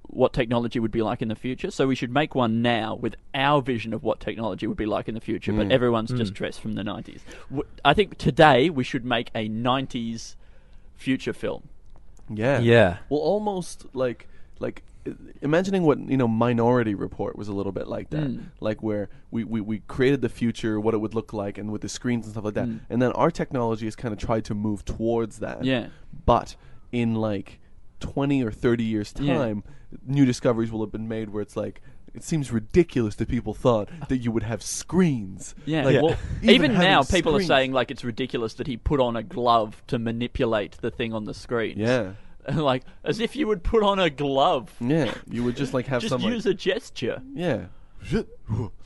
what 0.08 0.32
technology 0.32 0.78
would 0.80 0.90
be 0.90 1.02
like 1.02 1.20
in 1.22 1.28
the 1.28 1.34
future. 1.36 1.70
So 1.70 1.86
we 1.86 1.94
should 1.94 2.10
make 2.10 2.34
one 2.34 2.62
now 2.62 2.94
with 2.94 3.14
our 3.34 3.60
vision 3.62 3.92
of 3.94 4.02
what 4.02 4.20
technology 4.20 4.66
would 4.66 4.76
be 4.76 4.86
like 4.86 5.06
in 5.08 5.14
the 5.14 5.20
future. 5.20 5.52
But 5.52 5.68
Mm. 5.68 5.72
everyone's 5.72 6.10
just 6.10 6.34
dressed 6.34 6.60
from 6.60 6.72
the 6.72 6.82
'90s. 6.82 7.20
W- 7.50 7.68
I 7.84 7.92
think 7.94 8.16
today 8.18 8.70
we 8.70 8.84
should 8.84 9.04
make 9.04 9.30
a 9.34 9.48
'90s 9.48 10.34
future 10.94 11.32
film. 11.32 11.68
Yeah. 12.32 12.60
Yeah. 12.60 12.98
Well, 13.08 13.20
almost 13.20 13.86
like 13.94 14.28
like 14.60 14.82
i- 15.06 15.12
imagining 15.42 15.82
what 15.84 15.98
you 15.98 16.16
know 16.16 16.26
Minority 16.28 16.94
Report 16.94 17.36
was 17.36 17.48
a 17.48 17.52
little 17.52 17.72
bit 17.72 17.86
like 17.86 18.10
that, 18.10 18.28
Mm. 18.28 18.46
like 18.60 18.82
where 18.82 19.08
we, 19.30 19.44
we 19.44 19.60
we 19.60 19.80
created 19.88 20.20
the 20.22 20.28
future, 20.28 20.80
what 20.80 20.94
it 20.94 20.98
would 20.98 21.14
look 21.14 21.32
like, 21.32 21.58
and 21.58 21.70
with 21.70 21.82
the 21.82 21.88
screens 21.88 22.24
and 22.26 22.32
stuff 22.32 22.44
like 22.44 22.54
that, 22.54 22.66
Mm. 22.68 22.80
and 22.90 23.00
then 23.02 23.12
our 23.12 23.30
technology 23.30 23.84
has 23.86 23.94
kind 23.94 24.12
of 24.12 24.18
tried 24.18 24.44
to 24.46 24.54
move 24.54 24.84
towards 24.84 25.38
that. 25.38 25.64
Yeah. 25.64 25.88
But 26.26 26.56
in 26.92 27.14
like 27.14 27.60
twenty 28.00 28.42
or 28.42 28.50
thirty 28.50 28.84
years 28.84 29.12
Yeah. 29.18 29.38
time, 29.38 29.64
new 30.06 30.24
discoveries 30.24 30.70
will 30.72 30.80
have 30.80 30.92
been 30.92 31.08
made 31.08 31.30
where 31.30 31.42
it's 31.42 31.56
like. 31.56 31.80
It 32.14 32.24
seems 32.24 32.50
ridiculous 32.50 33.14
that 33.16 33.28
people 33.28 33.52
thought 33.54 33.90
that 34.08 34.16
you 34.16 34.32
would 34.32 34.42
have 34.42 34.62
screens. 34.62 35.54
Yeah. 35.66 35.84
Like, 35.84 36.02
Well, 36.02 36.16
even 36.42 36.54
even, 36.54 36.70
having 36.72 36.88
now, 36.90 37.02
people 37.02 37.32
are 37.32 37.38
screens- 37.38 37.46
saying 37.48 37.72
like 37.72 37.90
it's 37.90 38.02
ridiculous 38.02 38.54
that 38.54 38.66
he 38.66 38.76
put 38.78 38.98
on 38.98 39.14
a 39.14 39.22
glove 39.22 39.82
to 39.88 39.98
manipulate 39.98 40.78
the 40.80 40.90
thing 40.90 41.12
on 41.12 41.24
the 41.24 41.34
screen. 41.34 41.78
Yeah, 41.78 42.12
like 42.54 42.82
as 43.04 43.20
if 43.20 43.36
you 43.36 43.46
would 43.46 43.62
put 43.62 43.82
on 43.84 43.98
a 44.00 44.08
glove. 44.10 44.74
yeah. 44.80 45.14
You 45.30 45.44
would 45.44 45.54
just 45.54 45.74
like 45.74 45.86
have 45.88 46.00
Just 46.00 46.10
some 46.10 46.22
like, 46.22 46.32
use 46.32 46.46
a 46.46 46.54
gesture. 46.54 47.22
Yeah, 47.34 47.66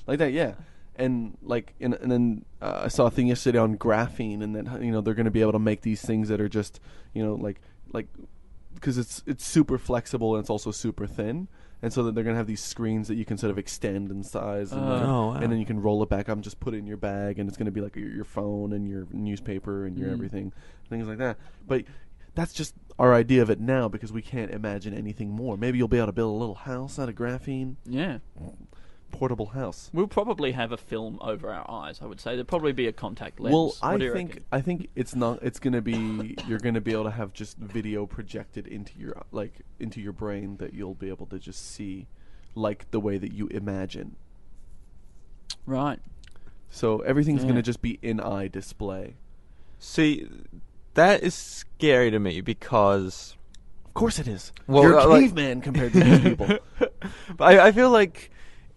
like 0.07 0.19
that. 0.19 0.33
Yeah, 0.33 0.55
and 0.97 1.39
like 1.43 1.75
and, 1.81 1.95
and 1.95 2.11
then 2.11 2.45
uh, 2.61 2.83
I 2.85 2.89
saw 2.89 3.07
a 3.07 3.11
thing 3.11 3.29
yesterday 3.29 3.59
on 3.59 3.77
graphene, 3.79 4.43
and 4.43 4.55
that 4.57 4.83
you 4.83 4.91
know 4.91 5.01
they're 5.01 5.15
going 5.15 5.27
to 5.27 5.31
be 5.31 5.41
able 5.43 5.53
to 5.53 5.59
make 5.59 5.83
these 5.83 6.03
things 6.03 6.29
that 6.29 6.41
are 6.41 6.49
just 6.49 6.81
you 7.15 7.25
know 7.25 7.35
like 7.35 7.61
like 7.93 8.09
because 8.75 8.99
it's 8.99 9.23
it's 9.27 9.45
super 9.47 9.79
flexible 9.79 10.35
and 10.35 10.41
it's 10.43 10.51
also 10.51 10.71
super 10.71 11.07
thin. 11.07 11.49
And 11.85 11.93
so 11.93 12.05
that 12.05 12.15
they're 12.15 12.23
gonna 12.23 12.37
have 12.37 12.47
these 12.47 12.63
screens 12.63 13.09
that 13.09 13.17
you 13.17 13.25
can 13.25 13.37
sort 13.37 13.51
of 13.51 13.59
extend 13.59 14.13
in 14.13 14.23
size, 14.23 14.71
and, 14.71 14.83
then, 14.83 15.03
Oh, 15.03 15.27
wow. 15.31 15.33
and 15.35 15.51
then 15.51 15.59
you 15.59 15.67
can 15.67 15.83
roll 15.83 16.01
it 16.05 16.09
back 16.09 16.29
up 16.29 16.35
and 16.37 16.45
just 16.45 16.61
put 16.61 16.75
it 16.75 16.77
in 16.77 16.87
your 16.87 16.97
bag, 16.97 17.41
and 17.41 17.49
it's 17.49 17.59
gonna 17.59 17.73
be 17.73 17.81
like 17.81 17.97
your, 17.97 18.09
your 18.09 18.25
phone 18.25 18.73
and 18.73 18.87
your 18.89 19.09
newspaper 19.11 19.85
and 19.85 19.99
your 19.99 20.11
Mm. 20.11 20.13
everything, 20.13 20.53
things 20.89 21.09
like 21.09 21.19
that. 21.19 21.39
But 21.67 21.83
that's 22.37 22.53
just 22.53 22.75
our 23.01 23.13
idea 23.13 23.43
of 23.43 23.51
it 23.51 23.59
now 23.59 23.89
because 23.89 24.13
we 24.13 24.23
can't 24.23 24.53
imagine 24.53 24.95
anything 24.95 25.31
more. 25.31 25.57
Maybe 25.57 25.77
you'll 25.77 25.89
be 25.89 25.97
able 25.99 26.07
to 26.07 26.13
build 26.13 26.33
a 26.33 26.39
little 26.39 26.55
house 26.55 27.01
out 27.01 27.09
of 27.09 27.17
graphene, 27.17 27.75
Yeah. 27.85 28.19
Portable 29.13 29.47
house. 29.47 29.91
We'll 29.93 30.09
probably 30.09 30.53
have 30.53 30.73
a 30.73 30.77
film 30.77 31.19
over 31.21 31.51
our 31.53 31.69
eyes. 31.71 32.01
I 32.03 32.07
would 32.07 32.19
say 32.21 32.35
there'd 32.35 32.49
probably 32.49 32.73
be 32.73 32.87
a 32.89 32.93
contact 32.93 33.39
lens. 33.39 33.53
Well, 33.55 33.67
What 33.67 33.79
I 33.83 33.97
do 33.99 34.05
you 34.07 34.13
think 34.13 34.29
reckon? 34.31 34.45
I 34.51 34.61
think 34.61 34.89
it's 34.97 35.15
not. 35.15 35.41
It's 35.43 35.61
gonna 35.61 35.81
be 35.83 36.37
you're 36.49 36.59
gonna 36.59 36.81
be 36.81 36.93
able 36.93 37.05
to 37.05 37.11
have 37.13 37.33
just 37.33 37.57
video 37.59 38.07
projected 38.07 38.67
into 38.67 38.99
your 38.99 39.23
like 39.31 39.61
into 39.79 40.01
your 40.01 40.13
brain 40.13 40.57
that 40.57 40.75
you'll 40.75 40.95
be 40.95 41.09
able 41.09 41.27
to 41.27 41.39
just 41.39 41.65
see, 41.71 42.09
like 42.57 42.91
the 42.91 42.99
way 43.01 43.19
that 43.19 43.33
you 43.33 43.47
imagine. 43.49 44.17
right. 45.67 46.01
So 46.71 47.01
everything's 47.01 47.43
Yeah. 47.43 47.51
gonna 47.51 47.63
just 47.63 47.83
be 47.83 47.99
in 48.03 48.19
eye 48.19 48.49
display. 48.49 49.15
See, 49.79 50.27
that 50.95 51.23
is 51.23 51.35
scary 51.35 52.11
to 52.11 52.19
me 52.19 52.41
because 52.41 53.37
Of 53.85 53.95
course 53.95 54.19
it 54.19 54.27
is. 54.27 54.53
Well, 54.67 54.83
you're 54.85 54.95
a 54.99 55.03
uh, 55.03 55.07
like- 55.09 55.23
caveman 55.25 55.61
compared 55.61 55.93
to 55.93 56.01
these 56.01 56.21
people. 56.21 56.49
But 57.37 57.45
I, 57.45 57.67
I 57.69 57.73
feel 57.73 57.91
like 57.91 58.31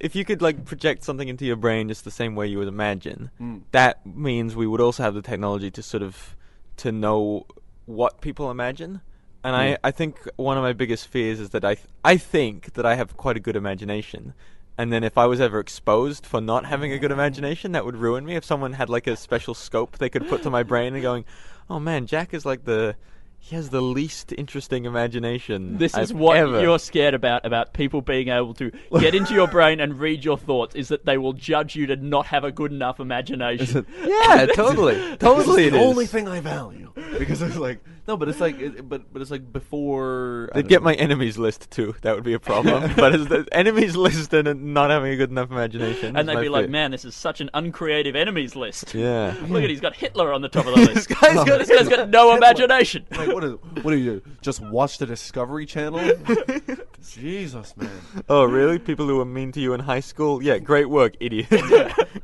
if 0.06 0.16
you 0.16 0.24
could 0.30 0.42
like 0.48 0.58
project 0.66 1.04
something 1.04 1.28
into 1.34 1.46
your 1.46 1.56
brain 1.66 1.88
just 1.88 2.04
the 2.06 2.12
same 2.22 2.34
way 2.36 2.46
you 2.48 2.60
would 2.60 2.68
imagine, 2.68 3.32
Mm. 3.42 3.62
that 3.72 4.06
means 4.06 4.56
we 4.56 4.68
would 4.72 4.82
also 4.82 5.02
have 5.04 5.16
the 5.16 5.22
technology 5.32 5.72
to 5.72 5.82
sort 5.82 6.04
of 6.04 6.36
to 6.84 6.92
know 6.92 7.46
what 7.86 8.22
people 8.22 8.52
imagine. 8.52 9.02
And 9.44 9.54
Yeah. 9.56 9.78
I, 9.84 9.90
I 9.90 9.92
think 10.00 10.14
one 10.50 10.58
of 10.58 10.64
my 10.64 10.74
biggest 10.74 11.08
fears 11.08 11.40
is 11.40 11.50
that 11.56 11.64
I 11.72 11.76
th- 11.76 11.88
I 12.14 12.18
think 12.18 12.74
that 12.76 12.86
I 12.86 12.94
have 13.02 13.10
quite 13.24 13.38
a 13.38 13.40
good 13.48 13.56
imagination. 13.56 14.34
And 14.78 14.92
then 14.92 15.04
if 15.06 15.18
I 15.18 15.26
was 15.26 15.40
ever 15.48 15.60
exposed 15.60 16.26
for 16.32 16.42
not 16.42 16.66
having 16.74 16.92
a 16.92 17.00
good 17.00 17.12
imagination, 17.12 17.72
that 17.72 17.86
would 17.86 17.96
ruin 17.96 18.26
me. 18.26 18.36
If 18.36 18.44
someone 18.52 18.74
had 18.74 18.90
like 18.90 19.08
a 19.08 19.16
special 19.16 19.54
scope 19.54 19.98
they 19.98 20.10
could 20.10 20.28
put 20.28 20.44
to 20.44 20.50
my 20.58 20.64
brain 20.72 20.94
and 20.94 21.02
going, 21.10 21.24
"Oh 21.70 21.80
man, 21.80 22.06
Jack 22.14 22.34
is 22.34 22.46
like 22.46 22.66
the 22.66 22.96
he 23.48 23.56
has 23.56 23.70
the 23.70 23.82
least 23.82 24.34
interesting 24.38 24.86
imagination." 24.86 25.78
This 25.78 25.96
is 25.98 26.12
I've 26.12 26.18
what 26.18 26.38
ever. 26.38 26.62
you're 26.62 26.80
scared 26.80 27.14
about 27.14 27.46
about 27.46 27.74
people 27.74 28.02
being 28.02 28.30
able 28.30 28.54
to 28.56 28.72
get 29.00 29.14
into 29.14 29.34
your 29.34 29.48
brain 29.48 29.80
and 29.80 30.00
read 30.00 30.24
your 30.26 30.38
thoughts 30.38 30.76
is 30.76 30.88
that 30.88 31.06
they 31.06 31.18
will 31.18 31.34
judge 31.34 31.76
you 31.76 31.86
to 31.88 31.96
not 31.96 32.26
have 32.28 32.44
a 32.44 32.52
good 32.52 32.72
enough 32.72 33.00
imagination. 33.00 33.86
Yeah, 34.06 34.48
totally, 34.56 34.96
totally. 35.18 35.46
This 35.46 35.66
is 35.68 35.72
the 35.74 35.80
only 35.80 36.06
thing 36.06 36.28
I 36.28 36.40
value 36.40 36.92
because 37.18 37.42
it's 37.42 37.58
like 37.58 37.80
no, 38.08 38.18
but 38.18 38.30
it's 38.30 38.40
like 38.40 38.60
it, 38.60 38.88
but 38.88 39.12
but 39.12 39.22
it's 39.22 39.32
like 39.32 39.52
before 39.52 40.50
I 40.54 40.58
They'd 40.62 40.68
get 40.68 40.82
know. 40.82 40.86
my 40.86 40.94
enemies 40.96 41.38
list 41.38 41.72
too. 41.72 41.96
That 42.02 42.16
would 42.16 42.24
be 42.24 42.34
a 42.34 42.40
problem. 42.40 42.94
but 42.98 43.16
it's 43.16 43.28
the 43.28 43.48
enemies 43.52 43.96
list 43.96 44.34
and 44.34 44.74
not 44.74 44.90
having 44.92 45.12
a 45.12 45.16
good 45.16 45.32
enough 45.32 45.50
imagination. 45.52 46.16
and 46.16 46.28
they'd 46.30 46.36
my 46.36 46.42
be 46.42 46.50
like, 46.50 46.70
"Man, 46.70 46.92
this 46.92 47.04
is 47.06 47.16
such 47.16 47.42
an 47.42 47.50
uncreative 47.54 48.16
enemies 48.16 48.56
list. 48.56 48.94
Yeah. 48.94 49.36
Look 49.48 49.64
at 49.64 49.70
he's 49.70 49.82
got 49.82 49.96
Hitler 49.96 50.32
on 50.34 50.42
the 50.42 50.50
top 50.50 50.66
of 50.68 50.76
the 50.76 50.82
list. 50.94 50.94
This 50.94 51.08
guy's 51.08 51.34
got- 51.44 51.60
this 51.60 51.70
guy's 51.70 51.90
got 51.90 52.10
no 52.10 52.36
imagination." 52.36 53.06
Like 53.12 53.30
what 53.34 53.44
is 53.44 53.54
what 53.82 53.92
do 53.92 53.98
you 53.98 54.20
do? 54.20 54.32
Just 54.42 54.62
watch 54.62 54.98
the 55.00 55.06
Discovery 55.06 55.66
Channel? 55.66 56.12
Jesus, 57.08 57.76
man. 57.78 57.90
Oh, 58.30 58.44
really? 58.46 58.80
People 58.80 59.08
who 59.08 59.18
were 59.18 59.26
mean 59.26 59.52
to 59.54 59.60
you 59.60 59.74
in 59.74 59.80
high 59.80 60.00
school? 60.00 60.42
Yeah, 60.44 60.58
great 60.58 60.90
work, 60.90 61.14
idiot. 61.20 61.48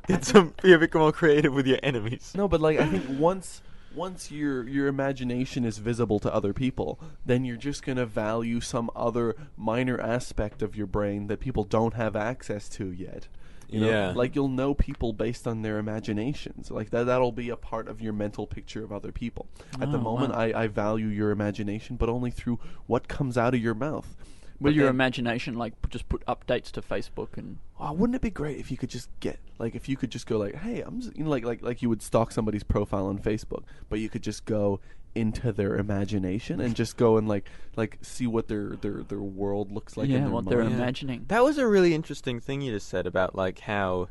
Get 0.07 0.25
some. 0.25 0.53
Be 0.63 0.73
a 0.73 0.79
bit 0.79 0.93
more 0.93 1.11
creative 1.11 1.53
with 1.53 1.67
your 1.67 1.79
enemies. 1.83 2.33
No, 2.35 2.47
but 2.47 2.61
like 2.61 2.79
I 2.79 2.87
think 2.87 3.05
once 3.19 3.61
once 3.95 4.31
your 4.31 4.67
your 4.67 4.87
imagination 4.87 5.65
is 5.65 5.77
visible 5.77 6.19
to 6.19 6.33
other 6.33 6.53
people, 6.53 6.99
then 7.25 7.43
you're 7.45 7.57
just 7.57 7.83
gonna 7.83 8.05
value 8.05 8.59
some 8.61 8.89
other 8.95 9.35
minor 9.57 9.99
aspect 9.99 10.61
of 10.61 10.75
your 10.75 10.87
brain 10.87 11.27
that 11.27 11.39
people 11.39 11.63
don't 11.63 11.93
have 11.95 12.15
access 12.15 12.69
to 12.69 12.91
yet. 12.91 13.27
You 13.69 13.79
know, 13.81 13.89
Yeah. 13.89 14.11
like 14.13 14.35
you'll 14.35 14.49
know 14.49 14.73
people 14.73 15.13
based 15.13 15.47
on 15.47 15.61
their 15.61 15.77
imaginations. 15.79 16.69
Like 16.71 16.89
that 16.89 17.05
that'll 17.05 17.31
be 17.31 17.49
a 17.49 17.55
part 17.55 17.87
of 17.87 18.01
your 18.01 18.11
mental 18.11 18.45
picture 18.45 18.83
of 18.83 18.91
other 18.91 19.11
people. 19.13 19.47
At 19.79 19.91
the 19.91 19.97
Oh, 19.97 20.01
moment 20.01 20.33
wow. 20.33 20.39
I, 20.39 20.63
I 20.63 20.67
value 20.67 21.07
your 21.07 21.31
imagination, 21.31 21.95
but 21.95 22.09
only 22.09 22.31
through 22.31 22.59
what 22.87 23.07
comes 23.07 23.37
out 23.37 23.53
of 23.55 23.61
your 23.61 23.73
mouth. 23.75 24.13
Will 24.61 24.73
your 24.75 24.85
then- 24.85 24.95
imagination 24.95 25.55
like 25.55 25.73
just 25.89 26.07
put 26.09 26.25
updates 26.25 26.71
to 26.71 26.81
Facebook 26.81 27.37
and 27.37 27.57
Oh, 27.79 27.93
wouldn't 27.93 28.15
it 28.15 28.21
be 28.21 28.29
great 28.29 28.59
if 28.59 28.69
you 28.69 28.77
could 28.77 28.89
just 28.91 29.09
get 29.19 29.39
like 29.57 29.73
if 29.75 29.89
you 29.89 29.97
could 29.97 30.11
just 30.11 30.27
go 30.27 30.37
like, 30.37 30.55
hey, 30.55 30.81
I'm 30.81 31.01
just, 31.01 31.17
you 31.17 31.23
know 31.23 31.29
like 31.31 31.43
like 31.45 31.61
like 31.61 31.81
you 31.81 31.89
would 31.89 32.01
stalk 32.01 32.31
somebody's 32.31 32.63
profile 32.63 33.07
on 33.07 33.17
Facebook, 33.17 33.63
but 33.89 33.99
you 33.99 34.07
could 34.09 34.21
just 34.23 34.45
go 34.45 34.79
into 35.13 35.51
their 35.51 35.75
imagination 35.75 36.61
and 36.61 36.73
just 36.73 36.95
go 36.95 37.17
and 37.17 37.27
like 37.27 37.49
like 37.75 37.97
see 38.01 38.27
what 38.27 38.47
their 38.47 38.69
their 38.77 39.03
their 39.03 39.19
world 39.19 39.71
looks 39.71 39.97
like. 39.97 40.05
in 40.05 40.11
yeah, 40.11 40.19
their 40.21 40.29
what 40.29 40.45
they're 40.45 40.61
imagining? 40.61 41.25
That 41.27 41.43
was 41.43 41.57
a 41.57 41.67
really 41.67 41.93
interesting 41.93 42.39
thing 42.39 42.61
you 42.61 42.71
just 42.71 42.87
said 42.87 43.05
about 43.07 43.35
like 43.35 43.59
how 43.61 44.09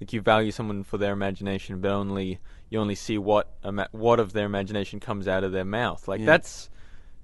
like 0.00 0.12
you 0.12 0.20
value 0.20 0.50
someone 0.50 0.82
for 0.84 0.98
their 0.98 1.12
imagination, 1.12 1.80
but 1.80 1.90
only 1.92 2.38
you 2.68 2.78
only 2.80 2.96
see 2.96 3.16
what 3.18 3.54
ima- 3.64 3.88
what 3.92 4.18
of 4.20 4.32
their 4.32 4.44
imagination 4.46 4.98
comes 5.00 5.26
out 5.28 5.44
of 5.44 5.52
their 5.52 5.64
mouth. 5.64 6.06
Like 6.08 6.20
Yeah. 6.20 6.26
that's 6.26 6.68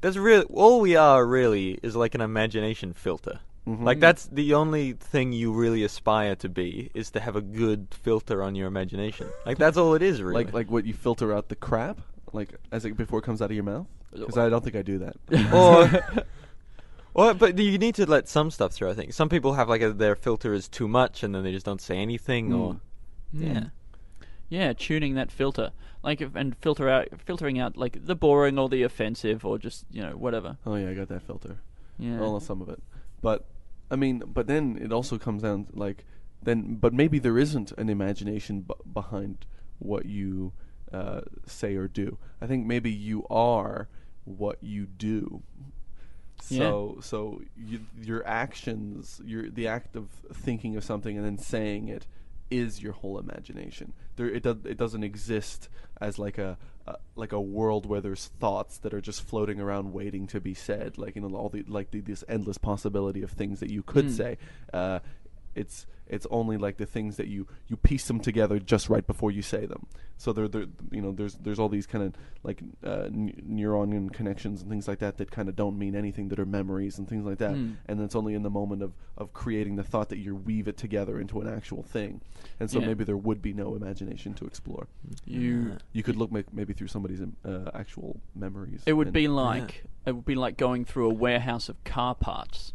that's 0.03 0.17
really 0.19 0.45
all 0.53 0.81
we 0.83 0.95
are 0.97 1.25
really 1.27 1.79
is 1.83 1.97
like 1.97 2.15
an 2.15 2.21
imagination 2.21 2.93
filter. 2.93 3.41
Mhm. 3.67 3.85
Like 3.85 4.01
that's 4.01 4.27
the 4.27 4.53
only 4.55 4.93
thing 4.95 5.33
you 5.33 5.53
really 5.53 5.85
aspire 5.85 6.35
to 6.37 6.49
be 6.49 6.91
is 6.95 7.11
to 7.13 7.21
have 7.21 7.37
a 7.37 7.41
good 7.41 7.87
filter 7.91 8.43
on 8.43 8.55
your 8.55 8.67
imagination. 8.67 9.29
Like 9.47 9.57
that's 9.57 9.77
all 9.79 9.95
it 9.95 10.03
is 10.03 10.21
really. 10.21 10.45
like 10.45 10.53
like 10.53 10.71
what 10.71 10.85
you 10.85 10.93
filter 10.93 11.33
out 11.33 11.49
the 11.49 11.57
crap 11.57 12.01
like 12.33 12.55
as 12.73 12.85
it 12.85 12.97
before 12.97 13.21
it 13.21 13.23
comes 13.23 13.41
out 13.41 13.47
of 13.51 13.55
your 13.55 13.65
mouth. 13.65 13.87
Because 14.13 14.37
I 14.37 14.49
don't 14.51 14.63
think 14.65 14.77
I 14.77 14.83
do 14.83 14.99
that. 14.99 15.17
or 15.55 16.25
or 17.15 17.35
but 17.35 17.59
you 17.59 17.79
need 17.79 17.95
to 17.97 18.07
let 18.07 18.29
some 18.29 18.51
stuff 18.51 18.73
through. 18.73 18.91
I 18.91 18.95
think 18.95 19.13
some 19.13 19.29
people 19.29 19.55
have 19.55 19.69
like 19.69 19.83
a, 19.83 19.93
their 19.93 20.17
filter 20.17 20.53
is 20.55 20.69
too 20.69 20.89
much, 20.89 21.23
and 21.23 21.35
then 21.35 21.45
they 21.45 21.53
just 21.53 21.65
don't 21.67 21.81
say 21.81 21.97
anything. 21.99 22.53
Or 22.53 22.75
Mm. 23.35 23.55
yeah, 23.55 23.65
Yeah, 24.51 24.73
tuning 24.75 25.15
that 25.15 25.31
filter, 25.33 25.71
like 26.03 26.21
and 26.35 26.57
filter 26.57 26.89
out, 26.89 27.09
filtering 27.25 27.59
out 27.59 27.77
like 27.77 28.05
the 28.05 28.15
boring 28.15 28.59
or 28.59 28.69
the 28.69 28.83
offensive 28.83 29.45
or 29.45 29.59
just 29.59 29.85
you 29.91 30.03
know 30.03 30.13
whatever. 30.17 30.57
oh 30.67 30.77
yeah, 30.77 30.91
I 30.91 30.95
got 30.95 31.09
that 31.09 31.23
filter. 31.23 31.59
Yeah. 31.99 32.19
Well, 32.19 32.41
some 32.41 32.61
of 32.63 32.69
it, 32.69 32.83
but 33.21 33.47
I 33.91 33.97
mean, 33.97 34.23
but 34.27 34.47
then 34.47 34.79
it 34.81 34.93
also 34.93 35.19
comes 35.19 35.43
down 35.43 35.67
to, 35.67 35.79
like 35.79 36.05
then, 36.43 36.77
but 36.77 36.93
maybe 36.93 37.19
there 37.19 37.39
isn't 37.39 37.73
an 37.73 37.89
imagination 37.89 38.63
b- 38.63 38.75
behind 38.93 39.47
what 39.79 40.07
you 40.07 40.53
uh, 40.93 41.21
say 41.47 41.77
or 41.77 41.89
do. 41.89 42.19
I 42.41 42.47
think 42.47 42.67
maybe 42.67 42.91
you 42.91 43.27
are 43.31 43.89
what 44.25 44.59
you 44.63 44.87
do. 44.87 45.43
Yeah. 46.49 46.59
So, 46.59 46.99
so 47.01 47.43
you, 47.57 47.81
your 48.01 48.27
actions, 48.27 49.21
your 49.25 49.49
the 49.49 49.69
act 49.69 49.95
of 49.95 50.09
thinking 50.33 50.77
of 50.77 50.85
something 50.85 51.17
and 51.17 51.25
then 51.25 51.39
saying 51.39 51.89
it, 51.89 52.07
is 52.53 52.83
your 52.83 52.93
whole 52.93 53.19
imagination. 53.19 53.93
There, 54.17 54.27
it 54.29 54.43
does, 54.43 54.57
it 54.65 54.77
doesn't 54.77 55.03
exist 55.05 55.69
as 56.01 56.19
like 56.19 56.39
a, 56.39 56.59
a 56.87 56.97
like 57.17 57.33
a 57.33 57.41
world 57.41 57.87
where 57.87 58.01
there's 58.01 58.27
thoughts 58.41 58.79
that 58.79 58.93
are 58.93 59.01
just 59.01 59.23
floating 59.23 59.61
around 59.61 59.93
waiting 59.93 60.27
to 60.29 60.41
be 60.41 60.55
said. 60.55 60.99
Like 60.99 61.17
you 61.17 61.23
know, 61.23 61.37
all 61.37 61.49
the 61.49 61.65
like 61.67 61.91
the, 61.91 62.01
this 62.01 62.25
endless 62.29 62.59
possibility 62.59 63.23
of 63.23 63.31
things 63.31 63.61
that 63.61 63.71
you 63.71 63.83
could 63.83 64.07
Mm. 64.07 64.17
say. 64.17 64.39
Uh, 64.73 64.99
it's 65.55 65.87
it's 66.09 66.27
only 66.31 66.59
like 66.59 66.77
the 66.77 66.85
things 66.87 67.17
that 67.17 67.29
you 67.29 67.47
you 67.69 67.77
piece 67.77 68.07
them 68.07 68.21
together 68.21 68.59
just 68.59 68.91
right 68.91 69.07
before 69.07 69.31
you 69.31 69.41
say 69.43 69.65
them. 69.67 69.87
So 70.19 70.33
there 70.33 70.49
there 70.49 70.67
you 70.91 71.01
know 71.01 71.13
there's 71.13 71.35
there's 71.37 71.59
all 71.59 71.69
these 71.69 71.87
kind 71.87 72.05
of 72.05 72.15
like 72.43 72.61
uh, 72.85 73.05
n- 73.07 73.33
neuron 73.49 74.13
connections 74.13 74.61
and 74.61 74.71
things 74.71 74.87
like 74.89 74.99
that 74.99 75.17
that 75.19 75.31
kind 75.31 75.49
of 75.49 75.57
don't 75.57 75.79
mean 75.79 75.95
anything 75.97 76.29
that 76.29 76.39
are 76.39 76.45
memories 76.47 76.99
and 76.99 77.09
things 77.09 77.25
like 77.25 77.39
that. 77.39 77.53
Mm. 77.55 77.77
And 77.87 78.01
it's 78.01 78.15
only 78.15 78.35
in 78.35 78.43
the 78.43 78.51
moment 78.51 78.83
of 78.83 78.93
of 79.17 79.33
creating 79.33 79.77
the 79.77 79.83
thought 79.83 80.09
that 80.11 80.19
you 80.19 80.35
weave 80.35 80.69
it 80.69 80.77
together 80.77 81.19
into 81.21 81.41
an 81.41 81.49
actual 81.49 81.83
thing. 81.83 82.21
And 82.61 82.71
so 82.71 82.81
Yeah. 82.81 82.87
maybe 82.89 83.05
there 83.05 83.17
would 83.17 83.41
be 83.41 83.53
no 83.53 83.75
imagination 83.75 84.35
to 84.35 84.45
explore. 84.45 84.89
You, 85.25 85.77
You 85.93 86.03
could 86.03 86.17
look 86.17 86.33
ma- 86.33 86.43
maybe 86.53 86.73
through 86.73 86.89
somebody's 86.89 87.21
um, 87.21 87.37
uh, 87.45 87.71
actual 87.75 88.21
memories. 88.35 88.83
it 88.87 88.93
would 88.95 89.13
be 89.13 89.29
like 89.29 89.85
it 90.05 90.13
would 90.13 90.25
be 90.25 90.35
like 90.35 90.57
going 90.57 90.85
through 90.85 91.11
a 91.11 91.15
warehouse 91.15 91.69
of 91.69 91.83
car 91.85 92.15
parts. 92.15 92.73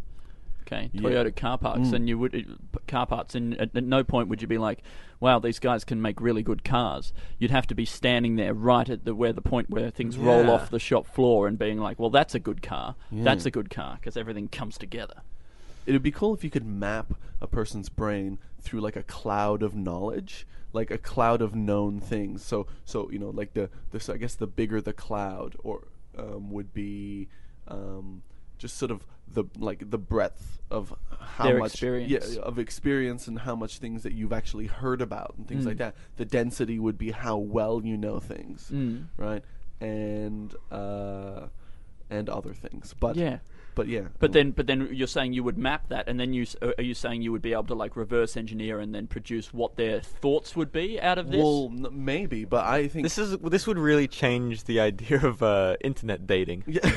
Okay, 0.67 0.89
Yeah. 0.91 1.01
Toyota 1.01 1.33
car 1.33 1.57
parts, 1.57 1.89
Mm. 1.89 1.93
and 1.93 2.09
you 2.09 2.19
would 2.19 2.57
car 2.87 3.05
parts, 3.07 3.35
and 3.35 3.57
at, 3.59 3.75
at 3.75 3.83
no 3.85 4.03
point 4.03 4.27
would 4.27 4.41
you 4.41 4.47
be 4.49 4.57
like, 4.57 4.83
"Wow, 5.21 5.39
these 5.39 5.59
guys 5.59 5.85
can 5.85 6.01
make 6.01 6.19
really 6.19 6.43
good 6.43 6.65
cars." 6.65 7.13
You'd 7.39 7.51
have 7.51 7.67
to 7.67 7.75
be 7.75 7.85
standing 7.85 8.35
there 8.35 8.53
right 8.53 8.89
at 8.89 9.05
the 9.05 9.15
where 9.15 9.31
the 9.31 9.41
point 9.41 9.69
where 9.69 9.89
things 9.89 10.17
roll 10.17 10.49
off 10.49 10.69
the 10.69 10.79
shop 10.79 11.07
floor 11.07 11.47
and 11.47 11.57
being 11.57 11.79
like, 11.79 11.99
"Well, 11.99 12.09
that's 12.09 12.35
a 12.35 12.39
good 12.39 12.61
car. 12.61 12.95
That's 13.11 13.45
a 13.45 13.51
good 13.51 13.69
car," 13.69 13.95
because 13.99 14.17
everything 14.17 14.49
comes 14.49 14.77
together. 14.77 15.21
It 15.85 15.93
would 15.93 16.03
be 16.03 16.11
cool 16.11 16.33
if 16.33 16.43
you 16.43 16.49
could 16.49 16.65
map 16.65 17.13
a 17.39 17.47
person's 17.47 17.87
brain 17.87 18.37
through 18.59 18.81
like 18.81 18.97
a 18.97 19.03
cloud 19.03 19.63
of 19.63 19.73
knowledge, 19.73 20.45
like 20.73 20.91
a 20.91 20.97
cloud 20.97 21.41
of 21.41 21.55
known 21.55 22.01
things. 22.01 22.43
So, 22.43 22.67
so 22.83 23.09
you 23.09 23.19
know, 23.19 23.29
like 23.29 23.53
the, 23.53 23.69
the 23.91 24.01
so 24.01 24.13
I 24.13 24.17
guess 24.17 24.35
the 24.35 24.47
bigger 24.47 24.81
the 24.81 24.91
cloud, 24.91 25.55
or 25.63 25.87
um, 26.17 26.51
would 26.51 26.73
be 26.73 27.29
um, 27.69 28.23
just 28.57 28.75
sort 28.75 28.91
of 28.91 29.05
the 29.33 29.45
like 29.57 29.89
the 29.89 29.97
breadth 29.97 30.59
of 30.69 30.93
how 31.19 31.45
Their 31.45 31.59
much 31.59 31.73
experience. 31.73 32.35
yeah, 32.35 32.41
of 32.41 32.59
experience 32.59 33.27
and 33.27 33.39
how 33.39 33.55
much 33.55 33.77
things 33.79 34.03
that 34.03 34.13
you've 34.13 34.33
actually 34.33 34.67
heard 34.67 35.01
about 35.01 35.35
and 35.37 35.47
things 35.47 35.65
like 35.65 35.75
Mm. 35.75 35.79
that. 35.79 35.95
The 36.17 36.25
density 36.25 36.77
would 36.79 36.97
be 36.97 37.11
how 37.11 37.37
well 37.37 37.81
you 37.83 37.97
know 37.97 38.19
things, 38.19 38.69
Mm. 38.73 39.05
right? 39.17 39.43
And 39.79 40.53
uh, 40.71 41.47
and 42.09 42.29
other 42.29 42.53
things, 42.53 42.95
but 42.99 43.15
Yeah. 43.15 43.39
But 43.77 43.87
yeah, 43.87 44.01
But 44.19 44.33
then, 44.33 44.51
but 44.51 44.65
then 44.67 44.89
you're 44.91 45.07
saying 45.07 45.33
you 45.33 45.43
would 45.43 45.57
map 45.57 45.87
that, 45.89 46.09
and 46.09 46.19
then 46.19 46.33
you 46.33 46.41
s- 46.41 46.55
uh, 46.61 46.71
are 46.77 46.83
you 46.83 46.93
saying 46.95 47.21
you 47.21 47.31
would 47.31 47.43
be 47.43 47.53
able 47.53 47.65
to 47.65 47.75
like 47.75 47.95
reverse 47.95 48.35
engineer 48.35 48.79
and 48.79 48.93
then 48.93 49.05
produce 49.07 49.53
what 49.53 49.77
their 49.77 50.01
thoughts 50.01 50.55
would 50.55 50.71
be 50.71 50.99
out 50.99 51.17
of 51.19 51.29
this? 51.31 51.37
Well, 51.41 51.69
n- 51.71 51.87
maybe, 51.91 52.43
but 52.43 52.65
I 52.65 52.87
think 52.87 53.05
this 53.05 53.17
is 53.19 53.37
this 53.37 53.67
would 53.67 53.77
really 53.77 54.07
change 54.07 54.63
the 54.63 54.79
idea 54.79 55.23
of 55.25 55.43
uh, 55.43 55.75
internet 55.81 56.25
dating. 56.25 56.63
Yeah. 56.65 56.91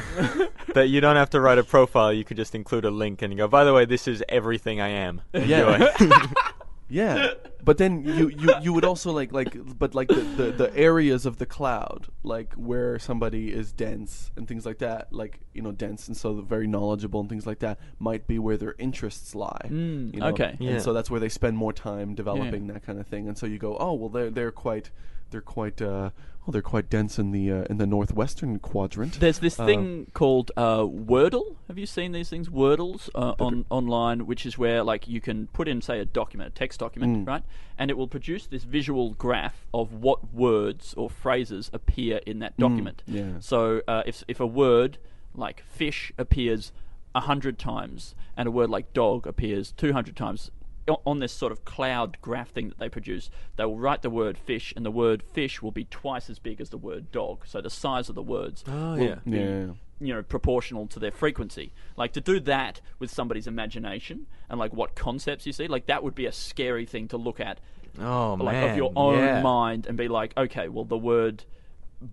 that 0.75 0.89
you 0.89 1.01
don't 1.03 1.17
have 1.17 1.31
to 1.31 1.41
write 1.41 1.59
a 1.59 1.65
profile; 1.65 2.13
you 2.13 2.25
could 2.25 2.39
just 2.39 2.55
include 2.55 2.85
a 2.87 2.91
link 2.91 3.21
and 3.23 3.33
you 3.33 3.37
go. 3.37 3.47
By 3.47 3.65
the 3.65 3.75
way, 3.75 3.85
this 3.85 4.09
is 4.09 4.25
everything 4.29 4.81
I 4.81 4.89
am. 4.89 5.21
Yeah. 5.35 5.95
Enjoy." 6.91 7.03
yeah. 7.03 7.35
But 7.63 7.77
then 7.77 8.05
you, 8.05 8.31
you, 8.31 8.55
you 8.63 8.73
would 8.73 8.87
also 8.87 9.13
like 9.13 9.33
like 9.33 9.55
but 9.79 9.95
like 9.95 10.09
the, 10.09 10.23
the, 10.37 10.51
the 10.51 10.75
areas 10.75 11.27
of 11.27 11.37
the 11.37 11.45
cloud 11.45 12.07
like 12.23 12.55
where 12.55 12.99
somebody 12.99 13.53
is 13.53 13.71
dense 13.71 14.31
and 14.35 14.49
things 14.49 14.65
like 14.65 14.79
that 14.79 15.13
like 15.13 15.41
you 15.53 15.61
know 15.61 15.71
dense 15.71 16.09
and 16.09 16.17
so 16.17 16.41
very 16.41 16.67
knowledgeable 16.67 17.21
and 17.21 17.29
things 17.29 17.47
like 17.47 17.59
that 17.59 17.79
might 17.99 18.27
be 18.27 18.39
where 18.39 18.57
their 18.57 18.75
interests 18.79 19.35
lie. 19.35 19.67
Mm, 19.67 20.15
you 20.15 20.21
know? 20.21 20.29
okay. 20.29 20.57
Yeah. 20.59 20.71
And 20.71 20.83
so 20.83 20.95
that's 20.95 21.11
where 21.11 21.21
they 21.21 21.29
spend 21.29 21.59
more 21.59 21.73
time 21.75 22.15
developing 22.15 22.67
that 22.69 22.83
kind 22.83 22.99
of 22.99 23.07
thing. 23.07 23.29
And 23.29 23.37
so 23.37 23.45
you 23.45 23.59
go, 23.59 23.77
oh 23.79 23.93
well, 23.93 24.09
they're 24.09 24.31
they're 24.31 24.53
quite 24.53 24.91
they're 25.31 25.41
quite 25.41 25.81
uh, 25.81 26.11
well 26.45 26.53
they're 26.53 26.63
quite 26.63 26.91
dense 26.91 27.19
in 27.19 27.31
the 27.33 27.51
uh, 27.51 27.65
in 27.71 27.79
the 27.79 27.87
northwestern 27.87 28.59
quadrant. 28.59 29.21
There's 29.21 29.39
this 29.39 29.59
Uh, 29.59 29.67
thing 29.67 30.11
called 30.13 30.51
uh, 30.57 30.81
Wordle. 30.81 31.57
Have 31.69 31.79
you 31.79 31.87
seen 31.87 32.13
these 32.13 32.29
things, 32.29 32.49
Wordles, 32.49 33.09
uh, 33.15 33.35
on 33.39 33.65
online, 33.71 34.27
which 34.27 34.45
is 34.45 34.59
where 34.59 34.83
like 34.83 35.07
you 35.09 35.21
can 35.21 35.47
put 35.49 35.69
in, 35.69 35.81
say, 35.81 36.01
a 36.01 36.05
document, 36.05 36.49
a 36.49 36.55
text 36.59 36.81
document, 36.81 37.25
Mm. 37.25 37.29
right, 37.29 37.43
and 37.79 37.91
it 37.91 37.97
will 37.97 38.09
produce 38.09 38.47
this 38.47 38.65
visual 38.65 39.15
graph 39.15 39.67
of 39.73 39.93
what 39.95 40.33
words 40.35 40.95
or 40.97 41.09
phrases 41.11 41.71
appear 41.73 42.21
in 42.27 42.39
that 42.41 42.57
document. 42.57 43.03
Mm, 43.09 43.15
yeah. 43.15 43.41
So 43.41 43.83
uh, 43.87 44.03
if 44.07 44.25
if 44.29 44.41
a 44.41 44.47
word 44.47 44.99
like 45.35 45.63
fish 45.69 46.13
appears 46.19 46.73
a 47.15 47.21
hundred 47.21 47.59
times, 47.59 48.15
and 48.37 48.49
a 48.49 48.51
word 48.51 48.71
like 48.71 48.93
dog 48.93 49.27
appears 49.27 49.73
two 49.73 49.93
hundred 49.93 50.17
times. 50.17 50.51
O- 50.89 51.01
On 51.07 51.19
this 51.19 51.33
sort 51.33 51.53
of 51.53 51.65
cloud 51.65 52.17
graph 52.23 52.51
thing 52.51 52.69
that 52.69 52.79
they 52.79 52.89
produce, 52.89 53.31
they 53.57 53.65
will 53.65 53.79
write 53.79 54.03
the 54.03 54.11
word 54.11 54.37
fish, 54.39 54.73
and 54.77 54.85
the 54.85 54.91
word 54.91 55.23
fish 55.23 55.63
will 55.63 55.71
be 55.73 55.85
twice 55.85 56.29
as 56.31 56.39
big 56.39 56.61
as 56.61 56.71
the 56.71 56.79
word 56.79 57.11
dog. 57.13 57.45
So 57.47 57.61
the 57.61 57.71
size 57.71 58.09
of 58.09 58.15
the 58.15 58.23
words 58.23 58.65
Oh, 58.69 58.93
will 58.97 58.99
yeah. 59.03 59.15
be, 59.25 59.31
Yeah. 59.39 59.67
you 60.01 60.15
know, 60.15 60.23
proportional 60.23 60.87
to 60.89 60.99
their 60.99 61.11
frequency. 61.11 61.73
Like 61.97 62.13
to 62.15 62.21
do 62.21 62.41
that 62.41 62.81
with 62.99 63.11
somebody's 63.11 63.47
imagination 63.47 64.27
and 64.49 64.59
like 64.59 64.73
what 64.73 64.95
concepts 64.95 65.47
you 65.47 65.53
see, 65.53 65.67
like 65.69 65.87
that 65.87 66.03
would 66.03 66.15
be 66.15 66.27
a 66.27 66.33
scary 66.33 66.87
thing 66.87 67.09
to 67.09 67.17
look 67.17 67.41
at, 67.41 67.61
oh 67.99 68.35
like 68.41 68.55
man, 68.55 68.71
of 68.71 68.77
your 68.77 68.93
own 68.97 69.19
yeah. 69.19 69.43
mind, 69.43 69.87
and 69.87 69.97
be 69.99 70.09
like, 70.09 70.33
okay, 70.37 70.69
well, 70.69 70.85
the 70.85 70.97
word 70.99 71.45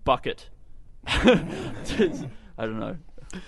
bucket. 0.04 0.50
I 1.06 2.66
don't 2.66 2.80
know, 2.80 2.96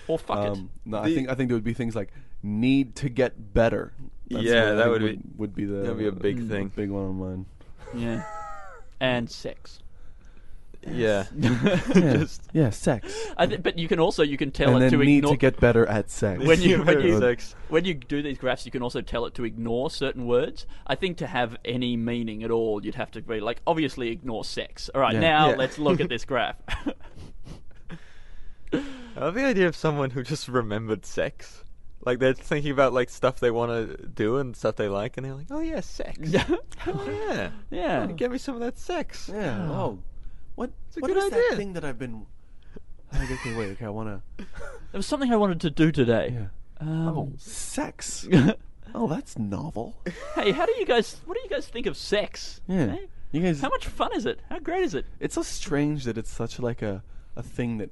or 0.08 0.18
fuck 0.18 0.38
Um, 0.38 0.70
no, 0.84 0.98
I 0.98 1.12
think 1.12 1.28
I 1.28 1.34
think 1.34 1.48
there 1.48 1.56
would 1.56 1.64
be 1.64 1.74
things 1.74 1.94
like 1.96 2.12
need 2.42 2.94
to 2.96 3.08
get 3.08 3.52
better. 3.54 3.92
That's 4.30 4.44
Yeah, 4.44 4.72
that 4.74 4.84
think 4.84 4.92
would 4.92 5.02
be- 5.02 5.18
would 5.36 5.54
be 5.54 5.64
the 5.64 5.74
that'd 5.82 5.98
be 5.98 6.06
a 6.06 6.12
big 6.12 6.48
the 6.48 6.54
thing. 6.54 6.72
big 6.74 6.90
one 6.90 7.04
on 7.04 7.18
mine. 7.18 7.46
Yeah, 7.94 8.22
and 9.00 9.30
sex. 9.30 9.80
Yeah. 10.90 11.24
Yeah, 11.94 12.24
yeah 12.54 12.70
sex. 12.70 13.12
I 13.36 13.44
th- 13.46 13.62
but 13.62 13.78
you 13.78 13.86
can 13.86 14.00
also 14.00 14.22
you 14.22 14.38
can 14.38 14.50
tell 14.50 14.68
and 14.68 14.76
it 14.78 14.90
then 14.90 14.98
to 15.00 15.04
need 15.04 15.18
ignore 15.18 15.32
to 15.32 15.36
get 15.36 15.60
better 15.60 15.84
at 15.84 16.08
sex. 16.10 16.42
when 16.42 16.58
you 16.62 16.82
when 16.82 17.02
you 17.02 17.18
Sex. 17.20 17.54
when 17.68 17.84
you 17.84 17.92
do 17.92 18.22
these 18.22 18.38
graphs, 18.38 18.64
you 18.64 18.72
can 18.72 18.82
also 18.82 19.02
tell 19.02 19.26
it 19.26 19.34
to 19.34 19.44
ignore 19.44 19.90
certain 19.90 20.26
words. 20.26 20.66
I 20.86 20.94
think 20.94 21.18
to 21.18 21.26
have 21.26 21.58
any 21.66 21.96
meaning 21.98 22.42
at 22.44 22.50
all, 22.50 22.82
you'd 22.82 22.94
have 22.94 23.10
to 23.10 23.20
be 23.20 23.40
like 23.40 23.60
obviously 23.66 24.08
ignore 24.10 24.42
sex. 24.44 24.88
All 24.94 25.02
right, 25.02 25.12
Yeah. 25.12 25.20
now 25.20 25.50
Yeah. 25.50 25.56
let's 25.56 25.78
look 25.78 26.00
at 26.00 26.08
this 26.08 26.24
graph. 26.30 26.56
I 28.72 28.80
love 29.20 29.34
the 29.34 29.44
idea 29.44 29.66
of 29.66 29.76
someone 29.76 30.10
who 30.10 30.22
just 30.22 30.48
remembered 30.48 31.04
sex. 31.04 31.64
Like 32.04 32.18
they're 32.18 32.32
thinking 32.34 32.72
about 32.72 32.92
like 32.94 33.10
stuff 33.10 33.40
they 33.40 33.50
want 33.50 33.70
to 33.98 34.06
do 34.06 34.38
and 34.38 34.56
stuff 34.56 34.76
they 34.76 34.88
like, 34.88 35.16
and 35.18 35.26
they're 35.26 35.34
like, 35.34 35.48
"Oh 35.50 35.60
yeah, 35.60 35.80
sex. 35.80 36.18
Yeah. 36.22 36.44
oh 36.86 37.04
yeah, 37.28 37.50
yeah. 37.70 38.06
Get 38.06 38.30
me 38.30 38.38
some 38.38 38.54
of 38.54 38.60
that 38.62 38.78
sex." 38.78 39.30
yeah. 39.32 39.68
Oh, 39.70 39.98
what? 40.54 40.70
a 40.96 41.00
what 41.00 41.08
good 41.08 41.16
is 41.18 41.24
idea. 41.24 41.42
that 41.50 41.56
thing 41.56 41.74
that 41.74 41.84
I've 41.84 41.98
been? 41.98 42.24
Like, 43.12 43.30
okay, 43.30 43.54
wait. 43.54 43.70
Okay, 43.72 43.84
I 43.84 43.90
wanna. 43.90 44.22
There 44.38 44.46
was 44.94 45.06
something 45.06 45.32
I 45.32 45.36
wanted 45.36 45.60
to 45.62 45.70
do 45.70 45.92
today. 45.92 46.30
Yeah. 46.32 46.46
Um, 46.86 47.08
Oh, 47.08 47.32
sex. 47.36 48.26
oh, 48.94 49.06
that's 49.06 49.38
novel. 49.38 49.96
hey, 50.36 50.52
how 50.52 50.64
do 50.64 50.72
you 50.78 50.86
guys? 50.86 51.20
What 51.26 51.34
do 51.34 51.40
you 51.44 51.50
guys 51.50 51.66
think 51.68 51.84
of 51.86 51.96
sex? 51.98 52.60
Yeah. 52.66 52.94
Eh? 52.94 53.06
You 53.32 53.42
guys. 53.42 53.60
How 53.60 53.68
much 53.68 53.86
fun 53.86 54.14
is 54.16 54.24
it? 54.24 54.40
How 54.48 54.58
great 54.58 54.84
is 54.84 54.94
it? 54.94 55.04
It's 55.20 55.34
so 55.34 55.42
strange 55.42 56.04
that 56.04 56.16
it's 56.16 56.30
such 56.30 56.58
like 56.58 56.80
a 56.82 57.02
a 57.36 57.42
thing 57.42 57.76
that 57.78 57.90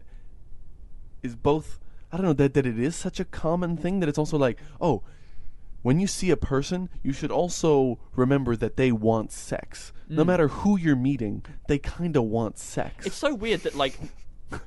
is 1.23 1.37
both. 1.37 1.79
I 2.13 2.17
don't 2.17 2.27
know 2.27 2.33
that 2.35 2.55
that 2.55 2.67
it 2.67 2.79
is 2.79 2.97
such 2.97 3.21
a 3.21 3.25
common 3.25 3.77
thing 3.77 4.01
that 4.01 4.09
it's 4.09 4.19
also 4.19 4.39
like 4.39 4.59
oh. 4.81 5.03
When 5.81 6.01
you 6.01 6.09
see 6.09 6.31
a 6.31 6.37
person, 6.37 6.89
you 7.05 7.13
should 7.13 7.31
also 7.31 8.01
remember 8.17 8.57
that 8.57 8.77
they 8.77 8.91
want 8.91 9.31
sex. 9.31 9.93
No 10.09 10.25
mm. 10.25 10.27
matter 10.27 10.49
who 10.49 10.77
you're 10.77 10.97
meeting, 10.97 11.45
they 11.69 11.79
kind 11.79 12.17
of 12.17 12.25
want 12.25 12.59
sex. 12.59 13.07
It's 13.07 13.15
so 13.17 13.33
weird 13.33 13.61
that 13.61 13.77
like 13.77 13.97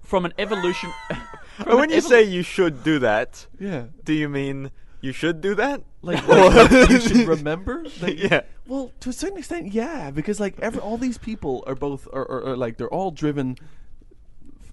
from 0.04 0.24
an 0.26 0.34
evolution. 0.38 0.90
from 1.10 1.68
And 1.68 1.76
when 1.80 1.90
an 1.90 1.96
you 1.98 2.02
evol- 2.02 2.08
say 2.10 2.24
you 2.24 2.44
should 2.44 2.84
do 2.86 2.98
that, 3.00 3.46
yeah. 3.60 3.88
do 4.06 4.14
you 4.14 4.30
mean 4.30 4.72
you 5.02 5.12
should 5.12 5.42
do 5.42 5.54
that? 5.56 5.82
Like, 6.02 6.26
like, 6.30 6.90
you 6.90 7.02
should 7.02 7.28
remember. 7.28 7.84
That, 8.00 8.18
Yeah. 8.18 8.42
Well, 8.66 8.92
to 9.02 9.10
a 9.10 9.14
certain 9.14 9.38
extent, 9.38 9.74
yeah, 9.74 10.12
because 10.12 10.40
like 10.40 10.58
every 10.62 10.80
all 10.80 10.98
these 10.98 11.18
people 11.18 11.64
are 11.68 11.76
both 11.76 12.08
are, 12.14 12.22
are, 12.22 12.52
are 12.52 12.58
like 12.58 12.78
they're 12.78 12.94
all 12.94 13.12
driven 13.12 13.58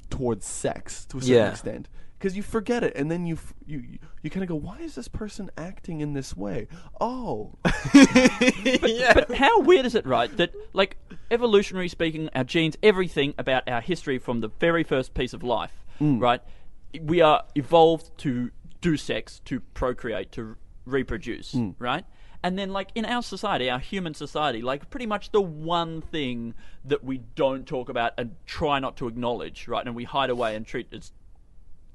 towards 0.09 0.47
sex 0.47 1.05
to 1.07 1.19
a 1.19 1.21
certain 1.21 1.35
Yeah. 1.35 1.51
extent. 1.51 1.89
Because 2.19 2.37
you 2.37 2.43
forget 2.43 2.83
it, 2.83 2.95
and 2.97 3.09
then 3.11 3.27
you 3.27 3.35
f- 3.35 3.55
you 3.64 3.79
you, 3.79 3.99
you 4.23 4.31
kind 4.31 4.43
of 4.43 4.49
go, 4.49 4.57
"Why 4.57 4.79
is 4.79 4.97
this 4.97 5.07
person 5.07 5.51
acting 5.57 6.01
in 6.01 6.14
this 6.14 6.37
way?" 6.37 6.66
Oh, 7.01 7.55
yeah. 7.95 9.14
But 9.14 9.35
how 9.37 9.61
weird 9.61 9.87
is 9.87 9.95
it, 9.95 10.07
right? 10.07 10.35
That 10.37 10.53
like 10.73 10.97
evolutionary 11.31 11.89
speaking, 11.89 12.29
our 12.35 12.45
genes, 12.45 12.77
everything 12.83 13.35
about 13.39 13.69
our 13.69 13.81
history 13.81 14.19
from 14.19 14.41
the 14.41 14.49
very 14.49 14.83
first 14.85 15.14
piece 15.14 15.33
of 15.33 15.43
life, 15.43 15.73
Mm. 16.01 16.21
right? 16.21 16.41
We 17.01 17.21
are 17.21 17.45
evolved 17.55 18.16
to 18.19 18.51
do 18.81 18.97
sex, 18.97 19.41
to 19.47 19.61
procreate, 19.61 20.33
to 20.33 20.57
reproduce, 20.87 21.55
Mm. 21.55 21.75
right? 21.79 22.05
And 22.43 22.57
then, 22.59 22.71
like 22.73 22.91
in 22.95 23.05
our 23.05 23.23
society, 23.23 23.69
our 23.69 23.81
human 23.81 24.14
society, 24.14 24.62
like 24.62 24.91
pretty 24.91 25.07
much 25.07 25.33
the 25.33 25.41
one 25.41 26.01
thing 26.01 26.55
that 26.85 27.03
we 27.03 27.19
don't 27.35 27.66
talk 27.66 27.89
about 27.89 28.12
and 28.16 28.37
try 28.47 28.79
not 28.79 28.97
to 28.99 29.09
acknowledge, 29.09 29.66
right? 29.66 29.85
And 29.85 29.95
we 29.97 30.05
hide 30.05 30.31
away 30.31 30.55
and 30.55 30.64
treat 30.64 30.87
as 30.93 31.12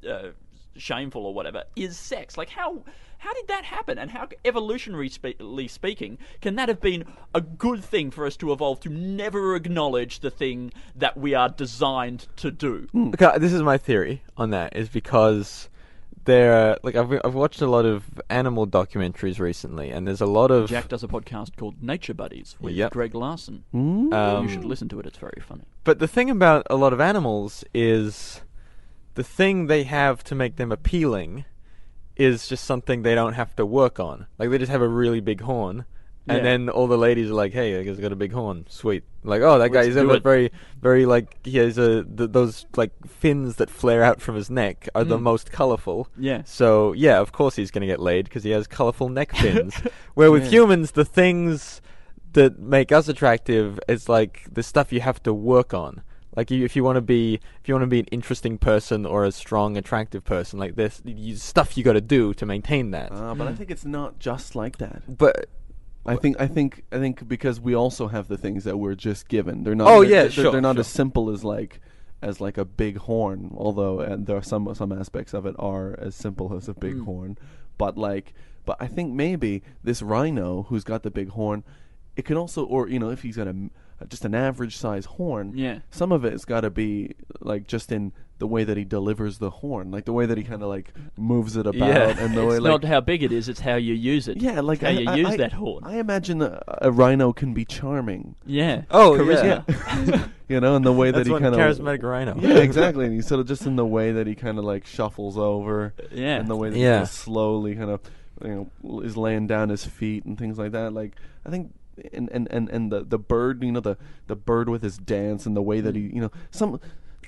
uh, 0.08 0.30
shameful 0.76 1.26
or 1.26 1.34
whatever 1.34 1.64
is 1.76 1.98
sex. 1.98 2.38
Like 2.38 2.50
how 2.50 2.84
how 3.20 3.34
did 3.34 3.48
that 3.48 3.64
happen? 3.64 3.98
And 3.98 4.12
how 4.12 4.28
evolutionarily 4.44 5.10
spe- 5.10 5.72
speaking 5.72 6.18
can 6.42 6.56
that 6.56 6.68
have 6.68 6.82
been 6.82 7.06
a 7.34 7.40
good 7.40 7.82
thing 7.84 8.12
for 8.12 8.26
us 8.26 8.36
to 8.38 8.52
evolve 8.52 8.82
to 8.82 8.90
never 8.90 9.56
acknowledge 9.56 10.20
the 10.20 10.30
thing 10.30 10.74
that 10.96 11.16
we 11.18 11.34
are 11.34 11.48
designed 11.48 12.28
to 12.38 12.52
do? 12.52 12.88
Okay, 12.96 13.38
this 13.38 13.54
is 13.54 13.62
my 13.62 13.78
theory 13.78 14.24
on 14.36 14.50
that 14.50 14.76
is 14.76 14.90
because 14.90 15.70
there, 16.26 16.78
like 16.84 16.96
I've 16.96 17.12
I've 17.24 17.34
watched 17.34 17.62
a 17.62 17.68
lot 17.68 17.86
of 17.86 18.22
animal 18.30 18.66
documentaries 18.66 19.40
recently, 19.40 19.90
and 19.90 20.08
there's 20.08 20.22
a 20.22 20.26
lot 20.26 20.52
of 20.52 20.70
Jack 20.70 20.88
does 20.88 21.04
a 21.04 21.08
podcast 21.08 21.56
called 21.58 21.82
Nature 21.84 22.14
Buddies 22.14 22.56
with 22.62 22.74
Yep. 22.74 22.92
Greg 22.94 23.14
Larson. 23.16 23.64
Hmm? 23.72 24.14
um, 24.14 24.44
you 24.48 24.50
should 24.54 24.64
listen 24.66 24.88
to 24.90 25.00
it; 25.00 25.06
it's 25.06 25.18
very 25.18 25.42
funny. 25.46 25.64
But 25.84 26.00
the 26.00 26.08
thing 26.08 26.30
about 26.30 26.66
a 26.70 26.76
lot 26.78 26.94
of 26.94 27.02
animals 27.02 27.64
is 27.74 28.42
the 29.16 29.24
thing 29.24 29.68
they 29.68 29.84
have 29.84 30.24
to 30.26 30.36
make 30.36 30.56
them 30.56 30.72
appealing 30.72 31.46
is 32.16 32.48
just 32.48 32.64
something 32.64 33.02
they 33.02 33.16
don't 33.16 33.34
have 33.34 33.56
to 33.56 33.66
work 33.66 34.00
on. 34.00 34.28
Like 34.38 34.50
they 34.50 34.58
just 34.58 34.72
have 34.72 34.82
a 34.82 34.88
really 34.88 35.20
big 35.20 35.42
horn. 35.42 35.86
And 36.26 36.38
Yeah. 36.38 36.44
then 36.44 36.70
all 36.70 36.88
the 36.88 36.98
ladies 36.98 37.30
are 37.30 37.34
like, 37.34 37.52
"Hey, 37.52 37.78
I 37.78 37.84
got 37.84 38.14
a 38.14 38.16
big 38.16 38.32
horn. 38.32 38.66
Sweet." 38.70 39.04
Like, 39.26 39.42
"Oh, 39.42 39.60
that 39.60 39.70
guy 39.74 39.80
Let's 39.80 39.88
he's 39.88 39.96
do 39.96 40.08
got 40.08 40.16
it." 40.18 40.24
very, 40.24 40.52
very 40.82 41.06
like 41.06 41.38
he 41.44 41.58
has 41.58 41.78
a 41.78 42.06
th- 42.06 42.32
those 42.32 42.66
like 42.78 42.92
fins 43.06 43.58
that 43.58 43.70
flare 43.70 44.04
out 44.04 44.22
from 44.22 44.36
his 44.36 44.50
neck 44.50 44.88
are 44.96 45.04
the 45.04 45.18
Mm. 45.18 45.24
most 45.24 45.52
colorful." 45.52 46.08
Yeah. 46.18 46.44
So 46.46 46.94
yeah, 46.94 47.20
of 47.20 47.34
course 47.34 47.58
he's 47.58 47.72
gonna 47.72 47.88
get 47.88 48.00
laid 48.00 48.24
because 48.26 48.44
he 48.46 48.52
has 48.52 48.68
colorful 48.68 49.10
neck 49.10 49.36
fins. 49.36 49.76
Where 50.14 50.32
with 50.32 50.46
Yeah. 50.46 50.52
humans, 50.62 50.92
the 50.92 51.04
things 51.04 51.82
that 52.32 52.58
make 52.58 52.94
us 52.94 53.10
attractive 53.10 53.78
is 53.90 54.08
like 54.08 54.46
the 54.50 54.64
stuff 54.64 54.94
you 54.94 55.02
have 55.02 55.22
to 55.24 55.34
work 55.34 55.74
on. 55.74 56.04
Like 56.36 56.50
you, 56.52 56.66
if 56.66 56.76
you 56.76 56.84
want 56.84 56.96
to 56.98 57.02
be, 57.02 57.36
if 57.62 57.68
you 57.68 57.74
want 57.76 57.84
to 57.84 57.88
be 57.88 58.00
an 58.00 58.06
interesting 58.12 58.58
person 58.58 59.06
or 59.06 59.24
a 59.26 59.32
strong, 59.32 59.78
attractive 59.78 60.24
person, 60.24 60.58
like 60.60 60.76
this, 60.76 61.02
you, 61.06 61.36
stuff 61.36 61.78
you 61.78 61.84
got 61.84 61.94
to 61.94 62.02
do 62.02 62.34
to 62.36 62.46
maintain 62.46 62.92
that. 62.92 63.12
uh, 63.12 63.36
but 63.36 63.48
I 63.48 63.54
think 63.54 63.70
it's 63.70 63.86
not 63.86 64.20
just 64.20 64.56
like 64.56 64.78
that. 64.80 65.04
but 65.08 65.48
I 66.06 66.16
think 66.18 66.40
I 66.40 66.48
think 66.48 66.84
I 66.92 66.98
think 66.98 67.28
because 67.28 67.62
we 67.62 67.76
also 67.76 68.08
have 68.08 68.28
the 68.28 68.38
things 68.38 68.64
that 68.66 68.78
we're 68.78 68.96
just 68.96 69.28
given. 69.30 69.64
They're 69.64 69.76
not. 69.76 69.88
Oh, 69.88 70.02
they're, 70.02 70.10
yeah, 70.10 70.22
they're, 70.24 70.32
sure, 70.32 70.52
They're 70.52 70.60
not 70.62 70.76
sure. 70.76 70.82
as 70.82 70.88
simple 70.88 71.30
as 71.30 71.44
like 71.46 71.80
as 72.22 72.42
like 72.42 72.58
a 72.58 72.66
big 72.66 72.98
horn. 72.98 73.52
Although 73.56 74.00
and 74.02 74.26
there 74.26 74.36
are 74.36 74.42
some 74.44 74.74
some 74.76 74.92
aspects 74.92 75.34
of 75.34 75.46
it 75.46 75.56
are 75.60 75.96
as 76.00 76.16
simple 76.16 76.56
as 76.58 76.68
a 76.68 76.74
big 76.74 76.96
Mm. 76.96 77.06
horn. 77.06 77.38
But 77.78 77.98
like, 77.98 78.34
but 78.66 78.76
I 78.82 78.88
think 78.88 79.14
maybe 79.14 79.62
this 79.84 80.02
rhino 80.02 80.64
who's 80.64 80.84
got 80.84 81.04
the 81.04 81.12
big 81.12 81.30
horn, 81.30 81.64
it 82.18 82.26
can 82.26 82.36
also, 82.38 82.66
or 82.66 82.90
you 82.90 83.00
know, 83.00 83.10
if 83.10 83.22
he's 83.22 83.38
got 83.38 83.48
a 83.48 83.52
m- 83.52 83.72
just 84.10 84.26
an 84.26 84.36
average 84.36 84.78
size 84.78 85.06
horn, 85.06 85.54
Yeah. 85.56 85.80
some 85.92 86.12
of 86.12 86.26
it's 86.26 86.46
got 86.46 86.62
to 86.62 86.70
be 86.70 87.16
like 87.42 87.68
just 87.68 87.92
in 87.92 88.12
the 88.40 88.48
way 88.48 88.64
that 88.66 88.76
he 88.76 88.84
delivers 88.84 89.38
the 89.38 89.50
horn, 89.50 89.90
like 89.92 90.04
the 90.06 90.12
way 90.12 90.26
that 90.26 90.38
he 90.38 90.44
kind 90.44 90.62
of 90.62 90.68
like 90.68 90.92
moves 91.18 91.56
it 91.56 91.66
about, 91.66 91.88
Yeah. 91.88 92.10
and 92.20 92.36
the 92.36 92.42
It's 92.44 92.50
way 92.52 92.60
like 92.60 92.82
not 92.82 92.84
how 92.84 93.00
big 93.00 93.24
it 93.24 93.32
is; 93.32 93.48
it's 93.48 93.60
how 93.62 93.76
you 93.76 93.94
use 93.94 94.28
it. 94.28 94.38
yeah, 94.42 94.60
like 94.60 94.82
how 94.82 94.88
I, 94.90 94.92
you 94.92 95.10
I- 95.10 95.16
use 95.16 95.28
I- 95.30 95.38
that 95.38 95.54
horn. 95.54 95.84
I 95.86 95.98
imagine 95.98 96.42
a, 96.42 96.62
a 96.82 96.92
rhino 96.92 97.32
can 97.32 97.54
be 97.54 97.64
charming, 97.64 98.36
yeah. 98.46 98.82
Oh, 98.92 99.12
Charisma. 99.18 99.64
yeah. 100.10 100.28
you 100.50 100.60
know, 100.60 100.76
in 100.76 100.82
the 100.82 100.92
way 100.92 101.12
that 101.12 101.20
that's 101.26 101.30
he 101.30 101.34
kind 101.40 101.54
of 101.56 101.60
charismatic 101.60 102.04
rhino. 102.04 102.36
Yeah, 102.40 102.58
exactly. 102.58 103.06
And 103.06 103.14
he's 103.14 103.28
sort 103.28 103.40
of 103.40 103.48
just 103.48 103.66
in 103.66 103.76
the 103.78 103.86
way 103.86 104.12
that 104.12 104.28
he 104.28 104.36
kind 104.36 104.58
of 104.58 104.66
like 104.66 104.86
shuffles 104.86 105.38
over, 105.38 105.94
Yeah. 106.12 106.38
and 106.40 106.48
the 106.50 106.56
way 106.58 106.70
that 106.70 106.78
Yeah. 106.78 106.84
he 106.86 106.92
kind 106.96 107.04
of 107.04 107.10
slowly 107.10 107.76
kind 107.76 107.92
of 107.92 108.02
you 108.44 108.70
know 108.84 109.00
is 109.02 109.16
laying 109.16 109.48
down 109.48 109.70
his 109.70 109.86
feet 109.86 110.26
and 110.26 110.38
things 110.38 110.58
like 110.58 110.72
that. 110.72 110.92
Like 110.92 111.14
I 111.46 111.50
think. 111.50 111.74
And, 112.14 112.30
and, 112.32 112.48
and, 112.52 112.70
and 112.70 112.92
the, 112.92 113.04
the 113.04 113.20
bird, 113.20 113.64
you 113.64 113.72
know, 113.72 113.80
the, 113.80 113.98
the 114.28 114.36
bird 114.36 114.70
with 114.70 114.82
his 114.84 114.98
dance 114.98 115.46
and 115.46 115.56
the 115.56 115.62
way 115.62 115.80
that 115.82 115.96
he, 115.96 116.02
you 116.02 116.22
know, 116.22 116.32
some 116.52 116.80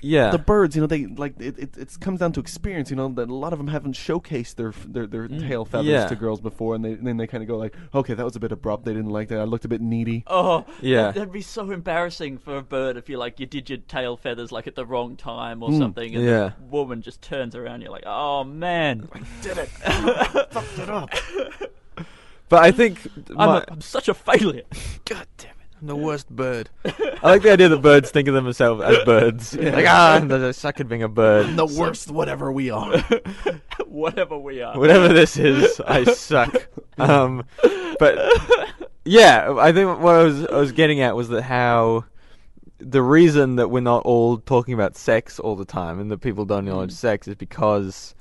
Yeah. 0.02 0.30
the 0.30 0.38
birds, 0.38 0.74
you 0.76 0.80
know, 0.80 0.86
they 0.86 1.06
like 1.06 1.34
it. 1.40 1.58
It 1.58 1.76
it's 1.78 1.96
comes 1.96 2.20
down 2.20 2.32
to 2.32 2.40
experience, 2.40 2.90
you 2.90 2.96
know. 2.96 3.08
That 3.08 3.28
a 3.30 3.34
lot 3.34 3.52
of 3.52 3.58
them 3.58 3.68
haven't 3.68 3.94
showcased 3.94 4.56
their 4.56 4.72
their, 4.86 5.06
their 5.06 5.26
tail 5.28 5.64
feathers 5.64 5.86
Yeah. 5.86 6.06
to 6.08 6.16
girls 6.16 6.40
before, 6.40 6.74
and 6.74 6.84
they 6.84 6.94
then 6.94 7.16
they 7.16 7.26
kind 7.26 7.42
of 7.42 7.48
go 7.48 7.56
like, 7.56 7.74
okay, 7.94 8.12
that 8.14 8.24
was 8.24 8.36
a 8.36 8.40
bit 8.40 8.52
abrupt. 8.52 8.84
They 8.84 8.92
didn't 8.92 9.10
like 9.10 9.28
that. 9.28 9.38
I 9.40 9.44
looked 9.44 9.64
a 9.64 9.68
bit 9.68 9.80
needy. 9.80 10.24
Oh, 10.26 10.66
Yeah. 10.82 11.12
That'd 11.12 11.32
be 11.32 11.40
so 11.42 11.70
embarrassing 11.70 12.38
for 12.38 12.56
a 12.58 12.62
bird 12.62 12.96
if 12.96 13.08
you 13.08 13.16
like 13.18 13.40
you 13.40 13.46
did 13.46 13.70
your 13.70 13.78
tail 13.78 14.16
feathers 14.16 14.52
like 14.52 14.66
at 14.66 14.74
the 14.74 14.84
wrong 14.84 15.16
time 15.16 15.62
or 15.62 15.70
Mm. 15.70 15.78
something, 15.78 16.14
and 16.14 16.24
Yeah. 16.24 16.50
the 16.58 16.64
woman 16.66 17.00
just 17.02 17.22
turns 17.22 17.54
around. 17.56 17.80
You're 17.82 17.90
like, 17.92 18.04
oh 18.06 18.44
man, 18.44 19.08
i 19.14 19.20
Did 19.42 19.58
it? 19.58 19.68
Fucked 20.50 20.78
it 20.78 20.90
up. 20.90 21.10
But 22.48 22.62
I 22.62 22.70
think 22.70 23.06
I'm, 23.30 23.36
my- 23.36 23.58
a, 23.58 23.64
I'm 23.68 23.80
such 23.80 24.08
a 24.08 24.14
failure. 24.14 24.62
God 25.04 25.26
damn 25.38 25.50
it. 25.50 25.56
I'm 25.80 25.88
the 25.88 25.96
worst 25.96 26.30
bird. 26.30 26.70
I 26.84 27.18
like 27.22 27.42
the 27.42 27.52
idea 27.52 27.68
that 27.68 27.82
birds 27.82 28.10
think 28.10 28.28
of 28.28 28.34
themselves 28.34 28.82
as 28.82 29.04
birds. 29.04 29.54
Like, 29.54 29.84
ah, 29.86 30.20
I 30.22 30.50
suck 30.52 30.80
at 30.80 30.88
being 30.88 31.02
a 31.02 31.08
bird. 31.08 31.46
I'm 31.46 31.56
The 31.56 31.66
worst, 31.66 32.10
whatever 32.10 32.50
we 32.50 32.70
are. 32.70 32.98
Whatever 33.86 34.36
we 34.36 34.60
are. 34.62 34.78
Whatever 34.78 35.08
this 35.08 35.36
is, 35.38 35.80
I 35.80 36.04
suck. 36.04 36.68
Um, 36.98 37.44
but 37.98 38.18
yeah, 39.04 39.54
I 39.58 39.72
think 39.72 40.00
what 40.00 40.14
I 40.16 40.22
was 40.24 40.46
I 40.46 40.56
was 40.58 40.72
getting 40.72 41.00
at 41.00 41.14
was 41.16 41.28
that 41.28 41.42
how 41.42 42.04
the 42.78 43.00
reason 43.00 43.56
that 43.56 43.68
we're 43.70 43.80
not 43.80 44.02
all 44.04 44.38
talking 44.38 44.74
about 44.74 44.96
sex 44.96 45.38
all 45.38 45.56
the 45.56 45.64
time 45.64 45.98
and 45.98 46.10
that 46.10 46.18
people 46.18 46.44
don't 46.44 46.66
acknowledge 46.66 46.92
sex 46.92 47.26
is 47.26 47.36
because 47.36 48.14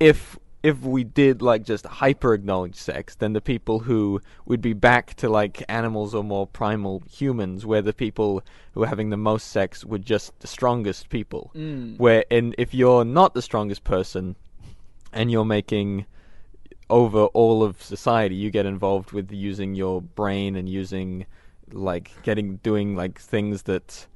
if 0.00 0.38
if 0.64 0.80
we 0.80 1.04
did 1.04 1.42
like 1.42 1.62
just 1.62 1.84
hyper 1.84 2.32
acknowledge 2.32 2.74
sex, 2.74 3.14
then 3.16 3.34
the 3.34 3.40
people 3.42 3.80
who 3.80 4.18
would 4.46 4.62
be 4.62 4.72
back 4.72 5.12
to 5.14 5.28
like 5.28 5.62
animals 5.68 6.14
or 6.14 6.24
more 6.24 6.46
primal 6.46 7.02
humans, 7.08 7.66
where 7.66 7.82
the 7.82 7.92
people 7.92 8.42
who 8.72 8.82
are 8.82 8.86
having 8.86 9.10
the 9.10 9.16
most 9.18 9.48
sex 9.48 9.84
were 9.84 9.98
just 9.98 10.36
the 10.40 10.46
strongest 10.46 11.10
people. 11.10 11.52
Mm. 11.54 11.98
Where 11.98 12.24
and 12.30 12.54
if 12.56 12.72
you're 12.72 13.04
not 13.04 13.34
the 13.34 13.42
strongest 13.42 13.84
person, 13.84 14.36
and 15.12 15.30
you're 15.30 15.44
making 15.44 16.06
over 16.88 17.24
all 17.26 17.62
of 17.62 17.82
society, 17.82 18.34
you 18.34 18.50
get 18.50 18.64
involved 18.64 19.12
with 19.12 19.30
using 19.30 19.74
your 19.74 20.00
brain 20.00 20.56
and 20.56 20.66
using 20.66 21.26
like 21.72 22.10
getting 22.22 22.56
doing 22.56 22.96
like 22.96 23.20
things 23.20 23.64
that 23.64 24.06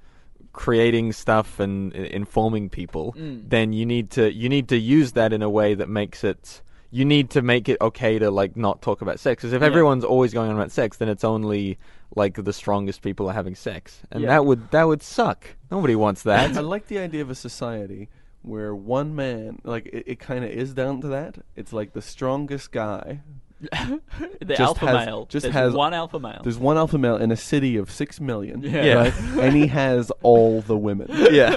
creating 0.65 1.13
stuff 1.13 1.61
and 1.61 1.93
i- 1.95 1.99
informing 2.21 2.69
people, 2.69 3.15
Mm. 3.17 3.49
then 3.49 3.73
you 3.73 3.87
need 3.87 4.11
to 4.19 4.25
you 4.43 4.49
need 4.49 4.67
to 4.69 4.77
use 4.99 5.13
that 5.13 5.33
in 5.33 5.41
a 5.43 5.49
way 5.59 5.75
that 5.81 5.89
makes 5.89 6.25
it. 6.25 6.63
You 6.91 7.05
need 7.05 7.27
to 7.37 7.43
make 7.43 7.69
it 7.69 7.77
okay 7.81 8.19
to 8.19 8.29
like 8.41 8.57
not 8.57 8.83
talk 8.83 9.01
about 9.03 9.21
sex. 9.21 9.35
Because 9.43 9.53
if 9.53 9.61
Yeah. 9.63 9.69
everyone's 9.71 10.05
always 10.05 10.33
going 10.33 10.51
on 10.51 10.57
about 10.57 10.73
sex, 10.73 10.97
then 10.97 11.09
it's 11.09 11.23
only 11.35 11.79
like 12.17 12.35
the 12.43 12.53
strongest 12.53 13.03
people 13.03 13.29
are 13.31 13.35
having 13.35 13.55
sex, 13.55 14.03
and 14.11 14.23
Yeah. 14.23 14.31
that 14.33 14.47
would 14.47 14.63
that 14.73 14.85
would 14.91 15.03
suck. 15.03 15.41
Nobody 15.71 15.95
wants 15.95 16.23
that. 16.25 16.57
I 16.57 16.61
like 16.61 16.87
the 16.89 16.99
idea 16.99 17.23
of 17.23 17.31
a 17.31 17.35
society 17.49 18.09
where 18.43 18.75
one 18.75 19.15
man, 19.15 19.59
like 19.65 19.87
it, 19.93 20.05
it 20.13 20.19
kind 20.19 20.43
of 20.45 20.51
is 20.51 20.75
down 20.75 21.01
to 21.03 21.09
that. 21.09 21.33
It's 21.55 21.73
like 21.73 21.93
the 21.93 22.03
strongest 22.03 22.73
guy. 22.73 23.21
the 23.61 24.01
Just 24.47 24.61
alpha 24.61 24.87
has- 24.87 25.07
male. 25.07 25.27
just 25.29 25.43
There's 25.45 25.55
has- 25.55 25.73
one 25.75 25.93
alpha 25.95 26.19
male. 26.21 26.41
There's 26.43 26.59
one 26.59 26.77
alpha 26.77 26.99
male 26.99 27.17
in 27.17 27.31
a 27.33 27.37
city 27.37 27.77
of 27.77 27.91
six 27.91 28.21
million, 28.21 28.63
Yeah. 28.63 28.95
right? 28.95 29.15
and 29.41 29.57
he 29.57 29.67
has 29.69 30.11
all 30.23 30.61
the 30.63 30.77
women. 30.77 31.09
yeah. 31.33 31.57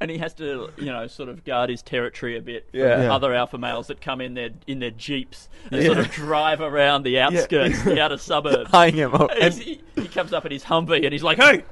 and 0.00 0.10
he 0.10 0.18
has 0.18 0.32
to, 0.34 0.70
you 0.78 0.86
know, 0.86 1.06
sort 1.06 1.28
of 1.28 1.44
guard 1.44 1.68
his 1.70 1.82
territory 1.82 2.36
a 2.36 2.40
bit 2.40 2.66
from 2.70 2.80
Yeah. 2.80 3.02
Yeah. 3.02 3.14
other 3.14 3.34
alpha 3.34 3.58
males 3.58 3.88
that 3.88 4.00
come 4.00 4.20
in 4.20 4.34
their 4.34 4.50
in 4.66 4.78
their 4.78 4.90
jeeps 4.90 5.48
and 5.70 5.84
sort 5.84 5.98
of 5.98 6.10
drive 6.10 6.60
around 6.60 7.02
the 7.02 7.18
outskirts, 7.20 7.82
the 7.82 8.00
outer 8.00 8.16
suburbs. 8.18 8.70
Tying 8.70 8.94
him 8.94 9.14
up. 9.14 9.30
And 9.38 9.52
he, 9.54 9.80
he 9.96 10.08
comes 10.08 10.32
up 10.32 10.46
in 10.46 10.52
his 10.52 10.64
Humvee 10.64 11.04
and 11.04 11.12
he's 11.12 11.22
like, 11.22 11.38
"Hey, 11.38 11.64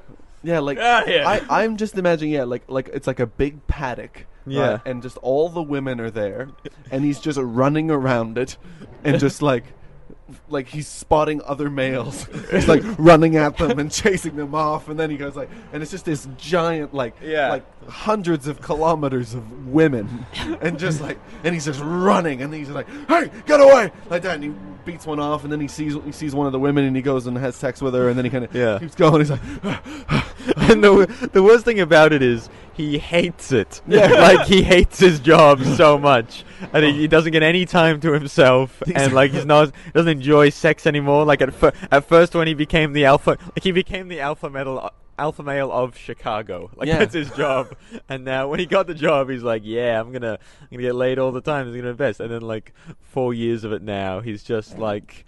Yeah, 0.43 0.59
like 0.59 0.77
Outta 0.77 1.09
here. 1.09 1.23
I, 1.25 1.41
I'm 1.49 1.77
just 1.77 1.97
imagining, 1.97 2.33
yeah, 2.33 2.43
like 2.43 2.63
like 2.67 2.89
it's 2.93 3.07
like 3.07 3.19
a 3.19 3.27
big 3.27 3.65
paddock. 3.67 4.25
Yeah. 4.47 4.71
right? 4.71 4.81
and 4.87 5.03
just 5.03 5.17
all 5.17 5.49
the 5.49 5.61
women 5.61 5.99
are 6.01 6.09
there, 6.09 6.49
and 6.89 7.03
he's 7.03 7.19
just 7.19 7.37
running 7.37 7.91
around 7.91 8.37
it, 8.37 8.57
and 9.03 9.19
just 9.19 9.41
like. 9.41 9.65
Like 10.49 10.67
he's 10.67 10.87
spotting 10.87 11.41
other 11.43 11.69
males, 11.69 12.27
he's 12.51 12.67
like 12.67 12.83
running 12.97 13.35
at 13.37 13.57
them 13.57 13.79
and 13.79 13.91
chasing 13.91 14.35
them 14.35 14.53
off, 14.55 14.89
and 14.89 14.99
then 14.99 15.09
he 15.09 15.17
goes 15.17 15.35
like, 15.35 15.49
and 15.73 15.81
it's 15.81 15.91
just 15.91 16.05
this 16.05 16.27
giant, 16.37 16.93
like, 16.93 17.15
Yeah. 17.23 17.49
like 17.49 17.65
hundreds 17.89 18.47
of 18.47 18.61
kilometers 18.61 19.33
of 19.33 19.67
women, 19.67 20.25
and 20.61 20.77
just 20.79 21.01
like, 21.01 21.19
and 21.43 21.53
he's 21.53 21.65
just 21.65 21.81
running, 21.81 22.41
and 22.41 22.53
he's 22.53 22.69
like, 22.69 22.87
hey, 23.07 23.29
get 23.45 23.59
away, 23.61 23.91
like 24.09 24.21
that, 24.23 24.35
and 24.35 24.43
he 24.43 24.53
beats 24.85 25.05
one 25.05 25.19
off, 25.19 25.43
and 25.43 25.51
then 25.51 25.59
he 25.61 25.67
sees 25.67 25.95
he 26.05 26.11
sees 26.11 26.33
one 26.35 26.45
of 26.47 26.51
the 26.53 26.59
women, 26.59 26.83
and 26.85 26.95
he 26.95 27.01
goes 27.01 27.27
and 27.27 27.37
has 27.37 27.55
sex 27.55 27.81
with 27.81 27.93
her, 27.93 28.09
and 28.09 28.17
then 28.17 28.25
he 28.25 28.31
kind 28.31 28.43
of 28.45 28.53
Yeah. 28.55 28.79
keeps 28.79 28.95
going, 28.95 29.21
he's 29.21 29.31
like, 29.31 29.41
and 30.57 30.83
the 30.83 31.29
the 31.33 31.43
worst 31.43 31.65
thing 31.65 31.79
about 31.79 32.11
it 32.13 32.21
is 32.21 32.49
he 32.73 32.97
hates 32.97 33.51
it. 33.51 33.81
Yeah. 33.87 34.07
like 34.07 34.47
he 34.47 34.63
hates 34.63 34.99
his 34.99 35.19
job 35.19 35.63
so 35.63 35.97
much, 35.97 36.43
and 36.73 36.83
he, 36.85 36.91
he 36.93 37.07
doesn't 37.07 37.31
get 37.31 37.43
any 37.43 37.65
time 37.65 37.99
to 38.01 38.13
himself, 38.13 38.81
and 38.95 39.13
like 39.13 39.31
he's 39.31 39.45
not 39.45 39.73
he 39.85 39.91
doesn't 39.91 40.11
enjoy 40.11 40.49
sex 40.49 40.85
anymore. 40.87 41.25
Like 41.25 41.41
at 41.41 41.53
fir- 41.53 41.73
at 41.91 42.05
first 42.05 42.33
when 42.35 42.47
he 42.47 42.53
became 42.53 42.93
the 42.93 43.05
alpha, 43.05 43.31
like 43.41 43.63
he 43.63 43.71
became 43.71 44.07
the 44.07 44.19
alpha 44.19 44.49
metal. 44.49 44.89
Alpha 45.19 45.43
male 45.43 45.71
of 45.71 45.95
Chicago, 45.95 46.71
like 46.75 46.87
Yeah. 46.87 46.97
that's 46.97 47.13
his 47.13 47.29
job. 47.31 47.75
And 48.09 48.25
now, 48.25 48.47
when 48.47 48.59
he 48.59 48.65
got 48.65 48.87
the 48.87 48.95
job, 48.95 49.29
he's 49.29 49.43
like, 49.43 49.61
"Yeah, 49.63 49.99
I'm 49.99 50.11
gonna, 50.11 50.39
I'm 50.61 50.67
gonna 50.71 50.81
get 50.81 50.95
laid 50.95 51.19
all 51.19 51.31
the 51.31 51.41
time. 51.41 51.67
He's 51.67 51.75
gonna 51.75 51.89
invest." 51.89 52.19
And 52.21 52.31
then, 52.31 52.41
like 52.41 52.73
four 53.01 53.31
years 53.31 53.63
of 53.63 53.71
it 53.71 53.83
now, 53.83 54.21
he's 54.21 54.41
just 54.41 54.79
like, 54.79 55.25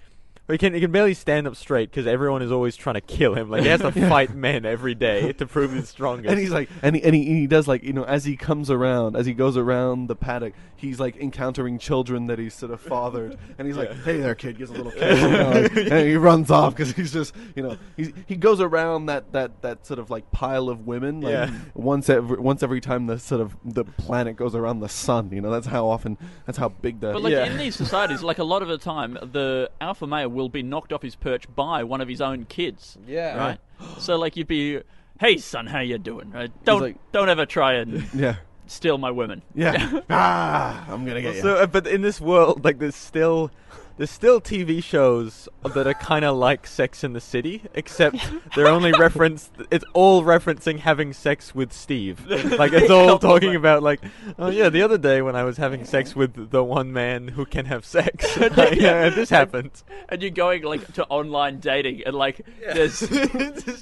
he 0.52 0.58
can 0.58 0.74
he 0.74 0.82
can 0.82 0.91
barely 0.91 1.14
stand 1.14 1.48
up 1.48 1.56
straight 1.56 1.89
because 1.89 2.06
everyone 2.06 2.41
is 2.41 2.52
always 2.52 2.76
trying 2.76 2.96
to 2.96 3.02
kill 3.02 3.34
him. 3.34 3.50
Like 3.50 3.64
he 3.64 3.70
has 3.70 3.80
to 3.82 3.91
fight 4.10 4.36
men 4.36 4.66
every 4.66 4.94
day 4.94 5.32
to 5.34 5.46
prove 5.46 5.72
he's 5.74 5.88
stronger. 5.89 6.30
and 6.30 6.38
he's 6.38 6.52
like, 6.52 6.70
and 6.82 6.96
he, 6.96 7.04
and 7.04 7.16
he, 7.16 7.24
he 7.24 7.48
does 7.48 7.68
like, 7.68 7.82
you 7.84 7.94
know, 7.94 8.04
as 8.04 8.26
he 8.26 8.36
comes 8.36 8.70
around, 8.70 9.16
as 9.16 9.26
he 9.26 9.34
goes 9.34 9.56
around 9.56 10.08
the 10.08 10.16
paddock, 10.18 10.54
he's 10.76 11.00
like 11.00 11.16
encountering 11.16 11.80
children 11.80 12.28
that 12.28 12.39
he's 12.39 12.54
sort 12.54 12.72
of 12.74 12.82
fathered, 12.82 13.38
and 13.58 13.66
he's 13.68 13.78
like, 13.78 13.94
"Hey 14.04 14.18
there, 14.20 14.36
kid," 14.36 14.58
gives 14.58 14.70
a 14.70 14.74
little 14.74 14.91
kiss, 14.91 15.22
you 15.22 15.30
know, 15.30 15.50
like, 15.52 15.76
and 15.78 16.08
he 16.10 16.16
runs 16.18 16.52
off 16.52 16.76
because 16.76 16.91
he's 16.91 17.14
just, 17.14 17.34
you 17.56 17.64
know, 17.64 17.78
he 17.96 18.14
he 18.28 18.36
goes 18.36 18.60
around 18.60 19.06
that 19.06 19.32
that 19.32 19.62
that 19.62 19.86
sort 19.86 19.98
of 20.00 20.10
like 20.10 20.30
pile 20.34 20.68
of 20.68 20.86
women, 20.86 21.22
like 21.22 21.32
Yeah. 21.32 21.52
once 21.74 22.10
every 22.10 22.38
once 22.38 22.62
every 22.64 22.82
time 22.82 23.08
the 23.08 23.18
sort 23.18 23.39
of 23.39 23.56
the 23.64 23.86
planet 23.86 24.36
goes 24.36 24.56
around 24.56 24.82
the 24.82 24.89
sun, 24.89 25.30
you 25.32 25.39
know, 25.39 25.52
that's 25.52 25.68
how 25.68 25.88
often, 25.88 26.18
that's 26.46 26.58
how 26.58 26.68
big 26.68 27.00
the 27.00 27.14
But 27.14 27.22
like 27.22 27.32
Yeah. 27.32 27.46
in 27.46 27.58
these 27.58 27.76
societies, 27.78 28.22
like 28.22 28.39
a 28.39 28.44
lot 28.44 28.62
of 28.62 28.68
the 28.68 28.78
time, 28.78 29.14
the 29.22 29.72
alpha 29.80 30.06
male 30.06 30.32
will 30.34 30.49
be 30.49 30.63
knocked 30.63 30.91
off 30.93 31.01
his 31.01 31.15
perch 31.15 31.45
by 31.55 31.84
one 31.84 32.01
of 32.01 32.07
his 32.07 32.21
own 32.21 32.45
kids. 32.45 32.97
Yeah. 33.07 33.38
Right. 33.38 33.59
so 33.99 34.17
like 34.17 34.36
you'd 34.38 34.47
be, 34.47 34.81
hey 35.19 35.38
son, 35.38 35.67
how 35.67 35.79
you 35.79 35.97
doing? 35.97 36.31
Right? 36.31 36.51
Don't 36.65 36.81
like- 36.81 37.11
don't 37.11 37.29
ever 37.29 37.45
try 37.45 37.73
and 37.73 38.07
yeah. 38.13 38.36
steal 38.67 38.97
my 38.97 39.11
women. 39.11 39.41
Yeah, 39.55 40.01
ah, 40.09 40.86
I'm 40.91 41.05
gonna 41.05 41.21
get 41.21 41.36
you. 41.36 41.41
So, 41.41 41.55
uh, 41.55 41.67
but 41.67 41.88
in 41.88 42.01
this 42.01 42.19
world, 42.21 42.63
like 42.63 42.79
there's 42.79 42.95
still 42.95 43.51
there's 43.98 44.10
still 44.10 44.41
TV 44.41 44.84
shows 44.84 45.48
that 45.64 45.86
are 45.86 45.94
kind 45.94 46.26
of 46.26 46.36
like 46.36 46.66
Sex 46.66 47.04
in 47.04 47.14
the 47.14 47.22
City, 47.22 47.64
except 47.74 48.18
they're 48.56 48.68
only 48.68 48.91
referenced. 48.98 49.52
It's 49.70 49.86
all 49.94 50.24
referencing 50.24 50.80
having 50.80 51.14
sex 51.14 51.54
with 51.54 51.72
Steve. 51.72 52.26
Like 52.28 52.74
it's 52.74 52.89
all 52.91 53.20
talking 53.20 53.56
about 53.56 53.84
like, 53.84 54.02
oh 54.39 54.50
yeah, 54.50 54.70
the 54.70 54.82
other 54.82 54.98
day 54.98 55.22
when 55.22 55.36
I 55.36 55.44
was 55.44 55.58
having 55.58 55.86
sex 55.86 56.16
with 56.16 56.50
the 56.52 56.64
one 56.64 56.91
man 56.91 57.30
who 57.30 57.46
can 57.46 57.66
have 57.66 57.86
sex, 57.86 58.36
like, 58.58 58.76
yeah, 58.76 59.10
this 59.10 59.30
happened. 59.30 59.84
And 60.10 60.22
you're 60.22 60.32
going 60.32 60.64
like 60.64 60.91
to 60.94 61.06
online 61.06 61.60
dating, 61.60 62.04
and 62.06 62.16
like 62.16 62.41
there's 62.74 62.98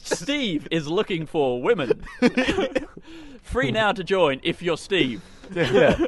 Steve 0.03 0.67
is 0.71 0.87
looking 0.87 1.25
for 1.25 1.61
women. 1.61 2.03
Free 3.41 3.71
now 3.71 3.91
to 3.91 4.03
join 4.03 4.39
if 4.43 4.61
you're 4.61 4.77
Steve. 4.77 5.21
yeah. 5.53 6.05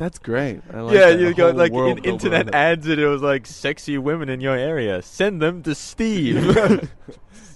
That's 0.00 0.18
great. 0.18 0.62
I 0.72 0.80
like 0.80 0.94
yeah, 0.94 1.10
that. 1.10 1.20
you 1.20 1.34
got 1.34 1.56
like 1.56 1.72
in, 1.72 1.98
internet 1.98 2.48
it. 2.48 2.54
ads, 2.54 2.88
and 2.88 2.98
it 2.98 3.06
was 3.06 3.20
like 3.20 3.46
sexy 3.46 3.98
women 3.98 4.30
in 4.30 4.40
your 4.40 4.56
area. 4.56 5.02
Send 5.02 5.42
them 5.42 5.62
to 5.64 5.74
Steve. 5.74 6.90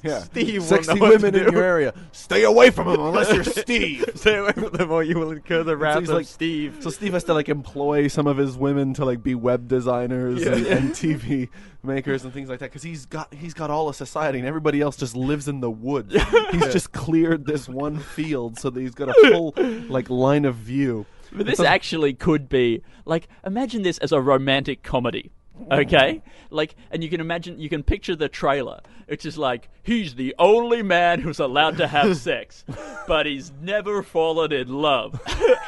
Yeah. 0.05 0.19
Steve 0.25 0.61
will 0.61 0.69
Sexy 0.69 0.93
know 0.93 1.01
what 1.01 1.19
to 1.19 1.25
women 1.27 1.35
in 1.47 1.51
your 1.55 1.63
area. 1.65 1.95
Stay 2.13 2.45
away 2.45 2.69
from 2.69 2.89
them 2.89 3.01
unless 3.01 3.33
you're 3.33 3.43
Steve. 3.63 4.05
Stay 4.17 4.37
away 4.37 4.53
from 4.53 4.69
them, 4.73 4.91
or 4.91 5.03
you 5.03 5.19
will 5.19 5.31
incur 5.33 5.63
the 5.63 5.79
wrath 5.79 6.01
he's 6.01 6.11
of 6.11 6.17
like- 6.17 6.27
Steve. 6.27 6.77
So 6.81 6.91
Steve 6.91 7.15
has 7.15 7.25
to 7.25 7.33
like 7.33 7.49
employ 7.49 8.09
some 8.09 8.27
of 8.27 8.37
his 8.37 8.55
women 8.55 8.93
to 8.95 9.05
like 9.07 9.23
be 9.23 9.35
web 9.35 9.67
designers 9.67 10.45
Yeah. 10.45 10.57
and, 10.57 10.67
and 10.67 10.91
TV 10.91 11.49
makers 11.83 12.23
and 12.23 12.35
things 12.35 12.51
like 12.51 12.59
that 12.59 12.67
because 12.71 12.83
he's 12.83 13.07
got 13.07 13.33
he's 13.33 13.55
got 13.55 13.71
all 13.71 13.89
of 13.89 13.97
society 13.97 14.39
and 14.39 14.47
everybody 14.47 14.83
else 14.83 14.99
just 14.99 15.17
lives 15.17 15.49
in 15.49 15.61
the 15.61 15.71
woods. 15.71 16.15
he's 16.53 16.71
just 16.73 16.93
cleared 16.93 17.47
this 17.47 17.67
one 17.67 17.99
field 17.99 18.59
so 18.59 18.69
that 18.69 18.79
he's 18.81 18.95
got 18.95 19.09
a 19.09 19.15
full 19.31 19.55
like 19.89 20.11
line 20.11 20.45
of 20.45 20.55
view. 20.57 21.07
But 21.35 21.47
this 21.47 21.61
actually 21.61 22.15
could 22.15 22.49
be 22.49 22.83
like 23.05 23.29
imagine 23.45 23.83
this 23.83 23.99
as 23.99 24.13
a 24.13 24.21
romantic 24.21 24.83
comedy. 24.83 25.31
Okay? 25.71 26.23
Like 26.51 26.75
and 26.91 27.03
you 27.03 27.11
can 27.11 27.21
imagine 27.21 27.59
you 27.59 27.69
can 27.69 27.83
picture 27.83 28.17
the 28.17 28.29
trailer. 28.29 28.81
It's 29.07 29.23
just 29.23 29.39
like 29.39 29.69
he's 29.83 30.15
the 30.15 30.35
only 30.39 30.83
man 30.83 31.21
who's 31.21 31.39
allowed 31.41 31.77
to 31.79 31.87
have 31.87 32.17
sex, 32.31 32.65
but 33.07 33.27
he's 33.27 33.53
never 33.61 34.03
fallen 34.03 34.53
in 34.53 34.69
love. 34.69 35.21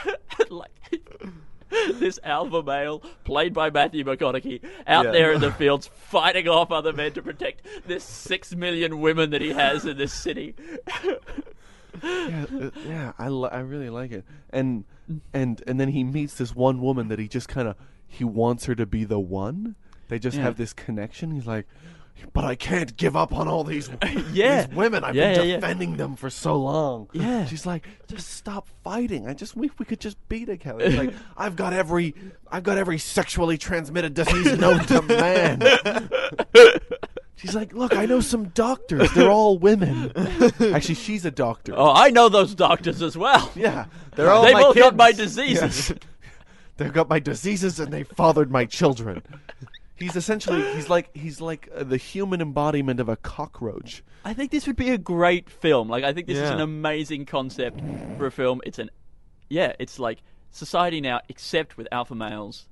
like 0.50 0.70
this 1.98 2.18
alpha 2.24 2.62
male, 2.62 3.02
played 3.24 3.52
by 3.52 3.70
Matthew 3.70 4.04
McConaughey, 4.04 4.60
out 4.86 5.06
Yeah. 5.06 5.10
there 5.12 5.32
in 5.32 5.40
the 5.40 5.52
fields 5.60 5.88
fighting 5.88 6.48
off 6.48 6.70
other 6.72 6.92
men 6.92 7.12
to 7.12 7.22
protect 7.22 7.62
this 7.86 8.02
six 8.04 8.54
million 8.54 9.00
women 9.00 9.30
that 9.30 9.42
he 9.42 9.50
has 9.52 9.84
in 9.84 9.96
this 9.98 10.12
city. 10.12 10.54
Yeah, 12.02 12.44
uh, 12.60 12.70
yeah, 12.86 13.12
I, 13.18 13.28
li- 13.28 13.48
I 13.50 13.60
really 13.60 13.90
like 13.90 14.12
it. 14.12 14.24
And 14.50 14.84
and 15.32 15.62
and 15.66 15.78
then 15.80 15.88
he 15.88 16.04
meets 16.04 16.34
this 16.34 16.54
one 16.54 16.80
woman 16.80 17.08
that 17.08 17.18
he 17.18 17.28
just 17.28 17.48
kind 17.48 17.68
of 17.68 17.76
he 18.06 18.24
wants 18.24 18.64
her 18.66 18.74
to 18.74 18.86
be 18.86 19.04
the 19.04 19.18
one. 19.20 19.76
They 20.08 20.18
just 20.18 20.36
Yeah. 20.36 20.44
have 20.44 20.56
this 20.56 20.72
connection. 20.72 21.32
He's 21.32 21.46
like, 21.46 21.66
but 22.32 22.44
I 22.44 22.54
can't 22.54 22.96
give 22.96 23.14
up 23.16 23.34
on 23.34 23.46
all 23.48 23.62
these, 23.64 23.90
Yeah. 24.32 24.64
these 24.66 24.74
women. 24.76 25.04
I've 25.04 25.14
Yeah, 25.14 25.32
been 25.34 25.36
yeah, 25.40 25.42
yeah. 25.46 25.54
defending 25.56 25.96
them 25.96 26.16
for 26.16 26.30
so 26.30 26.56
long. 26.56 27.08
Yeah. 27.12 27.44
She's 27.46 27.66
like, 27.66 27.86
just 28.06 28.28
stop 28.30 28.68
fighting. 28.84 29.26
I 29.28 29.34
just 29.34 29.54
wish 29.56 29.70
we 29.78 29.84
could 29.84 30.00
just 30.00 30.16
be 30.28 30.46
together. 30.46 30.88
He's 30.88 30.96
like, 30.96 31.12
I've 31.36 31.56
got 31.56 31.72
every 31.72 32.14
I've 32.50 32.62
got 32.62 32.78
every 32.78 32.98
sexually 32.98 33.58
transmitted 33.58 34.14
disease 34.14 34.56
known 34.58 34.78
to 34.86 35.02
man. 35.02 35.60
She's 37.36 37.54
like, 37.54 37.72
look, 37.74 37.94
I 37.94 38.06
know 38.06 38.20
some 38.20 38.48
doctors. 38.48 39.12
They're 39.12 39.30
all 39.30 39.58
women. 39.58 40.10
Actually, 40.60 40.94
she's 40.94 41.24
a 41.26 41.30
doctor. 41.30 41.74
Oh, 41.76 41.92
I 41.94 42.08
know 42.10 42.28
those 42.30 42.54
doctors 42.54 43.02
as 43.02 43.16
well. 43.16 43.52
Yeah, 43.54 43.86
They're 44.14 44.30
all 44.30 44.42
they 44.42 44.54
my 44.54 44.62
both 44.62 44.76
got 44.76 44.96
my 44.96 45.12
diseases. 45.12 45.92
They've 46.78 46.92
got 46.92 47.08
my 47.10 47.18
diseases 47.20 47.78
and 47.78 47.92
they 47.92 48.04
fathered 48.04 48.50
my 48.50 48.64
children. 48.64 49.22
He's 49.96 50.14
essentially 50.16 50.62
he's 50.74 50.90
like 50.90 51.08
he's 51.16 51.40
like 51.40 51.70
uh, 51.74 51.84
the 51.84 51.96
human 51.96 52.42
embodiment 52.42 53.00
of 53.00 53.08
a 53.08 53.16
cockroach. 53.16 54.02
I 54.26 54.34
think 54.34 54.50
this 54.50 54.66
would 54.66 54.76
be 54.76 54.90
a 54.90 54.98
great 54.98 55.48
film. 55.48 55.88
Like, 55.88 56.04
I 56.04 56.12
think 56.12 56.26
this 56.26 56.36
is 56.36 56.42
Yeah. 56.50 56.54
an 56.54 56.60
amazing 56.60 57.24
concept 57.26 57.80
for 58.18 58.26
a 58.26 58.30
film. 58.30 58.60
It's 58.66 58.78
an, 58.78 58.90
yeah, 59.48 59.72
it's 59.78 59.98
like 59.98 60.18
society 60.50 61.00
now, 61.00 61.20
except 61.30 61.76
with 61.78 61.88
alpha 61.92 62.14
males, 62.14 62.66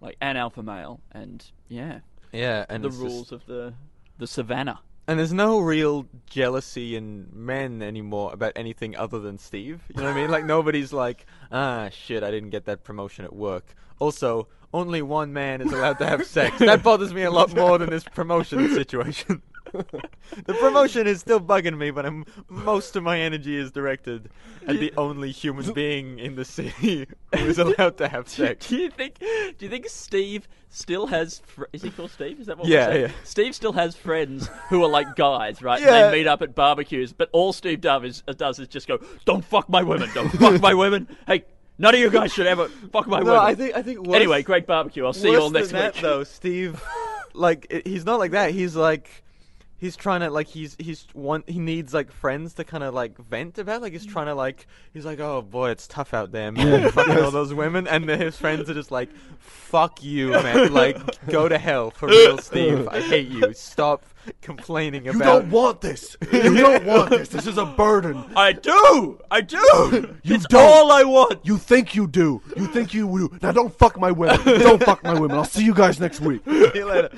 like 0.00 0.16
an 0.20 0.36
alpha 0.36 0.62
male, 0.62 1.00
and 1.10 1.44
yeah, 1.68 2.00
Yeah, 2.32 2.66
and 2.68 2.84
the 2.84 2.88
it's 2.88 2.96
just- 2.98 3.04
rules 3.04 3.32
of 3.32 3.44
the 3.46 3.72
the 4.20 4.26
savannah. 4.28 4.80
and 5.08 5.18
there's 5.18 5.32
no 5.32 5.58
real 5.58 6.06
jealousy 6.26 6.94
in 6.94 7.26
men 7.32 7.82
anymore 7.82 8.32
about 8.32 8.52
anything 8.54 8.94
other 8.96 9.18
than 9.18 9.38
Steve. 9.38 9.82
You 9.88 10.02
know 10.02 10.04
what 10.04 10.16
I 10.16 10.20
mean? 10.20 10.30
Like 10.30 10.44
nobody's 10.44 10.92
like, 10.92 11.26
ah, 11.50 11.88
shit, 11.90 12.22
I 12.22 12.30
didn't 12.30 12.50
get 12.50 12.66
that 12.66 12.84
promotion 12.84 13.24
at 13.24 13.34
work. 13.34 13.74
Also, 13.98 14.46
only 14.72 15.02
one 15.02 15.32
man 15.32 15.60
is 15.60 15.72
allowed 15.72 15.98
to 15.98 16.06
have 16.06 16.24
sex. 16.26 16.58
That 16.60 16.82
bothers 16.84 17.12
me 17.12 17.22
a 17.22 17.30
lot 17.30 17.52
more 17.54 17.76
than 17.78 17.90
this 17.90 18.04
promotion 18.04 18.72
situation. 18.72 19.42
the 20.46 20.54
promotion 20.54 21.06
is 21.06 21.20
still 21.20 21.40
bugging 21.40 21.76
me, 21.78 21.90
but 21.90 22.04
I'm, 22.06 22.24
most 22.48 22.96
of 22.96 23.02
my 23.02 23.20
energy 23.20 23.56
is 23.56 23.70
directed 23.70 24.28
at 24.66 24.78
the 24.80 24.92
only 24.96 25.30
human 25.30 25.72
being 25.72 26.18
in 26.18 26.36
the 26.36 26.44
city 26.44 27.06
who 27.34 27.44
is 27.46 27.58
allowed 27.58 27.96
to 27.98 28.08
have 28.08 28.28
sex. 28.38 28.68
Do 28.68 28.76
you 28.76 28.90
think? 28.90 29.18
Do 29.18 29.54
you 29.64 29.68
think 29.68 29.88
Steve 29.88 30.48
still 30.68 31.06
has? 31.08 31.42
Fr- 31.46 31.64
is 31.72 31.82
he 31.82 31.90
called 31.90 32.10
Steve? 32.10 32.40
Is 32.40 32.46
that 32.46 32.58
what 32.58 32.66
Yeah, 32.68 32.86
we're 32.88 32.92
saying? 32.94 33.02
yeah. 33.06 33.12
Steve 33.24 33.54
still 33.54 33.72
has 33.72 33.96
friends 33.96 34.48
who 34.68 34.82
are 34.84 34.88
like 34.90 35.16
guys, 35.16 35.62
right? 35.62 35.80
Yeah. 35.80 35.94
And 36.06 36.12
they 36.14 36.18
meet 36.20 36.26
up 36.26 36.42
at 36.42 36.54
barbecues, 36.54 37.12
but 37.12 37.28
all 37.32 37.52
Steve 37.52 37.80
Dove 37.80 38.04
is, 38.04 38.22
uh, 38.28 38.32
does 38.32 38.58
is 38.58 38.68
just 38.68 38.86
go, 38.88 38.98
"Don't 39.24 39.44
fuck 39.44 39.68
my 39.68 39.82
women! 39.82 40.10
Don't 40.14 40.28
fuck 40.30 40.60
my 40.60 40.74
women! 40.74 41.08
Hey, 41.26 41.44
none 41.78 41.94
of 41.94 42.00
you 42.00 42.10
guys 42.10 42.32
should 42.32 42.46
ever 42.46 42.68
fuck 42.92 43.06
my 43.06 43.18
No, 43.20 43.24
women." 43.32 43.40
I 43.40 43.54
think 43.54 43.74
I 43.76 43.82
think 43.82 44.06
worse, 44.06 44.16
anyway, 44.16 44.42
great 44.42 44.66
barbecue. 44.66 45.04
I'll 45.06 45.12
see 45.12 45.30
you 45.30 45.40
all 45.40 45.50
next 45.50 45.68
than 45.70 45.80
that, 45.80 45.94
week. 45.94 46.02
though, 46.02 46.24
Steve. 46.24 46.82
like 47.34 47.66
i- 47.72 47.82
he's 47.88 48.04
not 48.04 48.18
like 48.18 48.32
that. 48.32 48.50
He's 48.52 48.74
like. 48.76 49.24
He's 49.80 49.96
trying 49.96 50.20
to 50.20 50.28
like 50.30 50.46
he's 50.46 50.76
he's 50.78 51.06
one 51.14 51.42
he 51.46 51.58
needs 51.58 51.94
like 51.94 52.12
friends 52.12 52.52
to 52.54 52.64
kind 52.64 52.84
of 52.84 52.92
like 52.92 53.16
vent 53.16 53.58
about 53.58 53.80
like 53.80 53.92
he's 53.92 54.06
mm. 54.06 54.12
trying 54.12 54.26
to 54.26 54.34
like 54.34 54.66
he's 54.92 55.06
like 55.06 55.20
oh 55.20 55.40
boy 55.40 55.70
it's 55.70 55.88
tough 55.88 56.12
out 56.12 56.32
there 56.32 56.52
man. 56.52 56.90
Fucking 56.92 57.18
all 57.18 57.30
those 57.30 57.54
women. 57.54 57.88
And 57.88 58.06
then 58.06 58.20
his 58.20 58.36
friends 58.36 58.68
are 58.68 58.74
just 58.74 58.90
like 58.90 59.08
fuck 59.38 60.02
you 60.02 60.32
man. 60.32 60.74
Like 60.74 60.98
go 61.26 61.48
to 61.48 61.56
hell 61.56 61.90
for 61.90 62.08
real 62.08 62.36
Steve. 62.38 62.88
I 62.88 63.00
hate 63.00 63.28
you. 63.28 63.54
Stop 63.54 64.04
complaining 64.42 65.04
You 65.04 65.12
about 65.12 65.18
You 65.18 65.40
don't 65.40 65.50
want 65.50 65.80
this. 65.80 66.16
You 66.32 66.54
don't 66.56 66.84
want 66.84 67.10
this. 67.10 67.28
This 67.28 67.46
is 67.46 67.58
a 67.58 67.66
burden. 67.66 68.24
I 68.36 68.52
do. 68.52 69.20
I 69.30 69.40
do. 69.40 69.58
You 70.22 70.34
it's 70.34 70.46
don't. 70.46 70.62
all 70.62 70.92
I 70.92 71.04
want. 71.04 71.40
You 71.44 71.56
think 71.58 71.94
you 71.94 72.06
do. 72.06 72.40
You 72.56 72.66
think 72.66 72.94
you 72.94 73.06
do. 73.06 73.38
Now 73.42 73.52
don't 73.52 73.76
fuck 73.76 73.98
my 73.98 74.10
women. 74.10 74.40
Don't 74.44 74.82
fuck 74.82 75.02
my 75.04 75.18
women. 75.18 75.36
I'll 75.36 75.44
see 75.44 75.64
you 75.64 75.74
guys 75.74 76.00
next 76.00 76.20
week. 76.20 76.42
See 76.48 76.70
you 76.74 76.84
later. 76.84 77.10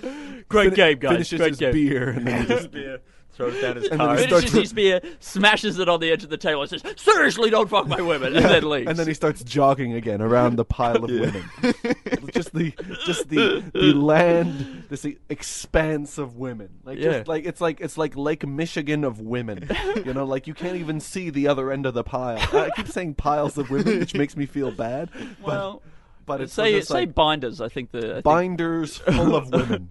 Great 0.48 0.70
Fin- 0.70 0.74
game, 0.74 0.98
guys. 0.98 1.12
Finishes 1.12 1.38
Great 1.40 1.48
his 1.50 1.58
game. 1.58 1.72
beer 1.72 2.08
and 2.10 2.26
then 2.26 2.42
he 2.42 2.48
just 2.48 2.70
beer 2.70 3.00
throws 3.32 3.60
down 3.60 3.76
his 3.76 3.88
And 3.88 3.98
then 4.00 4.06
card 4.06 4.18
he 4.20 4.26
starts 4.26 4.44
Finishes 4.44 4.60
his 4.60 4.72
beer, 4.74 5.00
smashes 5.20 5.78
it 5.78 5.88
on 5.88 6.00
the 6.00 6.10
edge 6.10 6.24
of 6.24 6.30
the 6.30 6.36
table, 6.36 6.62
and 6.62 6.70
says, 6.70 6.82
"Seriously, 6.96 7.50
don't 7.50 7.68
fuck 7.68 7.86
my 7.88 8.00
women," 8.00 8.36
and 8.36 8.44
then 8.44 8.68
leaves. 8.68 8.88
and 8.88 8.98
then 8.98 9.06
he 9.06 9.14
starts 9.14 9.42
jogging 9.42 9.92
again 9.94 10.20
around 10.22 10.56
the 10.56 10.64
pile 10.64 10.96
of 11.04 11.10
women. 11.10 11.44
just 12.32 12.52
the 12.54 12.72
just 13.04 13.28
the 13.28 13.62
the 13.72 13.92
land, 13.94 14.84
this 14.88 15.06
expanse 15.28 16.18
of 16.18 16.36
women. 16.36 16.68
Like 16.84 16.98
Yeah. 16.98 17.18
just 17.18 17.28
like 17.28 17.44
it's 17.46 17.60
like 17.60 17.80
it's 17.80 17.98
like 17.98 18.16
Lake 18.16 18.46
Michigan 18.46 19.04
of 19.04 19.20
women. 19.20 19.68
you 20.04 20.12
know, 20.14 20.24
like 20.24 20.46
you 20.46 20.54
can't 20.54 20.76
even 20.76 21.00
see 21.00 21.30
the 21.30 21.48
other 21.48 21.70
end 21.72 21.86
of 21.86 21.94
the 21.94 22.04
pile. 22.04 22.38
I 22.52 22.70
keep 22.76 22.88
saying 22.88 23.14
piles 23.14 23.58
of 23.58 23.70
women, 23.70 23.98
which 23.98 24.14
makes 24.14 24.36
me 24.36 24.46
feel 24.46 24.70
bad. 24.70 25.10
But, 25.12 25.46
well, 25.46 25.82
but 26.26 26.40
it's 26.40 26.52
say 26.52 26.80
say 26.82 26.94
like 26.94 27.14
binders. 27.14 27.60
I 27.60 27.68
think 27.68 27.90
the 27.90 27.98
I 27.98 28.12
think- 28.14 28.24
binders 28.24 28.98
full 28.98 29.34
of 29.34 29.50
women. 29.50 29.90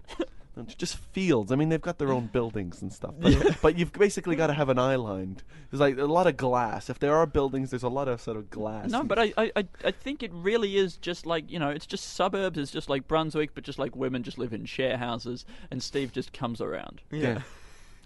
No, 0.54 0.64
Just 0.76 0.98
fields. 0.98 1.50
I 1.50 1.56
mean, 1.56 1.70
they've 1.70 1.80
got 1.80 1.96
their 1.98 2.12
own 2.12 2.26
buildings 2.26 2.82
and 2.82 2.92
stuff, 2.92 3.14
but, 3.18 3.56
but 3.62 3.78
you've 3.78 3.92
basically 3.92 4.36
got 4.36 4.48
to 4.48 4.52
have 4.52 4.68
an 4.68 4.78
eye 4.78 4.96
lined. 4.96 5.42
There's 5.70 5.80
like 5.80 5.96
a 5.96 6.04
lot 6.04 6.26
of 6.26 6.36
glass. 6.36 6.90
If 6.90 6.98
there 6.98 7.14
are 7.16 7.24
buildings, 7.26 7.70
there's 7.70 7.82
a 7.82 7.88
lot 7.88 8.06
of 8.06 8.20
sort 8.20 8.36
of 8.36 8.50
glass. 8.50 8.90
No, 8.90 9.02
but 9.02 9.18
I, 9.18 9.32
I, 9.38 9.52
I- 9.56 9.68
I 9.84 9.90
think 9.90 10.22
it 10.22 10.30
really 10.34 10.76
is 10.76 10.98
just 10.98 11.24
like 11.24 11.50
you 11.50 11.58
know, 11.58 11.70
it's 11.70 11.86
just 11.86 12.12
suburbs. 12.12 12.58
It's 12.58 12.70
just 12.70 12.90
like 12.90 13.08
Brunswick, 13.08 13.54
but 13.54 13.64
just 13.64 13.78
like 13.78 13.96
women 13.96 14.22
just 14.22 14.36
live 14.36 14.52
in 14.52 14.66
share 14.66 14.98
houses, 14.98 15.46
and 15.70 15.82
Steve 15.82 16.12
just 16.12 16.34
comes 16.34 16.60
around. 16.60 17.00
Yeah. 17.10 17.40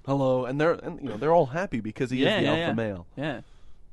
Hello, 0.07 0.45
and 0.45 0.61
they're 0.61 0.75
and 0.75 1.01
you 1.03 1.09
know 1.09 1.17
they're 1.17 1.33
all 1.33 1.47
happy 1.47 1.81
because 1.81 2.11
he 2.11 2.23
yeah, 2.23 2.37
is 2.37 2.37
the 2.37 2.43
yeah, 2.45 2.51
alpha 2.51 2.61
yeah. 2.61 2.73
male. 2.75 3.07
Yeah, 3.17 3.41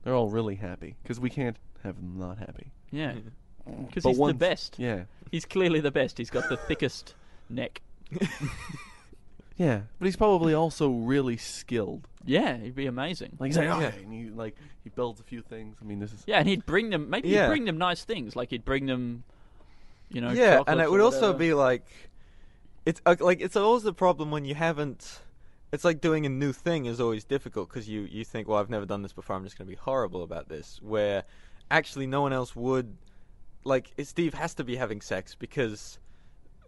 They're 0.03 0.13
all 0.13 0.29
really 0.29 0.55
happy 0.55 0.95
because 1.01 1.19
we 1.19 1.31
can't 1.31 1.57
have 1.83 1.95
them 1.95 2.19
not 2.19 2.37
happy. 2.37 2.71
yeah, 2.91 3.13
mm. 3.67 3.87
because 3.87 4.03
But 4.03 4.09
he's 4.11 4.19
the 4.19 4.33
best. 4.35 4.75
Yeah, 4.77 5.05
He's 5.31 5.45
clearly 5.45 5.79
the 5.79 5.89
best. 5.89 6.19
He's 6.19 6.29
got 6.29 6.47
the 6.49 6.57
thickest 6.57 7.15
neck. 7.49 7.81
yeah, 9.57 9.81
but 9.99 10.05
he's 10.05 10.15
probably 10.15 10.53
also 10.53 10.89
really 10.89 11.37
skilled. 11.37 12.07
Yeah, 12.25 12.57
he'd 12.57 12.75
be 12.75 12.85
amazing. 12.87 13.37
Like 13.39 13.49
he's 13.49 13.57
like, 13.57 13.65
Yeah. 13.67 13.77
okay, 13.77 14.03
and 14.03 14.13
he 14.13 14.29
like 14.29 14.55
he 14.83 14.89
builds 14.89 15.19
a 15.19 15.23
few 15.23 15.41
things. 15.41 15.77
I 15.81 15.85
mean, 15.85 15.99
this 15.99 16.11
is 16.13 16.23
Yeah, 16.25 16.39
and 16.39 16.47
he'd 16.47 16.65
bring 16.65 16.89
them. 16.89 17.09
Maybe 17.09 17.29
Yeah. 17.29 17.43
he'd 17.43 17.49
bring 17.49 17.65
them 17.65 17.77
nice 17.77 18.03
things. 18.03 18.35
Like 18.35 18.49
he'd 18.49 18.65
bring 18.65 18.85
them, 18.87 19.23
you 20.09 20.21
know. 20.21 20.31
yeah, 20.31 20.57
and 20.57 20.65
chocolates 20.65 20.81
it 20.81 20.87
or 20.87 20.91
would 20.91 21.01
also 21.01 21.19
whatever. 21.21 21.37
be 21.37 21.53
like, 21.53 21.85
it's 22.85 23.01
uh, 23.05 23.15
like 23.19 23.41
it's 23.41 23.55
always 23.55 23.83
the 23.83 23.93
problem 23.93 24.31
when 24.31 24.45
you 24.45 24.55
haven't. 24.55 25.19
It's 25.71 25.83
like 25.83 26.01
doing 26.01 26.25
a 26.25 26.29
new 26.29 26.53
thing 26.53 26.85
is 26.85 26.99
always 26.99 27.23
difficult 27.23 27.69
because 27.69 27.87
you 27.89 28.01
you 28.01 28.23
think, 28.23 28.47
well, 28.47 28.57
I've 28.59 28.69
never 28.69 28.85
done 28.85 29.01
this 29.03 29.13
before. 29.13 29.35
I'm 29.35 29.43
just 29.43 29.57
going 29.57 29.67
to 29.67 29.71
be 29.71 29.77
horrible 29.79 30.23
about 30.23 30.47
this. 30.49 30.79
Where 30.81 31.23
actually 31.69 32.07
no 32.07 32.21
one 32.21 32.33
else 32.33 32.55
would. 32.55 32.95
Like 33.65 33.91
Steve 34.03 34.33
has 34.33 34.53
to 34.55 34.63
be 34.63 34.75
having 34.75 34.99
sex 35.01 35.35
because, 35.35 35.97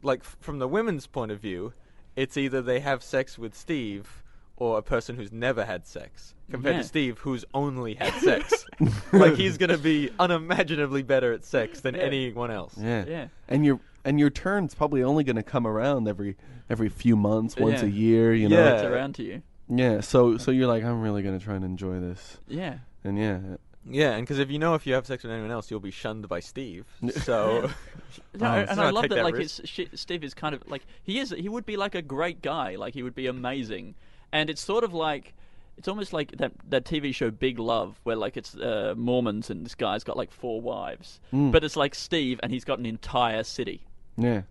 like 0.05 0.23
from 0.23 0.59
the 0.59 0.67
women's 0.67 1.07
point 1.07 1.31
of 1.31 1.39
view, 1.39 1.73
it's 2.15 2.37
either 2.37 2.61
they 2.61 2.79
have 2.79 3.03
sex 3.03 3.37
with 3.37 3.53
Steve 3.55 4.23
or 4.57 4.77
a 4.77 4.81
person 4.81 5.15
who's 5.17 5.31
never 5.33 5.65
had 5.65 5.85
sex 5.85 6.33
compared 6.49 6.75
Yeah. 6.75 6.81
to 6.81 6.87
Steve 6.87 7.17
who's 7.19 7.43
only 7.53 7.95
had 7.95 8.13
sex. 8.21 8.65
like 9.11 9.35
he's 9.35 9.57
going 9.57 9.69
to 9.71 9.77
be 9.77 10.09
unimaginably 10.19 11.03
better 11.03 11.33
at 11.33 11.43
sex 11.43 11.81
than 11.81 11.95
Yeah. 11.95 12.01
anyone 12.03 12.51
else. 12.51 12.75
yeah, 12.77 13.03
Yeah. 13.05 13.27
and 13.49 13.65
your 13.65 13.79
and 14.05 14.19
your 14.19 14.29
turn's 14.29 14.75
probably 14.75 15.01
only 15.03 15.23
going 15.23 15.35
to 15.35 15.43
come 15.43 15.65
around 15.67 16.07
every 16.07 16.37
every 16.69 16.89
few 16.89 17.15
months, 17.15 17.55
once 17.57 17.81
Yeah. 17.81 17.87
a 17.87 17.91
year. 17.91 18.33
You 18.33 18.49
know, 18.49 18.57
Yeah. 18.57 18.73
It's 18.75 18.83
around 18.83 19.15
to 19.15 19.23
you. 19.23 19.41
yeah. 19.67 19.99
So 20.01 20.37
so 20.37 20.51
you're 20.51 20.67
like, 20.67 20.83
I'm 20.83 21.01
really 21.01 21.21
going 21.23 21.37
to 21.37 21.43
try 21.43 21.55
and 21.55 21.65
enjoy 21.65 21.99
this, 21.99 22.37
Yeah. 22.47 22.77
and 23.03 23.17
yeah, 23.17 23.39
Yeah, 23.87 24.11
and 24.13 24.21
because 24.25 24.39
if 24.39 24.49
you 24.49 24.57
know 24.57 24.73
if 24.73 24.87
you 24.87 24.93
have 24.95 25.05
sex 25.05 25.23
with 25.23 25.31
anyone 25.31 25.51
else, 25.51 25.69
you'll 25.69 25.79
be 25.79 25.91
shunned 25.91 26.27
by 26.27 26.39
Steve. 26.39 26.85
So, 27.11 27.69
No, 28.33 28.47
Oh, 28.47 28.65
and 28.69 28.79
I 28.81 28.87
I 28.87 28.89
love 28.89 29.03
that. 29.03 29.15
that 29.15 29.23
Like 29.23 29.35
risk. 29.35 29.61
his, 29.61 29.69
sh- 29.69 29.81
Steve 29.93 30.23
is 30.23 30.33
kind 30.33 30.55
of 30.55 30.63
like 30.67 30.85
he 31.03 31.19
is. 31.19 31.29
He 31.37 31.49
would 31.49 31.65
be 31.65 31.77
like 31.77 31.93
a 31.95 32.01
great 32.01 32.41
guy. 32.41 32.75
Like 32.75 32.93
he 32.93 33.03
would 33.03 33.15
be 33.15 33.27
amazing. 33.27 33.95
And 34.31 34.49
it's 34.49 34.61
sort 34.61 34.83
of 34.83 34.93
like 34.93 35.33
it's 35.77 35.87
almost 35.87 36.13
like 36.13 36.31
that 36.37 36.51
that 36.69 36.85
TV 36.85 37.13
show 37.13 37.29
Big 37.31 37.59
Love, 37.59 37.99
where 38.03 38.15
like 38.15 38.37
it's 38.37 38.55
uh, 38.55 38.93
Mormons 38.97 39.49
and 39.49 39.65
this 39.65 39.75
guy's 39.75 40.03
got 40.03 40.17
like 40.17 40.31
four 40.31 40.61
wives, 40.61 41.19
Mm. 41.33 41.51
but 41.51 41.63
it's 41.63 41.75
like 41.75 41.93
Steve 41.95 42.39
and 42.41 42.51
he's 42.51 42.65
got 42.65 42.79
an 42.79 42.85
entire 42.85 43.43
city. 43.43 43.81
yeah. 44.17 44.41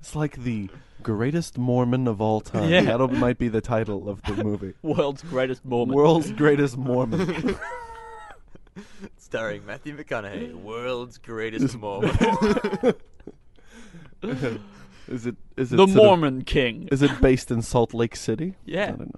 It's 0.00 0.16
like 0.16 0.42
the 0.42 0.68
greatest 1.02 1.56
Mormon 1.58 2.08
of 2.08 2.20
all 2.20 2.40
time. 2.40 2.68
Yeah. 2.70 2.96
That 2.96 3.12
might 3.12 3.38
be 3.38 3.48
the 3.48 3.60
title 3.60 4.08
of 4.08 4.22
the 4.22 4.42
movie. 4.42 4.74
World's 4.82 5.22
greatest 5.22 5.64
Mormon. 5.64 5.94
World's 5.94 6.32
greatest 6.32 6.76
Mormon. 6.76 7.56
starring 9.18 9.64
Matthew 9.66 9.96
McConaughey, 9.96 10.54
world's 10.54 11.18
greatest 11.18 11.76
Mormon. 11.76 12.10
is 14.22 14.52
it 14.52 14.60
is 15.08 15.26
it 15.26 15.36
the 15.56 15.76
sort 15.76 15.90
of- 15.90 15.94
Mormon 15.94 16.42
King. 16.42 16.88
is 16.90 17.02
it 17.02 17.20
based 17.20 17.50
in 17.50 17.62
Salt 17.62 17.94
Lake 17.94 18.16
City? 18.16 18.54
Yeah. 18.64 18.88
I 18.88 18.90
don't 18.92 19.14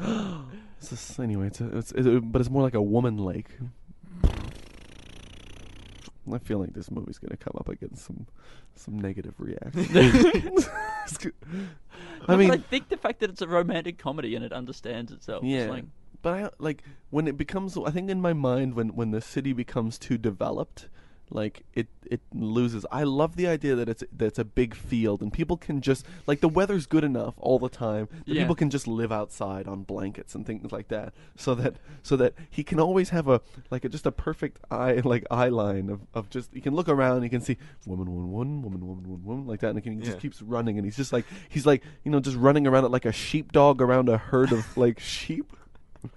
know. 0.00 0.42
It's 0.78 0.90
just, 0.90 1.18
anyway, 1.18 1.46
it's, 1.46 1.58
a, 1.62 1.78
it's 1.78 1.90
it, 1.92 2.30
but 2.30 2.38
it's 2.40 2.50
more 2.50 2.62
like 2.62 2.74
a 2.74 2.82
woman 2.82 3.16
lake. 3.16 3.48
I 6.32 6.38
feel 6.38 6.58
like 6.58 6.72
this 6.72 6.90
movie's 6.90 7.18
gonna 7.18 7.36
come 7.36 7.54
up 7.58 7.68
against 7.68 8.04
some 8.04 8.26
some 8.74 8.98
negative 8.98 9.34
reactions. 9.38 10.68
I 12.28 12.36
mean, 12.36 12.50
I 12.50 12.58
think 12.58 12.88
the 12.88 12.96
fact 12.96 13.20
that 13.20 13.30
it's 13.30 13.42
a 13.42 13.48
romantic 13.48 13.98
comedy 13.98 14.34
and 14.34 14.44
it 14.44 14.52
understands 14.52 15.12
itself. 15.12 15.44
yeah, 15.44 15.66
like, 15.66 15.84
but 16.22 16.34
I 16.34 16.50
like 16.58 16.82
when 17.10 17.28
it 17.28 17.36
becomes. 17.36 17.76
I 17.76 17.90
think 17.90 18.10
in 18.10 18.20
my 18.20 18.32
mind, 18.32 18.74
when 18.74 18.88
when 18.90 19.10
the 19.10 19.20
city 19.20 19.52
becomes 19.52 19.98
too 19.98 20.18
developed, 20.18 20.88
like 21.30 21.64
it 21.74 21.88
it 22.08 22.20
loses. 22.32 22.86
I 22.92 23.02
love 23.02 23.34
the 23.34 23.48
idea 23.48 23.74
that 23.74 23.88
it's 23.88 24.04
that 24.16 24.26
it's 24.26 24.38
a 24.38 24.44
big 24.44 24.76
field 24.76 25.22
and 25.22 25.32
people 25.32 25.56
can 25.56 25.80
just 25.80 26.06
like 26.26 26.40
the 26.40 26.48
weather's 26.48 26.86
good 26.86 27.02
enough 27.02 27.34
all 27.38 27.58
the 27.58 27.68
time 27.68 28.08
that 28.26 28.28
Yeah. 28.34 28.42
people 28.42 28.54
can 28.54 28.70
just 28.70 28.86
live 28.86 29.10
outside 29.10 29.66
on 29.66 29.82
blankets 29.82 30.36
and 30.36 30.46
things 30.46 30.70
like 30.70 30.86
that. 30.88 31.12
So 31.36 31.56
that 31.56 31.76
so 32.04 32.14
that 32.16 32.34
he 32.48 32.62
can 32.62 32.78
always 32.78 33.08
have 33.10 33.26
a 33.26 33.40
like 33.72 33.84
a, 33.84 33.88
just 33.88 34.06
a 34.06 34.12
perfect 34.12 34.60
eye 34.70 35.00
like 35.04 35.24
eye 35.30 35.48
line 35.48 35.90
of, 35.90 36.02
of 36.14 36.30
just 36.30 36.50
he 36.54 36.60
can 36.60 36.74
look 36.76 36.88
around 36.88 37.24
he 37.24 37.28
can 37.28 37.40
see 37.40 37.56
woman 37.86 38.06
woman 38.14 38.30
one 38.30 38.62
woman 38.62 38.86
woman 38.86 39.08
one 39.10 39.24
woman 39.24 39.46
like 39.48 39.60
that 39.60 39.70
and 39.70 39.78
he, 39.78 39.82
can, 39.82 39.94
he 39.94 39.98
Yeah. 39.98 40.04
just 40.12 40.20
keeps 40.20 40.40
running 40.42 40.76
and 40.78 40.84
he's 40.84 40.96
just 40.96 41.12
like 41.12 41.24
he's 41.48 41.66
like 41.66 41.82
you 42.04 42.12
know 42.12 42.20
just 42.20 42.36
running 42.36 42.68
around 42.68 42.84
it 42.84 42.92
like 42.92 43.04
a 43.04 43.12
sheepdog 43.12 43.82
around 43.82 44.08
a 44.08 44.16
herd 44.16 44.52
of 44.52 44.76
like 44.76 45.00
sheep. 45.00 45.52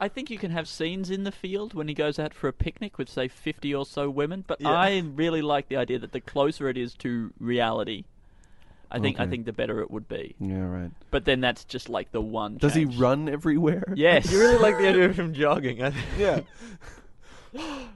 I 0.00 0.08
think 0.08 0.28
you 0.30 0.38
can 0.38 0.50
have 0.50 0.66
scenes 0.68 1.08
in 1.10 1.24
the 1.24 1.30
field 1.32 1.72
when 1.74 1.86
he 1.88 1.94
goes 1.94 2.18
out 2.18 2.34
for 2.34 2.48
a 2.48 2.52
picnic 2.52 2.98
with, 2.98 3.08
say, 3.08 3.28
50 3.28 3.74
or 3.74 3.86
so 3.86 4.10
women, 4.10 4.44
but 4.46 4.60
Yeah. 4.60 4.70
I 4.70 4.98
really 5.14 5.40
like 5.42 5.68
the 5.68 5.76
idea 5.76 5.98
that 6.00 6.12
the 6.12 6.20
closer 6.20 6.68
it 6.68 6.76
is 6.76 6.94
to 6.96 7.32
reality, 7.38 8.04
I 8.90 8.98
think 8.98 9.18
I 9.20 9.26
think 9.26 9.44
the 9.46 9.52
better 9.52 9.80
it 9.80 9.90
would 9.90 10.08
be. 10.08 10.34
Yeah, 10.40 10.66
right. 10.66 10.90
But 11.10 11.24
then 11.24 11.40
that's 11.40 11.64
just 11.64 11.88
like 11.88 12.12
the 12.12 12.20
one. 12.20 12.56
Does 12.58 12.74
he 12.74 12.84
run 12.84 13.28
everywhere? 13.28 13.84
Yes. 13.96 14.30
you 14.30 14.38
really 14.38 14.58
like 14.58 14.78
the 14.78 14.88
idea 14.88 15.06
of 15.06 15.16
him 15.18 15.32
jogging. 15.34 15.82
I 15.82 15.92
Yeah. 16.18 16.40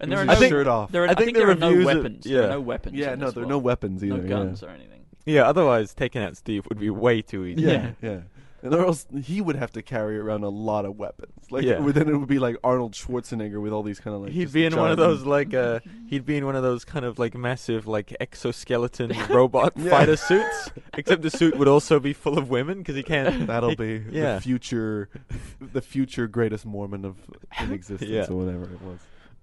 And 0.00 0.12
there 0.12 0.20
are 0.20 0.26
With 0.26 0.28
no, 0.36 0.40
his 0.42 0.48
shirt 0.48 0.66
off. 0.68 0.92
There 0.92 1.02
are, 1.02 1.08
I 1.08 1.10
I 1.10 1.14
think 1.14 1.24
think, 1.26 1.36
the 1.38 1.40
there 1.42 1.50
are 1.50 1.54
no 1.56 1.70
reviews 1.70 1.84
are- 1.88 1.96
weapons. 1.96 2.24
There 2.24 2.34
yeah. 2.40 2.46
are 2.46 2.50
no 2.50 2.60
weapons. 2.60 2.94
Yeah, 2.96 3.14
no, 3.16 3.26
this 3.26 3.34
there 3.34 3.42
are 3.42 3.46
world. 3.46 3.50
no 3.50 3.58
weapons 3.58 4.04
either. 4.04 4.16
No 4.18 4.22
yeah. 4.22 4.28
guns 4.28 4.62
or 4.62 4.68
anything. 4.68 5.00
yeah, 5.26 5.42
otherwise 5.42 5.92
taking 5.92 6.22
out 6.22 6.36
Steve 6.36 6.66
would 6.68 6.78
be 6.78 6.88
way 6.88 7.20
too 7.20 7.44
easy. 7.44 7.62
Yeah, 7.62 7.90
yeah. 8.00 8.20
And 8.62 8.74
or 8.74 8.84
else 8.86 9.06
he 9.22 9.40
would 9.40 9.54
have 9.56 9.70
to 9.72 9.82
carry 9.82 10.18
around 10.18 10.42
a 10.42 10.48
lot 10.48 10.84
of 10.84 10.96
weapons. 10.96 11.32
Like 11.50 11.64
Yeah. 11.64 11.78
then 11.78 12.08
it 12.08 12.16
would 12.16 12.28
be 12.28 12.40
like 12.40 12.56
Arnold 12.64 12.92
Schwarzenegger 12.94 13.60
with 13.62 13.72
all 13.72 13.84
these 13.84 14.00
kind 14.00 14.16
of 14.16 14.22
like 14.22 14.32
He'd 14.32 14.42
just 14.46 14.54
be 14.54 14.64
in 14.64 14.74
one 14.76 14.90
of 14.90 14.98
giant- 14.98 15.10
those 15.18 15.24
like 15.26 15.54
uh 15.54 15.78
he'd 16.08 16.26
be 16.26 16.36
in 16.36 16.44
one 16.44 16.56
of 16.56 16.62
those 16.64 16.84
kind 16.84 17.04
of 17.04 17.18
like 17.20 17.36
massive 17.36 17.86
like 17.86 18.16
exoskeleton 18.20 19.12
robot 19.30 19.74
Yeah. 19.76 19.90
fighter 19.90 20.16
suits 20.16 20.70
except 20.94 21.22
the 21.22 21.30
suit 21.30 21.56
would 21.56 21.68
also 21.68 22.00
be 22.00 22.12
full 22.12 22.36
of 22.36 22.50
women 22.50 22.78
because 22.78 22.96
he 22.96 23.02
can't 23.04 23.46
That'll 23.46 23.70
he- 23.70 23.74
be 23.76 24.04
yeah. 24.10 24.34
the 24.36 24.40
future, 24.40 25.08
the 25.60 25.80
future 25.80 26.26
greatest 26.26 26.66
Mormon 26.66 27.04
of 27.04 27.16
in 27.60 27.70
existence 27.78 28.10
Yeah. 28.10 28.26
or 28.28 28.36
whatever 28.44 28.64
it 28.64 28.82
was. 28.82 28.98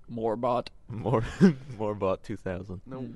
More 0.10 0.36
bot. 0.36 0.70
more 0.90 1.24
more 1.80 1.96
bot 1.96 2.22
2000 2.24 2.82
No, 2.86 3.08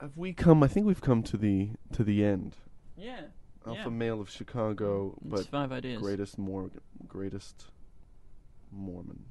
have 0.00 0.16
we 0.16 0.32
come? 0.32 0.62
I 0.62 0.68
think 0.68 0.86
we've 0.86 1.00
come 1.00 1.22
to 1.24 1.36
the 1.36 1.70
to 1.92 2.04
the 2.04 2.24
end. 2.24 2.54
Yeah. 2.96 3.20
Alpha 3.66 3.80
Yeah. 3.84 3.88
male 3.88 4.20
of 4.20 4.28
Chicago, 4.30 5.14
It's 5.22 5.30
but 5.30 5.46
five 5.46 5.72
ideas. 5.72 6.00
greatest 6.02 6.38
Mor- 6.38 6.70
greatest 7.08 7.70
Mormon. 8.70 9.24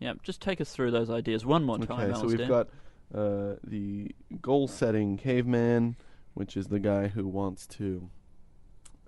Yeah, 0.00 0.14
just 0.22 0.40
take 0.42 0.60
us 0.60 0.72
through 0.72 0.90
those 0.90 1.08
ideas 1.10 1.46
one 1.46 1.64
more 1.64 1.78
time, 1.78 2.10
Okay, 2.10 2.20
so 2.20 2.26
we've 2.26 2.48
got 2.48 2.68
uh, 3.14 3.54
the 3.62 4.10
goal-setting 4.40 5.16
caveman, 5.18 5.96
which 6.34 6.56
is 6.56 6.66
the 6.68 6.80
guy 6.80 7.08
who 7.08 7.28
wants 7.28 7.66
to 7.68 8.08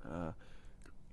uh, 0.09 0.33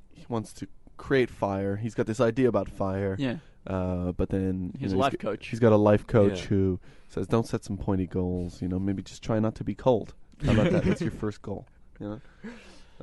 he 0.10 0.26
wants 0.30 0.52
to 0.54 0.68
create 0.98 1.30
fire. 1.30 1.78
He's 1.78 1.96
got 1.96 2.06
this 2.06 2.20
idea 2.20 2.48
about 2.50 2.70
fire, 2.70 3.16
Yeah. 3.18 3.38
uh, 3.66 4.12
but 4.12 4.30
then 4.30 4.72
you 4.76 4.82
His 4.82 4.94
know, 4.94 5.00
life 5.00 5.14
he's, 5.14 5.20
g- 5.20 5.26
coach. 5.26 5.48
He's 5.48 5.60
got 5.60 5.72
a 5.72 5.78
life 5.78 6.06
coach 6.06 6.42
Yeah. 6.44 6.48
who 6.50 6.80
says, 7.08 7.28
"Don't 7.28 7.48
set 7.48 7.64
some 7.64 7.78
pointy 7.78 8.06
goals. 8.08 8.62
You 8.62 8.68
know, 8.68 8.78
maybe 8.80 9.02
just 9.02 9.24
try 9.24 9.40
not 9.40 9.56
to 9.56 9.64
be 9.64 9.74
cold. 9.74 10.14
How 10.46 10.52
about 10.52 10.72
that? 10.72 10.84
That's 10.84 11.02
your 11.02 11.12
first 11.24 11.42
goal. 11.42 11.66
You 12.00 12.08
know." 12.10 12.22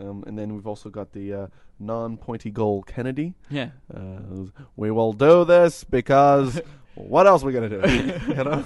Um, 0.01 0.23
and 0.27 0.39
then 0.39 0.55
we've 0.55 0.67
also 0.67 0.91
got 0.91 1.13
the 1.13 1.33
uh, 1.35 1.47
non-pointy 1.81 2.51
goal 2.51 2.83
Kennedy. 2.85 3.35
Yeah. 3.51 3.71
Uh, 3.93 4.47
we 4.77 4.91
will 4.91 5.13
do 5.13 5.45
this 5.45 5.83
because 5.85 6.61
what 6.95 7.27
else 7.27 7.43
are 7.43 7.47
we 7.47 7.53
gonna 7.53 7.69
do? 7.69 7.83
you 8.29 8.35
know, 8.45 8.65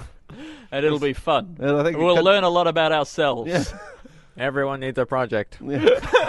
And 0.71 0.85
it'll 0.85 0.99
be 0.99 1.13
fun. 1.13 1.57
and 1.59 1.71
I 1.77 1.83
think 1.83 1.97
We'll 1.97 2.15
Ken- 2.15 2.23
learn 2.23 2.43
a 2.43 2.49
lot 2.49 2.67
about 2.67 2.91
ourselves. 2.91 3.49
Yeah, 3.49 3.63
everyone 4.37 4.79
needs 4.79 4.97
a 4.97 5.05
project 5.05 5.57
yeah. 5.63 5.79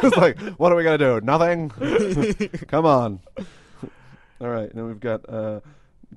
it's 0.03 0.17
like, 0.17 0.39
what 0.59 0.73
are 0.73 0.77
we 0.77 0.85
gonna 0.85 0.99
do? 0.99 1.21
Nothing. 1.23 1.69
Come 2.69 2.87
on. 2.87 3.21
All 4.41 4.49
right, 4.49 4.75
now 4.75 4.87
we've 4.87 5.01
got 5.01 5.29
uh, 5.29 5.61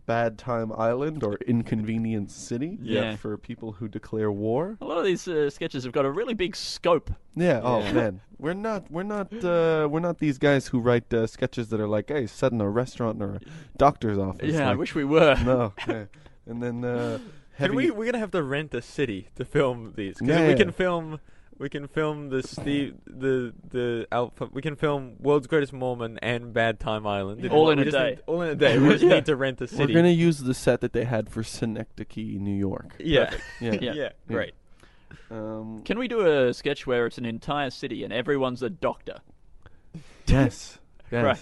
Bad 0.05 0.37
Time 0.37 0.71
Island 0.71 1.23
or 1.23 1.35
Inconvenience 1.47 2.33
City. 2.35 2.77
Yeah. 2.81 3.15
for 3.15 3.37
people 3.37 3.73
who 3.73 3.87
declare 3.87 4.31
war. 4.31 4.77
A 4.81 4.85
lot 4.85 4.97
of 4.97 5.05
these 5.05 5.27
uh, 5.27 5.49
sketches 5.49 5.83
have 5.83 5.93
got 5.93 6.05
a 6.05 6.11
really 6.11 6.33
big 6.33 6.55
scope. 6.55 7.11
Yeah. 7.35 7.61
Oh 7.63 7.79
Yeah. 7.79 7.91
man, 7.93 8.21
we're 8.37 8.53
not 8.53 8.89
we're 8.91 9.03
not 9.03 9.33
uh, 9.43 9.87
we're 9.89 9.99
not 9.99 10.19
these 10.19 10.37
guys 10.37 10.67
who 10.67 10.79
write 10.79 11.13
uh, 11.13 11.27
sketches 11.27 11.69
that 11.69 11.79
are 11.79 11.87
like, 11.87 12.09
hey, 12.09 12.27
set 12.27 12.51
in 12.51 12.61
a 12.61 12.69
restaurant 12.69 13.21
or 13.21 13.35
a 13.35 13.39
doctor's 13.77 14.17
office. 14.17 14.53
yeah, 14.53 14.65
I 14.67 14.69
like, 14.69 14.79
wish 14.79 14.95
we 14.95 15.03
were. 15.03 15.35
no. 15.43 15.73
yeah. 15.87 16.05
And 16.45 16.63
then 16.63 16.83
uh, 16.85 17.19
heavy. 17.55 17.69
Can 17.69 17.75
we? 17.75 17.91
We're 17.91 18.05
gonna 18.05 18.19
have 18.19 18.31
to 18.31 18.43
rent 18.43 18.73
a 18.73 18.81
city 18.81 19.29
to 19.35 19.43
film 19.45 19.93
these. 19.95 20.17
'cause 20.19 20.27
Yeah, 20.27 20.43
we 20.43 20.49
yeah. 20.51 20.55
can 20.57 20.71
film. 20.71 21.19
We 21.59 21.69
can 21.69 21.87
film 21.87 22.29
the 22.29 22.43
Steve, 22.43 22.95
the 23.07 23.53
the 23.71 24.07
Alpha. 24.11 24.47
We 24.51 24.61
can 24.61 24.75
film 24.75 25.15
World's 25.19 25.47
Greatest 25.47 25.73
Mormon 25.73 26.19
and 26.21 26.53
Bad 26.53 26.79
Time 26.79 27.07
Island. 27.07 27.47
All 27.49 27.71
in 27.71 27.79
a 27.79 27.83
just 27.85 27.97
day. 27.97 28.09
need- 28.11 28.19
all 28.27 28.41
in 28.43 28.49
a 28.49 28.55
day. 28.55 28.77
We 28.77 28.89
just 28.89 29.03
Yeah. 29.03 29.15
need 29.15 29.25
to 29.25 29.35
rent 29.35 29.59
a 29.61 29.63
we're 29.63 29.67
city. 29.67 29.93
gonna 29.93 30.09
use 30.09 30.37
the 30.39 30.53
set 30.53 30.81
that 30.81 30.93
they 30.93 31.03
had 31.05 31.29
for 31.29 31.41
Synecdoche, 31.43 32.17
New 32.39 32.55
York. 32.55 32.95
yeah. 32.99 33.33
Yeah. 33.59 33.77
Yeah. 33.81 33.93
yeah. 33.93 34.09
Great. 34.27 34.53
Um, 35.31 35.81
Can 35.83 35.97
we 35.97 36.07
do 36.07 36.21
a 36.21 36.53
sketch 36.53 36.85
where 36.85 37.05
it's 37.07 37.17
an 37.17 37.25
entire 37.25 37.69
city 37.69 38.03
and 38.03 38.13
everyone's 38.13 38.61
a 38.61 38.69
doctor? 38.69 39.19
yes. 40.27 40.77
Yes. 41.09 41.23
Right. 41.23 41.39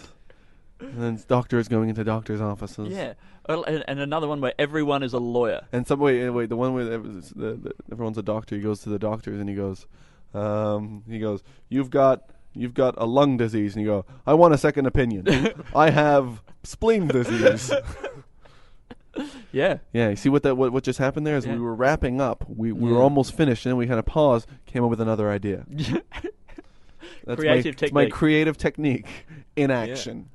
And 0.80 1.02
then 1.02 1.20
doctors 1.28 1.68
going 1.68 1.90
into 1.90 2.04
doctors' 2.04 2.42
offices. 2.42 2.90
Yeah. 2.90 3.14
And, 3.48 3.84
and 3.88 4.00
another 4.00 4.28
one 4.28 4.42
where 4.42 4.54
everyone 4.60 5.04
is 5.04 5.14
a 5.14 5.20
lawyer. 5.20 5.62
And 5.72 5.88
some 5.88 6.00
wait, 6.00 6.30
wait, 6.30 6.50
the 6.50 6.58
one 6.58 6.74
where 6.74 6.92
it 6.94 7.02
was- 7.04 7.30
the, 7.30 7.54
the, 7.54 7.74
everyone's 7.92 8.18
a 8.18 8.24
doctor. 8.24 8.56
He 8.56 8.62
goes 8.62 8.82
to 8.82 8.90
the 8.90 9.00
doctors 9.00 9.40
and 9.40 9.48
he 9.50 9.56
goes, 9.56 9.88
um, 10.34 11.04
he 11.10 11.20
goes, 11.20 11.44
you've 11.70 11.90
got. 11.90 12.30
You've 12.58 12.74
got 12.74 12.94
a 12.98 13.06
lung 13.06 13.36
disease, 13.36 13.76
and 13.76 13.84
you 13.84 13.90
go. 13.92 14.06
I 14.26 14.34
want 14.34 14.54
a 14.54 14.58
second 14.58 14.86
opinion. 14.86 15.28
I 15.76 15.90
have 15.90 16.42
spleen 16.64 17.06
disease. 17.10 17.70
Yeah. 19.52 19.78
Yeah, 19.94 20.10
you 20.10 20.16
see 20.18 20.28
what 20.30 20.44
that 20.44 20.56
what, 20.58 20.74
what 20.74 20.84
just 20.84 21.00
happened 21.00 21.26
there 21.26 21.38
is 21.38 21.46
Yeah. 21.46 21.54
we 21.54 21.60
were 21.62 21.74
wrapping 21.76 22.20
up. 22.20 22.44
We 22.50 22.72
we 22.74 22.90
were 22.92 22.98
Yeah. 22.98 23.04
almost 23.04 23.36
finished, 23.36 23.66
and 23.66 23.72
then 23.72 23.78
we 23.78 23.88
had 23.88 23.98
a 23.98 24.04
pause. 24.04 24.46
Came 24.66 24.84
up 24.84 24.90
with 24.90 25.00
another 25.02 25.30
idea. 25.30 25.66
That's 27.26 27.40
Creative 27.40 27.66
my, 27.76 27.86
it's 27.86 27.94
my 27.94 28.02
technique. 28.04 28.14
creative 28.14 28.58
technique 28.58 29.08
in 29.56 29.72
action. 29.72 30.30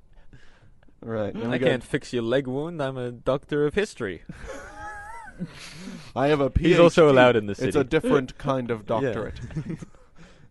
Right, 1.03 1.35
we 1.35 1.43
I 1.45 1.59
got- 1.59 1.67
can't 1.67 1.85
fix 1.85 2.13
your 2.13 2.23
leg 2.23 2.47
wound. 2.47 2.83
I'm 2.83 2.97
a 2.97 3.11
doctor 3.11 3.67
of 3.67 3.75
history. 3.75 4.23
I 6.15 6.29
have 6.29 6.41
a 6.41 6.51
PhD. 6.51 6.67
He's 6.67 6.79
also 6.79 7.11
allowed 7.11 7.37
in 7.37 7.47
the 7.47 7.55
city. 7.55 7.69
It's 7.69 7.77
a 7.77 7.85
different 7.85 8.37
kind 8.39 8.71
of 8.71 8.85
doctorate. 8.85 9.41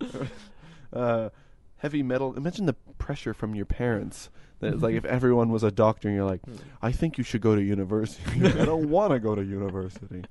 uh, 0.93 1.29
heavy 1.77 2.01
metal. 2.03 2.33
Imagine 2.35 2.65
the 2.65 2.73
pressure 2.97 3.33
from 3.33 3.53
your 3.53 3.65
parents. 3.65 4.29
That 4.59 4.73
it's 4.73 4.83
like 4.83 4.95
if 4.95 5.05
everyone 5.05 5.49
was 5.51 5.63
a 5.63 5.71
doctor, 5.71 6.09
and 6.09 6.17
you're 6.17 6.25
like, 6.25 6.41
I 6.81 6.91
think 6.91 7.17
you 7.17 7.23
should 7.23 7.39
go 7.39 7.55
to 7.55 7.61
university. 7.61 8.45
I 8.45 8.65
don't 8.65 8.89
want 8.89 9.13
to 9.13 9.19
go 9.19 9.33
to 9.33 9.41
university. 9.41 10.23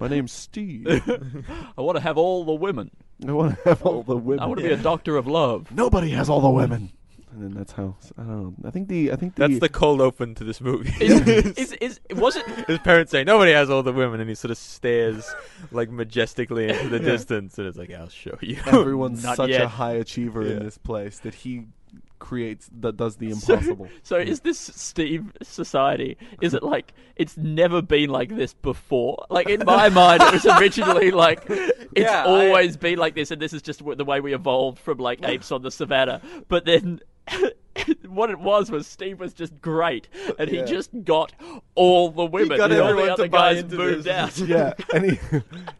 My 0.00 0.08
name's 0.08 0.32
Steve. 0.32 0.88
I 0.88 1.80
want 1.80 1.96
to 1.96 2.02
have 2.02 2.18
all 2.18 2.44
the 2.44 2.54
women. 2.54 2.90
I 3.28 3.30
want 3.32 3.56
to 3.56 3.68
have 3.68 3.82
all 3.86 4.02
the 4.02 4.16
women. 4.16 4.40
I 4.42 4.46
want 4.46 4.58
to 4.60 4.66
be 4.66 4.72
a 4.72 4.76
doctor 4.76 5.16
of 5.16 5.28
love. 5.28 5.70
Nobody 5.70 6.10
has 6.10 6.28
all 6.28 6.40
the 6.40 6.50
women. 6.50 6.90
And 7.32 7.42
then 7.44 7.54
that's 7.54 7.72
how 7.72 7.94
I 8.18 8.22
don't 8.22 8.28
know. 8.42 8.54
I 8.66 8.70
think 8.70 8.88
the 8.88 9.12
I 9.12 9.16
think 9.16 9.36
the, 9.36 9.46
That's 9.46 9.60
the 9.60 9.68
cold 9.68 10.00
open 10.00 10.34
to 10.34 10.44
this 10.44 10.60
movie. 10.60 10.92
Is, 11.04 11.20
is, 11.56 11.72
is, 11.80 12.00
was 12.16 12.34
it? 12.36 12.44
His 12.66 12.78
parents 12.80 13.12
say 13.12 13.22
nobody 13.22 13.52
has 13.52 13.70
all 13.70 13.82
the 13.84 13.92
women, 13.92 14.20
and 14.20 14.28
he 14.28 14.34
sort 14.34 14.50
of 14.50 14.58
stares 14.58 15.32
like 15.70 15.90
majestically 15.90 16.68
into 16.70 16.88
the 16.88 16.98
Yeah. 17.02 17.04
distance, 17.12 17.56
and 17.58 17.68
it's 17.68 17.78
like, 17.78 17.92
"I'll 17.92 18.08
show 18.08 18.36
you." 18.40 18.58
everyone's 18.66 19.22
Not 19.22 19.36
such 19.36 19.50
yet. 19.50 19.60
a 19.62 19.68
high 19.68 19.92
achiever 19.92 20.42
in 20.42 20.58
this 20.64 20.76
place 20.76 21.20
that 21.20 21.34
he 21.34 21.66
creates 22.18 22.68
that 22.80 22.96
does 22.96 23.16
the 23.16 23.32
So- 23.32 23.54
impossible. 23.54 23.88
So 24.02 24.16
is 24.18 24.40
this 24.40 24.58
Steve 24.58 25.32
society? 25.42 26.16
Is 26.40 26.52
it 26.52 26.62
like 26.62 26.92
it's 27.16 27.36
never 27.36 27.80
been 27.80 28.10
like 28.10 28.28
this 28.34 28.54
before? 28.54 29.24
Like 29.30 29.48
in 29.48 29.64
my 29.64 29.88
mind, 29.88 30.22
it 30.22 30.32
was 30.32 30.46
originally 30.46 31.12
like 31.12 31.44
it's 31.48 31.80
Yeah, 31.96 32.24
I- 32.24 32.26
always 32.26 32.76
been 32.76 32.98
like 32.98 33.14
this, 33.14 33.30
and 33.30 33.40
this 33.40 33.52
is 33.52 33.62
just 33.62 33.78
w- 33.80 33.96
the 33.96 34.04
way 34.04 34.20
we 34.20 34.34
evolved 34.34 34.78
from 34.80 34.98
like 34.98 35.24
apes 35.26 35.52
on 35.52 35.62
the 35.62 35.70
savannah. 35.70 36.20
But 36.48 36.64
then. 36.64 37.00
what 38.08 38.30
it 38.30 38.38
was 38.40 38.70
was 38.70 38.86
Steve 38.86 39.20
was 39.20 39.32
just 39.32 39.58
great, 39.60 40.08
and 40.38 40.50
Yeah. 40.50 40.60
he 40.64 40.66
just 40.70 40.90
got 41.04 41.32
all 41.74 42.10
the 42.10 42.24
women. 42.24 42.50
He 42.52 42.56
got 42.58 42.70
and 42.72 42.80
all 42.80 42.88
everyone 42.88 43.08
the 43.10 43.16
to 43.16 43.22
other 43.22 43.28
buy 43.28 43.54
guys 43.54 43.72
moved 43.72 44.04
this. 44.04 44.12
out. 44.14 44.38
yeah, 44.38 44.72
and 44.92 45.10
he, 45.12 45.18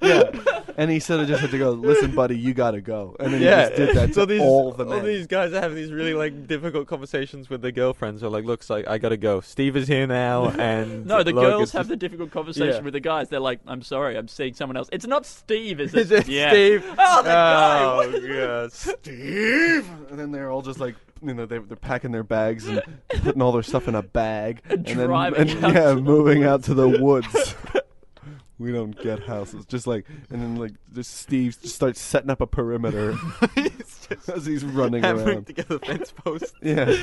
yeah, 0.03 0.30
and 0.76 0.90
he 0.90 1.01
sort 1.01 1.20
of 1.20 1.28
just 1.28 1.40
had 1.40 1.51
to 1.51 1.59
go. 1.59 1.72
Listen, 1.72 2.14
buddy, 2.14 2.38
you 2.38 2.55
gotta 2.55 2.80
go. 2.80 3.16
And 3.20 3.34
then 3.34 3.42
yeah, 3.42 3.70
he 3.70 3.76
just 3.76 3.76
did 3.76 3.96
that 3.96 4.14
so 4.14 4.20
to 4.22 4.26
these, 4.26 4.40
all 4.40 4.72
the 4.72 4.84
men. 4.84 4.98
All 4.98 5.05
these 5.05 5.26
guys 5.26 5.53
have 5.53 5.74
these 5.74 5.92
really 5.92 6.14
like 6.14 6.46
difficult 6.46 6.86
conversations 6.86 7.51
with 7.51 7.61
their 7.62 7.72
girlfriends. 7.72 8.20
They're 8.20 8.30
like, 8.30 8.44
"Looks 8.44 8.70
like 8.70 8.86
I 8.88 8.98
gotta 8.98 9.16
go. 9.16 9.40
Steve 9.40 9.76
is 9.76 9.88
here 9.88 10.07
now, 10.07 10.48
and 10.59 11.07
No, 11.07 11.22
the 11.22 11.32
Logan's 11.32 11.57
girls 11.57 11.72
have 11.72 11.88
the 11.88 11.96
difficult 11.96 12.30
conversation 12.30 12.76
Yeah. 12.76 12.80
with 12.80 12.92
the 12.94 13.01
guys. 13.01 13.28
They're 13.28 13.40
like, 13.40 13.61
"I'm 13.66 13.82
sorry, 13.82 14.16
I'm 14.16 14.28
seeing 14.28 14.55
someone 14.55 14.76
else." 14.76 14.88
It's 14.92 15.07
not 15.07 15.26
Steve, 15.26 15.80
is 15.80 15.92
it? 15.94 16.01
Is 16.01 16.11
it 16.12 16.28
yeah. 16.28 16.51
Steve? 16.51 16.84
Oh, 16.98 17.22
guy. 17.24 17.82
Oh, 17.84 18.20
God. 18.20 18.72
Steve, 18.72 19.86
and 20.09 20.18
then 20.18 20.30
they're 20.32 20.51
all 20.51 20.62
just 20.62 20.78
like. 20.80 20.94
You 21.22 21.34
know, 21.34 21.46
they're, 21.46 21.60
they're 21.60 21.76
packing 21.76 22.12
their 22.12 22.22
bags 22.22 22.66
and 22.66 22.82
putting 23.08 23.42
all 23.42 23.52
their 23.52 23.62
stuff 23.62 23.88
in 23.88 23.94
a 23.94 24.02
bag, 24.02 24.62
and, 24.70 24.84
then 24.86 24.96
driving 25.06 25.50
and, 25.50 25.74
yeah, 25.74 25.94
to 25.94 25.96
moving 25.96 26.44
out 26.44 26.64
to 26.64 26.74
the 26.74 26.88
woods. 26.88 27.54
we 28.58 28.72
don't 28.72 28.98
get 29.02 29.22
houses, 29.24 29.64
just 29.66 29.86
like, 29.86 30.06
and 30.30 30.42
then 30.42 30.56
like, 30.56 30.72
just 30.94 31.16
Steve 31.16 31.58
just 31.60 31.74
starts 31.74 32.00
setting 32.00 32.30
up 32.30 32.40
a 32.40 32.46
perimeter 32.46 33.14
just 33.56 34.28
as 34.28 34.46
he's 34.46 34.64
running 34.64 35.02
hammering 35.02 35.28
around. 35.28 35.46
together 35.46 35.78
fence 35.78 36.12
posts. 36.12 36.52
Yeah, 36.62 36.94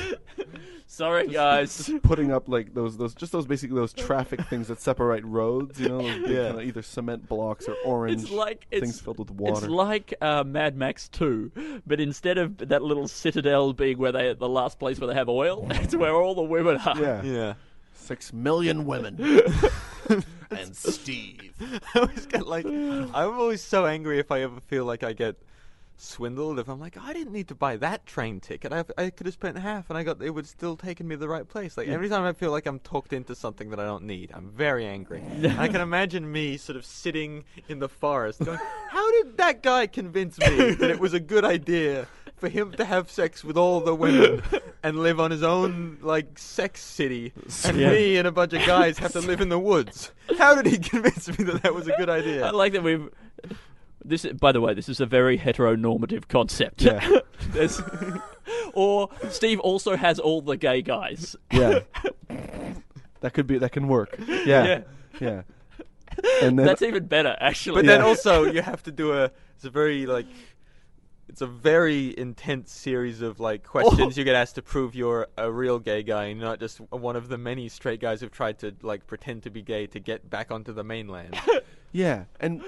Sorry, 0.90 1.28
guys. 1.28 1.76
just 1.86 2.02
putting 2.02 2.32
up 2.32 2.48
like 2.48 2.72
those 2.72 2.96
those 2.96 3.14
just 3.14 3.30
those 3.30 3.46
basically 3.46 3.76
those 3.76 3.92
traffic 3.92 4.40
things 4.48 4.68
that 4.68 4.80
separate 4.80 5.22
roads. 5.24 5.78
You 5.78 5.90
know, 5.90 5.98
those 6.02 6.18
big 6.22 6.30
Yeah. 6.30 6.46
kinda 6.48 6.62
either 6.62 6.82
cement 6.82 7.28
blocks 7.28 7.68
or 7.68 7.76
orange 7.84 8.22
It's 8.22 8.30
like 8.32 8.66
it's 8.70 8.80
things 8.80 8.98
filled 9.00 9.18
with 9.18 9.30
water. 9.30 9.66
It's 9.66 9.68
like 9.68 10.14
uh, 10.22 10.44
Mad 10.44 10.76
Max 10.76 11.08
2, 11.10 11.82
but 11.86 12.00
instead 12.00 12.38
of 12.38 12.56
that 12.56 12.82
little 12.82 13.06
citadel 13.06 13.74
being 13.74 13.98
where 13.98 14.12
they 14.12 14.32
the 14.32 14.48
last 14.48 14.78
place 14.78 14.98
where 14.98 15.08
they 15.08 15.14
have 15.14 15.28
oil, 15.28 15.66
it's 15.70 15.94
where 15.94 16.14
all 16.14 16.34
the 16.34 16.42
women 16.42 16.78
are. 16.78 16.98
yeah. 16.98 17.22
Yeah. 17.22 17.54
six 17.94 18.32
million 18.32 18.86
women 18.86 19.18
and 20.50 20.74
Steve. 20.74 21.52
I 21.94 21.98
always 22.00 22.24
get 22.26 22.46
like, 22.46 22.64
I'm 22.64 23.12
always 23.14 23.60
so 23.62 23.84
angry 23.84 24.18
if 24.18 24.32
I 24.32 24.40
ever 24.40 24.58
feel 24.60 24.86
like 24.86 25.02
I 25.02 25.12
get 25.12 25.36
swindled. 26.00 26.58
If 26.58 26.68
I'm 26.68 26.80
like, 26.80 26.96
I 26.96 27.12
didn't 27.12 27.32
need 27.32 27.48
to 27.48 27.54
buy 27.54 27.76
that 27.76 28.06
train 28.06 28.40
ticket. 28.40 28.72
I, 28.72 28.84
I 28.96 29.10
could 29.10 29.26
have 29.26 29.34
spent 29.34 29.58
half, 29.58 29.90
and 29.90 29.98
I 29.98 30.02
got 30.02 30.22
it 30.22 30.30
would 30.30 30.46
still 30.46 30.76
taken 30.76 31.06
me 31.08 31.16
to 31.16 31.20
the 31.20 31.28
right 31.28 31.46
place. 31.48 31.76
Like 31.76 31.88
every 31.88 32.08
time 32.08 32.24
I 32.24 32.32
feel 32.32 32.50
like 32.50 32.66
I'm 32.66 32.78
talked 32.80 33.12
into 33.12 33.34
something 33.34 33.70
that 33.70 33.80
I 33.80 33.84
don't 33.84 34.04
need, 34.04 34.30
I'm 34.34 34.50
very 34.50 34.86
angry. 34.86 35.22
I 35.58 35.68
can 35.68 35.80
imagine 35.80 36.30
me 36.30 36.56
sort 36.56 36.76
of 36.76 36.84
sitting 36.84 37.44
in 37.68 37.78
the 37.78 37.88
forest, 37.88 38.44
going, 38.44 38.58
"How 38.90 39.10
did 39.22 39.36
that 39.38 39.62
guy 39.62 39.86
convince 39.86 40.38
me 40.38 40.72
that 40.72 40.90
it 40.90 41.00
was 41.00 41.14
a 41.14 41.20
good 41.20 41.44
idea 41.44 42.06
for 42.36 42.48
him 42.48 42.70
to 42.70 42.84
have 42.84 43.10
sex 43.10 43.42
with 43.42 43.56
all 43.56 43.80
the 43.80 43.94
women 43.94 44.40
and 44.84 45.00
live 45.00 45.18
on 45.18 45.32
his 45.32 45.42
own 45.42 45.98
like 46.02 46.38
sex 46.38 46.80
city, 46.80 47.32
and 47.64 47.76
Yeah. 47.76 47.90
me 47.90 48.16
and 48.16 48.28
a 48.28 48.32
bunch 48.32 48.52
of 48.52 48.64
guys 48.64 48.96
have 48.98 49.12
to 49.12 49.20
live 49.20 49.40
in 49.40 49.48
the 49.48 49.58
woods. 49.58 50.12
How 50.38 50.54
did 50.60 50.66
he 50.72 50.78
convince 50.90 51.26
me 51.36 51.44
that 51.46 51.62
that 51.64 51.74
was 51.74 51.88
a 51.88 51.96
good 51.96 52.08
idea?" 52.08 52.46
I 52.46 52.50
like 52.50 52.72
that 52.74 52.82
we've. 52.84 53.10
This, 54.04 54.24
is- 54.24 54.34
by 54.34 54.52
the 54.52 54.60
way, 54.60 54.74
this 54.74 54.88
is 54.88 55.00
a 55.00 55.06
very 55.06 55.38
heteronormative 55.38 56.28
concept. 56.28 56.82
Yeah. 56.82 57.20
There's- 57.50 57.82
or 58.72 59.08
Steve 59.30 59.60
also 59.60 59.96
has 59.96 60.18
all 60.18 60.40
the 60.40 60.56
gay 60.56 60.82
guys. 60.82 61.36
Yeah. 61.52 61.80
that 63.20 63.34
could 63.34 63.46
be. 63.46 63.58
That 63.58 63.72
can 63.72 63.88
work. 63.88 64.18
Yeah. 64.26 64.82
Yeah. 65.20 65.42
And 66.42 66.58
then 66.58 66.66
That's 66.66 66.82
even 66.82 67.06
better, 67.06 67.36
actually. 67.40 67.82
But 67.82 67.86
then 67.86 68.00
also 68.02 68.44
you 68.44 68.62
have 68.62 68.82
to 68.84 68.92
do 68.92 69.12
a. 69.12 69.30
It's 69.56 69.64
a 69.64 69.70
very 69.70 70.06
like. 70.06 70.26
It's 71.28 71.42
a 71.42 71.46
very 71.46 72.18
intense 72.18 72.72
series 72.72 73.20
of 73.20 73.38
like 73.38 73.62
questions 73.62 74.16
oh. 74.16 74.18
you 74.18 74.24
get 74.24 74.34
asked 74.34 74.54
to 74.54 74.62
prove 74.62 74.94
you're 74.94 75.28
a 75.36 75.50
real 75.52 75.78
gay 75.78 76.02
guy, 76.02 76.26
and 76.26 76.40
not 76.40 76.58
just 76.58 76.78
one 76.90 77.16
of 77.16 77.28
the 77.28 77.36
many 77.36 77.68
straight 77.68 78.00
guys 78.00 78.22
who've 78.22 78.30
tried 78.30 78.58
to 78.60 78.74
like 78.82 79.06
pretend 79.06 79.42
to 79.42 79.50
be 79.50 79.60
gay 79.60 79.86
to 79.88 80.00
get 80.00 80.30
back 80.30 80.50
onto 80.50 80.72
the 80.72 80.84
mainland. 80.84 81.38
Yeah, 81.90 82.24
and 82.38 82.62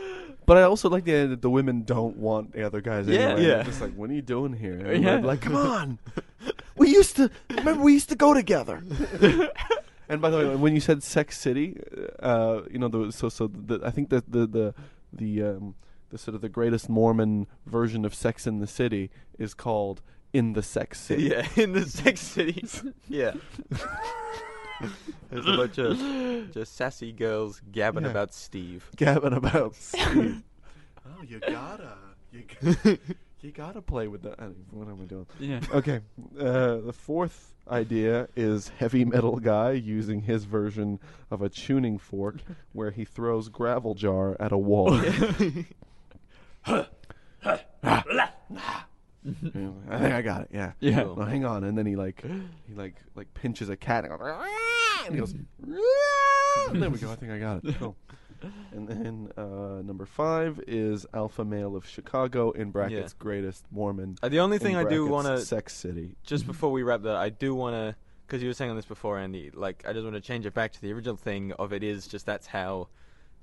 but 0.51 0.56
I 0.59 0.62
also 0.64 0.89
like 0.89 1.05
the 1.05 1.12
idea 1.12 1.27
that 1.28 1.43
the 1.43 1.51
women 1.51 1.85
don't 1.85 2.16
want 2.16 2.52
the 2.55 2.64
other 2.66 2.81
guys 2.81 3.06
Yeah. 3.06 3.18
anyway. 3.20 3.43
Yeah. 3.43 3.55
They're 3.55 3.64
just 3.70 3.81
like, 3.81 3.94
what 3.94 4.10
are 4.10 4.14
you 4.14 4.20
doing 4.36 4.52
here? 4.52 4.78
And 4.85 5.05
Yeah. 5.05 5.14
I'm 5.14 5.22
like, 5.22 5.43
come 5.43 5.55
on, 5.78 5.98
we 6.77 6.90
used 6.90 7.14
to 7.16 7.31
remember 7.51 7.85
we 7.85 7.93
used 7.93 8.09
to 8.09 8.16
go 8.16 8.35
together. 8.35 8.82
and 10.09 10.20
by 10.20 10.28
the 10.28 10.39
way, 10.39 10.56
when 10.56 10.74
you 10.74 10.81
said 10.81 11.05
Sex 11.05 11.39
City, 11.39 11.78
uh, 12.20 12.62
you 12.68 12.81
know, 12.81 12.89
the, 12.89 13.12
so 13.12 13.28
so 13.28 13.47
the, 13.47 13.78
I 13.85 13.90
think 13.93 14.09
that 14.10 14.24
the 14.32 14.44
the 14.59 14.74
the 15.12 15.31
um, 15.51 15.74
the 16.10 16.18
sort 16.18 16.35
of 16.35 16.40
the 16.40 16.48
greatest 16.48 16.89
Mormon 16.89 17.47
version 17.66 18.05
of 18.05 18.12
Sex 18.12 18.44
in 18.44 18.59
the 18.59 18.66
City 18.66 19.09
is 19.39 19.55
called 19.55 20.02
In 20.32 20.55
the 20.55 20.62
Sex 20.64 20.98
City. 20.98 21.28
yeah, 21.31 21.47
in 21.55 21.74
the 21.74 21.86
sex 21.86 22.20
cities. 22.20 22.82
yeah. 23.09 23.35
There's 25.31 25.47
a 25.47 25.57
bunch 25.57 25.78
of 25.78 25.98
just 26.52 26.77
sassy 26.77 27.12
girls 27.12 27.61
gabbing 27.73 28.05
Yeah. 28.05 28.11
about 28.11 28.35
Steve. 28.35 28.89
gabbing 28.97 29.32
about 29.35 29.74
Steve. 29.77 30.43
oh, 31.07 31.23
you 31.27 31.39
gotta, 31.40 31.93
you, 32.32 32.43
gotta, 32.62 32.98
you 33.40 33.51
gotta 33.52 33.82
play 33.82 34.09
with 34.09 34.23
that. 34.23 34.39
Anyway, 34.40 34.55
What 34.70 34.89
am 34.89 35.01
I 35.02 35.05
doing? 35.05 35.27
yeah. 35.39 35.61
Okay, 35.73 36.01
uh, 36.39 36.77
the 36.78 36.93
fourth 36.94 37.55
idea 37.70 38.28
is 38.35 38.69
heavy 38.78 39.05
metal 39.05 39.39
guy 39.39 39.73
using 39.73 40.23
his 40.23 40.44
version 40.44 40.98
of 41.31 41.40
a 41.43 41.48
tuning 41.48 41.98
fork, 41.98 42.36
where 42.73 42.90
he 42.90 43.05
throws 43.05 43.48
gravel 43.48 43.94
jar 43.94 44.36
at 44.40 44.51
a 44.52 44.59
wall. 44.59 45.01
Yeah, 49.55 49.70
I 49.88 49.98
think 49.98 50.14
I 50.14 50.22
got 50.22 50.42
it. 50.42 50.48
Yeah. 50.52 50.72
Yeah. 50.80 51.02
Well, 51.02 51.26
hang 51.26 51.44
on, 51.44 51.64
and 51.64 51.76
then 51.76 51.86
he 51.86 51.97
like 51.97 52.24
he 52.66 52.74
like 52.74 52.97
like 53.14 53.32
pinches 53.34 53.68
a 53.68 53.76
cat 53.76 54.05
and 54.05 54.12
goes, 54.18 54.32
and 55.06 55.14
he 55.14 55.20
goes 55.20 55.34
there 56.72 56.90
we 56.90 56.98
go. 56.98 57.10
I 57.10 57.16
think 57.16 57.32
I 57.32 57.38
got 57.38 57.64
it. 57.64 57.74
Cool. 57.78 57.97
And 58.72 58.88
then 58.88 59.28
uh, 59.36 59.82
number 59.82 60.06
five 60.06 60.60
is 60.66 61.05
Alpha 61.12 61.44
Male 61.44 61.76
of 61.76 61.86
Chicago 61.86 62.52
in 62.52 62.70
brackets 62.70 63.12
greatest 63.12 63.66
Mormon. 63.70 64.16
Uh, 64.22 64.30
the 64.30 64.40
only 64.40 64.56
in 64.56 64.62
thing 64.62 64.76
I 64.76 64.84
do 64.84 65.06
brackets, 65.06 65.40
to 65.42 65.47
Sex 65.47 65.74
City. 65.74 66.16
just 66.22 66.47
before 66.52 66.72
we 66.72 66.82
wrap 66.82 67.02
that, 67.02 67.16
I 67.16 67.28
do 67.28 67.55
want 67.55 67.74
to, 67.74 67.94
because 68.26 68.40
you 68.42 68.48
were 68.48 68.55
saying 68.55 68.70
on 68.70 68.76
this 68.76 68.86
before, 68.86 69.18
Andy. 69.18 69.51
Like, 69.52 69.84
I 69.86 69.92
just 69.92 70.05
want 70.05 70.14
to 70.16 70.22
change 70.22 70.47
it 70.47 70.55
back 70.55 70.72
to 70.72 70.80
the 70.80 70.90
original 70.90 71.16
thing 71.16 71.52
of 71.59 71.74
it 71.74 71.82
is 71.82 72.06
just 72.06 72.24
that's 72.24 72.47
how 72.47 72.88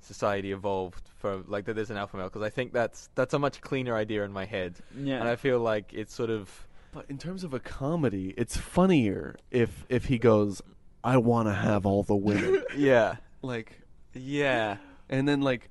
society 0.00 0.52
evolved 0.52 1.08
for 1.16 1.42
like 1.46 1.64
that 1.66 1.74
there's 1.74 1.90
an 1.90 1.96
alpha 1.96 2.16
male. 2.16 2.26
Because 2.26 2.42
I 2.42 2.50
think 2.50 2.72
that's 2.72 3.08
that's 3.14 3.34
a 3.34 3.38
much 3.38 3.60
cleaner 3.60 3.94
idea 3.96 4.24
in 4.24 4.32
my 4.32 4.44
head, 4.44 4.76
Yeah. 4.96 5.20
and 5.20 5.28
I 5.28 5.36
feel 5.36 5.58
like 5.60 5.92
it's 5.92 6.14
sort 6.14 6.30
of 6.30 6.66
But 6.92 7.06
in 7.08 7.18
terms 7.18 7.44
of 7.44 7.52
a 7.54 7.60
comedy, 7.60 8.34
it's 8.36 8.56
funnier 8.56 9.36
if 9.50 9.84
if 9.88 10.06
he 10.06 10.18
goes, 10.18 10.62
"I 11.04 11.16
want 11.18 11.48
to 11.48 11.54
have 11.54 11.84
all 11.86 12.02
the 12.02 12.16
women," 12.16 12.62
yeah, 12.76 13.16
like, 13.42 13.80
yeah. 14.14 14.78
and 15.08 15.28
then 15.28 15.40
like, 15.42 15.68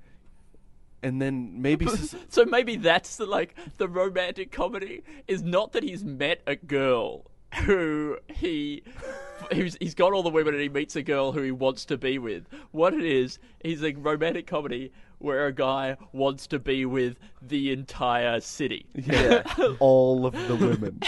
and 1.04 1.22
then 1.22 1.62
maybe 1.62 1.88
So 2.30 2.46
maybe 2.46 2.76
that's 2.76 3.16
the 3.18 3.26
like 3.26 3.56
the 3.78 3.88
romantic 3.88 4.52
comedy 4.52 5.04
is 5.28 5.42
not 5.44 5.72
that 5.74 5.84
he's 5.84 6.04
met 6.04 6.42
a 6.48 6.56
girl 6.56 7.32
who 7.64 8.18
he 8.28 8.84
who's 9.54 9.78
he's 9.80 9.96
got 9.96 10.14
all 10.14 10.24
the 10.24 10.30
women 10.30 10.54
and 10.54 10.62
he 10.62 10.70
meets 10.70 10.96
a 10.96 11.04
girl 11.04 11.32
who 11.32 11.42
he 11.42 11.52
wants 11.52 11.86
to 11.86 11.98
be 11.98 12.18
with. 12.18 12.48
What 12.72 12.94
it 12.94 13.04
is, 13.04 13.40
he's 13.64 13.84
a 13.84 13.94
romantic 13.94 14.48
comedy 14.48 14.92
where 15.20 15.48
a 15.48 15.54
guy 15.54 15.98
wants 16.12 16.48
to 16.48 16.60
be 16.60 16.86
with 16.86 17.18
the 17.42 17.72
entire 17.72 18.40
city. 18.40 18.86
yeah, 18.94 19.44
all 19.80 20.26
of 20.26 20.34
the 20.48 20.56
women. 20.56 21.00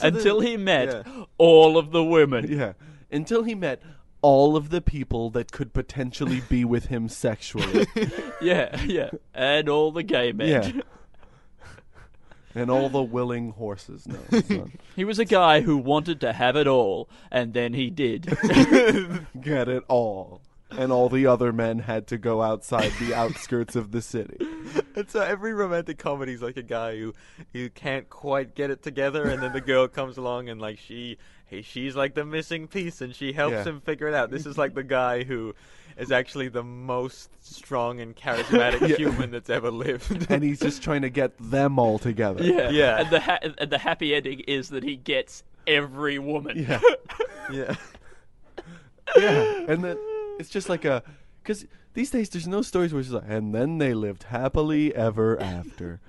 Until 0.00 0.40
he 0.40 0.56
met 0.56 0.88
yeah. 0.88 1.24
all 1.38 1.76
of 1.76 1.90
the 1.90 2.04
women. 2.04 2.46
Yeah, 2.48 2.74
until 3.10 3.42
he 3.44 3.54
met 3.54 3.82
all 4.20 4.56
of 4.56 4.70
the 4.70 4.80
people 4.80 5.30
that 5.30 5.52
could 5.52 5.72
potentially 5.72 6.42
be 6.48 6.64
with 6.64 6.86
him 6.86 7.08
sexually. 7.08 7.86
Yeah, 8.40 8.80
yeah. 8.84 9.10
And 9.34 9.68
all 9.68 9.90
the 9.90 10.04
gay 10.04 10.30
men. 10.30 10.48
yeah. 10.48 10.82
And 12.58 12.70
all 12.70 12.88
the 12.88 13.02
willing 13.02 13.50
horses. 13.52 14.06
No, 14.06 14.18
it's 14.30 14.50
not. 14.50 14.68
He 14.96 15.04
was 15.04 15.18
a 15.18 15.24
guy 15.24 15.60
who 15.60 15.76
wanted 15.76 16.20
to 16.22 16.32
have 16.32 16.56
it 16.56 16.66
all, 16.66 17.08
and 17.30 17.54
then 17.54 17.72
he 17.74 17.88
did. 17.90 18.24
Get 19.40 19.68
it 19.68 19.84
all. 19.88 20.40
And 20.70 20.92
all 20.92 21.08
the 21.08 21.26
other 21.26 21.50
men 21.50 21.78
had 21.78 22.06
to 22.08 22.18
go 22.18 22.42
outside 22.42 22.92
the 23.00 23.14
outskirts 23.14 23.74
of 23.74 23.90
the 23.90 24.02
city. 24.02 24.36
And 24.94 25.08
so 25.08 25.20
every 25.22 25.54
romantic 25.54 25.96
comedy 25.96 26.34
is 26.34 26.42
like 26.42 26.58
a 26.58 26.62
guy 26.62 26.98
who 26.98 27.14
who 27.54 27.70
can't 27.70 28.10
quite 28.10 28.54
get 28.54 28.70
it 28.70 28.82
together, 28.82 29.24
and 29.28 29.42
then 29.42 29.52
the 29.54 29.62
girl 29.62 29.88
comes 29.88 30.18
along 30.18 30.50
and 30.50 30.60
like 30.60 30.78
she, 30.78 31.16
hey, 31.46 31.62
she's 31.62 31.96
like 31.96 32.14
the 32.14 32.24
missing 32.26 32.68
piece, 32.68 33.00
and 33.00 33.14
she 33.14 33.32
helps 33.32 33.54
Yeah. 33.54 33.64
him 33.64 33.80
figure 33.80 34.08
it 34.08 34.14
out. 34.14 34.30
This 34.30 34.44
is 34.44 34.58
like 34.58 34.74
the 34.74 34.82
guy 34.82 35.24
who 35.24 35.54
is 35.98 36.12
actually 36.12 36.48
the 36.48 36.62
most 36.62 37.30
strong 37.44 38.00
and 38.00 38.14
charismatic 38.16 38.80
Yeah. 38.88 38.96
human 38.96 39.30
that's 39.30 39.50
ever 39.50 39.70
lived. 39.70 40.30
And 40.30 40.42
he's 40.42 40.60
just 40.60 40.82
trying 40.82 41.02
to 41.02 41.10
get 41.10 41.32
them 41.38 41.78
all 41.78 41.98
together. 41.98 42.42
Yeah, 42.44 42.70
Yeah. 42.70 43.00
And 43.00 43.10
the 43.10 43.20
ha- 43.20 43.38
and 43.58 43.70
the 43.70 43.78
happy 43.78 44.14
ending 44.14 44.40
is 44.40 44.68
that 44.70 44.82
he 44.84 44.96
gets 44.96 45.42
every 45.66 46.18
woman. 46.18 46.56
Yeah. 46.58 46.80
yeah, 47.52 47.74
yeah. 49.16 49.64
And 49.68 49.82
then 49.84 49.96
it's 50.38 50.50
just 50.50 50.68
like 50.68 50.84
a. 50.84 51.02
Because 51.42 51.66
these 51.94 52.10
days 52.10 52.28
there's 52.28 52.46
no 52.48 52.62
stories 52.62 52.92
where 52.92 53.00
it's 53.00 53.10
like, 53.10 53.24
and 53.26 53.54
then 53.54 53.78
they 53.78 53.94
lived 53.94 54.24
happily 54.24 54.94
ever 54.94 55.40
after. 55.40 56.00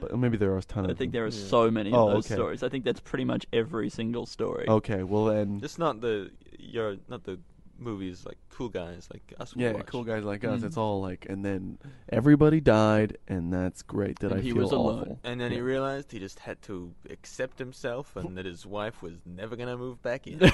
But 0.00 0.16
maybe 0.18 0.36
there 0.36 0.52
are 0.52 0.58
a 0.58 0.62
ton 0.62 0.84
I 0.86 0.90
of 0.90 0.96
I 0.96 0.98
think 0.98 1.12
them. 1.12 1.18
there 1.20 1.26
are 1.26 1.30
so 1.30 1.70
many 1.70 1.92
Oh, 1.92 2.08
of 2.08 2.14
those 2.14 2.26
okay. 2.26 2.34
stories. 2.34 2.62
I 2.62 2.68
think 2.68 2.84
that's 2.84 3.00
pretty 3.00 3.24
much 3.24 3.46
every 3.52 3.88
single 3.90 4.26
story. 4.26 4.66
Okay, 4.68 5.02
well 5.02 5.26
then. 5.26 5.60
just 5.60 5.78
not 5.78 6.00
the 6.00 6.30
you're 6.58 6.96
not 7.08 7.24
the 7.24 7.38
movies 7.78 8.24
like 8.26 8.36
cool 8.50 8.68
guys 8.68 9.08
like 9.12 9.32
us. 9.38 9.54
would 9.54 9.62
Yeah, 9.62 9.72
watch. 9.72 9.86
cool 9.86 10.04
guys 10.04 10.24
like 10.24 10.44
us. 10.44 10.62
It's 10.62 10.72
mm-hmm. 10.72 10.80
all 10.80 11.00
like, 11.00 11.26
and 11.28 11.44
then 11.44 11.78
everybody 12.08 12.60
died, 12.60 13.18
and 13.28 13.52
that's 13.52 13.82
great. 13.82 14.18
That 14.18 14.32
And 14.32 14.40
I 14.40 14.42
he 14.42 14.52
feel 14.52 14.62
was 14.62 14.72
alone. 14.72 15.00
awful. 15.00 15.20
And 15.24 15.40
then 15.40 15.52
he 15.52 15.60
realized 15.60 16.10
he 16.12 16.18
just 16.18 16.40
had 16.40 16.60
to 16.62 16.92
accept 17.10 17.58
himself 17.58 18.16
and 18.16 18.36
that 18.36 18.46
his 18.46 18.66
wife 18.66 19.00
was 19.02 19.14
never 19.24 19.54
gonna 19.56 19.76
move 19.76 20.02
back 20.02 20.26
in. 20.26 20.38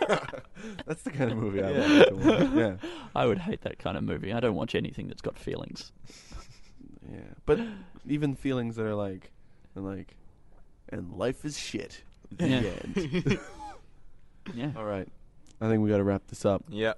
That's 0.86 1.02
the 1.02 1.10
kind 1.10 1.30
of 1.32 1.38
movie 1.38 1.62
I 1.62 1.70
Yeah. 1.70 1.86
like 1.86 2.08
to 2.08 2.14
watch. 2.14 2.50
Yeah, 2.54 2.76
I 3.14 3.26
would 3.26 3.38
hate 3.38 3.62
that 3.62 3.78
kind 3.78 3.96
of 3.96 4.04
movie. 4.04 4.32
I 4.32 4.40
don't 4.40 4.54
watch 4.54 4.74
anything 4.74 5.08
that's 5.08 5.22
got 5.22 5.38
feelings. 5.38 5.92
yeah. 7.10 7.18
But 7.46 7.60
even 8.06 8.34
feelings 8.34 8.76
that 8.76 8.84
are 8.86 8.94
like, 8.94 9.30
and 9.74 9.84
like, 9.86 10.16
and 10.90 11.12
life 11.12 11.44
is 11.44 11.58
shit. 11.58 12.02
The 12.36 12.48
Yeah. 12.48 12.62
end. 12.84 13.38
Yeah. 14.54 14.72
all 14.76 14.84
right, 14.84 15.08
I 15.60 15.68
think 15.68 15.82
we 15.82 15.90
got 15.90 15.98
to 15.98 16.04
wrap 16.04 16.22
this 16.28 16.44
up. 16.44 16.64
yeah. 16.68 16.94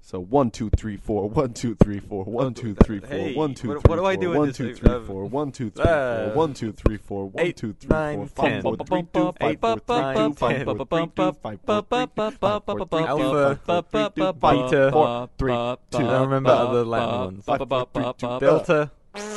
So 0.00 0.20
one, 0.20 0.52
two, 0.52 0.70
three, 0.70 0.96
four. 0.96 1.28
One, 1.28 1.52
two, 1.52 1.74
three, 1.82 1.98
four. 1.98 2.22
One, 2.22 2.54
two, 2.54 2.76
three, 2.76 3.00
four. 3.00 3.08
Hey, 3.08 3.34
One, 3.34 3.54
two, 3.54 3.70
what- 3.70 3.82
three, 3.82 3.90
what 3.90 3.96
do 3.96 4.04
I 4.06 4.14
four. 4.14 4.22
do 4.22 4.30
in 4.32 4.38
One, 4.38 4.46
this, 4.46 4.56
two, 4.56 4.70
uh, 4.70 4.74
three, 4.76 4.90
uh, 4.90 5.00
four. 5.00 5.24
One, 5.24 5.50
two, 5.50 5.70
three, 5.70 5.84
uh, 5.84 6.24
four. 6.26 6.34
One, 6.36 6.54
two, 6.54 6.72
three, 6.72 6.96
four. 6.96 7.24
One, 7.28 7.44
eight, 7.44 7.56
two, 7.56 7.72
three, 7.72 7.88
nine, 7.88 8.16
four. 8.18 8.26
Five, 8.28 8.50
ten. 8.52 8.62
four, 8.62 8.76
three, 8.76 9.02
two, 9.12 9.32
five, 9.40 9.58
four, 9.60 9.74
three, 9.74 9.82
two, 9.82 9.82
five, 9.82 9.82
four, 9.82 10.06
three, 10.06 10.22
two, 10.22 10.32
five, 10.36 10.64
four, 10.64 10.86
three, 10.86 11.10
two, 11.16 11.32
five, 11.42 11.60
four, 11.66 11.74
three, 11.74 11.96
two, 11.96 12.30
five, 12.38 12.64
four, 12.64 12.78
three, 12.78 12.86
two, 12.86 13.06
Alpha, 13.06 13.60
five, 13.66 13.86
four, 13.90 14.10
three, 14.14 14.22
two, 14.22 14.32
Beta, 14.34 14.90
four, 14.92 15.28
three, 15.38 15.76
two. 15.90 16.06
I 16.06 16.20
remember 16.22 16.50
other 16.50 16.84
Latin 16.84 17.18
ones. 17.18 17.44
Five, 17.44 17.68
four, 17.68 17.88
three, 17.92 18.12
two, 18.16 18.38
Delta. 18.38 18.90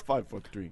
Five, 0.06 0.28
four, 0.28 0.42
three. 0.52 0.72